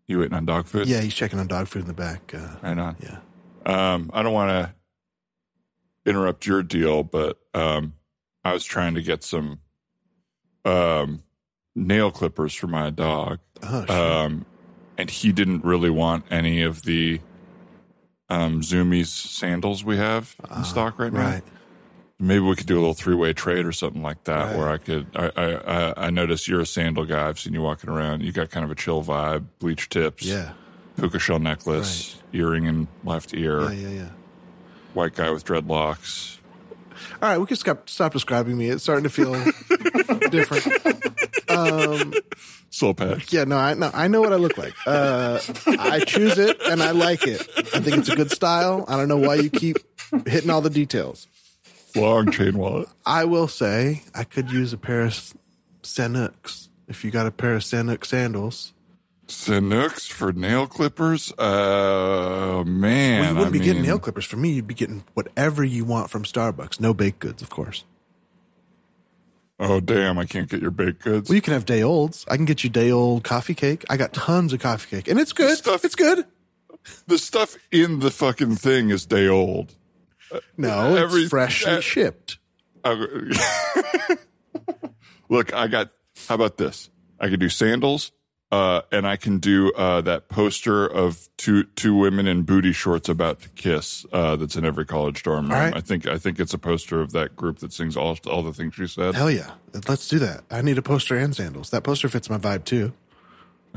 You 0.06 0.18
waiting 0.18 0.34
on 0.34 0.44
dog 0.44 0.66
food? 0.66 0.88
Yeah, 0.88 1.00
he's 1.00 1.14
checking 1.14 1.38
on 1.38 1.46
dog 1.46 1.68
food 1.68 1.82
in 1.82 1.88
the 1.88 1.94
back. 1.94 2.32
Uh, 2.34 2.56
Right 2.62 2.78
on. 2.78 2.96
yeah. 3.00 3.18
Um, 3.64 4.10
I 4.12 4.22
don't 4.22 4.32
want 4.32 4.50
to 4.50 6.10
interrupt 6.10 6.46
your 6.46 6.62
deal, 6.62 7.02
but 7.04 7.38
um, 7.54 7.94
I 8.44 8.52
was 8.52 8.64
trying 8.64 8.94
to 8.94 9.02
get 9.02 9.22
some 9.22 9.60
um 10.64 11.22
nail 11.74 12.10
clippers 12.10 12.54
for 12.54 12.66
my 12.66 12.90
dog. 12.90 13.38
Oh, 13.62 13.80
shit. 13.82 13.90
um, 13.90 14.44
and 14.98 15.08
he 15.10 15.32
didn't 15.32 15.64
really 15.64 15.90
want 15.90 16.24
any 16.30 16.62
of 16.62 16.82
the 16.82 17.20
um, 18.28 18.60
Zoomies 18.60 19.06
sandals 19.06 19.84
we 19.84 19.96
have 19.96 20.34
in 20.56 20.64
stock 20.64 20.98
right 20.98 21.12
now. 21.12 21.20
Uh, 21.20 21.30
right. 21.32 21.42
Maybe 22.22 22.38
we 22.40 22.54
could 22.54 22.66
do 22.68 22.76
a 22.76 22.80
little 22.80 22.94
three 22.94 23.16
way 23.16 23.32
trade 23.32 23.66
or 23.66 23.72
something 23.72 24.00
like 24.02 24.22
that, 24.24 24.44
Right. 24.46 24.56
where 24.56 24.68
I 24.70 24.78
could. 24.78 25.06
I, 25.16 25.26
I 25.36 26.06
I 26.06 26.10
noticed 26.10 26.46
you're 26.46 26.60
a 26.60 26.66
sandal 26.66 27.04
guy. 27.04 27.28
I've 27.28 27.40
seen 27.40 27.52
you 27.52 27.62
walking 27.62 27.90
around. 27.90 28.22
You 28.22 28.30
got 28.30 28.48
kind 28.50 28.64
of 28.64 28.70
a 28.70 28.76
chill 28.76 29.02
vibe, 29.02 29.46
bleach 29.58 29.88
tips, 29.88 30.24
Yeah. 30.24 30.52
puka 30.96 31.18
shell 31.18 31.40
necklace, 31.40 32.16
earring 32.32 32.66
in 32.66 32.86
left 33.04 33.34
ear, 33.34 33.62
Yeah, 33.62 33.70
yeah, 33.72 33.88
yeah. 33.88 34.08
white 34.94 35.14
guy 35.16 35.30
with 35.30 35.44
dreadlocks. 35.44 36.38
All 37.20 37.28
right, 37.28 37.38
we 37.38 37.46
can 37.46 37.56
stop 37.56 37.88
stop 37.88 38.12
describing 38.12 38.56
me. 38.56 38.68
It's 38.70 38.84
starting 38.84 39.02
to 39.02 39.10
feel 39.10 39.32
different. 40.30 40.66
Um, 41.48 42.14
Soul 42.70 42.94
patch. 42.94 43.32
yeah, 43.32 43.44
no, 43.44 43.56
I 43.58 43.74
know 43.74 43.90
I 43.92 44.06
know 44.08 44.20
what 44.20 44.32
I 44.32 44.36
look 44.36 44.56
like. 44.56 44.74
Uh, 44.86 45.40
I 45.66 46.00
choose 46.06 46.38
it 46.38 46.56
and 46.62 46.82
I 46.82 46.92
like 46.92 47.26
it. 47.26 47.40
I 47.74 47.80
think 47.80 47.96
it's 47.98 48.08
a 48.08 48.16
good 48.16 48.30
style. 48.30 48.84
I 48.88 48.96
don't 48.96 49.08
know 49.08 49.16
why 49.18 49.34
you 49.34 49.50
keep 49.50 49.76
hitting 50.26 50.48
all 50.50 50.60
the 50.60 50.70
details. 50.70 51.26
Long 51.96 52.30
chain 52.30 52.56
wallet. 52.58 52.88
I 53.06 53.24
will 53.24 53.48
say 53.48 54.02
I 54.14 54.24
could 54.24 54.50
use 54.50 54.72
a 54.72 54.78
pair 54.78 55.02
of 55.02 55.34
Sanuks. 55.82 56.68
If 56.88 57.04
you 57.04 57.10
got 57.10 57.26
a 57.26 57.30
pair 57.30 57.54
of 57.54 57.62
Sanuk 57.62 58.04
sandals, 58.04 58.72
Sanuks 59.28 60.10
for 60.10 60.32
nail 60.32 60.66
clippers? 60.66 61.32
Uh, 61.38 62.64
man. 62.66 63.20
well, 63.20 63.28
you 63.30 63.34
wouldn't 63.38 63.46
I 63.46 63.58
be 63.58 63.64
getting 63.64 63.82
nail 63.82 63.98
clippers 63.98 64.24
from 64.26 64.42
me. 64.42 64.50
You'd 64.50 64.66
be 64.66 64.74
getting 64.74 65.04
whatever 65.14 65.64
you 65.64 65.84
want 65.84 66.10
from 66.10 66.24
Starbucks. 66.24 66.80
No 66.80 66.92
baked 66.92 67.20
goods, 67.20 67.40
of 67.40 67.48
course. 67.48 67.84
Oh, 69.58 69.80
damn. 69.80 70.18
I 70.18 70.24
can't 70.26 70.48
get 70.50 70.60
your 70.60 70.70
baked 70.72 71.02
goods. 71.02 71.28
Well, 71.30 71.36
you 71.36 71.40
can 71.42 71.52
have 71.54 71.64
day 71.64 71.82
olds. 71.82 72.26
I 72.28 72.36
can 72.36 72.44
get 72.44 72.62
you 72.64 72.68
day 72.68 72.90
old 72.90 73.22
coffee 73.24 73.54
cake. 73.54 73.84
I 73.88 73.96
got 73.96 74.12
tons 74.12 74.52
of 74.52 74.60
coffee 74.60 74.96
cake, 74.96 75.08
and 75.08 75.18
it's 75.20 75.32
good. 75.32 75.56
Stuff- 75.56 75.84
It's 75.84 75.94
good. 75.94 76.26
the 77.06 77.16
stuff 77.16 77.56
in 77.70 78.00
the 78.00 78.10
fucking 78.10 78.56
thing 78.56 78.90
is 78.90 79.06
day 79.06 79.28
old. 79.28 79.74
No, 80.56 80.94
Every- 80.96 81.22
it's 81.22 81.30
freshly 81.30 81.72
uh, 81.72 81.80
shipped. 81.80 82.38
Uh, 82.84 82.96
Look, 85.28 85.54
I 85.54 85.66
got. 85.68 85.90
How 86.28 86.34
about 86.34 86.56
this? 86.58 86.90
I 87.18 87.28
can 87.28 87.38
do 87.38 87.48
sandals, 87.48 88.12
uh, 88.50 88.82
and 88.90 89.06
I 89.06 89.16
can 89.16 89.38
do 89.38 89.72
uh, 89.72 90.00
that 90.02 90.28
poster 90.28 90.86
of 90.86 91.28
two 91.38 91.64
two 91.64 91.94
women 91.96 92.26
in 92.26 92.42
booty 92.42 92.72
shorts 92.72 93.08
about 93.08 93.40
to 93.40 93.48
kiss. 93.50 94.04
Uh, 94.12 94.36
that's 94.36 94.56
in 94.56 94.64
every 94.64 94.84
college 94.84 95.22
dorm 95.22 95.44
room. 95.48 95.52
Right. 95.52 95.74
I 95.76 95.80
think 95.80 96.06
I 96.06 96.18
think 96.18 96.38
it's 96.38 96.52
a 96.52 96.58
poster 96.58 97.00
of 97.00 97.12
that 97.12 97.34
group 97.34 97.58
that 97.60 97.72
sings 97.72 97.96
all 97.96 98.18
all 98.26 98.42
the 98.42 98.52
things 98.52 98.74
she 98.74 98.86
said. 98.86 99.14
Hell 99.14 99.30
yeah, 99.30 99.52
let's 99.88 100.06
do 100.08 100.18
that. 100.18 100.42
I 100.50 100.60
need 100.60 100.76
a 100.76 100.82
poster 100.82 101.16
and 101.16 101.34
sandals. 101.34 101.70
That 101.70 101.82
poster 101.82 102.08
fits 102.08 102.28
my 102.28 102.38
vibe 102.38 102.64
too. 102.64 102.92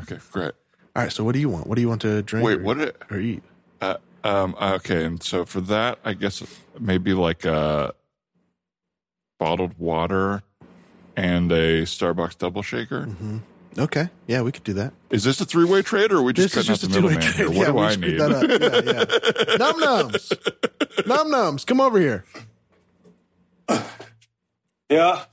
Okay, 0.02 0.18
great. 0.32 0.52
All 0.96 1.04
right, 1.04 1.12
so 1.12 1.24
what 1.24 1.34
do 1.34 1.40
you 1.40 1.50
want? 1.50 1.68
What 1.68 1.76
do 1.76 1.82
you 1.82 1.90
want 1.90 2.02
to 2.02 2.22
drink? 2.22 2.46
Wait, 2.46 2.60
or, 2.60 2.64
what 2.64 2.78
did- 2.80 2.96
or 3.10 3.18
eat? 3.18 3.44
Um, 4.26 4.56
okay, 4.60 5.06
and 5.06 5.22
so 5.22 5.46
for 5.46 5.62
that, 5.62 6.00
I 6.04 6.14
guess 6.14 6.42
maybe 6.80 7.14
like 7.14 7.46
a 7.46 7.94
bottled 9.38 9.78
water 9.78 10.42
and 11.16 11.52
a 11.52 11.84
Starbucks 11.84 12.40
double 12.40 12.64
shaker. 12.64 13.08
Okay, 13.78 14.10
yeah, 14.26 14.42
we 14.42 14.52
could 14.52 14.64
do 14.64 14.74
that. 14.74 14.94
Is 15.12 15.26
this 15.26 15.40
a 15.42 15.46
three 15.46 15.66
way 15.66 15.84
trade, 15.84 16.12
or 16.12 16.18
are 16.18 16.22
we 16.24 16.34
just 16.34 16.56
This 16.56 16.68
is 16.68 16.82
cutting 16.82 16.82
out 16.82 16.84
a 16.84 16.88
the 16.88 17.02
two-way 17.02 17.16
middleman 17.18 17.34
here? 17.34 17.50
What 17.50 17.68
yeah, 17.68 17.72
do 17.72 17.80
I 17.80 17.96
need? 17.96 18.20
that 18.20 18.32
up. 18.32 18.88
Yeah, 18.88 19.52
yeah. 19.52 19.58
Num 19.58 19.80
nums, 19.80 21.06
num 21.06 21.32
nums, 21.32 21.66
come 21.68 21.80
over 21.80 22.00
here. 22.00 22.26
Yeah. 24.90 25.26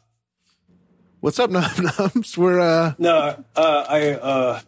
What's 1.20 1.38
up, 1.38 1.48
num 1.52 1.62
nums? 1.62 2.36
We're 2.36 2.60
uh, 2.60 2.92
No, 2.98 3.42
uh, 3.56 3.84
I 3.88 4.10
uh, 4.10 4.60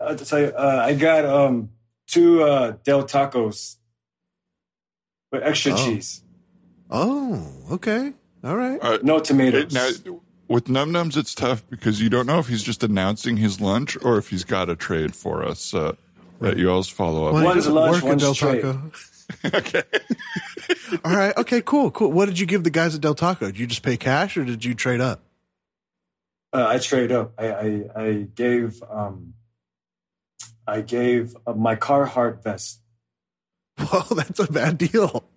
I 0.00 0.08
have 0.08 0.16
to 0.18 0.24
tell 0.24 0.40
you, 0.40 0.46
uh, 0.46 0.82
I 0.84 0.94
got 0.94 1.24
um 1.24 1.70
two 2.08 2.42
uh, 2.42 2.72
Del 2.82 3.04
Tacos 3.04 3.76
with 5.30 5.42
extra 5.44 5.72
Oh. 5.72 5.76
cheese, 5.76 6.22
oh, 6.90 7.46
okay, 7.72 8.12
all 8.42 8.56
right. 8.56 8.78
Uh, 8.82 8.98
no 9.02 9.18
it- 9.18 9.24
tomatoes. 9.24 9.72
now, 9.72 10.20
with 10.48 10.68
Num 10.70 10.90
Nums, 10.92 11.16
it's 11.16 11.34
tough 11.34 11.62
because 11.68 12.00
you 12.00 12.08
don't 12.08 12.24
know 12.26 12.38
if 12.38 12.48
he's 12.48 12.62
just 12.62 12.82
announcing 12.82 13.36
his 13.36 13.60
lunch 13.60 13.96
or 14.02 14.16
if 14.16 14.30
he's 14.30 14.44
got 14.44 14.70
a 14.70 14.74
trade 14.76 15.14
for 15.14 15.44
us 15.44 15.74
uh, 15.74 15.92
that 16.40 16.56
you 16.56 16.70
always 16.70 16.88
follow 16.88 17.26
up. 17.26 17.34
Well, 17.34 17.44
One's 17.44 17.68
lunch, 17.68 17.96
work 17.96 18.04
one's 18.04 18.22
Del 18.22 18.34
trade. 18.34 18.62
Taco. 18.62 18.90
okay. 19.58 19.82
all 21.04 21.14
right. 21.14 21.36
Okay. 21.36 21.60
Cool. 21.60 21.90
Cool. 21.90 22.10
What 22.12 22.26
did 22.26 22.38
you 22.38 22.46
give 22.46 22.64
the 22.64 22.70
guys 22.70 22.94
at 22.94 23.02
Del 23.02 23.14
Taco? 23.14 23.44
Did 23.46 23.58
you 23.58 23.66
just 23.66 23.82
pay 23.82 23.98
cash 23.98 24.38
or 24.38 24.44
did 24.46 24.64
you 24.64 24.72
trade 24.74 25.02
up? 25.02 25.20
Uh, 26.50 26.64
I 26.66 26.78
trade 26.78 27.12
up. 27.12 27.32
I 27.36 27.52
I, 27.52 27.82
I 27.94 28.12
gave 28.34 28.82
um 28.88 29.34
I 30.68 30.82
gave 30.82 31.34
uh, 31.46 31.54
my 31.54 31.74
Carhartt 31.76 32.42
vest. 32.44 32.80
Well, 33.92 34.06
that's 34.10 34.40
a 34.40 34.50
bad 34.52 34.76
deal. 34.78 35.24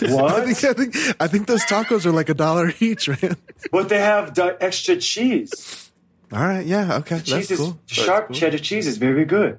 What? 0.00 0.32
I 0.34 0.52
think, 0.52 0.64
I 0.64 0.72
think 0.72 0.96
I 1.20 1.26
think 1.28 1.46
those 1.46 1.62
tacos 1.64 2.06
are 2.06 2.12
like 2.12 2.28
a 2.28 2.34
dollar 2.34 2.72
each, 2.80 3.08
man. 3.08 3.36
But 3.70 3.88
they 3.88 3.98
have 3.98 4.34
the 4.34 4.56
extra 4.60 4.96
cheese. 4.96 5.90
All 6.32 6.40
right. 6.40 6.64
Yeah. 6.64 6.96
Okay. 6.98 7.16
That's 7.16 7.28
cheese 7.28 7.50
is 7.50 7.58
cool. 7.58 7.78
That's 7.86 7.92
sharp 7.92 8.26
cool. 8.28 8.36
cheddar 8.36 8.58
cheese 8.58 8.86
is 8.86 8.96
very 8.98 9.24
good. 9.24 9.58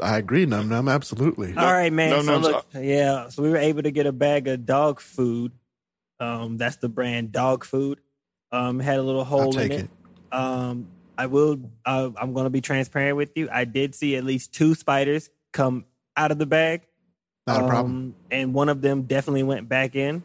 I 0.00 0.18
agree, 0.18 0.46
Num 0.46 0.68
Num. 0.68 0.88
Absolutely. 0.88 1.54
All 1.56 1.72
right, 1.72 1.92
man. 1.92 2.10
no, 2.10 2.22
so 2.22 2.38
no, 2.38 2.48
look, 2.48 2.66
yeah. 2.74 3.28
So 3.28 3.42
we 3.42 3.50
were 3.50 3.56
able 3.56 3.82
to 3.82 3.90
get 3.90 4.06
a 4.06 4.12
bag 4.12 4.48
of 4.48 4.66
dog 4.66 5.00
food. 5.00 5.52
Um, 6.18 6.56
that's 6.56 6.76
the 6.76 6.88
brand 6.88 7.32
dog 7.32 7.64
food. 7.64 8.00
Um, 8.52 8.80
had 8.80 8.98
a 8.98 9.02
little 9.02 9.24
hole 9.24 9.42
I'll 9.42 9.52
take 9.52 9.72
in 9.72 9.80
it. 9.80 9.84
it. 9.84 10.34
Um, 10.34 10.88
I 11.20 11.26
will. 11.26 11.60
Uh, 11.84 12.10
I'm 12.16 12.32
going 12.32 12.44
to 12.44 12.50
be 12.50 12.62
transparent 12.62 13.18
with 13.18 13.32
you. 13.36 13.50
I 13.52 13.66
did 13.66 13.94
see 13.94 14.16
at 14.16 14.24
least 14.24 14.54
two 14.54 14.74
spiders 14.74 15.28
come 15.52 15.84
out 16.16 16.30
of 16.32 16.38
the 16.38 16.46
bag. 16.46 16.82
Not 17.46 17.62
a 17.62 17.68
problem. 17.68 17.94
Um, 17.94 18.14
and 18.30 18.54
one 18.54 18.70
of 18.70 18.80
them 18.80 19.02
definitely 19.02 19.42
went 19.42 19.68
back 19.68 19.94
in. 19.96 20.22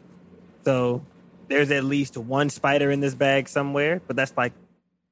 So 0.64 1.02
there's 1.48 1.70
at 1.70 1.84
least 1.84 2.16
one 2.16 2.48
spider 2.48 2.90
in 2.90 3.00
this 3.00 3.14
bag 3.14 3.46
somewhere. 3.48 4.00
But 4.06 4.16
that's 4.16 4.32
like, 4.38 4.54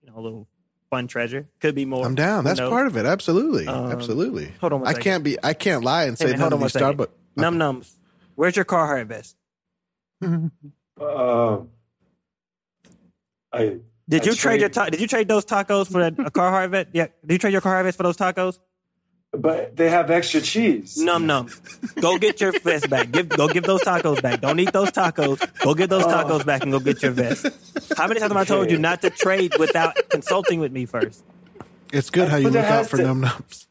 you 0.02 0.10
know, 0.10 0.18
a 0.18 0.22
little 0.22 0.46
fun 0.88 1.06
treasure. 1.06 1.46
Could 1.60 1.74
be 1.74 1.84
more. 1.84 2.06
I'm 2.06 2.14
down. 2.14 2.44
That's 2.44 2.60
knows? 2.60 2.70
part 2.70 2.86
of 2.86 2.96
it. 2.96 3.04
Absolutely. 3.04 3.66
Um, 3.66 3.92
Absolutely. 3.92 4.52
hold 4.62 4.72
on 4.72 4.80
one 4.80 4.88
I 4.88 4.92
second. 4.92 5.02
can't 5.04 5.24
be. 5.24 5.36
I 5.44 5.52
can't 5.52 5.84
lie 5.84 6.04
and 6.04 6.16
Hey, 6.18 6.24
say 6.24 6.30
man, 6.30 6.38
none 6.38 6.50
hold 6.52 6.52
of 6.54 6.60
these 6.60 6.72
second. 6.72 6.96
Starbucks. 6.96 7.08
Num 7.36 7.58
nums. 7.58 7.92
Where's 8.36 8.56
your 8.56 8.64
Carhartt 8.64 9.06
vest? 9.06 9.36
Uh, 11.00 11.58
I 13.52 13.78
Did 14.08 14.22
I 14.22 14.24
you 14.26 14.34
trade 14.34 14.60
your 14.60 14.68
trade- 14.68 14.84
ta- 14.84 14.90
Did 14.90 15.00
you 15.00 15.06
trade 15.06 15.28
those 15.28 15.44
tacos 15.44 15.90
for 15.90 16.02
that, 16.02 16.12
a 16.18 16.30
Carhartt 16.30 16.70
vest? 16.70 16.88
Yeah. 16.92 17.06
Did 17.24 17.32
you 17.34 17.38
trade 17.38 17.52
your 17.52 17.62
Carhartt 17.62 17.84
vest 17.84 17.96
for 17.96 18.02
those 18.02 18.16
tacos? 18.16 18.58
but 19.38 19.76
they 19.76 19.90
have 19.90 20.10
extra 20.10 20.40
cheese. 20.40 20.96
Num 20.96 21.26
num. 21.26 21.48
Go 22.00 22.18
get 22.18 22.40
your 22.40 22.52
vest 22.60 22.88
back. 22.88 23.10
Give 23.10 23.28
go 23.28 23.48
give 23.48 23.64
those 23.64 23.82
tacos 23.82 24.22
back. 24.22 24.40
Don't 24.40 24.58
eat 24.60 24.72
those 24.72 24.90
tacos. 24.90 25.38
Go 25.60 25.74
get 25.74 25.90
those 25.90 26.04
oh. 26.04 26.08
tacos 26.08 26.46
back 26.46 26.62
and 26.62 26.72
go 26.72 26.80
get 26.80 27.02
your 27.02 27.12
vest. 27.12 27.46
How 27.96 28.06
many 28.06 28.20
times 28.20 28.32
have 28.32 28.40
I 28.40 28.44
told 28.44 28.70
you 28.70 28.78
not 28.78 29.02
to 29.02 29.10
trade 29.10 29.54
without 29.58 29.96
consulting 30.10 30.60
with 30.60 30.72
me 30.72 30.86
first? 30.86 31.24
It's 31.92 32.10
good 32.10 32.28
how 32.28 32.36
you 32.36 32.50
look 32.50 32.64
out 32.64 32.86
for 32.86 32.96
to- 32.96 33.02
Num 33.02 33.22
Nums. 33.22 33.66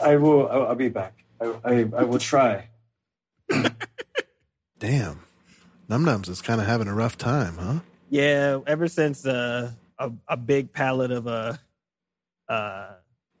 I 0.00 0.16
will. 0.16 0.48
I'll, 0.48 0.66
I'll 0.68 0.74
be 0.74 0.88
back. 0.88 1.24
I, 1.40 1.54
I 1.64 1.72
I 1.96 2.02
will 2.04 2.18
try. 2.18 2.68
Damn. 4.78 5.20
Num 5.88 6.04
Nums 6.04 6.28
is 6.28 6.40
kind 6.42 6.60
of 6.60 6.66
having 6.66 6.86
a 6.86 6.94
rough 6.94 7.16
time, 7.16 7.56
huh? 7.56 7.78
Yeah, 8.10 8.60
ever 8.66 8.88
since 8.88 9.26
uh, 9.26 9.72
a 9.98 10.12
a 10.28 10.36
big 10.36 10.72
pallet 10.72 11.10
of 11.10 11.26
uh, 11.26 11.54
uh, 12.48 12.92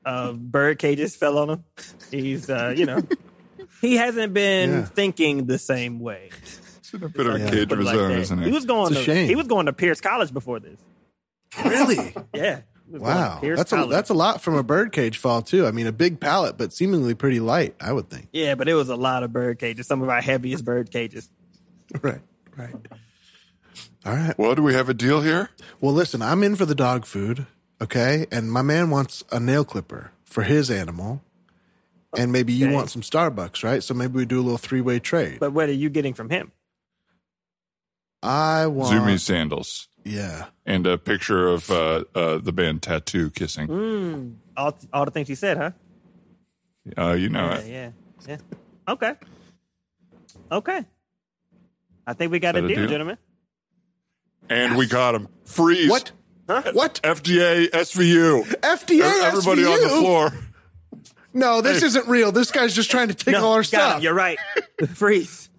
uh, 0.04 0.32
bird 0.32 0.78
cages 0.78 1.16
fell 1.16 1.38
on 1.38 1.50
him, 1.50 1.64
he's 2.10 2.50
uh, 2.50 2.74
you 2.76 2.84
know 2.86 3.00
he 3.80 3.96
hasn't 3.96 4.34
been 4.34 4.70
Yeah. 4.70 4.84
thinking 4.84 5.46
the 5.46 5.58
same 5.58 6.00
way. 6.00 6.30
It's 6.78 6.92
in 6.94 7.02
a 7.02 7.08
bit 7.08 7.26
of 7.26 7.34
a 7.34 7.38
Yeah. 7.38 7.50
cage 7.50 7.68
Put 7.68 7.72
of 7.72 7.78
his 7.78 7.86
like 7.86 7.96
own, 7.96 8.08
that. 8.10 8.18
isn't 8.18 8.42
He 8.42 8.50
was 8.50 8.64
going 8.64 8.92
It's 8.92 9.00
a 9.02 9.04
to 9.04 9.14
shame. 9.14 9.28
he 9.28 9.36
was 9.36 9.46
going 9.46 9.66
to 9.66 9.72
Pierce 9.72 10.00
College 10.00 10.32
before 10.32 10.60
this. 10.60 10.78
Really? 11.64 12.14
Yeah. 12.34 12.60
He 12.86 12.92
was 12.94 13.02
going 13.02 13.14
to 13.14 13.20
wow. 13.20 13.38
Pierce 13.40 13.58
That's 13.58 13.72
a, 13.74 13.86
that's 13.86 14.08
a 14.10 14.14
lot 14.14 14.40
from 14.40 14.54
a 14.54 14.62
birdcage 14.62 15.18
fall 15.18 15.42
too. 15.42 15.66
I 15.66 15.72
mean, 15.72 15.86
a 15.86 15.92
big 15.92 16.20
pallet, 16.20 16.56
but 16.56 16.72
seemingly 16.72 17.14
pretty 17.14 17.38
light. 17.40 17.74
I 17.80 17.92
would 17.92 18.08
think. 18.08 18.28
yeah, 18.32 18.54
but 18.54 18.66
it 18.68 18.72
was 18.74 18.88
a 18.88 18.96
lot 18.96 19.22
of 19.22 19.30
bird 19.32 19.58
cages. 19.58 19.86
Some 19.86 20.00
of 20.02 20.08
our 20.08 20.22
heaviest 20.22 20.64
bird 20.64 20.90
cages. 20.90 21.28
Right. 22.02 22.20
Right. 22.56 22.74
All 24.06 24.14
right. 24.14 24.38
Well, 24.38 24.54
do 24.54 24.62
we 24.62 24.74
have 24.74 24.88
a 24.88 24.94
deal 24.94 25.20
here? 25.22 25.50
Well, 25.80 25.92
listen, 25.92 26.22
I'm 26.22 26.42
in 26.42 26.56
for 26.56 26.64
the 26.64 26.74
dog 26.74 27.04
food, 27.04 27.46
okay? 27.80 28.26
And 28.30 28.50
my 28.50 28.62
man 28.62 28.90
wants 28.90 29.24
a 29.30 29.40
nail 29.40 29.64
clipper 29.64 30.12
for 30.24 30.42
his 30.44 30.70
animal. 30.70 31.22
And 32.16 32.32
maybe 32.32 32.52
you 32.54 32.66
Okay. 32.66 32.74
want 32.74 32.90
some 32.90 33.02
Starbucks, 33.02 33.62
right? 33.62 33.82
So 33.82 33.92
maybe 33.92 34.14
we 34.14 34.24
do 34.24 34.40
a 34.40 34.42
little 34.42 34.56
three 34.58 34.80
way 34.80 34.98
trade. 34.98 35.40
But 35.40 35.52
what 35.52 35.68
are 35.68 35.72
you 35.72 35.90
getting 35.90 36.14
from 36.14 36.30
him? 36.30 36.52
I 38.22 38.66
want. 38.66 38.94
Zoomy 38.94 39.20
sandals 39.20 39.88
Yeah. 40.04 40.46
and 40.64 40.86
a 40.86 40.96
picture 40.96 41.46
of 41.48 41.70
uh, 41.70 42.04
uh, 42.14 42.38
the 42.38 42.50
band 42.52 42.82
t.A.T.u. 42.82 43.30
kissing. 43.30 43.68
Mm, 43.68 44.34
all 44.56 44.76
all 44.92 45.04
the 45.04 45.10
things 45.10 45.28
he 45.28 45.34
said, 45.34 45.56
huh? 45.58 45.70
Uh, 46.96 47.12
you 47.12 47.28
know 47.28 47.50
Yeah, 47.50 47.58
it. 47.58 47.66
yeah, 47.66 47.90
yeah. 48.26 48.36
Okay. 48.88 49.14
Okay. 50.50 50.84
I 52.06 52.12
think 52.14 52.32
we 52.32 52.38
got 52.38 52.56
a 52.56 52.60
Is 52.60 52.62
that 52.62 52.64
a 52.64 52.68
deal, 52.68 52.76
deal? 52.84 52.88
gentlemen. 52.90 53.18
And 54.50 54.76
we 54.76 54.86
got 54.86 55.14
him. 55.14 55.28
Freeze. 55.44 55.90
What? 55.90 56.12
What? 56.46 57.00
FDA, 57.02 57.68
SVU. 57.70 58.44
FDA, 58.44 59.00
SVU. 59.00 59.02
Uh, 59.02 59.26
everybody 59.26 59.64
on 59.66 59.80
the 59.82 59.88
floor. 59.88 60.32
No, 61.34 61.60
this 61.60 61.82
isn't 61.82 62.08
real. 62.08 62.32
This 62.32 62.50
guy's 62.50 62.74
just 62.74 62.90
trying 62.90 63.08
to 63.08 63.14
take 63.14 63.36
all 63.36 63.52
our 63.52 63.60
got 63.60 63.66
stuff. 63.66 63.96
him. 63.98 64.02
You're 64.04 64.14
right. 64.14 64.38
Freeze. 64.94 65.50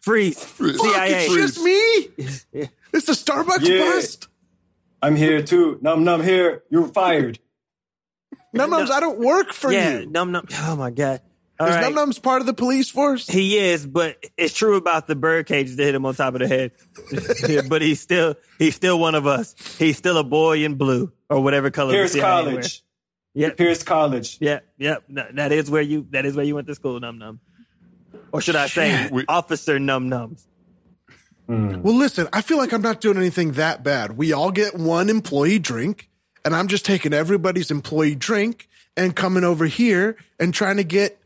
Freeze. 0.00 0.42
Fuck, 0.42 0.76
CIA. 0.76 1.26
it's 1.26 1.34
just 1.34 1.60
me. 1.62 2.68
It's 2.92 3.08
a 3.08 3.12
Starbucks 3.12 3.60
Yeah. 3.68 3.84
bust. 3.84 4.26
I'm 5.00 5.14
here 5.14 5.42
too. 5.42 5.78
Num 5.80 6.02
num 6.02 6.24
here. 6.24 6.64
You're 6.70 6.88
fired. 6.88 7.38
Num 8.52 8.70
Nums, 8.72 8.90
I 8.90 8.98
don't 8.98 9.20
work 9.20 9.52
for 9.52 9.70
yeah, 9.72 10.00
you. 10.00 10.06
num 10.06 10.32
num. 10.32 10.46
Oh 10.62 10.74
my 10.74 10.90
god. 10.90 11.20
All 11.60 11.66
Is 11.68 11.74
right. 11.76 11.92
Num 11.92 12.10
Nums 12.10 12.22
part 12.22 12.40
of 12.40 12.46
the 12.46 12.54
police 12.54 12.90
force? 12.90 13.26
He 13.28 13.58
is, 13.58 13.86
but 13.86 14.16
it's 14.38 14.54
true 14.54 14.76
about 14.76 15.06
the 15.06 15.14
bird 15.14 15.44
cages 15.46 15.76
that 15.76 15.84
hit 15.84 15.94
him 15.94 16.06
on 16.06 16.14
top 16.14 16.34
of 16.34 16.40
the 16.40 16.48
head. 16.48 16.72
but 17.68 17.82
he's 17.82 18.00
still 18.00 18.34
he's 18.58 18.74
still 18.74 18.98
one 18.98 19.14
of 19.14 19.26
us. 19.26 19.54
He's 19.78 19.98
still 19.98 20.16
a 20.16 20.24
boy 20.24 20.64
in 20.64 20.76
blue 20.76 21.12
or 21.28 21.42
whatever 21.42 21.70
color. 21.70 21.92
the 21.92 21.98
Pierce 21.98 22.12
CIA 22.12 22.22
College. 22.22 22.54
wears. 22.54 22.82
Yep, 23.34 23.56
Pierce 23.58 23.82
College. 23.82 24.38
Yeah, 24.40 24.60
yep. 24.78 25.04
No, 25.08 25.26
That 25.34 25.52
is 25.52 25.70
where 25.70 25.82
you 25.82 26.06
that 26.10 26.24
is 26.24 26.34
where 26.34 26.46
you 26.46 26.54
went 26.54 26.66
to 26.68 26.74
school, 26.74 26.98
num 26.98 27.18
num. 27.18 27.40
Or 28.32 28.40
should 28.40 28.56
I 28.56 28.66
say, 28.66 29.08
We- 29.12 29.24
Officer 29.28 29.78
Num 29.78 30.08
Nums? 30.08 30.46
Hmm. 31.46 31.82
Well, 31.82 31.94
listen, 31.94 32.28
I 32.32 32.42
feel 32.42 32.58
like 32.58 32.72
I'm 32.72 32.82
not 32.82 33.00
doing 33.00 33.16
anything 33.18 33.52
that 33.52 33.82
bad. 33.84 34.16
We 34.16 34.32
all 34.32 34.50
get 34.50 34.76
one 34.76 35.08
employee 35.10 35.58
drink, 35.58 36.08
and 36.44 36.54
I'm 36.54 36.68
just 36.68 36.84
taking 36.86 37.12
everybody's 37.12 37.70
employee 37.70 38.14
drink 38.14 38.68
and 38.96 39.14
coming 39.14 39.44
over 39.44 39.66
here 39.66 40.16
and 40.38 40.54
trying 40.54 40.76
to 40.78 40.84
get 40.84 41.19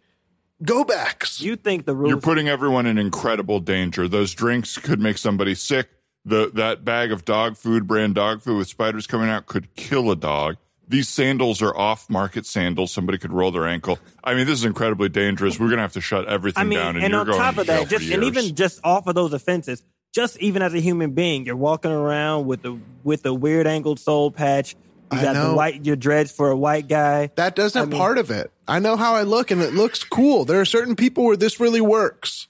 go 0.62 0.84
backs. 0.84 1.40
You 1.40 1.56
think 1.56 1.86
the 1.86 1.94
rules? 1.94 2.10
You're 2.10 2.20
putting 2.20 2.48
everyone 2.48 2.86
in 2.86 2.98
incredible 2.98 3.60
danger. 3.60 4.08
Those 4.08 4.34
drinks 4.34 4.78
could 4.78 5.00
make 5.00 5.18
somebody 5.18 5.54
sick. 5.54 5.88
The 6.24 6.50
that 6.54 6.84
bag 6.84 7.12
of 7.12 7.24
dog 7.24 7.56
food, 7.56 7.86
brand 7.86 8.14
dog 8.14 8.42
food 8.42 8.56
with 8.58 8.68
spiders 8.68 9.06
coming 9.06 9.28
out, 9.28 9.46
could 9.46 9.74
kill 9.74 10.10
a 10.10 10.16
dog. 10.16 10.56
These 10.86 11.08
sandals 11.08 11.62
are 11.62 11.76
off 11.76 12.08
market 12.08 12.46
sandals. 12.46 12.92
Somebody 12.92 13.18
could 13.18 13.32
roll 13.32 13.50
their 13.50 13.66
ankle. 13.66 13.98
I 14.22 14.34
mean, 14.34 14.46
this 14.46 14.58
is 14.58 14.64
incredibly 14.64 15.08
dangerous. 15.08 15.58
We're 15.58 15.70
gonna 15.70 15.82
have 15.82 15.92
to 15.94 16.00
shut 16.00 16.26
everything 16.28 16.60
I 16.60 16.64
mean, 16.64 16.78
down, 16.78 16.96
and, 16.96 17.04
and 17.04 17.12
you're 17.12 17.20
on 17.20 17.26
going 17.26 17.38
top 17.38 17.58
of 17.58 17.66
that, 17.66 17.88
just 17.88 18.10
and 18.10 18.24
even 18.24 18.54
just 18.54 18.80
off 18.84 19.06
of 19.06 19.14
those 19.14 19.32
offenses, 19.32 19.82
just 20.14 20.38
even 20.40 20.62
as 20.62 20.72
a 20.74 20.80
human 20.80 21.12
being, 21.12 21.44
you're 21.44 21.56
walking 21.56 21.90
around 21.90 22.46
with 22.46 22.62
the 22.62 22.78
with 23.02 23.22
the 23.22 23.34
weird 23.34 23.66
angled 23.66 23.98
soul 23.98 24.30
patch. 24.30 24.76
You 25.16 25.22
got 25.22 25.48
the 25.48 25.54
white 25.54 25.84
your 25.86 25.96
dreads 25.96 26.30
for 26.32 26.50
a 26.50 26.56
white 26.56 26.88
guy. 26.88 27.30
That 27.36 27.54
doesn't 27.56 27.80
I 27.80 27.84
mean- 27.86 27.98
part 27.98 28.18
of 28.18 28.30
it. 28.30 28.50
I 28.66 28.78
know 28.78 28.96
how 28.96 29.14
I 29.14 29.22
look 29.22 29.50
and 29.50 29.60
it 29.60 29.74
looks 29.74 30.02
cool. 30.04 30.44
There 30.44 30.60
are 30.60 30.64
certain 30.64 30.96
people 30.96 31.24
where 31.24 31.36
this 31.36 31.60
really 31.60 31.80
works. 31.82 32.48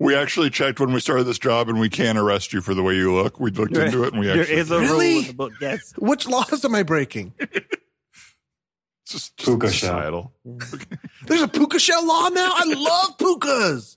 we 0.00 0.14
actually 0.16 0.50
checked 0.50 0.80
when 0.80 0.92
we 0.92 0.98
started 1.00 1.24
this 1.24 1.38
job, 1.38 1.68
and 1.68 1.78
we 1.78 1.88
can't 1.88 2.18
arrest 2.18 2.52
you 2.52 2.60
for 2.60 2.74
the 2.74 2.82
way 2.82 2.94
you 2.96 3.14
look. 3.14 3.38
We 3.38 3.50
looked 3.52 3.76
into 3.76 4.02
it, 4.02 4.12
and 4.12 4.18
we 4.20 4.26
there 4.26 4.40
actually 4.40 4.56
is 4.56 4.70
a 4.72 4.80
Really? 4.80 5.10
rule 5.14 5.20
in 5.20 5.26
the 5.28 5.32
book. 5.34 5.52
Yes, 5.60 5.92
Which 5.98 6.26
laws 6.28 6.64
am 6.64 6.74
I 6.74 6.82
breaking? 6.82 7.32
it's 7.38 7.52
just, 9.06 9.36
just 9.36 9.46
Puka 9.48 9.70
shell. 9.70 9.90
societal. 9.90 10.32
There's 11.26 11.42
a 11.42 11.48
puka 11.48 11.78
shell 11.78 12.04
law 12.06 12.28
now. 12.30 12.50
I 12.54 12.64
love 12.76 13.16
pukas. 13.18 13.96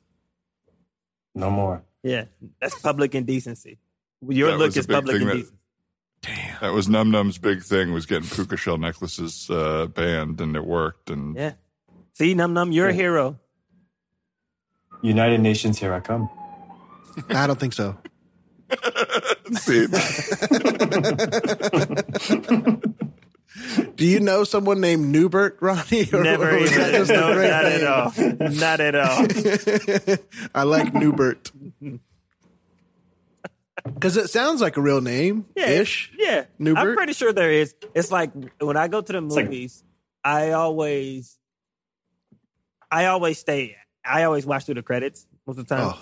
No 1.34 1.50
more. 1.50 1.84
yeah, 2.04 2.26
that's 2.62 2.80
public 2.80 3.16
indecency. 3.16 3.80
Your 4.28 4.52
That 4.52 4.58
look 4.60 4.78
is 4.78 4.86
big 4.88 4.96
public 4.96 5.18
thing 5.18 5.46
that- 6.24 6.30
indecency. 6.30 6.58
That 6.62 6.74
was 6.74 6.88
Num 6.90 7.12
Num's 7.12 7.38
big 7.38 7.62
thing 7.64 7.94
was 7.94 8.06
getting 8.06 8.28
puka 8.30 8.58
shell 8.58 8.78
necklaces 8.78 9.50
uh, 9.50 9.88
banned, 9.88 10.42
and 10.42 10.56
it 10.56 10.66
worked. 10.66 11.10
And 11.10 11.36
Yeah. 11.36 11.54
See, 12.14 12.34
num 12.34 12.54
num, 12.54 12.72
you're 12.72 12.88
a 12.90 12.94
hero. 12.94 13.40
United 15.04 15.40
Nations, 15.42 15.78
here 15.78 15.94
I 15.94 16.00
come. 16.00 16.30
I 17.30 17.46
don't 17.46 17.60
think 17.60 17.74
so. 17.74 17.96
See, 19.54 19.88
Do 23.96 24.06
you 24.06 24.20
know 24.20 24.44
someone 24.44 24.82
named 24.82 25.06
Newbert, 25.14 25.58
Ronnie? 25.62 26.08
Or- 26.14 26.22
Never 26.24 26.52
or 26.52 26.58
even. 26.60 26.74
that 26.78 27.08
No, 27.10 27.34
great 27.34 27.50
not 27.50 27.66
at 27.66 27.84
all. 27.84 28.12
Not 28.60 28.80
at 28.80 28.96
all. 28.96 30.48
I 30.54 30.64
like 30.64 30.94
Newbert. 30.94 31.52
Because 33.94 34.18
it 34.18 34.30
sounds 34.30 34.62
like 34.62 34.78
a 34.78 34.82
real 34.82 35.02
name 35.02 35.46
Yeah, 35.56 35.70
ish. 35.70 36.12
Yeah, 36.18 36.46
Newbert? 36.60 36.78
I'm 36.80 36.96
pretty 36.96 37.14
sure 37.14 37.34
there 37.34 37.52
is. 37.52 37.76
It's 37.96 38.12
like 38.12 38.32
when 38.60 38.78
I 38.78 38.88
go 38.88 39.02
to 39.02 39.12
the 39.14 39.22
like- 39.22 39.46
movies, 39.46 39.84
I 40.24 40.52
always, 40.52 41.38
I 42.92 43.06
always 43.08 43.40
stay. 43.40 43.76
I 44.06 44.24
always 44.24 44.46
watch 44.46 44.66
through 44.66 44.76
the 44.76 44.84
credits 44.84 45.26
most 45.46 45.60
of 45.60 45.68
the 45.68 45.76
time. 45.76 45.94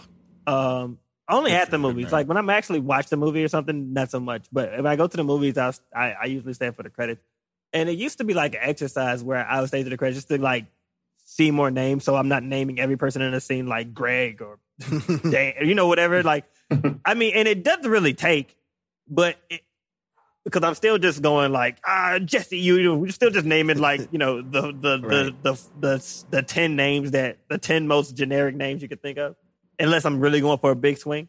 Oh, 0.47 0.81
Um, 0.83 0.99
only 1.27 1.51
at 1.53 1.71
the 1.71 1.77
movies. 1.79 2.11
Like 2.11 2.27
when 2.27 2.37
I'm 2.37 2.49
actually 2.49 2.79
watch 2.79 3.07
the 3.09 3.17
movie 3.17 3.43
or 3.43 3.47
something, 3.47 3.93
not 3.93 4.11
so 4.11 4.19
much. 4.19 4.45
But 4.51 4.73
if 4.73 4.85
I 4.85 4.95
go 4.95 5.07
to 5.07 5.17
the 5.17 5.23
movies, 5.23 5.57
I'll, 5.57 5.73
I 5.95 6.11
I 6.11 6.25
usually 6.25 6.53
stay 6.53 6.69
for 6.71 6.83
the 6.83 6.89
credits. 6.91 7.21
And 7.73 7.89
it 7.89 7.97
used 7.97 8.19
to 8.19 8.23
be 8.23 8.33
like 8.35 8.53
an 8.53 8.61
exercise 8.63 9.23
where 9.23 9.45
I 9.45 9.59
would 9.59 9.67
stay 9.69 9.83
to 9.83 9.89
the 9.89 9.97
credits 9.97 10.17
just 10.17 10.27
to 10.29 10.37
like 10.39 10.65
see 11.25 11.49
more 11.49 11.71
names, 11.71 12.03
so 12.03 12.15
I'm 12.15 12.27
not 12.27 12.43
naming 12.43 12.79
every 12.79 12.97
person 12.97 13.23
in 13.23 13.31
the 13.31 13.41
scene 13.41 13.65
like 13.67 13.93
Greg 13.93 14.41
or 14.43 14.59
Dan, 15.29 15.53
you 15.63 15.73
know 15.73 15.87
whatever. 15.87 16.21
Like, 16.21 16.45
I 17.05 17.13
mean, 17.13 17.33
and 17.35 17.47
it 17.47 17.63
doesn't 17.63 17.89
really 17.89 18.13
take, 18.13 18.57
but 19.07 19.35
it, 19.49 19.61
because 20.43 20.63
I'm 20.63 20.75
still 20.75 20.97
just 20.97 21.21
going 21.21 21.51
like 21.51 21.77
ah 21.85 22.19
Jesse, 22.19 22.57
you, 22.57 22.77
you 23.05 23.11
still 23.11 23.29
just 23.31 23.45
naming 23.45 23.77
like 23.79 24.07
you 24.11 24.19
know 24.19 24.41
the 24.41 24.71
the, 24.73 24.99
Right. 25.03 25.43
the 25.43 25.51
the 25.51 25.59
the 25.79 26.23
the 26.31 26.41
ten 26.43 26.75
names 26.75 27.11
that 27.11 27.37
the 27.49 27.57
ten 27.57 27.87
most 27.87 28.15
generic 28.15 28.55
names 28.55 28.81
you 28.81 28.87
could 28.87 29.01
think 29.01 29.17
of, 29.17 29.35
unless 29.79 30.05
I'm 30.05 30.19
really 30.19 30.41
going 30.41 30.59
for 30.59 30.71
a 30.71 30.75
big 30.75 30.97
swing. 30.97 31.27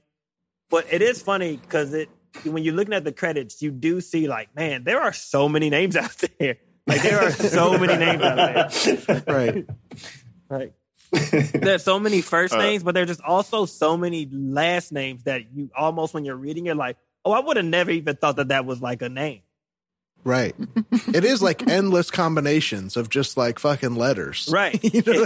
But 0.70 0.86
it 0.90 1.02
is 1.02 1.22
funny 1.22 1.56
because 1.56 1.92
it 1.94 2.08
when 2.44 2.62
you're 2.64 2.74
looking 2.74 2.94
at 2.94 3.04
the 3.04 3.12
credits, 3.12 3.62
you 3.62 3.70
do 3.70 4.00
see 4.00 4.28
like 4.28 4.54
man, 4.56 4.84
there 4.84 5.00
are 5.00 5.12
so 5.12 5.48
many 5.48 5.70
names 5.70 5.96
out 6.04 6.16
there. 6.38 6.58
Like 6.86 7.02
there 7.02 7.20
are 7.22 7.30
so 7.32 7.78
many 7.78 7.96
names 7.96 8.22
out 8.22 8.70
there. 8.72 9.22
right. 9.26 9.66
Like 10.48 10.74
there's 11.10 11.84
so 11.84 11.98
many 11.98 12.20
first 12.20 12.54
uh, 12.54 12.58
names, 12.58 12.82
but 12.82 12.94
there's 12.94 13.08
just 13.08 13.20
also 13.20 13.66
so 13.66 13.96
many 13.96 14.28
last 14.30 14.92
names 14.92 15.24
that 15.24 15.52
you 15.52 15.70
almost 15.76 16.14
when 16.14 16.24
you're 16.24 16.36
reading 16.36 16.66
it 16.66 16.76
like, 16.76 16.96
oh, 17.24 17.32
I 17.32 17.40
would 17.40 17.56
have 17.56 17.66
never 17.66 17.90
even 17.90 18.16
thought 18.16 18.36
that 18.36 18.48
that 18.48 18.64
was 18.66 18.80
like 18.80 19.02
a 19.02 19.08
name. 19.08 19.42
Right. 20.24 20.56
It 20.90 21.24
is 21.24 21.40
like 21.40 21.68
endless 21.68 22.10
combinations 22.10 22.96
of 22.96 23.08
just 23.08 23.36
like 23.36 23.60
fucking 23.60 23.94
letters. 23.94 24.48
Right. 24.52 24.82
you 24.94 25.02
know, 25.06 25.20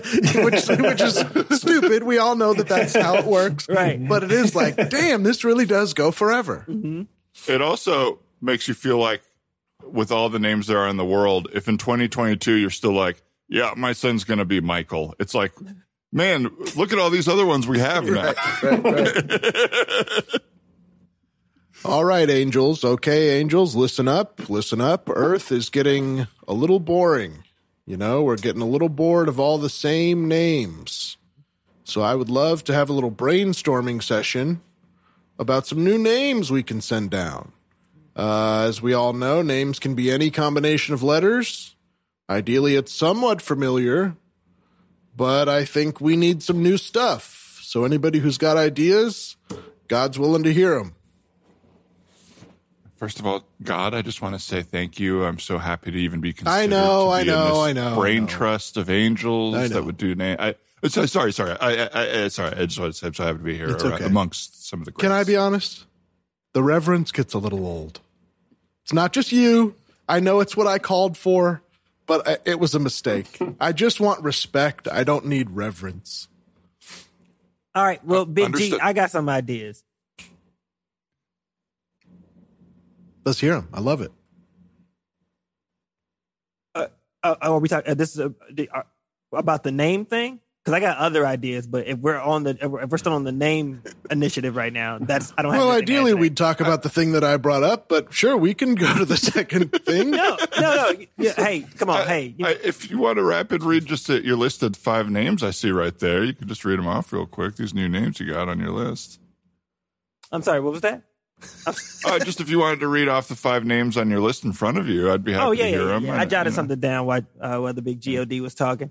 which, 0.44 0.68
which 0.68 1.00
is 1.00 1.24
stupid. 1.58 2.02
We 2.02 2.18
all 2.18 2.36
know 2.36 2.52
that 2.52 2.68
that's 2.68 2.94
how 2.94 3.16
it 3.16 3.24
works. 3.24 3.66
Right. 3.66 4.06
But 4.06 4.24
it 4.24 4.30
is 4.30 4.54
like, 4.54 4.90
damn, 4.90 5.22
this 5.22 5.42
really 5.42 5.64
does 5.64 5.94
go 5.94 6.10
forever. 6.10 6.66
Mm-hmm. 6.68 7.02
it 7.50 7.62
also 7.62 8.18
makes 8.42 8.68
you 8.68 8.74
feel 8.74 8.98
like, 8.98 9.22
with 9.82 10.12
all 10.12 10.28
the 10.28 10.38
names 10.38 10.66
there 10.66 10.78
are 10.78 10.88
in 10.88 10.98
the 10.98 11.04
world, 11.04 11.48
if 11.54 11.66
in 11.66 11.78
2022 11.78 12.52
you're 12.52 12.68
still 12.68 12.92
like, 12.92 13.22
yeah, 13.50 13.74
my 13.76 13.92
son's 13.92 14.24
going 14.24 14.38
to 14.38 14.44
be 14.44 14.60
Michael, 14.60 15.14
it's 15.18 15.34
like, 15.34 15.52
man, 16.12 16.50
look 16.76 16.92
at 16.92 16.98
all 16.98 17.10
these 17.10 17.28
other 17.28 17.44
ones 17.44 17.66
we 17.66 17.80
have 17.80 18.04
now. 18.04 18.32
Right, 18.62 18.84
right. 18.84 20.40
All 21.82 22.04
right, 22.04 22.28
angels. 22.28 22.84
Okay, 22.84 23.40
angels, 23.40 23.74
listen 23.74 24.06
up. 24.06 24.50
Listen 24.50 24.82
up. 24.82 25.08
Earth 25.08 25.50
is 25.50 25.70
getting 25.70 26.26
a 26.46 26.52
little 26.52 26.78
boring. 26.78 27.42
You 27.86 27.96
know, 27.96 28.22
we're 28.22 28.36
getting 28.36 28.60
a 28.60 28.66
little 28.66 28.90
bored 28.90 29.28
of 29.28 29.40
all 29.40 29.56
the 29.56 29.70
same 29.70 30.28
names. 30.28 31.16
So 31.82 32.02
I 32.02 32.14
would 32.14 32.28
love 32.28 32.64
to 32.64 32.74
have 32.74 32.90
a 32.90 32.92
little 32.92 33.10
brainstorming 33.10 34.02
session 34.02 34.60
about 35.38 35.66
some 35.66 35.82
new 35.82 35.96
names 35.96 36.52
we 36.52 36.62
can 36.62 36.82
send 36.82 37.10
down. 37.10 37.52
Uh, 38.14 38.66
as 38.68 38.82
we 38.82 38.92
all 38.92 39.14
know, 39.14 39.40
names 39.40 39.78
can 39.78 39.94
be 39.94 40.10
any 40.10 40.30
combination 40.30 40.92
of 40.92 41.02
letters. 41.02 41.74
Ideally, 42.30 42.76
it's 42.76 42.94
somewhat 42.94 43.42
familiar, 43.42 44.14
but 45.16 45.48
I 45.48 45.64
think 45.64 46.00
we 46.00 46.16
need 46.16 46.42
some 46.44 46.62
new 46.62 46.76
stuff. 46.76 47.58
So 47.62 47.84
anybody 47.84 48.20
who's 48.20 48.38
got 48.38 48.56
ideas, 48.56 49.36
God's 49.88 50.16
willing 50.16 50.44
to 50.44 50.52
hear 50.52 50.78
them. 50.78 50.94
First 52.96 53.18
of 53.18 53.26
all, 53.26 53.44
God, 53.62 53.94
I 53.94 54.02
just 54.02 54.22
want 54.22 54.34
to 54.34 54.38
say 54.38 54.62
thank 54.62 55.00
you. 55.00 55.24
I'm 55.24 55.38
so 55.38 55.58
happy 55.58 55.90
to 55.90 55.98
even 55.98 56.20
be 56.20 56.32
considered. 56.32 56.54
I 56.54 56.66
know, 56.66 57.06
to 57.06 57.10
I 57.10 57.22
know, 57.24 57.60
I 57.62 57.72
know, 57.72 57.92
I 57.92 57.94
Brain 57.96 58.22
know. 58.22 58.28
trust 58.28 58.76
of 58.76 58.90
angels 58.90 59.70
that 59.70 59.84
would 59.84 59.96
do. 59.96 60.14
I, 60.20 60.54
sorry, 60.86 61.08
sorry, 61.08 61.32
sorry. 61.32 61.56
I, 61.60 61.86
I, 61.86 62.24
I, 62.24 62.28
sorry. 62.28 62.54
I 62.56 62.66
just 62.66 62.78
want 62.78 62.92
to 62.92 62.98
say 62.98 63.06
I'm 63.08 63.14
so 63.14 63.24
happy 63.24 63.38
to 63.38 63.44
be 63.44 63.56
here 63.56 63.70
It's 63.70 63.82
uh, 63.82 63.94
okay. 63.94 64.04
amongst 64.04 64.68
some 64.68 64.80
of 64.80 64.84
the. 64.84 64.92
Greats. 64.92 65.02
Can 65.02 65.12
I 65.12 65.24
be 65.24 65.34
honest? 65.34 65.86
The 66.52 66.62
reverence 66.62 67.10
gets 67.10 67.32
a 67.34 67.38
little 67.38 67.66
old. 67.66 68.00
It's 68.84 68.92
not 68.92 69.12
just 69.12 69.32
you. 69.32 69.74
I 70.08 70.20
know 70.20 70.40
it's 70.40 70.56
what 70.56 70.66
I 70.66 70.78
called 70.78 71.16
for, 71.16 71.62
but 72.10 72.26
I, 72.26 72.38
it 72.44 72.58
was 72.58 72.74
a 72.74 72.80
mistake. 72.80 73.38
I 73.60 73.70
just 73.70 74.00
want 74.00 74.24
respect. 74.24 74.88
I 74.88 75.04
don't 75.04 75.26
need 75.26 75.48
reverence. 75.52 76.26
All 77.72 77.84
right, 77.84 78.04
well, 78.04 78.26
Big 78.26 78.46
understood. 78.46 78.80
G, 78.80 78.82
I 78.82 78.92
got 78.92 79.12
some 79.12 79.28
ideas. 79.28 79.84
Let's 83.24 83.38
hear 83.38 83.54
them. 83.54 83.68
I 83.72 83.78
love 83.78 84.00
it. 84.00 84.10
Uh, 86.74 86.88
are 87.22 87.60
we 87.60 87.68
talking? 87.68 87.92
Uh, 87.92 87.94
this 87.94 88.16
is 88.16 88.20
uh, 88.20 88.30
the, 88.50 88.68
uh, 88.74 88.82
about 89.32 89.62
the 89.62 89.70
name 89.70 90.04
thing 90.04 90.40
because 90.64 90.74
I 90.74 90.80
got 90.80 90.98
other 90.98 91.26
ideas. 91.26 91.66
But 91.66 91.86
if 91.86 91.98
we're 91.98 92.18
on 92.20 92.42
the 92.44 92.50
if 92.60 92.90
we're, 92.90 92.98
still 92.98 93.14
on 93.14 93.24
the 93.24 93.32
name 93.32 93.82
initiative 94.10 94.56
right 94.56 94.72
now, 94.72 94.98
that's 94.98 95.32
I 95.38 95.42
don't. 95.42 95.52
Have 95.52 95.60
Well, 95.60 95.70
anything 95.72 95.86
to 95.86 95.92
add 95.92 95.96
ideally, 95.98 96.14
we'd 96.14 96.36
talk 96.36 96.60
about 96.60 96.82
the 96.82 96.88
thing 96.88 97.12
that 97.12 97.24
I 97.24 97.36
brought 97.38 97.62
up, 97.62 97.88
but 97.88 98.12
sure, 98.12 98.36
we 98.36 98.52
can 98.54 98.74
go 98.74 98.92
to 98.98 99.04
the 99.04 99.16
second 99.34 99.70
thing. 99.84 100.10
No, 100.10 100.36
no, 100.60 100.74
no. 100.92 100.92
Yeah, 101.18 101.32
hey, 101.36 101.66
come 101.76 101.88
on, 101.90 102.06
hey. 102.06 102.34
you- 102.36 102.46
I, 102.46 102.50
if 102.62 102.90
you 102.90 102.98
want 102.98 103.16
to 103.16 103.22
rapid 103.24 103.62
read 103.62 103.86
just 103.86 104.08
uh, 104.10 104.14
your 104.14 104.36
list 104.36 104.62
of 104.62 104.76
five 104.76 105.08
names 105.10 105.42
I 105.42 105.50
see 105.50 105.70
right 105.70 105.98
there, 105.98 106.22
you 106.24 106.34
can 106.34 106.46
just 106.48 106.64
read 106.64 106.78
them 106.78 106.86
off 106.86 107.12
real 107.12 107.26
quick. 107.26 107.56
These 107.56 107.72
new 107.74 107.88
names 107.88 108.20
you 108.20 108.26
got 108.32 108.48
on 108.48 108.60
your 108.60 108.70
list. 108.72 109.18
I'm 110.32 110.42
sorry. 110.42 110.60
What 110.60 110.72
was 110.72 110.82
that? 110.82 111.02
Uh, 112.04 112.18
just 112.18 112.40
if 112.42 112.50
you 112.50 112.58
wanted 112.58 112.80
to 112.80 112.86
read 112.88 113.08
off 113.08 113.28
the 113.28 113.34
five 113.34 113.64
names 113.64 113.96
on 113.96 114.10
your 114.10 114.20
list 114.20 114.44
in 114.44 114.52
front 114.52 114.76
of 114.76 114.86
you, 114.88 115.10
I'd 115.10 115.24
be 115.24 115.32
happy 115.32 115.44
Oh 115.46 115.50
yeah, 115.52 115.64
to 115.64 115.70
yeah, 115.70 115.76
hear 115.78 115.86
yeah, 115.86 115.92
them. 115.94 116.04
yeah. 116.04 116.20
I 116.20 116.24
jotted 116.26 116.52
something 116.52 116.78
down 116.78 117.06
while 117.06 117.22
uh, 117.40 117.56
while 117.58 117.72
the 117.72 117.80
big 117.80 118.04
God 118.04 118.30
was 118.42 118.54
talking. 118.54 118.90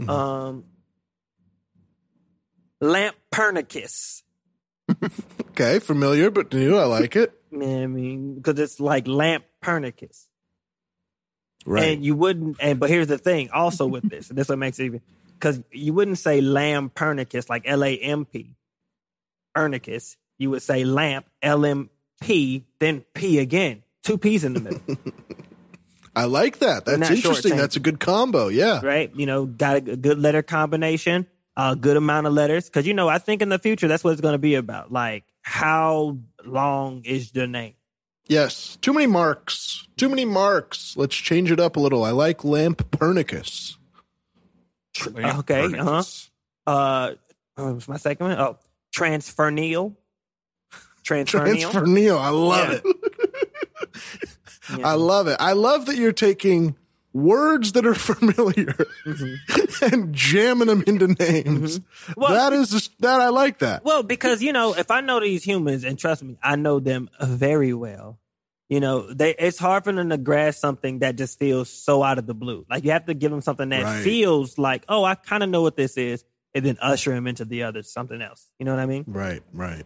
Mm-hmm. 0.00 0.10
Um, 0.10 0.64
Lampernicus. 2.84 4.22
Okay, 5.54 5.78
familiar 5.78 6.32
but 6.32 6.52
new. 6.52 6.76
I 6.76 6.84
like 6.84 7.14
it. 7.14 7.32
I 7.52 7.86
mean, 7.86 8.34
because 8.34 8.58
it's 8.58 8.80
like 8.80 9.04
Lampernicus. 9.04 10.26
Right. 11.64 11.90
And 11.90 12.04
you 12.04 12.16
wouldn't, 12.16 12.56
and 12.60 12.80
but 12.80 12.90
here's 12.90 13.06
the 13.06 13.18
thing 13.18 13.50
also 13.52 13.86
with 13.86 14.10
this, 14.10 14.30
and 14.30 14.36
this 14.36 14.48
what 14.48 14.58
makes 14.58 14.80
it 14.80 14.86
even, 14.86 15.00
because 15.34 15.62
you 15.70 15.92
wouldn't 15.92 16.18
say 16.18 16.40
Lampernicus 16.40 17.48
like 17.48 17.62
L 17.66 17.84
A 17.84 17.96
M 17.96 18.24
P, 18.24 18.56
Ernicus. 19.56 20.16
You 20.38 20.50
would 20.50 20.62
say 20.62 20.82
lamp, 20.82 21.26
L 21.40 21.64
M 21.64 21.88
P, 22.20 22.64
then 22.80 23.04
P 23.14 23.38
again, 23.38 23.84
two 24.02 24.18
P's 24.18 24.42
in 24.42 24.54
the 24.54 24.60
middle. 24.60 24.80
I 26.16 26.24
like 26.24 26.58
that. 26.58 26.84
That's 26.84 27.10
interesting. 27.10 27.56
That's 27.56 27.76
a 27.76 27.80
good 27.80 28.00
combo. 28.00 28.48
Yeah. 28.48 28.80
right? 28.84 29.14
You 29.14 29.26
know, 29.26 29.46
got 29.46 29.76
a 29.76 29.80
good 29.80 30.18
letter 30.18 30.42
combination, 30.42 31.28
a 31.56 31.76
good 31.76 31.96
amount 31.96 32.26
of 32.26 32.32
letters. 32.32 32.66
Because 32.66 32.86
you 32.86 32.94
know, 32.94 33.08
I 33.08 33.18
think 33.18 33.42
in 33.42 33.48
the 33.48 33.58
future 33.58 33.88
that's 33.88 34.02
what 34.04 34.12
it's 34.12 34.20
going 34.20 34.34
to 34.34 34.38
be 34.38 34.54
about. 34.54 34.92
Like, 34.92 35.24
how 35.42 36.18
long 36.44 37.02
is 37.04 37.30
the 37.32 37.46
name? 37.46 37.74
Yes. 38.26 38.78
Too 38.80 38.92
many 38.92 39.06
marks. 39.06 39.86
Too 39.96 40.08
many 40.08 40.24
marks. 40.24 40.96
Let's 40.96 41.14
change 41.16 41.50
it 41.50 41.60
up 41.60 41.76
a 41.76 41.80
little. 41.80 42.02
I 42.04 42.10
like 42.10 42.38
Lampernicus. 42.38 43.76
Okay, 45.06 45.76
uh-huh. 45.78 46.02
Uh, 46.66 47.14
what 47.56 47.74
was 47.74 47.88
my 47.88 47.96
second 47.96 48.28
one? 48.28 48.38
Oh, 48.38 48.58
transfernal. 48.96 49.96
Transfernal. 51.04 51.26
Transfer 51.26 51.84
Neo. 51.86 52.16
I 52.16 52.28
love 52.30 52.72
Yeah. 52.72 52.80
it. 52.84 52.96
Yeah. 54.78 54.88
I 54.88 54.94
love 54.94 55.26
it. 55.28 55.36
I 55.40 55.52
love 55.52 55.84
that 55.86 55.96
you're 55.96 56.10
taking 56.14 56.74
words 57.12 57.72
that 57.72 57.84
are 57.84 57.94
familiar 57.94 58.74
and 59.92 60.14
jamming 60.14 60.68
them 60.68 60.82
into 60.86 61.08
names. 61.08 61.78
Mm-hmm. 61.78 62.12
Well- 62.20 62.32
that 62.32 62.52
is 62.52 62.70
just, 62.70 62.98
that 63.00 63.20
I 63.20 63.28
like 63.28 63.58
that. 63.58 63.84
Well, 63.84 64.02
because 64.02 64.42
you 64.42 64.52
know, 64.52 64.74
if 64.74 64.90
I 64.90 65.00
know 65.00 65.20
these 65.20 65.44
humans, 65.44 65.84
and 65.84 65.98
trust 65.98 66.22
me, 66.22 66.36
I 66.42 66.56
know 66.56 66.80
them 66.80 67.10
very 67.20 67.72
well. 67.74 68.18
You 68.68 68.80
know, 68.80 69.12
they 69.12 69.34
it's 69.34 69.58
hard 69.58 69.84
for 69.84 69.92
them 69.92 70.08
to 70.08 70.16
grasp 70.16 70.58
something 70.58 71.00
that 71.00 71.16
just 71.16 71.38
feels 71.38 71.68
so 71.68 72.02
out 72.02 72.18
of 72.18 72.26
the 72.26 72.34
blue. 72.34 72.64
Like 72.68 72.82
you 72.84 72.92
have 72.92 73.04
to 73.06 73.14
give 73.14 73.30
them 73.30 73.42
something 73.42 73.68
that 73.68 73.82
Right. 73.82 74.02
feels 74.02 74.56
like, 74.58 74.84
oh, 74.88 75.04
I 75.04 75.14
kind 75.16 75.42
of 75.42 75.50
know 75.50 75.60
what 75.60 75.76
this 75.76 75.96
is, 75.98 76.24
and 76.54 76.64
then 76.64 76.78
usher 76.80 77.12
them 77.12 77.26
into 77.26 77.44
the 77.44 77.64
other 77.64 77.82
something 77.82 78.22
else. 78.22 78.50
You 78.58 78.64
know 78.64 78.72
what 78.74 78.80
I 78.80 78.86
mean? 78.86 79.04
Right, 79.06 79.42
right. 79.52 79.84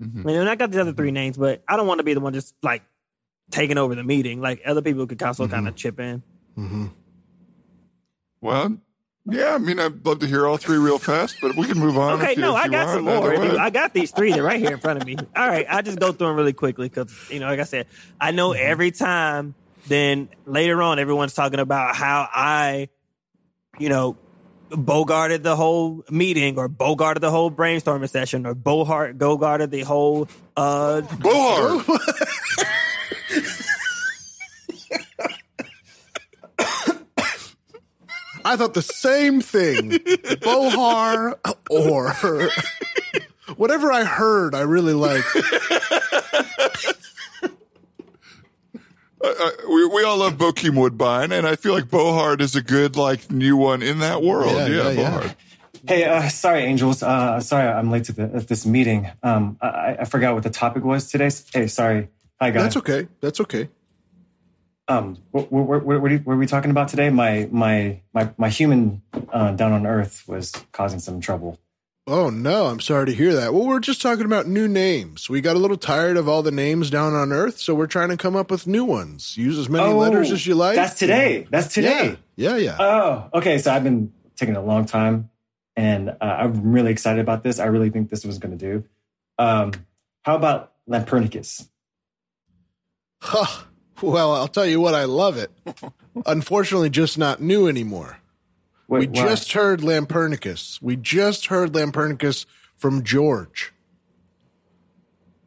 I 0.00 0.04
mean, 0.04 0.36
and 0.36 0.48
I 0.48 0.54
got 0.54 0.70
the 0.70 0.80
other 0.80 0.92
three 0.92 1.10
names, 1.10 1.36
but 1.36 1.62
I 1.66 1.76
don't 1.76 1.86
want 1.86 1.98
to 1.98 2.04
be 2.04 2.14
the 2.14 2.20
one 2.20 2.32
just 2.32 2.54
like 2.62 2.82
taking 3.50 3.76
over 3.78 3.94
the 3.94 4.04
meeting. 4.04 4.40
Like 4.40 4.60
other 4.64 4.82
people 4.82 5.06
could 5.06 5.22
also 5.22 5.48
kind 5.48 5.66
of 5.66 5.74
chip 5.74 5.98
in. 5.98 6.22
Mm-hmm. 6.56 6.86
Well, 8.40 8.76
yeah, 9.28 9.54
I 9.54 9.58
mean, 9.58 9.78
I'd 9.78 10.04
love 10.06 10.20
to 10.20 10.26
hear 10.26 10.46
all 10.46 10.56
three 10.56 10.78
real 10.78 10.98
fast, 10.98 11.36
but 11.42 11.56
we 11.56 11.66
can 11.66 11.78
move 11.78 11.98
on. 11.98 12.20
Okay, 12.20 12.34
you- 12.34 12.40
no, 12.40 12.54
I 12.54 12.68
got 12.68 12.86
want. 12.86 12.96
some 12.96 13.04
more. 13.04 13.34
You- 13.34 13.58
I 13.58 13.70
got 13.70 13.92
these 13.94 14.10
three 14.10 14.32
that 14.32 14.42
right 14.42 14.60
here 14.60 14.72
in 14.72 14.78
front 14.80 15.00
of 15.00 15.06
me. 15.06 15.16
All 15.36 15.48
right, 15.48 15.66
I'll 15.68 15.82
just 15.82 15.98
go 15.98 16.12
through 16.12 16.28
them 16.28 16.36
really 16.36 16.52
quickly 16.52 16.88
because, 16.88 17.12
you 17.30 17.40
know, 17.40 17.46
like 17.46 17.60
I 17.60 17.64
said, 17.64 17.86
I 18.20 18.30
know 18.30 18.50
Mm-hmm. 18.50 18.62
every 18.70 18.90
time, 18.92 19.54
then 19.88 20.28
later 20.46 20.82
on, 20.82 20.98
everyone's 20.98 21.34
talking 21.34 21.60
about 21.60 21.94
how 21.96 22.28
I, 22.32 22.88
you 23.78 23.88
know, 23.88 24.16
bogarted 24.70 25.42
the 25.44 25.54
whole 25.54 26.04
meeting 26.10 26.58
or 26.58 26.68
bogarted 26.68 27.20
the 27.20 27.30
whole 27.30 27.52
brainstorming 27.52 28.08
session 28.10 28.44
or 28.46 28.54
bohart 28.54 29.16
bogarted 29.16 29.70
the 29.70 29.82
whole 29.82 30.26
uh 30.56 31.02
Bohar. 31.02 31.84
I 38.46 38.56
thought 38.56 38.74
the 38.74 38.82
same 38.82 39.40
thing. 39.40 39.90
Bohar 39.90 41.34
or 41.68 42.50
whatever 43.56 43.92
I 43.92 44.04
heard, 44.04 44.54
I 44.54 44.60
really 44.60 44.94
like. 44.94 45.24
Uh, 49.18 49.50
we, 49.68 49.86
we 49.86 50.04
all 50.04 50.18
love 50.18 50.34
Bokeem 50.34 50.76
Woodbine, 50.76 51.32
and 51.32 51.46
I 51.46 51.56
feel 51.56 51.72
like 51.72 51.90
Bohard 51.90 52.40
is 52.40 52.54
a 52.54 52.62
good 52.62 52.96
like 52.96 53.30
new 53.30 53.56
one 53.56 53.82
in 53.82 53.98
that 53.98 54.22
world. 54.22 54.52
Yeah, 54.52 54.66
Yeah, 54.66 54.82
yeah, 54.82 54.90
yeah. 54.90 55.10
Bohard. 55.10 55.36
Hey, 55.88 56.04
uh, 56.04 56.28
sorry, 56.28 56.62
Angels. 56.62 57.02
Uh, 57.02 57.40
sorry, 57.40 57.66
I'm 57.66 57.90
late 57.90 58.04
to 58.04 58.12
the, 58.12 58.26
this 58.26 58.66
meeting. 58.66 59.10
Um, 59.22 59.56
I, 59.60 59.96
I 60.00 60.04
forgot 60.04 60.34
what 60.34 60.42
the 60.42 60.50
topic 60.50 60.84
was 60.84 61.10
today. 61.10 61.30
Hey, 61.52 61.66
sorry. 61.66 62.08
Hi, 62.40 62.50
guys. 62.50 62.62
That's 62.62 62.76
okay. 62.76 63.08
That's 63.20 63.40
okay. 63.40 63.68
Um, 64.88 65.18
what, 65.32 65.50
what, 65.50 65.84
what, 65.84 66.00
what, 66.00 66.12
are 66.12 66.36
we 66.36 66.46
talking 66.46 66.70
about 66.70 66.88
today? 66.88 67.10
My 67.10 67.48
my 67.50 68.00
my 68.12 68.30
my 68.36 68.48
human 68.48 69.02
uh, 69.32 69.52
down 69.52 69.72
on 69.72 69.86
Earth 69.86 70.24
was 70.28 70.52
causing 70.72 71.00
some 71.00 71.20
trouble. 71.20 71.58
Oh 72.08 72.30
no, 72.30 72.66
I'm 72.66 72.78
sorry 72.78 73.06
to 73.06 73.12
hear 73.12 73.34
that. 73.34 73.52
Well, 73.52 73.66
we're 73.66 73.80
just 73.80 74.00
talking 74.00 74.26
about 74.26 74.46
new 74.46 74.68
names. 74.68 75.28
We 75.28 75.40
got 75.40 75.56
a 75.56 75.58
little 75.58 75.76
tired 75.76 76.16
of 76.16 76.28
all 76.28 76.40
the 76.40 76.52
names 76.52 76.88
down 76.88 77.14
on 77.14 77.32
Earth, 77.32 77.58
so 77.58 77.74
we're 77.74 77.88
trying 77.88 78.10
to 78.10 78.16
come 78.16 78.36
up 78.36 78.48
with 78.48 78.68
new 78.68 78.84
ones. 78.84 79.36
Use 79.36 79.58
as 79.58 79.68
many 79.68 79.92
letters 79.92 80.30
as 80.30 80.46
you 80.46 80.54
like. 80.54 80.74
Oh, 80.74 80.82
That's 80.82 80.96
today. 80.96 81.48
That's 81.50 81.74
today. 81.74 82.16
Yeah, 82.36 82.56
yeah, 82.56 82.56
yeah. 82.58 82.76
Oh, 82.78 83.30
okay. 83.34 83.58
So 83.58 83.72
I've 83.72 83.82
been 83.82 84.12
taking 84.36 84.54
a 84.54 84.62
long 84.62 84.84
time, 84.84 85.30
and 85.74 86.10
uh, 86.10 86.14
I'm 86.20 86.70
really 86.70 86.92
excited 86.92 87.20
about 87.20 87.42
this. 87.42 87.58
I 87.58 87.66
really 87.66 87.90
think 87.90 88.08
this 88.08 88.24
was 88.24 88.38
going 88.38 88.56
to 88.56 88.64
do. 88.64 88.84
Um, 89.36 89.72
how 90.22 90.36
about 90.36 90.74
Lampernicus? 90.88 91.68
Huh. 93.20 93.64
Well, 94.02 94.32
I'll 94.32 94.48
tell 94.48 94.66
you 94.66 94.80
what, 94.80 94.94
I 94.94 95.04
love 95.04 95.36
it. 95.38 95.50
Unfortunately, 96.26 96.90
just 96.90 97.16
not 97.18 97.40
new 97.40 97.66
anymore. 97.68 98.18
Wait, 98.88 99.00
we 99.00 99.06
why? 99.20 99.28
just 99.28 99.52
heard 99.52 99.80
Lampernicus. 99.80 100.80
We 100.80 100.96
just 100.96 101.46
heard 101.46 101.72
Lampernicus 101.74 102.46
from 102.76 103.02
George. 103.02 103.72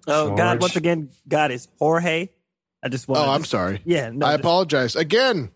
oh 0.08 0.36
God 0.36 0.62
once 0.62 0.76
again 0.76 1.10
God 1.28 1.52
is 1.52 1.68
Jorge. 1.80 2.30
I 2.82 2.90
just 2.90 3.08
want 3.08 3.22
Oh, 3.28 3.30
I'm 3.32 3.46
sorry. 3.46 3.82
Yeah, 3.86 4.10
no, 4.10 4.26
I 4.26 4.32
just- 4.32 4.40
apologize. 4.42 4.96
Again, 4.96 5.52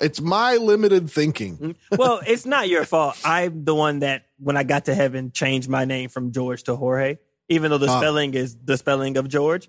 it's 0.00 0.20
my 0.20 0.56
limited 0.56 1.10
thinking. 1.10 1.74
well, 1.96 2.20
it's 2.26 2.46
not 2.46 2.68
your 2.68 2.84
fault. 2.84 3.18
I'm 3.24 3.64
the 3.64 3.74
one 3.74 4.00
that, 4.00 4.26
when 4.38 4.56
I 4.56 4.62
got 4.62 4.86
to 4.86 4.94
heaven, 4.94 5.32
changed 5.32 5.68
my 5.68 5.84
name 5.84 6.08
from 6.10 6.32
George 6.32 6.64
to 6.64 6.76
Jorge, 6.76 7.18
even 7.48 7.70
though 7.70 7.78
the 7.78 7.88
Ah. 7.88 7.98
spelling 7.98 8.34
is 8.34 8.56
the 8.64 8.76
spelling 8.76 9.16
of 9.16 9.28
George. 9.28 9.68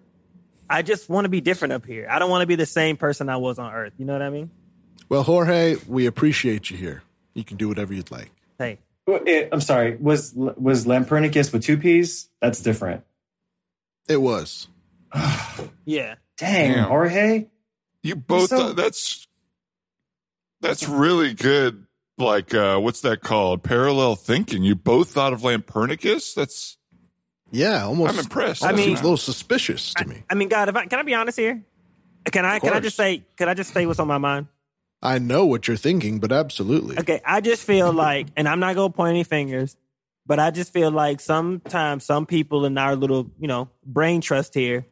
I 0.74 0.82
just 0.82 1.07
want 1.07 1.26
to 1.26 1.30
be 1.30 1.39
different 1.39 1.71
up 1.71 1.86
here. 1.86 2.07
I 2.09 2.17
don't 2.17 2.32
want 2.32 2.41
to 2.41 2.47
be 2.47 2.55
the 2.55 2.65
same 2.65 2.97
person 2.97 3.30
I 3.30 3.38
was 3.38 3.59
on 3.59 3.71
Earth. 3.71 3.93
You 3.99 4.05
know 4.05 4.13
what 4.13 4.24
I 4.24 4.32
mean? 4.32 4.49
Well, 5.07 5.21
Jorge, 5.21 5.76
we 5.88 6.07
appreciate 6.07 6.71
you 6.71 6.78
here. 6.78 7.03
You 7.36 7.43
can 7.43 7.57
do 7.57 7.67
whatever 7.67 7.93
you'd 7.93 8.09
like. 8.09 8.32
Hey, 8.57 8.80
I'm 9.51 9.61
sorry. 9.61 9.97
Was 9.97 10.34
was 10.36 10.86
Lampernicus 10.88 11.53
with 11.53 11.63
two 11.63 11.78
P's? 11.78 12.28
That's 12.41 12.59
different. 12.59 13.03
It 14.07 14.17
was. 14.17 14.67
yeah. 15.86 16.15
Dang, 16.38 16.74
Damn. 16.74 16.88
Jorge. 16.88 17.45
You 18.01 18.15
both. 18.15 18.49
So- 18.49 18.74
that's 18.74 19.28
that's 20.59 20.88
really 20.89 21.36
good. 21.36 21.86
Like, 22.17 22.53
uh, 22.53 22.80
what's 22.80 23.01
that 23.01 23.21
called? 23.21 23.61
Parallel 23.61 24.15
thinking. 24.15 24.63
You 24.63 24.76
both 24.76 25.11
thought 25.11 25.34
of 25.34 25.41
Lampernicus. 25.41 26.34
That's. 26.34 26.78
Yeah, 27.54 27.86
almost. 27.86 28.14
I'm 28.14 28.20
impressed. 28.20 28.64
I 28.64 28.70
I 28.70 28.72
mean, 28.72 28.78
mean- 28.78 28.86
seems 28.88 28.99
a 28.99 29.04
little 29.04 29.18
suspicious 29.18 29.93
to 29.93 30.06
me. 30.08 30.24
I 30.30 30.34
mean, 30.34 30.49
God, 30.49 30.70
if 30.70 30.76
I 30.76 30.86
can 30.88 30.99
I 30.99 31.04
be 31.04 31.14
honest 31.14 31.38
here? 31.38 31.62
Can 32.32 32.45
I 32.45 32.60
can 32.60 32.74
I 32.74 32.80
just 32.80 32.97
say 32.97 33.24
can 33.38 33.47
I 33.47 33.54
just 33.54 33.74
say 33.74 33.86
what's 33.86 33.99
on 33.99 34.08
my 34.08 34.18
mind? 34.18 34.47
I 35.01 35.20
know 35.20 35.45
what 35.45 35.68
you're 35.68 35.78
thinking, 35.78 36.20
but 36.20 36.32
absolutely. 36.32 36.97
Okay, 36.97 37.22
I 37.26 37.41
just 37.41 37.64
feel 37.64 37.91
like, 37.91 38.28
and 38.38 38.47
I'm 38.47 38.60
not 38.60 38.76
gonna 38.76 38.89
point 38.89 39.10
any 39.12 39.24
fingers, 39.24 39.76
but 40.26 40.39
I 40.39 40.49
just 40.49 40.72
feel 40.74 40.89
like 40.89 41.20
sometimes 41.20 42.06
some 42.06 42.26
people 42.26 42.66
in 42.66 42.78
our 42.78 42.95
little, 42.95 43.30
you 43.39 43.47
know, 43.47 43.70
brain 43.86 44.22
trust 44.22 44.54
here 44.54 44.86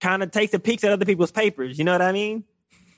kind 0.00 0.22
of 0.22 0.30
takes 0.30 0.52
a 0.54 0.58
peek 0.58 0.82
at 0.84 0.92
other 0.92 1.06
people's 1.06 1.30
papers. 1.30 1.78
You 1.78 1.84
know 1.84 1.92
what 1.92 2.02
I 2.02 2.12
mean? 2.12 2.44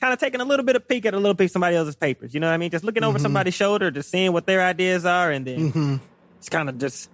Kind 0.01 0.15
of 0.15 0.19
taking 0.19 0.41
a 0.41 0.45
little 0.45 0.65
bit 0.65 0.77
of 0.77 0.89
peek 0.89 1.07
at 1.07 1.15
a 1.15 1.19
little 1.19 1.35
piece 1.35 1.51
of 1.51 1.53
somebody 1.53 1.77
else's 1.77 1.97
papers. 1.97 2.35
You 2.35 2.41
know 2.41 2.49
what 2.49 2.55
I 2.55 2.57
mean? 2.57 2.71
Just 2.71 2.85
looking 2.85 3.05
over 3.05 3.19
mm-hmm. 3.19 3.23
somebody's 3.23 3.55
shoulder, 3.55 3.91
just 3.91 4.11
seeing 4.11 4.33
what 4.33 4.47
their 4.47 4.63
ideas 4.63 5.05
are, 5.05 5.31
and 5.31 5.47
then 5.47 5.73
mm-hmm. 5.73 5.97
it's 6.39 6.49
kind 6.49 6.69
of 6.69 6.79
just 6.79 7.11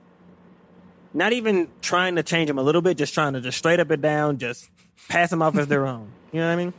not 1.14 1.32
even 1.32 1.68
trying 1.80 2.16
to 2.16 2.22
change 2.22 2.48
them 2.48 2.58
a 2.58 2.62
little 2.62 2.82
bit, 2.82 2.96
just 2.96 3.14
trying 3.14 3.34
to 3.34 3.40
just 3.40 3.58
straight 3.58 3.80
up 3.80 3.90
and 3.90 4.02
down, 4.02 4.38
just 4.38 4.68
pass 5.08 5.30
them 5.30 5.42
off 5.42 5.56
as 5.56 5.68
their 5.68 5.86
own. 5.86 6.10
You 6.32 6.40
know 6.40 6.46
what 6.46 6.52
I 6.52 6.56
mean? 6.56 6.72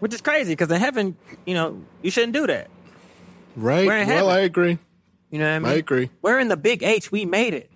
Which 0.00 0.14
is 0.14 0.20
crazy 0.20 0.52
because 0.52 0.70
in 0.70 0.80
heaven, 0.80 1.16
you 1.44 1.54
know, 1.54 1.82
you 2.02 2.10
shouldn't 2.10 2.32
do 2.34 2.46
that. 2.46 2.68
Right. 3.56 3.86
Well, 3.86 4.06
heaven. 4.06 4.30
I 4.30 4.40
agree. 4.40 4.78
You 5.30 5.38
know 5.38 5.48
what 5.48 5.54
I 5.54 5.58
mean? 5.58 5.72
I 5.72 5.74
agree. 5.76 6.10
We're 6.22 6.38
in 6.38 6.48
the 6.48 6.56
big 6.56 6.82
H. 6.82 7.10
We 7.10 7.24
made 7.24 7.54
it. 7.54 7.70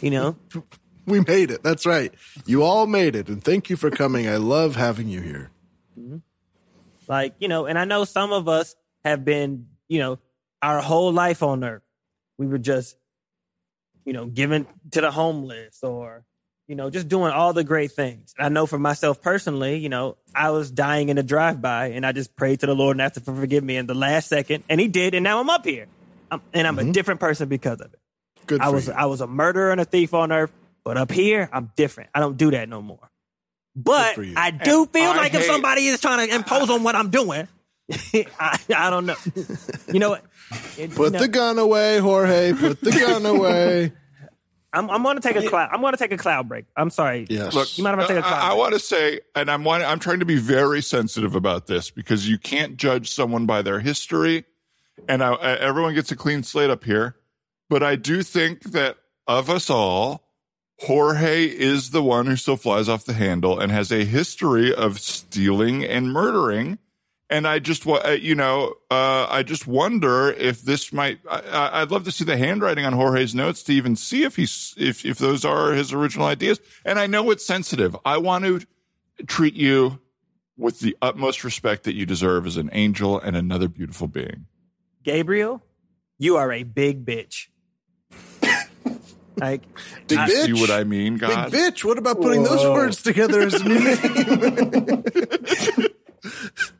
You 0.00 0.10
know? 0.10 0.36
We 1.06 1.20
made 1.20 1.50
it. 1.50 1.62
That's 1.62 1.84
right. 1.84 2.14
You 2.46 2.62
all 2.62 2.86
made 2.86 3.14
it. 3.14 3.28
And 3.28 3.44
thank 3.44 3.68
you 3.68 3.76
for 3.76 3.90
coming. 3.90 4.26
I 4.26 4.36
love 4.36 4.76
having 4.76 5.06
you 5.08 5.20
here. 5.20 5.50
Mm-hmm. 6.00 6.16
like, 7.08 7.34
you 7.38 7.46
know, 7.46 7.66
and 7.66 7.78
I 7.78 7.84
know 7.84 8.04
some 8.04 8.32
of 8.32 8.48
us 8.48 8.74
have 9.04 9.24
been, 9.24 9.66
you 9.86 9.98
know, 9.98 10.18
our 10.62 10.80
whole 10.80 11.12
life 11.12 11.42
on 11.42 11.62
earth. 11.62 11.82
We 12.38 12.46
were 12.46 12.58
just, 12.58 12.96
you 14.04 14.12
know, 14.12 14.26
giving 14.26 14.66
to 14.92 15.00
the 15.00 15.10
homeless 15.10 15.82
or, 15.82 16.24
you 16.68 16.76
know, 16.76 16.90
just 16.90 17.08
doing 17.08 17.32
all 17.32 17.52
the 17.52 17.64
great 17.64 17.92
things. 17.92 18.34
I 18.38 18.48
know 18.48 18.66
for 18.66 18.78
myself 18.78 19.20
personally, 19.20 19.78
you 19.78 19.88
know, 19.88 20.16
I 20.34 20.50
was 20.50 20.70
dying 20.70 21.08
in 21.08 21.18
a 21.18 21.22
drive 21.22 21.60
by 21.60 21.88
and 21.88 22.04
I 22.06 22.12
just 22.12 22.36
prayed 22.36 22.60
to 22.60 22.66
the 22.66 22.74
Lord 22.74 22.96
and 22.96 23.02
asked 23.02 23.16
him 23.16 23.22
for 23.22 23.34
forgive 23.34 23.64
me 23.64 23.76
in 23.76 23.86
the 23.86 23.94
last 23.94 24.28
second. 24.28 24.64
And 24.68 24.80
he 24.80 24.88
did. 24.88 25.14
And 25.14 25.24
now 25.24 25.40
I'm 25.40 25.50
up 25.50 25.64
here. 25.64 25.86
I'm, 26.30 26.40
and 26.52 26.66
I'm 26.66 26.78
a 26.78 26.82
mm-hmm. 26.82 26.92
different 26.92 27.20
person 27.20 27.48
because 27.48 27.80
of 27.80 27.92
it. 27.92 28.00
Good 28.46 28.60
I 28.60 28.70
was 28.70 28.88
you. 28.88 28.92
I 28.92 29.06
was 29.06 29.20
a 29.20 29.26
murderer 29.26 29.72
and 29.72 29.80
a 29.80 29.84
thief 29.84 30.12
on 30.12 30.32
earth, 30.32 30.52
but 30.84 30.96
up 30.96 31.10
here 31.10 31.48
I'm 31.52 31.72
different. 31.76 32.10
I 32.14 32.20
don't 32.20 32.36
do 32.36 32.50
that 32.50 32.68
no 32.68 32.82
more. 32.82 33.10
But. 33.76 34.18
I 34.36 34.50
do 34.50 34.86
feel 34.86 35.10
I 35.10 35.16
like 35.16 35.34
if 35.34 35.40
hate- 35.40 35.46
somebody 35.46 35.86
is 35.86 36.00
trying 36.00 36.28
to 36.28 36.34
impose 36.34 36.70
on 36.70 36.82
what 36.82 36.94
I'm 36.94 37.10
doing, 37.10 37.48
I, 38.40 38.58
I 38.76 38.90
don't 38.90 39.06
know. 39.06 39.16
You 39.92 39.98
know 40.00 40.10
what? 40.10 40.24
It- 40.78 40.94
Put 40.94 41.12
no, 41.12 41.18
the 41.18 41.28
gun 41.28 41.58
away, 41.58 41.98
Jorge. 41.98 42.52
Put 42.54 42.80
the 42.80 42.90
gun 42.92 43.26
away. 43.26 43.92
I'm, 44.72 44.90
I'm 44.90 45.02
going 45.04 45.16
to 45.16 45.22
take 45.22 45.36
a 45.36 45.48
cloud. 45.48 45.68
I'm 45.72 45.80
going 45.80 45.92
to 45.92 45.98
take 45.98 46.10
a 46.12 46.16
cloud 46.16 46.48
break. 46.48 46.64
I'm 46.76 46.90
sorry. 46.90 47.26
Yes. 47.30 47.54
Look, 47.54 47.78
You 47.78 47.84
might 47.84 47.94
if 47.94 48.00
to 48.00 48.14
take 48.14 48.16
a 48.24 48.26
uh, 48.26 48.28
cloud 48.28 48.42
I 48.44 48.48
break? 48.48 48.58
want 48.58 48.72
to 48.74 48.80
say, 48.80 49.20
and 49.36 49.48
I'm 49.50 49.62
want, 49.64 49.84
I'm 49.84 50.00
trying 50.00 50.18
to 50.18 50.24
be 50.24 50.36
very 50.36 50.82
sensitive 50.82 51.34
about 51.36 51.66
this 51.68 51.90
because 51.90 52.28
you 52.28 52.38
can't 52.38 52.76
judge 52.76 53.10
someone 53.10 53.46
by 53.46 53.62
their 53.62 53.78
history, 53.80 54.44
and 55.08 55.22
I, 55.22 55.32
I- 55.34 55.58
everyone 55.58 55.94
gets 55.94 56.10
a 56.10 56.16
clean 56.16 56.42
slate 56.42 56.70
up 56.70 56.82
here. 56.84 57.14
But 57.70 57.82
I 57.84 57.94
do 57.96 58.22
think 58.24 58.62
that 58.72 58.96
of 59.28 59.48
us 59.48 59.70
all, 59.70 60.28
Jorge 60.80 61.44
is 61.44 61.90
the 61.90 62.02
one 62.02 62.26
who 62.26 62.34
still 62.36 62.56
flies 62.56 62.88
off 62.88 63.04
the 63.04 63.12
handle 63.14 63.58
and 63.60 63.70
has 63.70 63.92
a 63.92 64.04
history 64.04 64.74
of 64.74 64.98
stealing 64.98 65.84
and 65.84 66.12
murdering. 66.12 66.78
And 67.30 67.48
I 67.48 67.58
just, 67.58 67.86
wa- 67.86 68.02
uh, 68.04 68.10
you 68.10 68.34
know, 68.34 68.74
uh, 68.90 69.26
I 69.30 69.42
just 69.42 69.66
wonder 69.66 70.30
if 70.30 70.60
this 70.62 70.92
might. 70.92 71.20
I, 71.28 71.40
I- 71.40 71.80
I'd 71.82 71.90
love 71.90 72.04
to 72.04 72.12
see 72.12 72.24
the 72.24 72.36
handwriting 72.36 72.84
on 72.84 72.92
Jorge's 72.92 73.34
notes 73.34 73.62
to 73.64 73.72
even 73.72 73.96
see 73.96 74.24
if 74.24 74.36
he's 74.36 74.74
if 74.76 75.04
if 75.06 75.18
those 75.18 75.44
are 75.44 75.72
his 75.72 75.92
original 75.92 76.26
ideas. 76.26 76.60
And 76.84 76.98
I 76.98 77.06
know 77.06 77.30
it's 77.30 77.44
sensitive. 77.46 77.96
I 78.04 78.18
want 78.18 78.44
to 78.44 78.60
treat 79.26 79.54
you 79.54 80.00
with 80.58 80.80
the 80.80 80.96
utmost 81.02 81.44
respect 81.44 81.84
that 81.84 81.94
you 81.94 82.04
deserve 82.06 82.46
as 82.46 82.56
an 82.58 82.68
angel 82.72 83.18
and 83.18 83.34
another 83.36 83.68
beautiful 83.68 84.06
being. 84.06 84.44
Gabriel, 85.02 85.62
you 86.18 86.36
are 86.36 86.52
a 86.52 86.62
big 86.62 87.04
bitch. 87.06 87.48
like, 89.36 89.62
Big 90.08 90.18
I- 90.18 90.28
bitch. 90.28 90.44
See 90.44 90.52
what 90.52 90.70
I 90.70 90.84
mean, 90.84 91.16
God? 91.16 91.50
Big 91.50 91.74
bitch. 91.74 91.84
What 91.84 91.96
about 91.98 92.20
putting 92.20 92.42
those 92.44 92.62
words 92.64 93.02
together 93.02 93.40
as 93.40 93.54
a 93.54 93.64
new 93.64 93.80
name? 93.80 95.04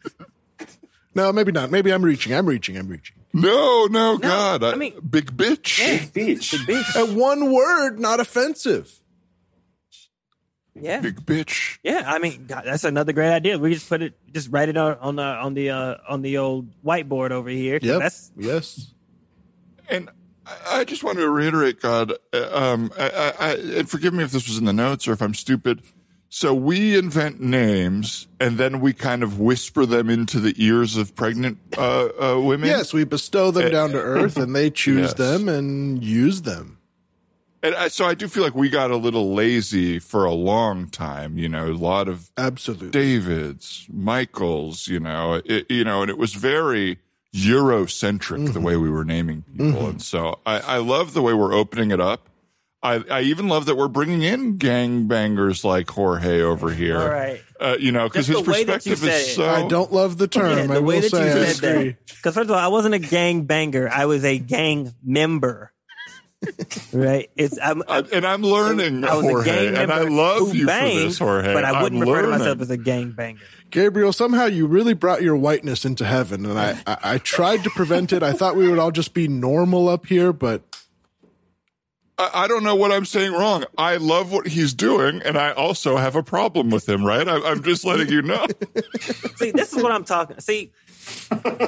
no, 1.15 1.33
maybe 1.33 1.53
not. 1.53 1.71
Maybe 1.71 1.93
I'm 1.93 2.05
reaching. 2.05 2.35
I'm 2.35 2.47
reaching. 2.47 2.77
I'm 2.77 2.89
reaching. 2.89 3.17
No, 3.33 3.87
no, 3.87 4.17
God. 4.19 4.63
I 4.63 4.75
mean- 4.77 4.99
big 5.01 5.37
bitch. 5.37 5.79
Yeah. 5.79 6.07
Beach. 6.13 6.53
bitch. 6.53 6.97
And 6.97 7.17
one 7.17 7.53
word, 7.53 7.99
not 7.99 8.21
offensive. 8.21 9.01
Yeah. 10.75 11.01
Big 11.01 11.25
bitch. 11.25 11.79
Yeah, 11.85 12.03
I 12.07 12.19
mean, 12.19 12.47
God, 12.47 12.65
that's 12.65 12.85
another 12.85 13.13
great 13.13 13.31
idea. 13.31 13.59
We 13.59 13.73
just 13.75 13.89
put 13.89 14.03
it, 14.03 14.15
just 14.33 14.51
write 14.51 14.69
it 14.69 14.77
on 14.77 14.97
on 14.99 15.17
the 15.17 15.23
on 15.23 15.55
the 15.55 15.71
uh, 15.71 15.95
on 16.09 16.23
the 16.23 16.39
old 16.39 16.69
whiteboard 16.85 17.31
over 17.31 17.49
here. 17.49 17.79
Yep. 17.81 18.01
That's 18.01 18.33
yes. 18.37 18.93
And 19.89 20.11
I 20.47 20.81
I 20.81 20.85
just 20.85 21.05
want 21.05 21.19
to 21.19 21.29
reiterate, 21.31 21.81
God, 21.81 22.13
uh, 22.33 22.49
um, 22.53 22.93
I, 22.99 23.09
I, 23.09 23.33
I, 23.39 23.53
and 23.55 23.89
forgive 23.89 24.13
me 24.13 24.25
if 24.25 24.33
this 24.33 24.49
was 24.49 24.59
in 24.59 24.65
the 24.65 24.73
notes 24.73 25.07
or 25.07 25.13
if 25.13 25.23
I'm 25.23 25.35
stupid. 25.35 25.83
So 26.37 26.53
we 26.53 26.99
invent 26.99 27.41
names 27.41 28.27
and 28.41 28.59
then 28.59 28.81
we 28.81 28.93
kind 28.93 29.23
of 29.23 29.39
whisper 29.39 29.87
them 29.87 30.11
into 30.11 30.41
the 30.41 30.53
ears 30.59 30.97
of 30.97 31.15
pregnant 31.15 31.59
uh, 31.79 32.09
uh, 32.21 32.41
women. 32.41 32.69
Yes, 32.69 32.93
we 32.93 33.05
bestow 33.05 33.53
them 33.53 33.67
eh, 33.67 33.69
down 33.69 33.91
to 33.91 33.99
eh. 33.99 34.01
earth, 34.01 34.37
and 34.37 34.53
they 34.53 34.69
choose 34.69 35.11
Yes. 35.11 35.15
them 35.15 35.49
and 35.49 36.03
use 36.03 36.43
them. 36.43 36.79
And 37.63 37.77
I, 37.77 37.87
so 37.87 38.05
I 38.05 38.15
do 38.15 38.27
feel 38.27 38.43
like 38.43 38.57
we 38.57 38.69
got 38.69 38.91
a 38.91 38.97
little 38.97 39.33
lazy 39.33 40.01
for 40.01 40.25
a 40.25 40.33
long 40.33 40.89
time. 40.89 41.39
You 41.39 41.49
know, 41.49 41.69
a 41.69 41.73
lot 41.73 42.09
of 42.09 42.33
Absolutely. 42.37 42.91
Davids, 42.91 43.87
Michaels, 43.89 44.89
you 44.89 44.99
know, 44.99 45.41
it, 45.45 45.71
you 45.71 45.85
know, 45.85 46.03
and 46.03 46.11
it 46.11 46.19
was 46.19 46.35
very 46.35 46.99
Eurocentric 47.33 48.47
the 48.47 48.55
mm-hmm. 48.55 48.63
way 48.65 48.77
we 48.77 48.91
were 48.91 49.05
naming 49.05 49.45
people. 49.53 49.67
Mm-hmm. 49.67 49.87
And 49.87 50.03
so 50.03 50.41
I, 50.45 50.59
I 50.59 50.77
love 50.79 51.15
the 51.15 51.23
way 51.23 51.33
we're 51.33 51.55
opening 51.55 51.93
it 51.93 52.01
up. 52.01 52.29
I, 52.85 53.03
I 53.11 53.21
even 53.23 53.49
love 53.49 53.65
that 53.67 53.77
we're 53.77 53.89
bringing 53.89 54.23
in 54.23 54.59
gangbangers 54.59 55.65
like 55.65 55.89
Jorge 55.89 56.43
over 56.43 56.71
here. 56.71 57.01
All 57.01 57.09
right. 57.09 57.43
Uh, 57.59 57.77
you 57.81 57.91
know, 57.93 58.07
because 58.09 58.27
his 58.27 58.37
the 58.37 58.51
way 58.51 58.65
that 58.65 58.85
you 58.85 58.93
perspective 58.93 59.09
is 59.09 59.31
it. 59.31 59.35
so. 59.37 59.49
I 59.49 59.67
don't 59.67 59.91
love 59.91 60.19
the 60.19 60.29
term. 60.29 60.59
yeah, 60.59 60.65
I 60.65 60.67
the 60.67 60.83
way 60.83 60.97
will 60.97 61.01
that 61.01 61.11
say 61.11 61.25
you 61.35 61.43
I 61.43 61.45
said 61.47 61.63
that. 61.77 61.97
Because 62.07 62.35
first 62.35 62.51
of 62.51 62.51
all, 62.51 62.59
I 62.59 62.69
wasn't 62.69 62.95
a 62.95 62.99
gang 62.99 63.45
banger. 63.45 63.89
I 63.89 64.05
was 64.05 64.23
a 64.23 64.39
gang 64.39 64.93
member. 65.03 65.73
right? 66.93 67.31
It's 67.37 67.59
I'm, 67.59 67.83
I- 67.89 68.05
and 68.13 68.27
I'm 68.27 68.43
learning, 68.43 69.03
I 69.05 69.15
was 69.17 69.25
Jorge, 69.25 69.51
a 69.51 69.55
gang 69.55 69.67
and 69.81 69.89
member 69.89 69.95
I 69.95 70.09
love 70.09 70.55
you 70.55 70.67
banged, 70.67 70.99
for 71.01 71.05
this, 71.09 71.19
Jorge. 71.19 71.55
But 71.55 71.65
I 71.65 71.83
wouldn't 71.83 72.03
I'm 72.03 72.07
refer 72.09 72.23
to 72.23 72.29
myself 72.29 72.61
as 72.61 72.69
a 72.71 72.77
gang 72.77 73.13
banger. 73.13 73.41
Gabriel, 73.71 74.13
somehow 74.13 74.45
you 74.45 74.67
really 74.67 74.93
brought 74.93 75.23
your 75.23 75.37
whiteness 75.37 75.87
into 75.87 76.05
heaven, 76.05 76.45
and 76.45 76.59
I, 76.59 76.79
I, 76.87 76.97
I 77.15 77.19
tried 77.19 77.65
to 77.65 77.71
prevent 77.71 78.13
it. 78.13 78.23
I 78.23 78.33
thought 78.35 78.57
we 78.57 78.69
would 78.69 78.79
all 78.79 78.91
just 78.93 79.15
be 79.15 79.27
normal 79.27 79.89
up 79.89 80.05
here, 80.05 80.35
but 80.35 80.63
I, 82.19 82.31
I 82.45 82.49
don't 82.49 82.63
know 82.63 82.75
what 82.75 82.93
I'm 82.93 83.05
saying 83.05 83.33
wrong. 83.33 83.65
I 83.77 83.97
love 83.97 84.31
what 84.33 84.47
he's 84.47 84.73
doing, 84.75 85.21
and 85.23 85.37
I 85.37 85.53
also 85.53 85.97
have 85.97 86.15
a 86.17 86.23
problem 86.23 86.71
with 86.71 86.89
him. 86.89 87.05
Right? 87.05 87.27
I, 87.27 87.41
I'm 87.51 87.63
just 87.63 87.85
letting 87.85 88.09
you 88.09 88.23
know. 88.23 88.47
See, 89.37 89.51
this 89.51 89.73
is 89.73 89.83
what 89.83 89.93
I'm 89.93 90.05
talking. 90.05 90.39
See, 90.41 90.73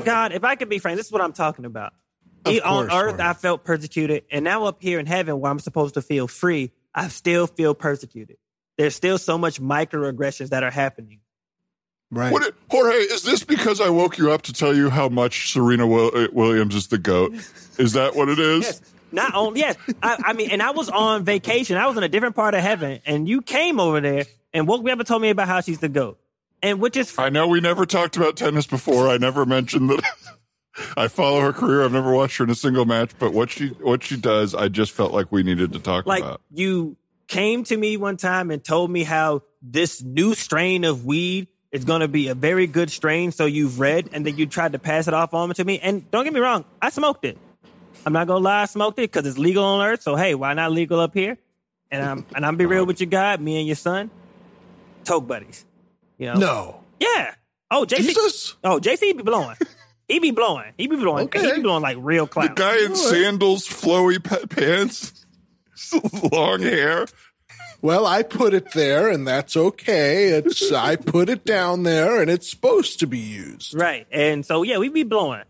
God, 0.05 0.33
if 0.33 0.45
I 0.45 0.55
could 0.57 0.69
be 0.69 0.79
frank, 0.79 0.97
this 0.97 1.07
is 1.07 1.13
what 1.13 1.23
I'm 1.23 1.33
talking 1.33 1.65
about. 1.65 1.93
Of 2.45 2.53
E- 2.55 2.61
on 2.61 2.85
earth, 2.87 2.91
Jorge. 2.93 3.23
I 3.25 3.33
felt 3.33 3.65
persecuted, 3.65 4.25
and 4.31 4.45
now 4.45 4.65
up 4.65 4.81
here 4.81 4.99
in 5.01 5.07
heaven, 5.07 5.41
where 5.41 5.51
I'm 5.51 5.59
supposed 5.59 5.95
to 5.95 6.03
feel 6.03 6.29
free, 6.29 6.71
I 6.95 7.09
still 7.09 7.47
feel 7.47 7.75
persecuted. 7.75 8.37
There's 8.79 8.95
still 8.95 9.19
so 9.19 9.37
much 9.39 9.61
microaggressions 9.61 10.51
that 10.51 10.63
are 10.63 10.71
happening. 10.71 11.21
right. 12.11 12.33
What, 12.33 12.55
Jorge, 12.71 12.95
is 12.95 13.23
this 13.23 13.43
because 13.43 13.81
I 13.81 13.89
woke 13.89 14.17
you 14.19 14.31
up 14.31 14.43
to 14.43 14.53
tell 14.53 14.77
you 14.77 14.91
how 14.91 15.09
much 15.09 15.53
Serena 15.53 15.87
Williams 15.87 16.75
is 16.75 16.87
the 16.89 16.99
goat? 16.99 17.33
Is 17.79 17.95
that 17.95 18.15
what 18.15 18.29
it 18.29 18.39
is? 18.39 18.65
Yes. 18.65 18.81
Not 19.17 19.35
only 19.35 19.61
yes, 19.61 19.77
I, 20.03 20.19
I 20.27 20.33
mean, 20.35 20.51
and 20.51 20.63
I 20.63 20.73
was 20.73 20.91
on 20.91 21.25
vacation. 21.25 21.79
I 21.79 21.87
was 21.87 21.97
in 21.97 22.03
a 22.03 22.09
different 22.09 22.37
part 22.37 22.53
of 22.53 22.61
heaven, 22.61 23.01
and 23.07 23.27
you 23.27 23.41
came 23.41 23.81
over 23.81 23.99
there 23.99 24.27
and 24.53 24.69
woke 24.69 24.85
me 24.85 24.93
up 24.93 24.99
and 24.99 25.09
told 25.09 25.23
me 25.23 25.31
about 25.31 25.49
how 25.49 25.63
she's 25.63 25.79
the 25.79 25.89
goat, 25.89 26.21
and 26.63 26.81
which 26.81 26.99
is 26.99 27.19
I 27.19 27.31
know 27.31 27.49
we 27.49 27.63
never 27.63 27.87
talked 27.87 28.19
about 28.19 28.37
tennis 28.37 28.67
before. 28.67 29.09
I 29.09 29.17
never 29.17 29.47
mentioned 29.47 29.89
that. 29.89 30.05
I 30.99 31.09
follow 31.09 31.41
her 31.41 31.55
career. 31.55 31.83
I've 31.83 31.93
never 31.93 32.13
watched 32.13 32.37
her 32.37 32.45
in 32.45 32.51
a 32.51 32.55
single 32.55 32.85
match, 32.85 33.13
but 33.19 33.33
what 33.33 33.49
she 33.51 33.69
what 33.69 34.03
she 34.03 34.19
does, 34.19 34.55
I 34.55 34.69
just 34.69 34.93
felt 34.93 35.13
like 35.13 35.33
we 35.33 35.43
needed 35.43 35.73
to 35.73 35.79
talk 35.79 36.05
like 36.05 36.23
about. 36.23 36.43
you 36.53 36.99
came 37.27 37.65
to 37.65 37.77
me 37.77 37.97
one 37.97 38.19
time 38.19 38.51
and 38.51 38.63
told 38.63 38.91
me 38.91 39.03
how 39.03 39.43
this 39.63 40.03
new 40.03 40.35
strain 40.35 40.85
of 40.85 41.07
weed 41.07 41.49
is 41.73 41.87
going 41.87 42.03
to 42.03 42.09
be 42.09 42.29
a 42.29 42.35
very 42.35 42.67
good 42.67 42.91
strain. 42.91 43.33
So 43.33 43.47
you've 43.47 43.81
read, 43.81 44.11
and 44.13 44.27
then 44.27 44.37
you 44.37 44.45
tried 44.45 44.73
to 44.73 44.79
pass 44.79 45.09
it 45.09 45.15
off 45.15 45.33
on 45.33 45.55
to 45.55 45.65
me. 45.65 45.79
And 45.79 46.09
don't 46.11 46.25
get 46.25 46.35
me 46.35 46.41
wrong, 46.41 46.67
I 46.83 46.91
smoked 46.91 47.25
it. 47.25 47.39
I'm 48.07 48.13
not 48.13 48.29
gonna 48.29 48.45
lie, 48.45 48.63
I 48.63 48.65
smoked 48.67 49.01
it 49.01 49.11
because 49.11 49.27
it's 49.27 49.37
legal 49.37 49.65
on 49.65 49.85
Earth. 49.85 50.03
So 50.03 50.15
hey, 50.15 50.37
why 50.37 50.55
not 50.55 50.71
legal 50.71 51.01
up 51.01 51.13
here? 51.13 51.37
And 51.91 52.03
I'm 52.03 52.27
and 52.35 52.47
I'm 52.47 52.57
be 52.57 52.65
real 52.65 52.87
with 52.87 53.01
you, 53.01 53.07
God, 53.07 53.41
me 53.41 53.59
and 53.59 53.67
your 53.67 53.77
son, 53.77 54.11
toke 55.05 55.27
buddies. 55.27 55.65
You 56.17 56.27
know? 56.29 56.39
No. 56.39 56.81
Yeah. 57.01 57.35
Oh, 57.71 57.85
JC. 57.85 57.97
Jesus? 57.97 58.55
Oh, 58.63 58.79
JC 58.79 59.17
be 59.17 59.23
blowing. 59.25 59.57
He 60.09 60.21
be 60.21 60.31
blowing. 60.31 60.73
He 60.79 60.87
be 60.87 60.95
blowing. 60.97 61.29
He 61.33 61.53
be 61.57 61.63
blowing 61.63 61.83
like 61.83 61.97
real 62.01 62.27
The 62.27 62.53
guy 62.55 62.85
in 62.85 62.95
sandals, 62.95 63.67
flowy 63.67 64.23
pa- 64.23 64.47
pants, 64.49 65.27
long 66.33 66.63
hair. 66.63 67.07
Well, 67.83 68.07
I 68.07 68.23
put 68.23 68.55
it 68.55 68.73
there, 68.73 69.09
and 69.09 69.27
that's 69.27 69.57
okay. 69.57 70.29
It's 70.29 70.73
I 70.73 70.95
put 70.97 71.29
it 71.29 71.45
down 71.45 71.83
there, 71.83 72.21
and 72.21 72.31
it's 72.31 72.49
supposed 72.49 73.01
to 73.01 73.07
be 73.07 73.19
used. 73.19 73.75
right. 73.75 74.07
And 74.13 74.47
so 74.47 74.63
yeah, 74.63 74.79
we 74.79 74.89
be 74.89 75.03
blowing. 75.03 75.43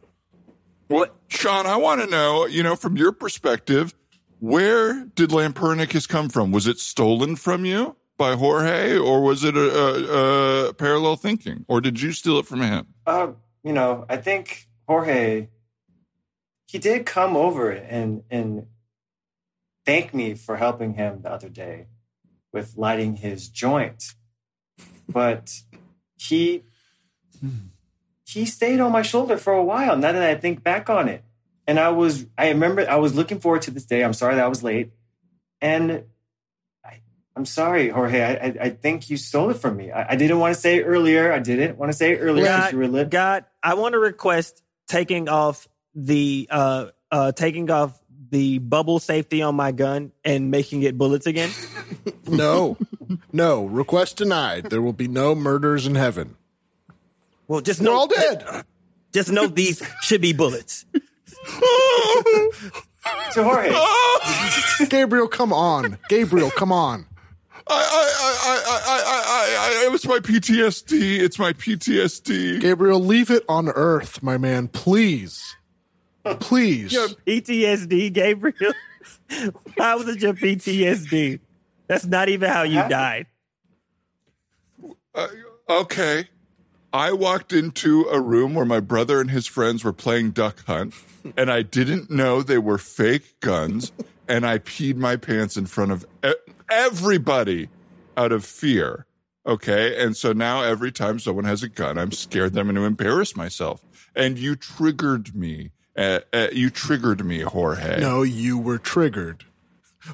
What? 0.88 1.14
Sean, 1.28 1.66
I 1.66 1.76
want 1.76 2.00
to 2.00 2.06
know, 2.06 2.46
you 2.46 2.62
know, 2.62 2.76
from 2.76 2.96
your 2.96 3.12
perspective, 3.12 3.94
where 4.38 5.04
did 5.14 5.30
Lampernicus 5.30 6.06
come 6.08 6.28
from? 6.28 6.52
Was 6.52 6.66
it 6.66 6.78
stolen 6.78 7.36
from 7.36 7.64
you 7.64 7.96
by 8.16 8.34
Jorge, 8.34 8.96
or 8.96 9.22
was 9.22 9.44
it 9.44 9.56
a, 9.56 9.60
a, 9.60 10.68
a 10.68 10.74
parallel 10.74 11.16
thinking, 11.16 11.64
or 11.68 11.80
did 11.80 12.00
you 12.00 12.12
steal 12.12 12.38
it 12.38 12.46
from 12.46 12.62
him? 12.62 12.86
Uh, 13.06 13.28
you 13.62 13.72
know, 13.72 14.06
I 14.08 14.16
think 14.16 14.68
Jorge, 14.88 15.48
he 16.66 16.78
did 16.78 17.06
come 17.06 17.36
over 17.36 17.70
and 17.70 18.22
and 18.30 18.66
thank 19.84 20.14
me 20.14 20.34
for 20.34 20.56
helping 20.56 20.94
him 20.94 21.22
the 21.22 21.30
other 21.30 21.48
day 21.48 21.86
with 22.52 22.76
lighting 22.76 23.16
his 23.16 23.48
joint, 23.48 24.14
but 25.08 25.62
he 26.16 26.62
he 28.26 28.44
stayed 28.44 28.80
on 28.80 28.92
my 28.92 29.02
shoulder 29.02 29.36
for 29.38 29.52
a 29.52 29.62
while. 29.62 29.96
Now 29.96 30.12
that 30.12 30.22
I 30.22 30.34
think 30.34 30.62
back 30.62 30.90
on 30.90 31.08
it, 31.08 31.24
and 31.66 31.78
I 31.78 31.90
was 31.90 32.26
I 32.36 32.48
remember 32.48 32.88
I 32.88 32.96
was 32.96 33.14
looking 33.14 33.40
forward 33.40 33.62
to 33.62 33.70
this 33.70 33.84
day. 33.84 34.02
I'm 34.02 34.12
sorry 34.12 34.34
that 34.34 34.44
I 34.44 34.48
was 34.48 34.62
late, 34.62 34.90
and. 35.60 36.04
I, 36.84 37.00
I'm 37.34 37.44
sorry, 37.44 37.90
Jorge. 37.90 38.22
I, 38.22 38.32
I, 38.32 38.56
I 38.62 38.70
think 38.70 39.10
you 39.10 39.18
stole 39.18 39.50
it 39.50 39.58
from 39.58 39.76
me. 39.76 39.92
I, 39.92 40.12
I 40.12 40.16
didn't 40.16 40.38
want 40.38 40.54
to 40.54 40.60
say 40.60 40.76
it 40.76 40.84
earlier. 40.84 41.32
I 41.32 41.38
didn't 41.38 41.76
want 41.76 41.92
to 41.92 41.96
say 41.96 42.12
it 42.12 42.18
earlier 42.18 42.44
because 42.44 42.60
God, 42.64 42.72
you 42.72 42.78
were 42.78 42.88
lit. 42.88 43.10
God, 43.10 43.44
I 43.62 43.74
want 43.74 43.92
to 43.92 43.98
request 43.98 44.62
taking 44.88 45.28
off 45.28 45.68
the 45.94 46.48
uh 46.50 46.86
uh 47.10 47.32
taking 47.32 47.70
off 47.70 47.98
the 48.30 48.58
bubble 48.58 48.98
safety 48.98 49.42
on 49.42 49.54
my 49.54 49.72
gun 49.72 50.12
and 50.24 50.50
making 50.50 50.82
it 50.82 50.96
bullets 50.96 51.26
again. 51.26 51.50
No, 52.28 52.76
no. 53.32 53.64
Request 53.64 54.16
denied. 54.16 54.64
There 54.70 54.82
will 54.82 54.92
be 54.92 55.06
no 55.06 55.36
murders 55.36 55.86
in 55.86 55.94
heaven. 55.94 56.36
Well, 57.48 57.60
just 57.60 57.80
We're 57.80 57.86
know 57.86 57.94
all 57.94 58.06
dead. 58.06 58.64
Just 59.12 59.30
know 59.32 59.46
these 59.46 59.82
should 60.02 60.20
be 60.20 60.34
bullets. 60.34 60.84
So 63.30 63.44
Jorge, 63.44 63.72
Gabriel, 64.90 65.26
come 65.26 65.54
on. 65.54 65.96
Gabriel, 66.10 66.50
come 66.50 66.70
on. 66.70 67.06
I, 67.66 67.74
I, 67.74 68.36
I, 68.44 68.62
I, 68.66 68.80
I, 68.86 69.80
I, 69.80 69.82
I, 69.82 69.86
it 69.86 69.92
was 69.92 70.06
my 70.06 70.18
PTSD. 70.18 71.18
It's 71.20 71.38
my 71.38 71.54
PTSD. 71.54 72.60
Gabriel, 72.60 73.00
leave 73.00 73.30
it 73.30 73.42
on 73.48 73.68
Earth, 73.70 74.22
my 74.22 74.36
man. 74.36 74.68
Please. 74.68 75.56
Please. 76.40 76.92
Your 76.92 77.08
PTSD, 77.08 78.12
Gabriel. 78.12 78.74
How 79.78 79.98
was 79.98 80.08
it 80.08 80.20
your 80.20 80.34
PTSD? 80.34 81.40
That's 81.86 82.04
not 82.04 82.28
even 82.28 82.50
how 82.50 82.62
you 82.62 82.86
died. 82.88 83.26
Uh, 85.14 85.28
okay. 85.68 86.28
I 86.96 87.12
walked 87.12 87.52
into 87.52 88.04
a 88.04 88.18
room 88.18 88.54
where 88.54 88.64
my 88.64 88.80
brother 88.80 89.20
and 89.20 89.30
his 89.30 89.46
friends 89.46 89.84
were 89.84 89.92
playing 89.92 90.30
duck 90.30 90.64
hunt, 90.64 90.94
and 91.36 91.50
I 91.50 91.60
didn't 91.60 92.10
know 92.10 92.40
they 92.40 92.56
were 92.56 92.78
fake 92.78 93.38
guns, 93.40 93.92
and 94.26 94.46
I 94.46 94.58
peed 94.58 94.96
my 94.96 95.16
pants 95.16 95.58
in 95.58 95.66
front 95.66 95.92
of 95.92 96.06
everybody 96.70 97.68
out 98.16 98.32
of 98.32 98.46
fear. 98.46 99.04
Okay. 99.46 100.02
And 100.02 100.16
so 100.16 100.32
now 100.32 100.62
every 100.62 100.90
time 100.90 101.18
someone 101.18 101.44
has 101.44 101.62
a 101.62 101.68
gun, 101.68 101.98
I'm 101.98 102.12
scared 102.12 102.54
that 102.54 102.60
I'm 102.60 102.66
going 102.66 102.76
to 102.76 102.84
embarrass 102.84 103.36
myself. 103.36 103.84
And 104.14 104.38
you 104.38 104.56
triggered 104.56 105.36
me. 105.36 105.72
Uh, 105.94 106.20
uh, 106.32 106.48
you 106.50 106.70
triggered 106.70 107.24
me, 107.26 107.40
Jorge. 107.40 108.00
No, 108.00 108.22
you 108.22 108.56
were 108.56 108.78
triggered. 108.78 109.44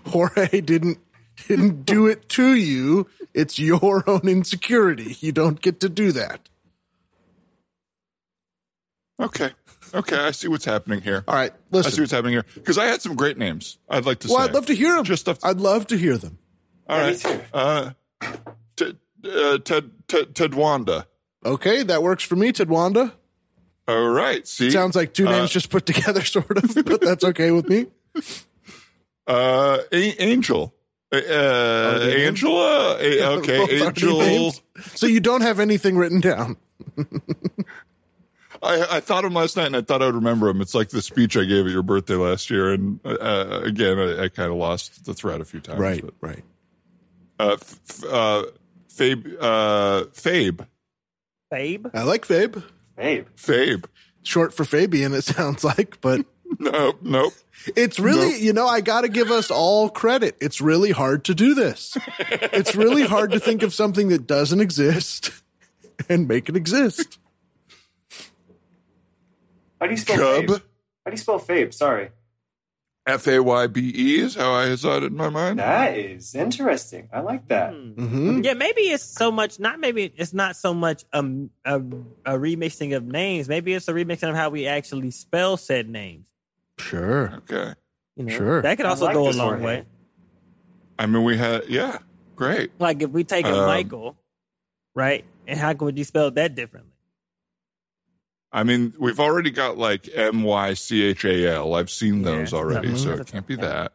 Jorge 0.08 0.60
didn't 0.60 0.98
didn't 1.46 1.84
do 1.84 2.08
it 2.08 2.28
to 2.30 2.54
you. 2.54 3.06
It's 3.34 3.58
your 3.60 4.02
own 4.08 4.28
insecurity. 4.28 5.16
You 5.20 5.30
don't 5.30 5.60
get 5.60 5.78
to 5.80 5.88
do 5.88 6.10
that. 6.12 6.48
Okay. 9.22 9.50
Okay. 9.94 10.16
I 10.16 10.30
see 10.32 10.48
what's 10.48 10.64
happening 10.64 11.00
here. 11.00 11.24
All 11.28 11.34
right, 11.34 11.52
listen. 11.70 11.92
I 11.92 11.94
see 11.94 12.00
what's 12.02 12.12
happening 12.12 12.32
here 12.32 12.44
because 12.54 12.78
I 12.78 12.86
had 12.86 13.00
some 13.02 13.14
great 13.16 13.38
names. 13.38 13.78
I'd 13.88 14.04
like 14.06 14.20
to 14.20 14.28
Well, 14.28 14.38
say. 14.38 14.44
I'd 14.44 14.54
love 14.54 14.66
to 14.66 14.74
hear 14.74 14.94
them. 14.96 15.04
Just 15.04 15.20
stuff. 15.22 15.38
I'd 15.42 15.58
love 15.58 15.86
to 15.88 15.96
hear 15.96 16.16
them. 16.18 16.38
All 16.88 16.98
Yeah, 16.98 17.06
right. 17.06 17.44
Uh, 17.52 17.90
Ted, 18.76 18.96
uh, 19.24 19.58
Ted, 19.58 19.90
Ted, 20.08 20.34
Ted 20.34 20.54
Wanda. 20.54 21.06
Okay, 21.44 21.82
that 21.82 22.02
works 22.02 22.24
for 22.24 22.36
me, 22.36 22.52
Tedwanda. 22.52 23.12
All 23.88 24.08
right. 24.08 24.46
See, 24.46 24.70
Sounds 24.70 24.94
like 24.96 25.12
two 25.12 25.24
names 25.24 25.50
Uh, 25.50 25.52
just 25.52 25.70
put 25.70 25.86
together, 25.86 26.24
sort 26.24 26.56
of, 26.56 26.84
but 26.84 27.00
that's 27.00 27.24
okay 27.24 27.50
with 27.50 27.68
me. 27.68 27.86
uh, 29.26 29.78
A- 29.92 30.22
Angel. 30.22 30.74
Uh, 31.10 31.98
they 31.98 32.26
Angela. 32.26 32.96
A- 32.98 33.24
okay, 33.38 33.84
Angel. 33.86 34.52
So 34.94 35.06
you 35.06 35.20
don't 35.20 35.42
have 35.42 35.60
anything 35.60 35.96
written 35.98 36.20
down. 36.20 36.56
I, 38.62 38.96
I 38.96 39.00
thought 39.00 39.24
of 39.24 39.30
him 39.30 39.34
last 39.34 39.56
night, 39.56 39.66
and 39.66 39.76
I 39.76 39.80
thought 39.82 40.02
I 40.02 40.06
would 40.06 40.14
remember 40.14 40.48
him. 40.48 40.60
It's 40.60 40.74
like 40.74 40.90
the 40.90 41.02
speech 41.02 41.36
I 41.36 41.44
gave 41.44 41.66
at 41.66 41.72
your 41.72 41.82
birthday 41.82 42.14
last 42.14 42.48
year, 42.50 42.72
and 42.72 43.00
uh, 43.04 43.60
again, 43.64 43.98
I, 43.98 44.24
I 44.24 44.28
kind 44.28 44.50
of 44.50 44.56
lost 44.56 45.04
the 45.04 45.14
thread 45.14 45.40
a 45.40 45.44
few 45.44 45.60
times. 45.60 45.80
Right, 45.80 46.02
but, 46.04 46.14
right. 46.20 46.44
uh, 47.40 47.52
f- 47.60 47.80
f- 47.90 48.04
uh, 48.04 48.44
Fabe. 48.94 49.36
Uh, 49.40 50.04
Fabe. 50.12 50.66
Babe. 51.50 51.86
I 51.92 52.02
like 52.04 52.26
Fabe. 52.26 52.62
Fabe. 52.96 53.26
Fabe. 53.36 53.84
Short 54.22 54.54
for 54.54 54.64
Fabian, 54.64 55.12
it 55.12 55.24
sounds 55.24 55.64
like, 55.64 56.00
but 56.00 56.24
Nope. 56.58 56.98
Nope. 57.02 57.32
it's 57.74 57.98
really, 57.98 58.30
Nope. 58.32 58.40
you 58.40 58.52
know, 58.52 58.66
I 58.68 58.80
got 58.80 59.00
to 59.00 59.08
give 59.08 59.30
us 59.30 59.50
all 59.50 59.88
credit. 59.88 60.36
It's 60.40 60.60
really 60.60 60.90
hard 60.92 61.24
to 61.24 61.34
do 61.34 61.54
this. 61.54 61.96
it's 62.18 62.76
really 62.76 63.02
hard 63.02 63.32
to 63.32 63.40
think 63.40 63.62
of 63.62 63.74
something 63.74 64.08
that 64.08 64.26
doesn't 64.26 64.60
exist 64.60 65.32
and 66.08 66.28
make 66.28 66.48
it 66.48 66.56
exist. 66.56 67.18
How 69.82 69.86
do 69.88 69.94
you 69.94 69.98
spell 69.98 70.16
Chub. 70.16 70.44
Fabe? 70.44 70.62
How 71.04 71.10
do 71.10 71.10
you 71.10 71.16
spell 71.16 71.40
Fabe? 71.40 71.74
Sorry. 71.74 72.10
F 73.04 73.26
A 73.26 73.40
Y 73.42 73.66
B 73.66 73.92
E 73.92 74.18
is 74.20 74.36
how 74.36 74.52
I 74.52 74.72
saw 74.76 74.98
it 74.98 75.02
in 75.02 75.16
my 75.16 75.28
mind. 75.28 75.58
That 75.58 75.96
is 75.98 76.36
interesting. 76.36 77.08
I 77.12 77.18
like 77.18 77.48
that. 77.48 77.72
hmm 77.74 78.42
Yeah, 78.44 78.54
maybe 78.54 78.82
it's 78.82 79.02
so 79.02 79.32
much. 79.32 79.58
Not 79.58 79.80
maybe 79.80 80.12
it's 80.16 80.32
not 80.32 80.54
so 80.54 80.72
much 80.72 81.04
um, 81.12 81.50
a 81.64 81.78
a 82.24 82.38
remixing 82.38 82.94
of 82.96 83.02
names. 83.04 83.48
Maybe 83.48 83.74
it's 83.74 83.88
a 83.88 83.92
remixing 83.92 84.28
of 84.30 84.36
how 84.36 84.50
we 84.50 84.68
actually 84.68 85.10
spell 85.10 85.56
said 85.56 85.88
names. 85.88 86.26
Sure. 86.78 87.34
Okay. 87.38 87.74
You 88.14 88.24
know, 88.26 88.36
Sure. 88.36 88.62
that 88.62 88.76
could 88.76 88.86
also 88.86 89.06
like 89.06 89.14
go 89.14 89.28
a 89.28 89.32
long 89.32 89.48
Jorge. 89.58 89.64
way. 89.64 89.84
I 90.96 91.06
mean, 91.06 91.24
we 91.24 91.36
had 91.36 91.68
yeah, 91.68 91.98
great. 92.36 92.70
Like 92.78 93.02
if 93.02 93.10
we 93.10 93.24
take 93.24 93.46
a 93.46 93.52
Um, 93.52 93.66
Michael, 93.66 94.16
right, 94.94 95.24
and 95.48 95.58
how 95.58 95.74
could 95.74 95.98
you 95.98 96.04
spell 96.04 96.30
that 96.30 96.54
differently? 96.54 96.91
I 98.52 98.64
mean, 98.64 98.92
we've 98.98 99.18
already 99.20 99.50
got 99.50 99.78
like 99.78 100.08
M 100.14 100.42
Y 100.42 100.74
C 100.74 101.02
H 101.04 101.24
A 101.24 101.48
L. 101.54 101.74
I've 101.74 101.90
seen 101.90 102.22
those 102.22 102.52
Yeah. 102.52 102.58
already, 102.58 102.96
so 102.96 103.12
it 103.12 103.26
can't 103.26 103.46
be 103.46 103.56
that. 103.56 103.92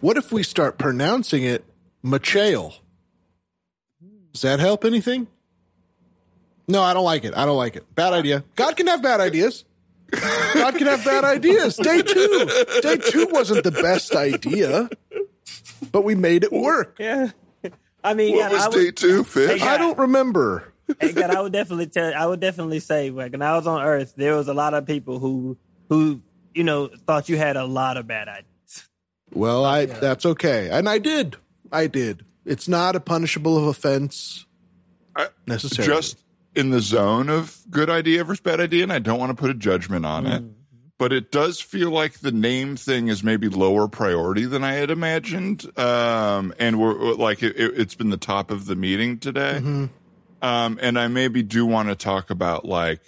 What 0.00 0.16
if 0.16 0.30
we 0.32 0.42
start 0.42 0.78
pronouncing 0.78 1.42
it 1.42 1.64
Machael? 2.04 2.74
Does 4.32 4.42
that 4.42 4.60
help 4.60 4.84
anything? 4.84 5.26
No, 6.68 6.82
I 6.82 6.94
don't 6.94 7.04
like 7.04 7.24
it. 7.24 7.34
I 7.36 7.46
don't 7.46 7.56
like 7.56 7.74
it. 7.74 7.92
Bad 7.94 8.12
idea. 8.12 8.44
God 8.54 8.76
can 8.76 8.86
have 8.86 9.02
bad 9.02 9.18
ideas. 9.20 9.64
God 10.54 10.74
can 10.76 10.86
have 10.86 11.04
bad 11.04 11.24
ideas. 11.24 11.76
Day 11.76 12.02
two. 12.02 12.48
Day 12.82 12.96
two 12.96 13.26
wasn't 13.30 13.64
the 13.64 13.70
best 13.72 14.14
idea, 14.14 14.88
but 15.90 16.02
we 16.04 16.14
made 16.14 16.44
it 16.44 16.52
work. 16.52 16.96
Yeah, 17.00 17.30
I 18.04 18.14
mean, 18.14 18.36
What 18.36 18.38
yeah, 18.38 18.48
was 18.52 18.62
I 18.62 18.68
would, 18.68 18.74
day 18.76 18.90
two, 18.92 19.24
Fish? 19.24 19.62
I 19.62 19.78
don't 19.78 19.98
remember. 19.98 20.69
Hey, 20.98 21.12
God, 21.12 21.30
I 21.30 21.40
would 21.40 21.52
definitely 21.52 21.86
tell. 21.86 22.12
I 22.14 22.26
would 22.26 22.40
definitely 22.40 22.80
say, 22.80 23.10
like, 23.10 23.32
when 23.32 23.42
I 23.42 23.56
was 23.56 23.66
on 23.66 23.82
Earth, 23.82 24.14
there 24.16 24.34
was 24.34 24.48
a 24.48 24.54
lot 24.54 24.74
of 24.74 24.86
people 24.86 25.18
who, 25.18 25.58
who, 25.88 26.22
you 26.54 26.64
know, 26.64 26.88
thought 27.06 27.28
you 27.28 27.36
had 27.36 27.56
a 27.56 27.64
lot 27.64 27.96
of 27.96 28.06
bad 28.06 28.28
ideas. 28.28 28.88
Well, 29.32 29.64
I 29.64 29.86
that's 29.86 30.26
okay. 30.26 30.70
And 30.70 30.88
I 30.88 30.98
did. 30.98 31.36
I 31.70 31.86
did. 31.86 32.24
It's 32.44 32.66
not 32.66 32.96
a 32.96 33.00
punishable 33.00 33.68
offense 33.68 34.46
I- 35.14 35.28
necessarily. 35.46 35.94
Just 35.94 36.18
in 36.54 36.70
the 36.70 36.80
zone 36.80 37.28
of 37.28 37.58
good 37.70 37.88
idea 37.88 38.24
versus 38.24 38.40
bad 38.40 38.60
idea, 38.60 38.82
and 38.82 38.92
I 38.92 38.98
don't 38.98 39.20
want 39.20 39.30
to 39.30 39.40
put 39.40 39.50
a 39.50 39.54
judgment 39.54 40.04
on 40.04 40.26
it. 40.26 40.42
But 40.98 41.14
it 41.14 41.30
does 41.32 41.60
feel 41.60 41.90
like 41.90 42.18
the 42.18 42.32
name 42.32 42.76
thing 42.76 43.08
is 43.08 43.24
maybe 43.24 43.48
lower 43.48 43.88
priority 43.88 44.44
than 44.44 44.62
I 44.62 44.74
had 44.74 44.90
imagined. 44.90 45.64
Um, 45.78 46.52
and 46.58 46.78
we're 46.78 47.14
like, 47.14 47.42
it, 47.42 47.56
it, 47.56 47.78
it's 47.80 47.94
been 47.94 48.10
the 48.10 48.18
top 48.18 48.50
of 48.50 48.66
the 48.66 48.76
meeting 48.76 49.18
today. 49.18 49.88
Um, 50.42 50.78
and 50.80 50.98
I 50.98 51.08
maybe 51.08 51.42
do 51.42 51.66
want 51.66 51.88
to 51.88 51.94
talk 51.94 52.30
about 52.30 52.64
like, 52.64 53.00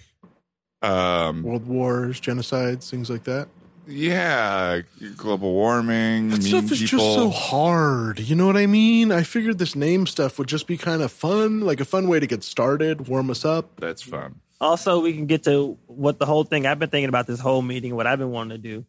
um, 0.83 1.43
world 1.43 1.67
wars, 1.67 2.21
genocides, 2.21 2.91
things 2.91 3.09
like 3.09 3.25
that. 3.25 3.49
yeah, 3.87 4.81
global 5.17 5.53
warming, 5.53 6.31
That 6.31 6.39
mean 6.43 6.49
stuff 6.49 6.65
is 6.73 6.81
people. 6.81 6.99
just 6.99 7.15
so 7.15 7.31
hard. 7.31 8.19
You 8.21 8.35
know 8.37 8.47
what 8.47 8.57
I 8.57 8.67
mean? 8.67 9.13
I 9.13 9.23
figured 9.23 9.59
this 9.59 9.75
name 9.77 10.07
stuff 10.07 10.39
would 10.39 10.49
just 10.49 10.67
be 10.67 10.77
kind 10.77 11.01
of 11.03 11.11
fun, 11.13 11.61
like 11.61 11.81
a 11.81 11.85
fun 11.85 12.09
way 12.09 12.21
to 12.21 12.27
get 12.27 12.43
started, 12.45 13.09
warm 13.09 13.31
us 13.31 13.45
up. 13.45 13.81
That's 13.81 14.03
fun. 14.03 14.41
Also, 14.61 15.01
we 15.01 15.13
can 15.13 15.27
get 15.27 15.43
to 15.45 15.79
what 15.87 16.19
the 16.19 16.27
whole 16.27 16.45
thing. 16.45 16.67
I've 16.67 16.79
been 16.79 16.91
thinking 16.91 17.09
about 17.09 17.27
this 17.27 17.41
whole 17.41 17.63
meeting. 17.63 17.97
What 17.97 18.07
I've 18.07 18.19
been 18.21 18.31
wanting 18.31 18.61
to 18.61 18.69
do. 18.69 18.85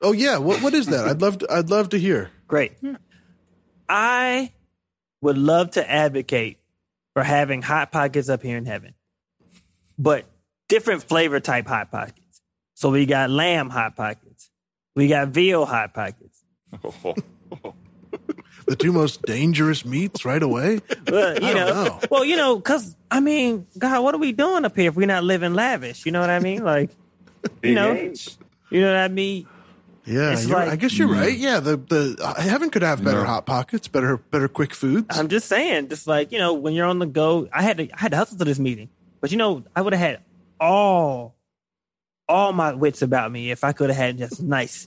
Oh 0.00 0.12
yeah, 0.12 0.38
what 0.38 0.62
what 0.62 0.72
is 0.74 0.86
that? 0.86 1.06
I'd 1.06 1.20
love 1.22 1.38
to 1.38 1.46
I'd 1.52 1.68
love 1.70 1.90
to 1.90 1.98
hear. 1.98 2.30
Great. 2.48 2.72
I 3.88 4.52
would 5.20 5.38
love 5.38 5.72
to 5.72 5.90
advocate 5.90 6.58
for 7.14 7.22
having 7.22 7.62
hot 7.62 7.90
pockets 7.90 8.28
up 8.28 8.42
here 8.42 8.56
in 8.58 8.66
heaven, 8.66 8.94
but 9.98 10.26
different 10.68 11.02
flavor 11.04 11.40
type 11.40 11.66
hot 11.66 11.90
pockets. 11.90 12.42
So 12.74 12.90
we 12.90 13.06
got 13.06 13.30
lamb 13.30 13.70
hot 13.70 13.96
pockets, 13.96 14.50
we 14.94 15.08
got 15.08 15.28
veal 15.28 15.64
hot 15.64 15.94
pockets. 15.94 16.44
The 18.66 18.76
two 18.76 18.92
most 18.92 19.22
dangerous 19.22 19.84
meats 19.84 20.24
right 20.24 20.42
away. 20.42 20.80
Well, 21.10 21.38
you 21.38 21.48
I 21.48 21.52
know, 21.52 21.66
don't 21.66 21.84
know. 21.84 22.00
well, 22.10 22.24
you 22.24 22.36
know, 22.36 22.56
because 22.56 22.96
I 23.10 23.20
mean, 23.20 23.66
God, 23.76 24.02
what 24.02 24.14
are 24.14 24.18
we 24.18 24.32
doing 24.32 24.64
up 24.64 24.74
here 24.74 24.88
if 24.88 24.96
we're 24.96 25.06
not 25.06 25.22
living 25.22 25.52
lavish? 25.52 26.06
You 26.06 26.12
know 26.12 26.20
what 26.20 26.30
I 26.30 26.38
mean? 26.38 26.64
Like, 26.64 26.90
Big 27.60 27.74
know, 27.74 27.92
you 28.70 28.80
know 28.80 28.86
what 28.86 28.96
I 28.96 29.08
mean? 29.08 29.46
Yeah, 30.06 30.32
It's 30.32 30.46
like- 30.48 30.68
I 30.68 30.76
guess 30.76 30.98
you're 30.98 31.08
right. 31.08 31.36
Yeah, 31.36 31.60
the 31.60 31.76
the 31.78 32.16
uh, 32.22 32.40
heaven 32.40 32.68
could 32.70 32.82
have 32.82 33.02
better 33.02 33.20
No. 33.20 33.24
hot 33.26 33.46
pockets, 33.46 33.88
better 33.88 34.18
better 34.18 34.48
quick 34.48 34.74
foods. 34.74 35.06
I'm 35.18 35.28
just 35.28 35.48
saying, 35.48 35.88
just 35.88 36.06
like 36.06 36.30
you 36.32 36.38
know, 36.38 36.52
when 36.54 36.74
you're 36.74 36.86
on 36.86 36.98
the 36.98 37.06
go, 37.06 37.48
I 37.52 37.62
had 37.62 37.78
to 37.78 37.84
I 37.94 37.98
had 37.98 38.10
to 38.12 38.18
hustle 38.18 38.36
to 38.38 38.44
this 38.44 38.58
meeting, 38.58 38.90
but 39.20 39.32
you 39.32 39.38
know, 39.38 39.64
I 39.74 39.80
would 39.80 39.92
have 39.94 40.00
had 40.00 40.20
all 40.60 41.34
all 42.28 42.52
my 42.52 42.74
wits 42.74 43.02
about 43.02 43.30
me 43.32 43.50
if 43.50 43.64
I 43.64 43.72
could 43.72 43.88
have 43.90 43.96
had 43.96 44.18
just 44.18 44.42
nice 44.42 44.86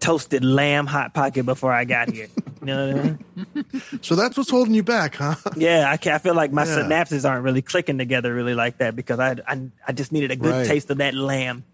toasted 0.00 0.44
lamb 0.44 0.86
hot 0.86 1.14
pocket 1.14 1.44
before 1.46 1.72
I 1.72 1.84
got 1.84 2.10
here. 2.10 2.28
You 2.60 2.66
know 2.66 2.92
what 2.92 2.96
I 2.96 3.02
mean? 3.04 4.00
so 4.02 4.14
that's 4.14 4.36
what's 4.36 4.50
holding 4.50 4.74
you 4.74 4.82
back, 4.82 5.14
huh? 5.16 5.34
Yeah, 5.56 5.90
I, 5.90 5.96
can, 5.96 6.12
I 6.12 6.18
feel 6.18 6.34
like 6.34 6.52
my 6.52 6.64
Yeah. 6.64 6.78
synapses 6.78 7.28
aren't 7.28 7.42
really 7.44 7.62
clicking 7.62 7.98
together 7.98 8.34
really 8.34 8.54
like 8.54 8.78
that 8.78 8.96
because 8.96 9.18
I 9.18 9.36
I, 9.46 9.68
I 9.86 9.92
just 9.92 10.12
needed 10.12 10.30
a 10.30 10.36
good 10.36 10.50
Right. 10.52 10.66
taste 10.66 10.90
of 10.90 10.98
that 10.98 11.14
lamb. 11.14 11.64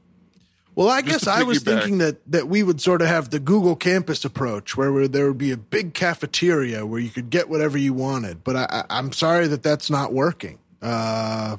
Well, 0.75 0.89
I 0.89 1.03
Just 1.03 1.25
guess 1.25 1.27
I 1.27 1.43
was 1.43 1.63
thinking 1.63 1.99
that 1.99 2.19
that 2.31 2.49
we 2.49 2.63
would 2.63 2.81
sort 2.81 3.03
of 3.03 3.09
have 3.09 3.31
the 3.31 3.41
Google 3.41 3.77
campus 3.77 4.25
approach, 4.25 4.77
where, 4.77 4.93
where 4.93 5.09
there 5.09 5.27
would 5.29 5.39
be 5.39 5.51
a 5.51 5.57
big 5.57 5.95
cafeteria 5.95 6.87
where 6.87 7.01
you 7.01 7.11
could 7.11 7.29
get 7.31 7.49
whatever 7.49 7.77
you 7.77 7.93
wanted. 7.93 8.45
But 8.45 8.57
I, 8.57 8.67
I, 8.71 8.99
I'm 8.99 9.13
sorry 9.13 9.49
that 9.49 9.63
that's 9.63 9.91
not 9.91 10.13
working. 10.13 10.59
Uh, 10.81 11.57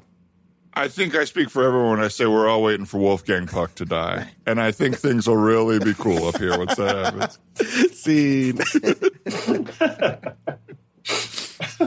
I 0.74 0.88
think 0.88 1.16
I 1.16 1.26
speak 1.26 1.50
for 1.50 1.64
everyone 1.64 1.98
when 1.98 2.00
I 2.00 2.08
say 2.08 2.26
we're 2.26 2.48
all 2.48 2.64
waiting 2.64 2.86
for 2.86 2.98
Wolfgang 2.98 3.46
Puck 3.46 3.76
to 3.76 3.86
die. 3.86 4.30
And 4.46 4.60
I 4.62 4.72
think 4.72 4.98
things 4.98 5.28
will 5.28 5.36
really 5.36 5.80
be 5.80 5.94
cool 5.94 6.28
up 6.28 6.38
here 6.38 6.58
once 6.58 6.76
that 6.76 7.14
happens. 7.14 7.40
scene. 7.98 8.60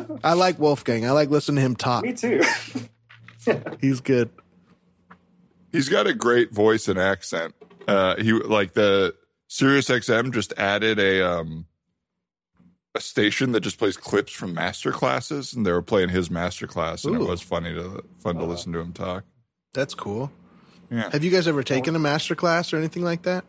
I 0.24 0.34
like 0.34 0.58
Wolfgang. 0.58 1.06
I 1.06 1.12
like 1.12 1.30
listening 1.30 1.56
to 1.56 1.62
him 1.62 1.76
talk. 1.76 2.04
Me 2.04 2.12
too. 2.12 2.42
He's 3.80 4.00
good. 4.00 4.30
He's 5.74 5.88
got 5.88 6.06
a 6.06 6.14
great 6.14 6.52
voice 6.52 6.86
and 6.86 6.98
accent. 7.00 7.52
Uh, 7.88 8.14
he 8.16 8.32
like 8.32 8.74
the 8.74 9.14
SiriusXM 9.50 10.32
just 10.32 10.52
added 10.56 10.98
a 11.00 11.20
um 11.28 11.66
a 12.94 13.00
station 13.00 13.50
that 13.52 13.60
just 13.60 13.76
plays 13.78 13.96
clips 13.96 14.32
from 14.32 14.54
master 14.54 14.92
classes, 14.92 15.52
and 15.52 15.66
they 15.66 15.72
were 15.72 15.82
playing 15.82 16.10
his 16.10 16.30
master 16.30 16.68
class, 16.68 17.04
and 17.04 17.16
Ooh. 17.16 17.24
it 17.24 17.28
was 17.28 17.42
funny 17.42 17.74
to 17.74 18.04
fun 18.18 18.36
to 18.36 18.44
listen 18.44 18.72
to 18.72 18.78
him 18.78 18.92
talk. 18.92 19.24
That's 19.72 19.94
cool. 19.94 20.30
Yeah, 20.90 21.10
Have 21.10 21.24
you 21.24 21.32
guys 21.32 21.48
ever 21.48 21.64
taken 21.64 21.96
a 21.96 21.98
master 21.98 22.36
class 22.36 22.72
or 22.72 22.76
anything 22.76 23.02
like 23.02 23.22
that? 23.22 23.44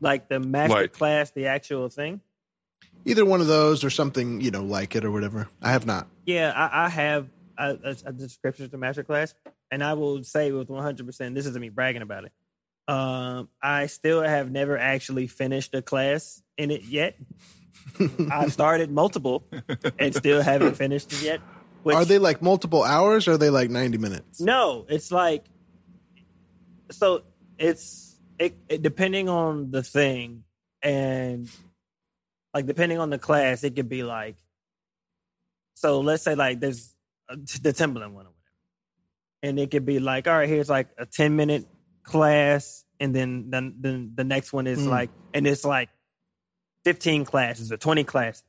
Like 0.00 0.28
the 0.28 0.40
master 0.40 0.74
Like- 0.74 0.92
class, 0.94 1.30
the 1.32 1.46
actual 1.48 1.90
thing. 1.90 2.22
Either 3.04 3.24
one 3.26 3.40
of 3.42 3.46
those 3.46 3.84
or 3.84 3.90
something, 3.90 4.40
you 4.40 4.50
know, 4.50 4.62
like 4.62 4.96
it 4.96 5.04
or 5.04 5.10
whatever. 5.10 5.48
I 5.62 5.70
have 5.72 5.84
not. 5.86 6.08
Yeah, 6.24 6.52
I, 6.54 6.86
I 6.86 6.88
have 6.88 7.28
a, 7.58 7.76
a, 7.84 7.96
a 8.06 8.12
description 8.12 8.68
to 8.70 8.78
master 8.78 9.02
class, 9.04 9.34
and 9.70 9.82
I 9.82 9.94
will 9.94 10.22
say 10.24 10.52
with 10.52 10.68
100. 10.68 11.06
percent 11.06 11.34
This 11.34 11.46
isn't 11.46 11.60
me 11.60 11.68
bragging 11.68 12.02
about 12.02 12.24
it. 12.24 12.32
Um, 12.88 13.50
I 13.62 13.86
still 13.86 14.22
have 14.22 14.50
never 14.50 14.78
actually 14.78 15.26
finished 15.26 15.74
a 15.74 15.82
class 15.82 16.42
in 16.56 16.70
it 16.70 16.84
yet. 16.84 17.16
I've 18.30 18.52
started 18.52 18.90
multiple 18.90 19.44
and 19.98 20.14
still 20.14 20.42
haven't 20.42 20.74
finished 20.76 21.12
it 21.12 21.22
yet. 21.22 21.40
Which, 21.82 21.96
are 21.96 22.04
they 22.04 22.18
like 22.18 22.42
multiple 22.42 22.82
hours 22.82 23.28
or 23.28 23.32
are 23.32 23.38
they 23.38 23.50
like 23.50 23.70
90 23.70 23.98
minutes? 23.98 24.40
No, 24.40 24.86
it's 24.88 25.12
like 25.12 25.44
so 26.90 27.22
it's 27.58 28.16
it, 28.38 28.56
it 28.68 28.82
depending 28.82 29.28
on 29.28 29.70
the 29.70 29.82
thing 29.82 30.44
and 30.82 31.48
like 32.54 32.66
depending 32.66 32.98
on 32.98 33.10
the 33.10 33.18
class, 33.18 33.64
it 33.64 33.76
could 33.76 33.88
be 33.88 34.02
like 34.02 34.36
so 35.74 36.00
let's 36.00 36.22
say 36.22 36.34
like 36.34 36.60
there's 36.60 36.94
uh, 37.28 37.36
the 37.36 37.72
Timbaland 37.72 38.12
one. 38.12 38.26
And 39.42 39.58
it 39.58 39.70
could 39.70 39.84
be 39.86 40.00
like, 40.00 40.26
all 40.26 40.34
right, 40.36 40.48
here's 40.48 40.68
like 40.68 40.88
a 40.98 41.06
10 41.06 41.36
minute 41.36 41.64
class, 42.02 42.84
and 42.98 43.14
then 43.14 43.50
then, 43.50 43.74
then 43.78 44.12
the 44.14 44.24
next 44.24 44.52
one 44.52 44.66
is 44.66 44.80
Mm. 44.80 44.88
like 44.90 45.10
and 45.34 45.46
it's 45.46 45.64
like 45.64 45.90
15 46.84 47.24
classes 47.24 47.70
or 47.70 47.76
20 47.76 48.04
classes. 48.04 48.44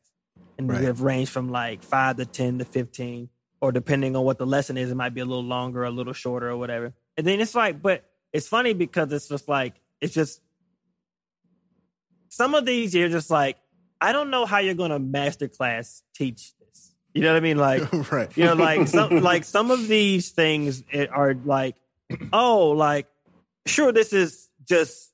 And 0.57 0.69
Right. 0.69 0.81
you 0.81 0.87
have 0.87 1.01
range 1.01 1.29
from 1.29 1.49
like 1.49 1.83
five 1.83 2.17
to 2.17 2.25
10 2.25 2.59
to 2.59 2.65
15 2.65 3.29
or 3.61 3.71
depending 3.71 4.15
on 4.15 4.23
what 4.23 4.37
the 4.37 4.45
lesson 4.45 4.77
is, 4.77 4.89
it 4.89 4.95
might 4.95 5.13
be 5.13 5.21
a 5.21 5.25
little 5.25 5.43
longer, 5.43 5.83
a 5.83 5.91
little 5.91 6.13
shorter, 6.13 6.49
or 6.49 6.57
whatever. 6.57 6.93
And 7.17 7.27
then 7.27 7.39
it's 7.41 7.53
like, 7.55 7.81
but 7.81 8.05
it's 8.31 8.47
funny 8.47 8.73
because 8.73 9.11
it's 9.11 9.27
just 9.27 9.47
like 9.47 9.75
it's 10.01 10.13
just 10.13 10.41
some 12.29 12.55
of 12.55 12.65
these 12.65 12.93
you're 12.95 13.09
just 13.09 13.29
like, 13.29 13.57
I 14.01 14.11
don't 14.13 14.29
know 14.29 14.45
how 14.45 14.59
you're 14.59 14.75
going 14.75 14.91
to 14.91 14.99
master 14.99 15.47
class 15.47 16.03
teach. 16.15 16.53
You 17.19 17.25
know 17.25 17.33
what 17.33 17.37
I 17.37 17.41
mean? 17.41 17.57
Like, 17.57 17.93
right. 18.11 18.37
you 18.37 18.45
know, 18.45 18.53
like 18.55 18.87
some 18.87 19.21
like 19.21 19.43
some 19.43 19.71
of 19.71 19.87
these 19.87 20.29
things 20.29 20.83
it 20.89 21.09
are 21.11 21.33
like, 21.33 21.75
oh, 22.33 22.69
like 22.69 23.07
sure, 23.65 23.91
this 23.91 24.13
is 24.13 24.49
just. 24.65 25.07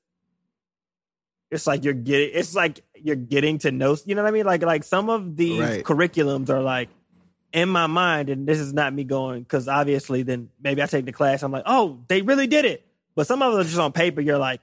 It's 1.50 1.66
like 1.66 1.84
you're 1.84 1.94
getting. 1.94 2.30
It's 2.32 2.54
like 2.54 2.80
you're 2.94 3.14
getting 3.16 3.58
to 3.58 3.70
know. 3.70 3.96
You 4.04 4.14
know 4.14 4.22
what 4.22 4.28
I 4.28 4.32
mean? 4.32 4.46
Like 4.46 4.62
like 4.62 4.84
some 4.84 5.08
of 5.10 5.36
these 5.36 5.60
Right. 5.60 5.84
curriculums 5.84 6.50
are 6.50 6.60
like 6.60 6.88
in 7.52 7.68
my 7.68 7.86
mind, 7.86 8.28
and 8.30 8.46
this 8.46 8.58
is 8.58 8.72
not 8.72 8.92
me 8.92 9.04
going 9.04 9.42
because 9.42 9.68
obviously, 9.68 10.22
then 10.22 10.50
maybe 10.60 10.82
I 10.82 10.86
take 10.86 11.04
the 11.06 11.12
class. 11.12 11.42
I'm 11.42 11.52
like, 11.52 11.62
oh, 11.66 12.00
they 12.08 12.22
really 12.22 12.46
did 12.46 12.64
it. 12.64 12.84
But 13.14 13.26
some 13.26 13.42
of 13.42 13.52
them 13.52 13.60
are 13.60 13.64
just 13.64 13.78
on 13.78 13.92
paper. 13.92 14.20
You're 14.20 14.38
like, 14.38 14.60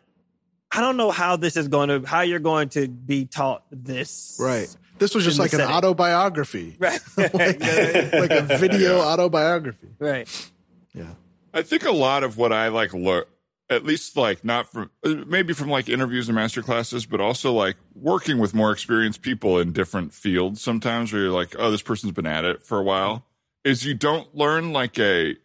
I 0.71 0.81
don't 0.81 0.97
know 0.97 1.09
how 1.09 1.37
this 1.37 1.55
is 1.57 1.67
going 1.69 1.89
to. 1.89 2.07
How 2.07 2.21
you're 2.21 2.39
going 2.39 2.69
to 2.69 2.87
be 2.87 3.25
taught 3.25 3.63
this? 3.71 4.37
Right. 4.39 4.75
This 4.99 5.15
was 5.15 5.23
just 5.23 5.39
like 5.39 5.53
an 5.53 5.59
setting. 5.59 5.75
autobiography. 5.75 6.75
Right. 6.79 6.99
like, 7.17 7.33
like 7.33 8.31
a 8.31 8.57
video 8.59 8.99
autobiography. 8.99 9.89
right. 9.99 10.51
Yeah. 10.93 11.13
I 11.53 11.61
think 11.61 11.83
a 11.85 11.91
lot 11.91 12.23
of 12.23 12.37
what 12.37 12.51
I 12.51 12.69
like 12.69 12.93
learn, 12.93 13.25
at 13.69 13.85
least 13.85 14.17
like 14.17 14.43
not 14.43 14.71
from 14.71 14.91
uh, 15.03 15.15
maybe 15.27 15.53
from 15.53 15.69
like 15.69 15.89
interviews 15.89 16.27
and 16.29 16.35
master 16.35 16.61
classes, 16.61 17.05
but 17.05 17.21
also 17.21 17.53
like 17.53 17.75
working 17.95 18.37
with 18.37 18.53
more 18.53 18.71
experienced 18.71 19.21
people 19.21 19.59
in 19.59 19.71
different 19.71 20.13
fields. 20.13 20.61
Sometimes 20.61 21.11
where 21.13 21.23
you're 21.23 21.31
like, 21.31 21.55
oh, 21.57 21.71
this 21.71 21.81
person's 21.81 22.11
been 22.13 22.25
at 22.25 22.45
it 22.45 22.63
for 22.63 22.79
a 22.79 22.83
while, 22.83 23.25
is 23.63 23.85
you 23.85 23.93
don't 23.93 24.33
learn 24.35 24.73
like 24.73 24.99
a 24.99 25.35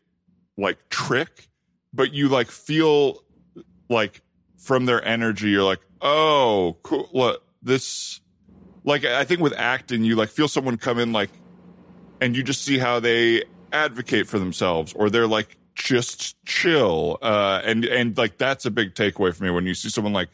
like 0.57 0.89
trick, 0.89 1.49
but 1.93 2.13
you 2.13 2.29
like 2.29 2.51
feel 2.51 3.23
like 3.89 4.23
from 4.59 4.87
their 4.87 5.03
energy, 5.05 5.49
you're 5.51 5.63
like, 5.63 5.81
oh, 6.01 6.77
cool. 6.83 7.09
Look, 7.13 7.43
this 7.63 8.21
like 8.89 9.05
I 9.05 9.25
think 9.25 9.41
with 9.41 9.55
acting, 9.57 10.03
you 10.03 10.17
like 10.17 10.31
feel 10.31 10.49
someone 10.49 10.77
come 10.79 10.99
in 10.99 11.13
like, 11.13 11.31
and 12.21 12.37
you 12.37 12.43
just 12.43 12.63
see 12.63 12.79
how 12.79 12.99
they 13.01 13.45
advocate 13.73 14.27
for 14.27 14.39
themselves, 14.39 14.93
or 14.95 15.11
they're 15.11 15.27
like 15.27 15.57
just 15.75 16.43
chill, 16.45 17.19
uh, 17.23 17.61
and 17.65 17.85
and 17.85 18.17
like 18.17 18.39
that's 18.39 18.65
a 18.67 18.71
big 18.71 18.95
takeaway 18.95 19.35
for 19.35 19.45
me 19.45 19.51
when 19.51 19.67
you 19.67 19.75
see 19.75 19.91
someone 19.91 20.13
like 20.13 20.31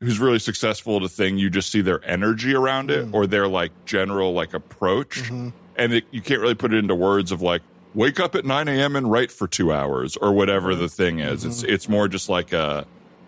who's 0.00 0.18
really 0.18 0.38
successful 0.38 0.96
at 0.96 1.02
a 1.02 1.08
thing, 1.08 1.36
you 1.36 1.50
just 1.50 1.70
see 1.70 1.82
their 1.82 2.02
energy 2.08 2.54
around 2.54 2.90
it, 2.90 3.06
mm. 3.06 3.14
or 3.14 3.26
their 3.26 3.46
like 3.46 3.70
general 3.84 4.32
like 4.32 4.54
approach, 4.54 5.22
mm-hmm. 5.24 5.50
and 5.76 5.92
it, 5.92 6.04
you 6.10 6.22
can't 6.22 6.40
really 6.40 6.54
put 6.54 6.72
it 6.72 6.78
into 6.78 6.94
words 6.94 7.30
of 7.30 7.42
like 7.42 7.62
wake 7.94 8.20
up 8.20 8.34
at 8.34 8.44
9 8.44 8.68
a.m. 8.68 8.96
and 8.96 9.10
write 9.10 9.30
for 9.30 9.46
two 9.46 9.72
hours 9.72 10.16
or 10.16 10.32
whatever 10.32 10.74
the 10.74 10.88
thing 10.88 11.18
is. 11.18 11.40
Mm-hmm. 11.40 11.50
It's 11.50 11.62
it's 11.64 11.88
more 11.88 12.08
just 12.08 12.28
like 12.28 12.52
a 12.52 12.86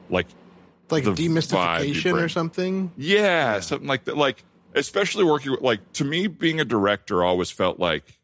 like 0.09 0.29
Like 0.91 1.05
you 1.05 1.13
demystification 1.13 2.15
or 2.15 2.29
something. 2.29 2.93
yeah, 2.97 3.61
something 3.61 3.89
like 3.89 4.05
that. 4.05 4.17
Like, 4.17 4.45
especially 4.75 5.25
working 5.25 5.53
with, 5.53 5.61
like, 5.61 5.93
to 5.95 6.05
me, 6.05 6.27
being 6.27 6.61
a 6.61 6.65
director 6.65 7.23
always 7.23 7.51
felt 7.51 7.79
like 7.79 8.19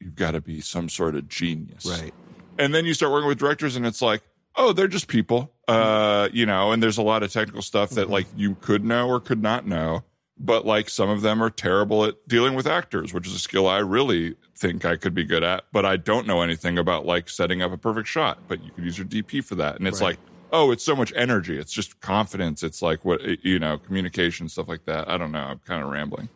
you've 0.00 0.16
got 0.16 0.32
to 0.32 0.40
be 0.40 0.60
some 0.60 0.88
sort 0.88 1.14
of 1.14 1.28
genius. 1.28 1.86
Right. 1.86 2.12
And 2.58 2.74
then 2.74 2.84
you 2.84 2.94
start 2.94 3.12
working 3.12 3.28
with 3.28 3.38
directors 3.38 3.76
and 3.76 3.86
it's 3.86 4.02
like, 4.02 4.22
oh, 4.56 4.72
they're 4.72 4.88
just 4.88 5.08
people, 5.08 5.52
uh, 5.66 6.28
you 6.32 6.46
know, 6.46 6.70
and 6.70 6.82
there's 6.82 6.98
a 6.98 7.02
lot 7.02 7.22
of 7.22 7.32
technical 7.32 7.62
stuff 7.62 7.90
that, 7.90 8.08
like, 8.08 8.26
you 8.36 8.54
could 8.56 8.84
know 8.84 9.08
or 9.08 9.18
could 9.20 9.42
not 9.42 9.66
know. 9.66 10.04
But, 10.36 10.66
like, 10.66 10.90
some 10.90 11.08
of 11.08 11.22
them 11.22 11.40
are 11.42 11.50
terrible 11.50 12.04
at 12.04 12.26
dealing 12.26 12.54
with 12.54 12.66
actors, 12.66 13.14
which 13.14 13.26
is 13.26 13.34
a 13.34 13.38
skill 13.38 13.68
I 13.68 13.78
really 13.78 14.34
think 14.56 14.84
I 14.84 14.96
could 14.96 15.14
be 15.14 15.22
good 15.22 15.44
at. 15.44 15.62
But 15.72 15.86
I 15.86 15.96
don't 15.96 16.26
know 16.26 16.42
anything 16.42 16.76
about, 16.76 17.06
like, 17.06 17.28
setting 17.28 17.62
up 17.62 17.70
a 17.70 17.76
perfect 17.78 18.08
shot. 18.08 18.38
But 18.48 18.62
you 18.64 18.72
could 18.72 18.82
use 18.82 18.98
your 18.98 19.06
DP 19.06 19.44
for 19.44 19.54
that. 19.54 19.78
And 19.78 19.86
it's 19.86 20.00
Right. 20.00 20.08
like, 20.08 20.18
oh, 20.54 20.70
it's 20.70 20.84
so 20.84 20.94
much 20.96 21.12
energy. 21.16 21.58
It's 21.58 21.72
just 21.72 22.00
confidence. 22.00 22.62
It's 22.62 22.80
like 22.80 23.04
what 23.04 23.20
you 23.44 23.58
know, 23.58 23.76
communication 23.78 24.48
stuff 24.48 24.68
like 24.68 24.84
that. 24.86 25.08
I 25.10 25.18
don't 25.18 25.32
know. 25.32 25.40
I'm 25.40 25.58
kind 25.60 25.82
of 25.82 25.90
rambling. 25.90 26.28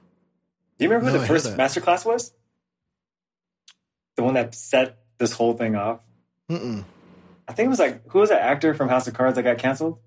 Do 0.78 0.84
you 0.84 0.90
remember 0.90 1.06
No, 1.06 1.12
who 1.12 1.18
I 1.18 1.20
the 1.22 1.26
hear 1.26 1.36
first 1.36 1.44
that. 1.46 1.56
master 1.56 1.80
class 1.80 2.04
was? 2.04 2.32
The 4.16 4.22
one 4.24 4.34
that 4.34 4.54
set 4.54 4.98
this 5.18 5.32
whole 5.32 5.54
thing 5.54 5.76
off. 5.76 6.00
Mm-mm. 6.50 6.84
I 7.46 7.52
think 7.52 7.66
it 7.66 7.70
was 7.70 7.78
like 7.78 8.02
who 8.08 8.18
was 8.18 8.28
that 8.30 8.42
actor 8.42 8.74
from 8.74 8.88
House 8.88 9.06
of 9.08 9.14
Cards 9.14 9.36
that 9.36 9.42
got 9.44 9.58
canceled? 9.58 9.98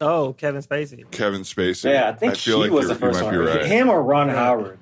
Oh, 0.00 0.34
Kevin 0.34 0.60
Spacey. 0.62 1.10
Kevin 1.10 1.40
Spacey. 1.42 1.90
Yeah, 1.90 2.08
I 2.08 2.12
think 2.12 2.36
feel 2.36 2.62
he 2.62 2.68
like 2.68 2.78
was 2.78 2.88
the 2.88 2.94
first 2.94 3.18
you 3.20 3.24
one. 3.26 3.38
Right. 3.38 3.64
Him 3.66 3.88
or 3.88 4.02
Ron 4.02 4.28
Howard. 4.28 4.78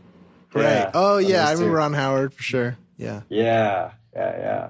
Right. 0.52 0.62
Yeah, 0.64 0.90
oh 0.94 1.18
yeah, 1.18 1.44
I 1.48 1.52
two. 1.52 1.58
remember 1.60 1.76
Ron 1.78 1.92
Howard 1.94 2.34
for 2.34 2.42
sure. 2.42 2.76
Yeah. 2.96 3.22
Yeah, 3.28 3.92
yeah, 4.14 4.38
yeah, 4.38 4.68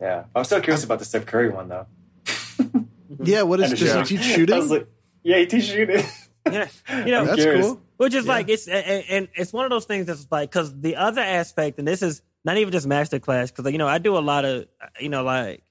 yeah. 0.00 0.24
I'm 0.34 0.44
still 0.44 0.60
curious 0.60 0.84
about 0.84 0.98
the 0.98 1.04
Steph 1.04 1.26
Curry 1.26 1.48
one 1.50 1.68
though. 1.68 1.86
Yeah. 3.22 3.42
What 3.42 3.60
is 3.60 3.70
And 3.72 3.80
does 3.80 3.88
yeah. 3.88 4.04
he 4.04 4.16
teach 4.16 4.22
shooting? 4.26 4.68
like, 4.68 4.88
yeah, 5.22 5.38
he 5.38 5.46
teaches 5.46 5.68
shooting. 5.68 6.04
Yeah. 6.50 6.66
You 7.04 7.10
know, 7.10 7.24
That's 7.26 7.42
curious. 7.42 7.66
cool. 7.66 7.80
Which 7.98 8.14
is 8.14 8.24
Yeah. 8.24 8.32
like 8.32 8.48
it's 8.48 8.66
and, 8.68 9.04
and 9.10 9.28
it's 9.34 9.52
one 9.52 9.66
of 9.66 9.70
those 9.70 9.84
things 9.84 10.06
that's 10.06 10.26
like 10.30 10.50
because 10.50 10.74
the 10.80 10.96
other 10.96 11.20
aspect, 11.20 11.78
and 11.78 11.86
this 11.86 12.00
is 12.00 12.22
not 12.42 12.56
even 12.56 12.72
just 12.72 12.86
master 12.86 13.18
class, 13.18 13.50
because 13.50 13.70
you 13.70 13.76
know 13.76 13.86
I 13.88 13.98
do 13.98 14.16
a 14.16 14.20
lot 14.20 14.46
of 14.46 14.64
you 14.98 15.10
know 15.10 15.24
like 15.24 15.62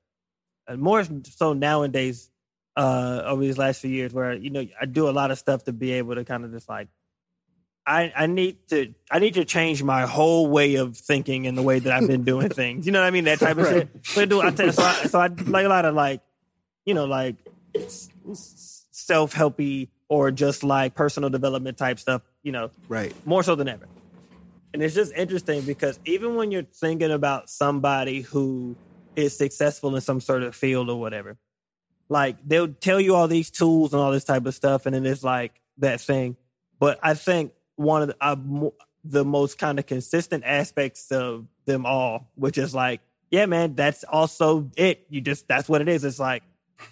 uh, 0.67 0.75
more 0.75 1.03
so 1.23 1.53
nowadays 1.53 2.29
uh 2.75 3.23
over 3.25 3.41
these 3.41 3.57
last 3.57 3.81
few 3.81 3.89
years 3.89 4.13
where 4.13 4.33
you 4.33 4.51
know 4.51 4.63
I 4.79 4.85
do 4.85 5.09
a 5.09 5.11
lot 5.11 5.31
of 5.31 5.39
stuff 5.39 5.63
to 5.63 5.73
be 5.73 5.93
able 5.93 6.13
to 6.13 6.23
kind 6.23 6.45
of 6.45 6.51
just 6.51 6.69
like 6.69 6.89
I 7.87 8.13
I 8.15 8.27
need 8.27 8.67
to 8.69 8.93
I 9.09 9.17
need 9.17 9.33
to 9.35 9.45
change 9.45 9.81
my 9.81 10.01
whole 10.05 10.47
way 10.47 10.75
of 10.75 10.95
thinking 10.95 11.47
and 11.47 11.57
the 11.57 11.63
way 11.63 11.79
that 11.79 11.91
I've 11.91 12.07
been 12.07 12.23
doing 12.23 12.49
things. 12.61 12.85
You 12.85 12.91
know 12.91 12.99
what 12.99 13.07
I 13.07 13.11
mean? 13.11 13.23
That 13.23 13.39
type 13.39 13.57
of 13.57 13.63
Right. 13.63 13.87
shit. 14.03 14.05
So 14.05 14.21
I 14.21 14.25
do 14.25 14.41
I 14.41 14.51
tell- 14.51 14.71
so 14.73 14.83
I, 14.83 14.93
so 15.07 15.19
I 15.19 15.27
like 15.47 15.65
a 15.65 15.69
lot 15.69 15.85
of 15.85 15.95
like 15.95 16.21
you 16.87 16.95
know 16.95 17.05
like 17.05 17.35
it's 17.75 18.09
self 18.91 19.33
helpy 19.35 19.89
or 20.09 20.31
just 20.31 20.63
like 20.63 20.95
personal 20.95 21.29
development 21.29 21.77
type 21.77 21.99
stuff. 21.99 22.23
You 22.41 22.53
know, 22.53 22.71
Right. 22.87 23.13
more 23.25 23.43
so 23.43 23.55
than 23.55 23.67
ever. 23.67 23.87
And 24.73 24.81
it's 24.81 24.95
just 24.95 25.11
interesting 25.13 25.61
because 25.61 25.99
even 26.05 26.35
when 26.35 26.51
you're 26.51 26.63
thinking 26.63 27.11
about 27.11 27.49
somebody 27.49 28.21
who 28.21 28.75
is 29.15 29.35
successful 29.37 29.95
in 29.95 30.01
some 30.01 30.21
sort 30.21 30.43
of 30.43 30.55
field 30.55 30.89
or 30.89 30.99
whatever, 30.99 31.37
like 32.09 32.37
they'll 32.45 32.73
tell 32.73 33.01
you 33.01 33.15
all 33.15 33.27
these 33.27 33.49
tools 33.49 33.93
and 33.93 34.01
all 34.01 34.11
this 34.11 34.23
type 34.23 34.45
of 34.45 34.55
stuff, 34.55 34.85
and 34.85 34.95
then 34.95 35.05
it's 35.05 35.23
like 35.23 35.59
that 35.79 35.99
thing. 35.99 36.37
But 36.79 36.99
I 37.03 37.15
think 37.15 37.51
one 37.75 38.03
of 38.03 38.07
the, 38.09 38.15
uh, 38.21 38.35
mo- 38.35 38.75
the 39.03 39.25
most 39.25 39.57
kind 39.57 39.79
of 39.79 39.85
consistent 39.85 40.43
aspects 40.45 41.11
of 41.11 41.47
them 41.65 41.85
all, 41.85 42.31
which 42.35 42.57
is 42.57 42.73
like, 42.73 43.01
yeah, 43.31 43.45
man, 43.45 43.75
that's 43.75 44.03
also 44.05 44.69
it. 44.77 45.05
You 45.09 45.19
just 45.21 45.47
that's 45.47 45.67
what 45.67 45.81
it 45.81 45.89
is. 45.89 46.03
It's 46.05 46.19
like 46.19 46.43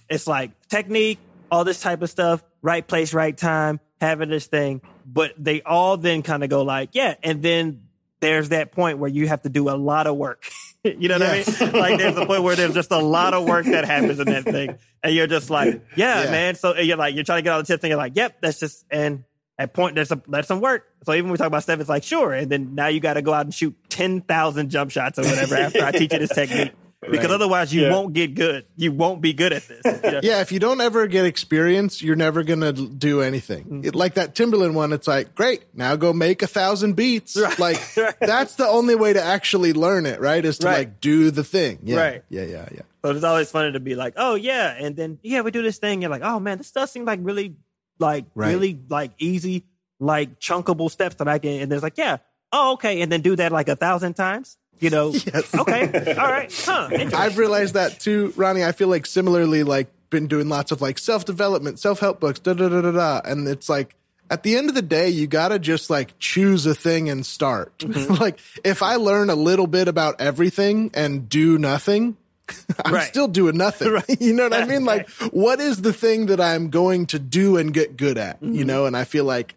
it's 0.10 0.28
like 0.28 0.52
technique, 0.68 1.20
all 1.52 1.64
this 1.64 1.80
type 1.82 2.02
of 2.02 2.10
stuff, 2.10 2.44
right 2.62 2.86
place, 2.86 3.14
right 3.14 3.36
time, 3.38 3.80
having 4.02 4.30
this 4.30 4.48
thing. 4.48 4.82
But 5.06 5.34
they 5.38 5.62
all 5.62 5.98
then 5.98 6.24
kind 6.24 6.44
of 6.44 6.50
go 6.50 6.64
like, 6.64 6.90
yeah, 6.94 7.16
and 7.24 7.42
then 7.42 7.84
there's 8.22 8.50
that 8.50 8.72
point 8.72 8.98
where 8.98 9.10
you 9.10 9.28
have 9.28 9.42
to 9.44 9.50
do 9.50 9.70
a 9.70 9.76
lot 9.78 10.08
of 10.08 10.16
work. 10.16 10.44
you 10.84 11.08
know 11.08 11.20
what 11.20 11.28
I 11.28 11.44
mean? 11.68 11.72
Like 11.74 11.98
there's 12.00 12.18
a 12.18 12.26
point 12.26 12.44
where 12.44 12.56
there's 12.56 12.74
just 12.74 12.92
a 12.92 12.98
lot 13.00 13.34
of 13.34 13.46
work 13.48 13.66
that 13.66 13.86
happens 13.86 14.20
in 14.20 14.26
that 14.28 14.44
thing, 14.44 14.78
and 15.04 15.14
you're 15.16 15.28
just 15.28 15.50
like, 15.50 15.84
yeah, 15.96 16.24
Yeah. 16.24 16.32
man. 16.32 16.56
So 16.56 16.76
you're 16.78 16.98
like, 16.98 17.16
you're 17.16 17.24
trying 17.24 17.40
to 17.40 17.42
get 17.44 17.52
all 17.54 17.60
the 17.60 17.66
tips, 17.68 17.84
and 17.84 17.90
you're 17.90 17.98
like, 17.98 18.16
yep, 18.16 18.42
that's 18.42 18.60
just 18.60 18.86
and. 18.90 19.24
At 19.58 19.74
point, 19.74 19.96
there's 19.96 20.10
some 20.10 20.22
that's 20.28 20.50
some 20.50 20.60
work. 20.60 20.84
So 21.06 21.14
even 21.14 21.28
when 21.28 21.32
we 21.32 21.38
talk 21.38 21.48
about 21.48 21.64
stuff, 21.64 21.80
it's 21.80 21.88
like 21.88 22.04
sure, 22.04 22.34
and 22.34 22.52
then 22.52 22.76
now 22.76 22.88
you 22.88 23.00
got 23.00 23.14
to 23.14 23.22
go 23.22 23.32
out 23.32 23.46
and 23.46 23.54
shoot 23.54 23.74
ten 23.88 24.20
thousand 24.20 24.70
jump 24.70 24.92
shots 24.92 25.18
or 25.18 25.22
whatever 25.22 25.56
after 25.56 25.82
I 25.82 25.92
teach 25.94 26.12
you 26.12 26.20
this 26.20 26.36
technique, 26.36 26.74
because 27.02 27.32
otherwise 27.32 27.74
you 27.74 27.84
Yeah. 27.84 27.92
won't 27.92 28.14
get 28.14 28.34
good. 28.36 28.66
You 28.76 28.92
won't 28.92 29.22
be 29.22 29.34
good 29.34 29.54
at 29.54 29.68
this. 29.68 29.82
you 30.04 30.12
know? 30.12 30.20
Yeah, 30.24 30.42
if 30.42 30.52
you 30.52 30.60
don't 30.60 30.82
ever 30.82 31.06
get 31.08 31.26
experience, 31.26 32.02
you're 32.02 32.16
never 32.16 32.44
gonna 32.44 32.74
do 32.74 33.22
anything. 33.22 33.64
Mm-hmm. 33.66 33.86
It- 33.86 33.96
like 33.96 34.16
that 34.16 34.34
Timbaland 34.36 34.74
one, 34.74 34.92
it's 34.94 35.08
like, 35.08 35.36
great, 35.36 35.64
now 35.74 35.96
go 35.96 36.14
make 36.14 36.42
a 36.42 36.48
thousand 36.48 36.96
beats. 36.96 37.36
Right, 37.40 37.60
Like 37.60 37.82
right. 37.98 38.16
that's 38.20 38.56
the 38.56 38.68
only 38.68 38.96
way 38.96 39.14
to 39.14 39.22
actually 39.22 39.74
learn 39.74 40.06
it, 40.06 40.20
right? 40.20 40.44
Is 40.44 40.58
to 40.60 40.68
Right. 40.68 40.78
like 40.80 41.02
do 41.02 41.30
the 41.32 41.44
thing. 41.44 41.80
Yeah, 41.84 41.98
Right. 41.98 42.24
Yeah, 42.30 42.44
yeah, 42.44 42.68
yeah. 42.74 42.82
So 43.04 43.12
it's 43.12 43.24
always 43.24 43.52
funny 43.52 43.72
to 43.74 43.80
be 43.80 43.94
like, 43.96 44.14
oh 44.18 44.34
yeah, 44.36 44.76
and 44.80 44.96
then 44.96 45.20
yeah, 45.22 45.42
we 45.42 45.52
do 45.52 45.62
this 45.62 45.78
thing. 45.78 46.02
You're 46.02 46.10
like, 46.12 46.24
oh 46.24 46.40
man, 46.40 46.58
this 46.58 46.72
does 46.72 46.92
seem 46.92 47.06
like 47.06 47.20
really, 47.22 47.56
like 48.00 48.26
Right. 48.34 48.50
really 48.50 48.80
like 48.90 49.12
easy, 49.20 49.64
like 50.00 50.40
chunkable 50.40 50.90
steps 50.90 51.16
that 51.18 51.28
I 51.28 51.38
can. 51.38 51.62
And 51.62 51.72
there's 51.72 51.84
like, 51.84 51.98
yeah, 52.00 52.18
oh 52.52 52.74
okay, 52.74 53.02
and 53.02 53.12
then 53.12 53.22
do 53.22 53.36
that 53.36 53.52
like 53.52 53.70
a 53.70 53.76
thousand 53.76 54.16
times. 54.16 54.58
You 54.80 54.90
know, 54.90 55.12
Yes. 55.14 55.54
okay, 55.56 56.16
all 56.16 56.30
right, 56.30 56.52
huh? 56.66 56.90
I've 57.16 57.38
realized 57.38 57.74
that 57.76 58.00
too, 58.00 58.34
Ronnie. 58.36 58.64
I 58.64 58.72
feel 58.72 58.88
like 58.90 59.06
similarly, 59.06 59.64
like 59.64 59.88
been 60.10 60.28
doing 60.28 60.50
lots 60.50 60.72
of 60.72 60.82
like 60.82 60.98
self 61.00 61.26
development, 61.26 61.80
self 61.80 62.00
help 62.00 62.20
books, 62.20 62.40
da 62.40 62.54
da 62.54 62.70
da 62.70 62.82
da 62.82 62.92
da, 62.92 63.22
and 63.24 63.48
it's 63.48 63.70
like 63.70 63.96
at 64.30 64.44
the 64.44 64.56
end 64.58 64.70
of 64.70 64.76
the 64.76 64.82
day, 64.82 65.10
you 65.10 65.28
gotta 65.28 65.60
just 65.60 65.90
like 65.90 66.18
choose 66.20 66.66
a 66.66 66.76
thing 66.76 67.10
and 67.10 67.26
start. 67.26 67.78
Mm-hmm. 67.80 68.14
like 68.22 68.40
if 68.64 68.82
I 68.84 68.96
learn 68.96 69.30
a 69.30 69.36
little 69.36 69.68
bit 69.68 69.88
about 69.88 70.20
everything 70.20 70.92
and 70.94 71.30
do 71.30 71.58
nothing. 71.58 72.18
I'm 72.86 72.94
Right. 72.94 73.08
still 73.08 73.28
doing 73.28 73.58
nothing. 73.58 73.92
Right. 73.92 74.22
you 74.22 74.32
know 74.34 74.44
what 74.44 74.54
I 74.54 74.66
mean? 74.66 74.86
Like, 74.86 75.10
what 75.32 75.60
is 75.60 75.82
the 75.82 75.92
thing 75.94 76.28
that 76.28 76.40
I'm 76.40 76.70
going 76.70 77.08
to 77.08 77.18
do 77.18 77.58
and 77.58 77.74
get 77.74 77.98
good 77.98 78.20
at? 78.20 78.36
Mm-hmm. 78.40 78.54
You 78.54 78.66
know, 78.66 78.86
and 78.86 78.96
I 78.96 79.04
feel 79.04 79.24
like 79.26 79.56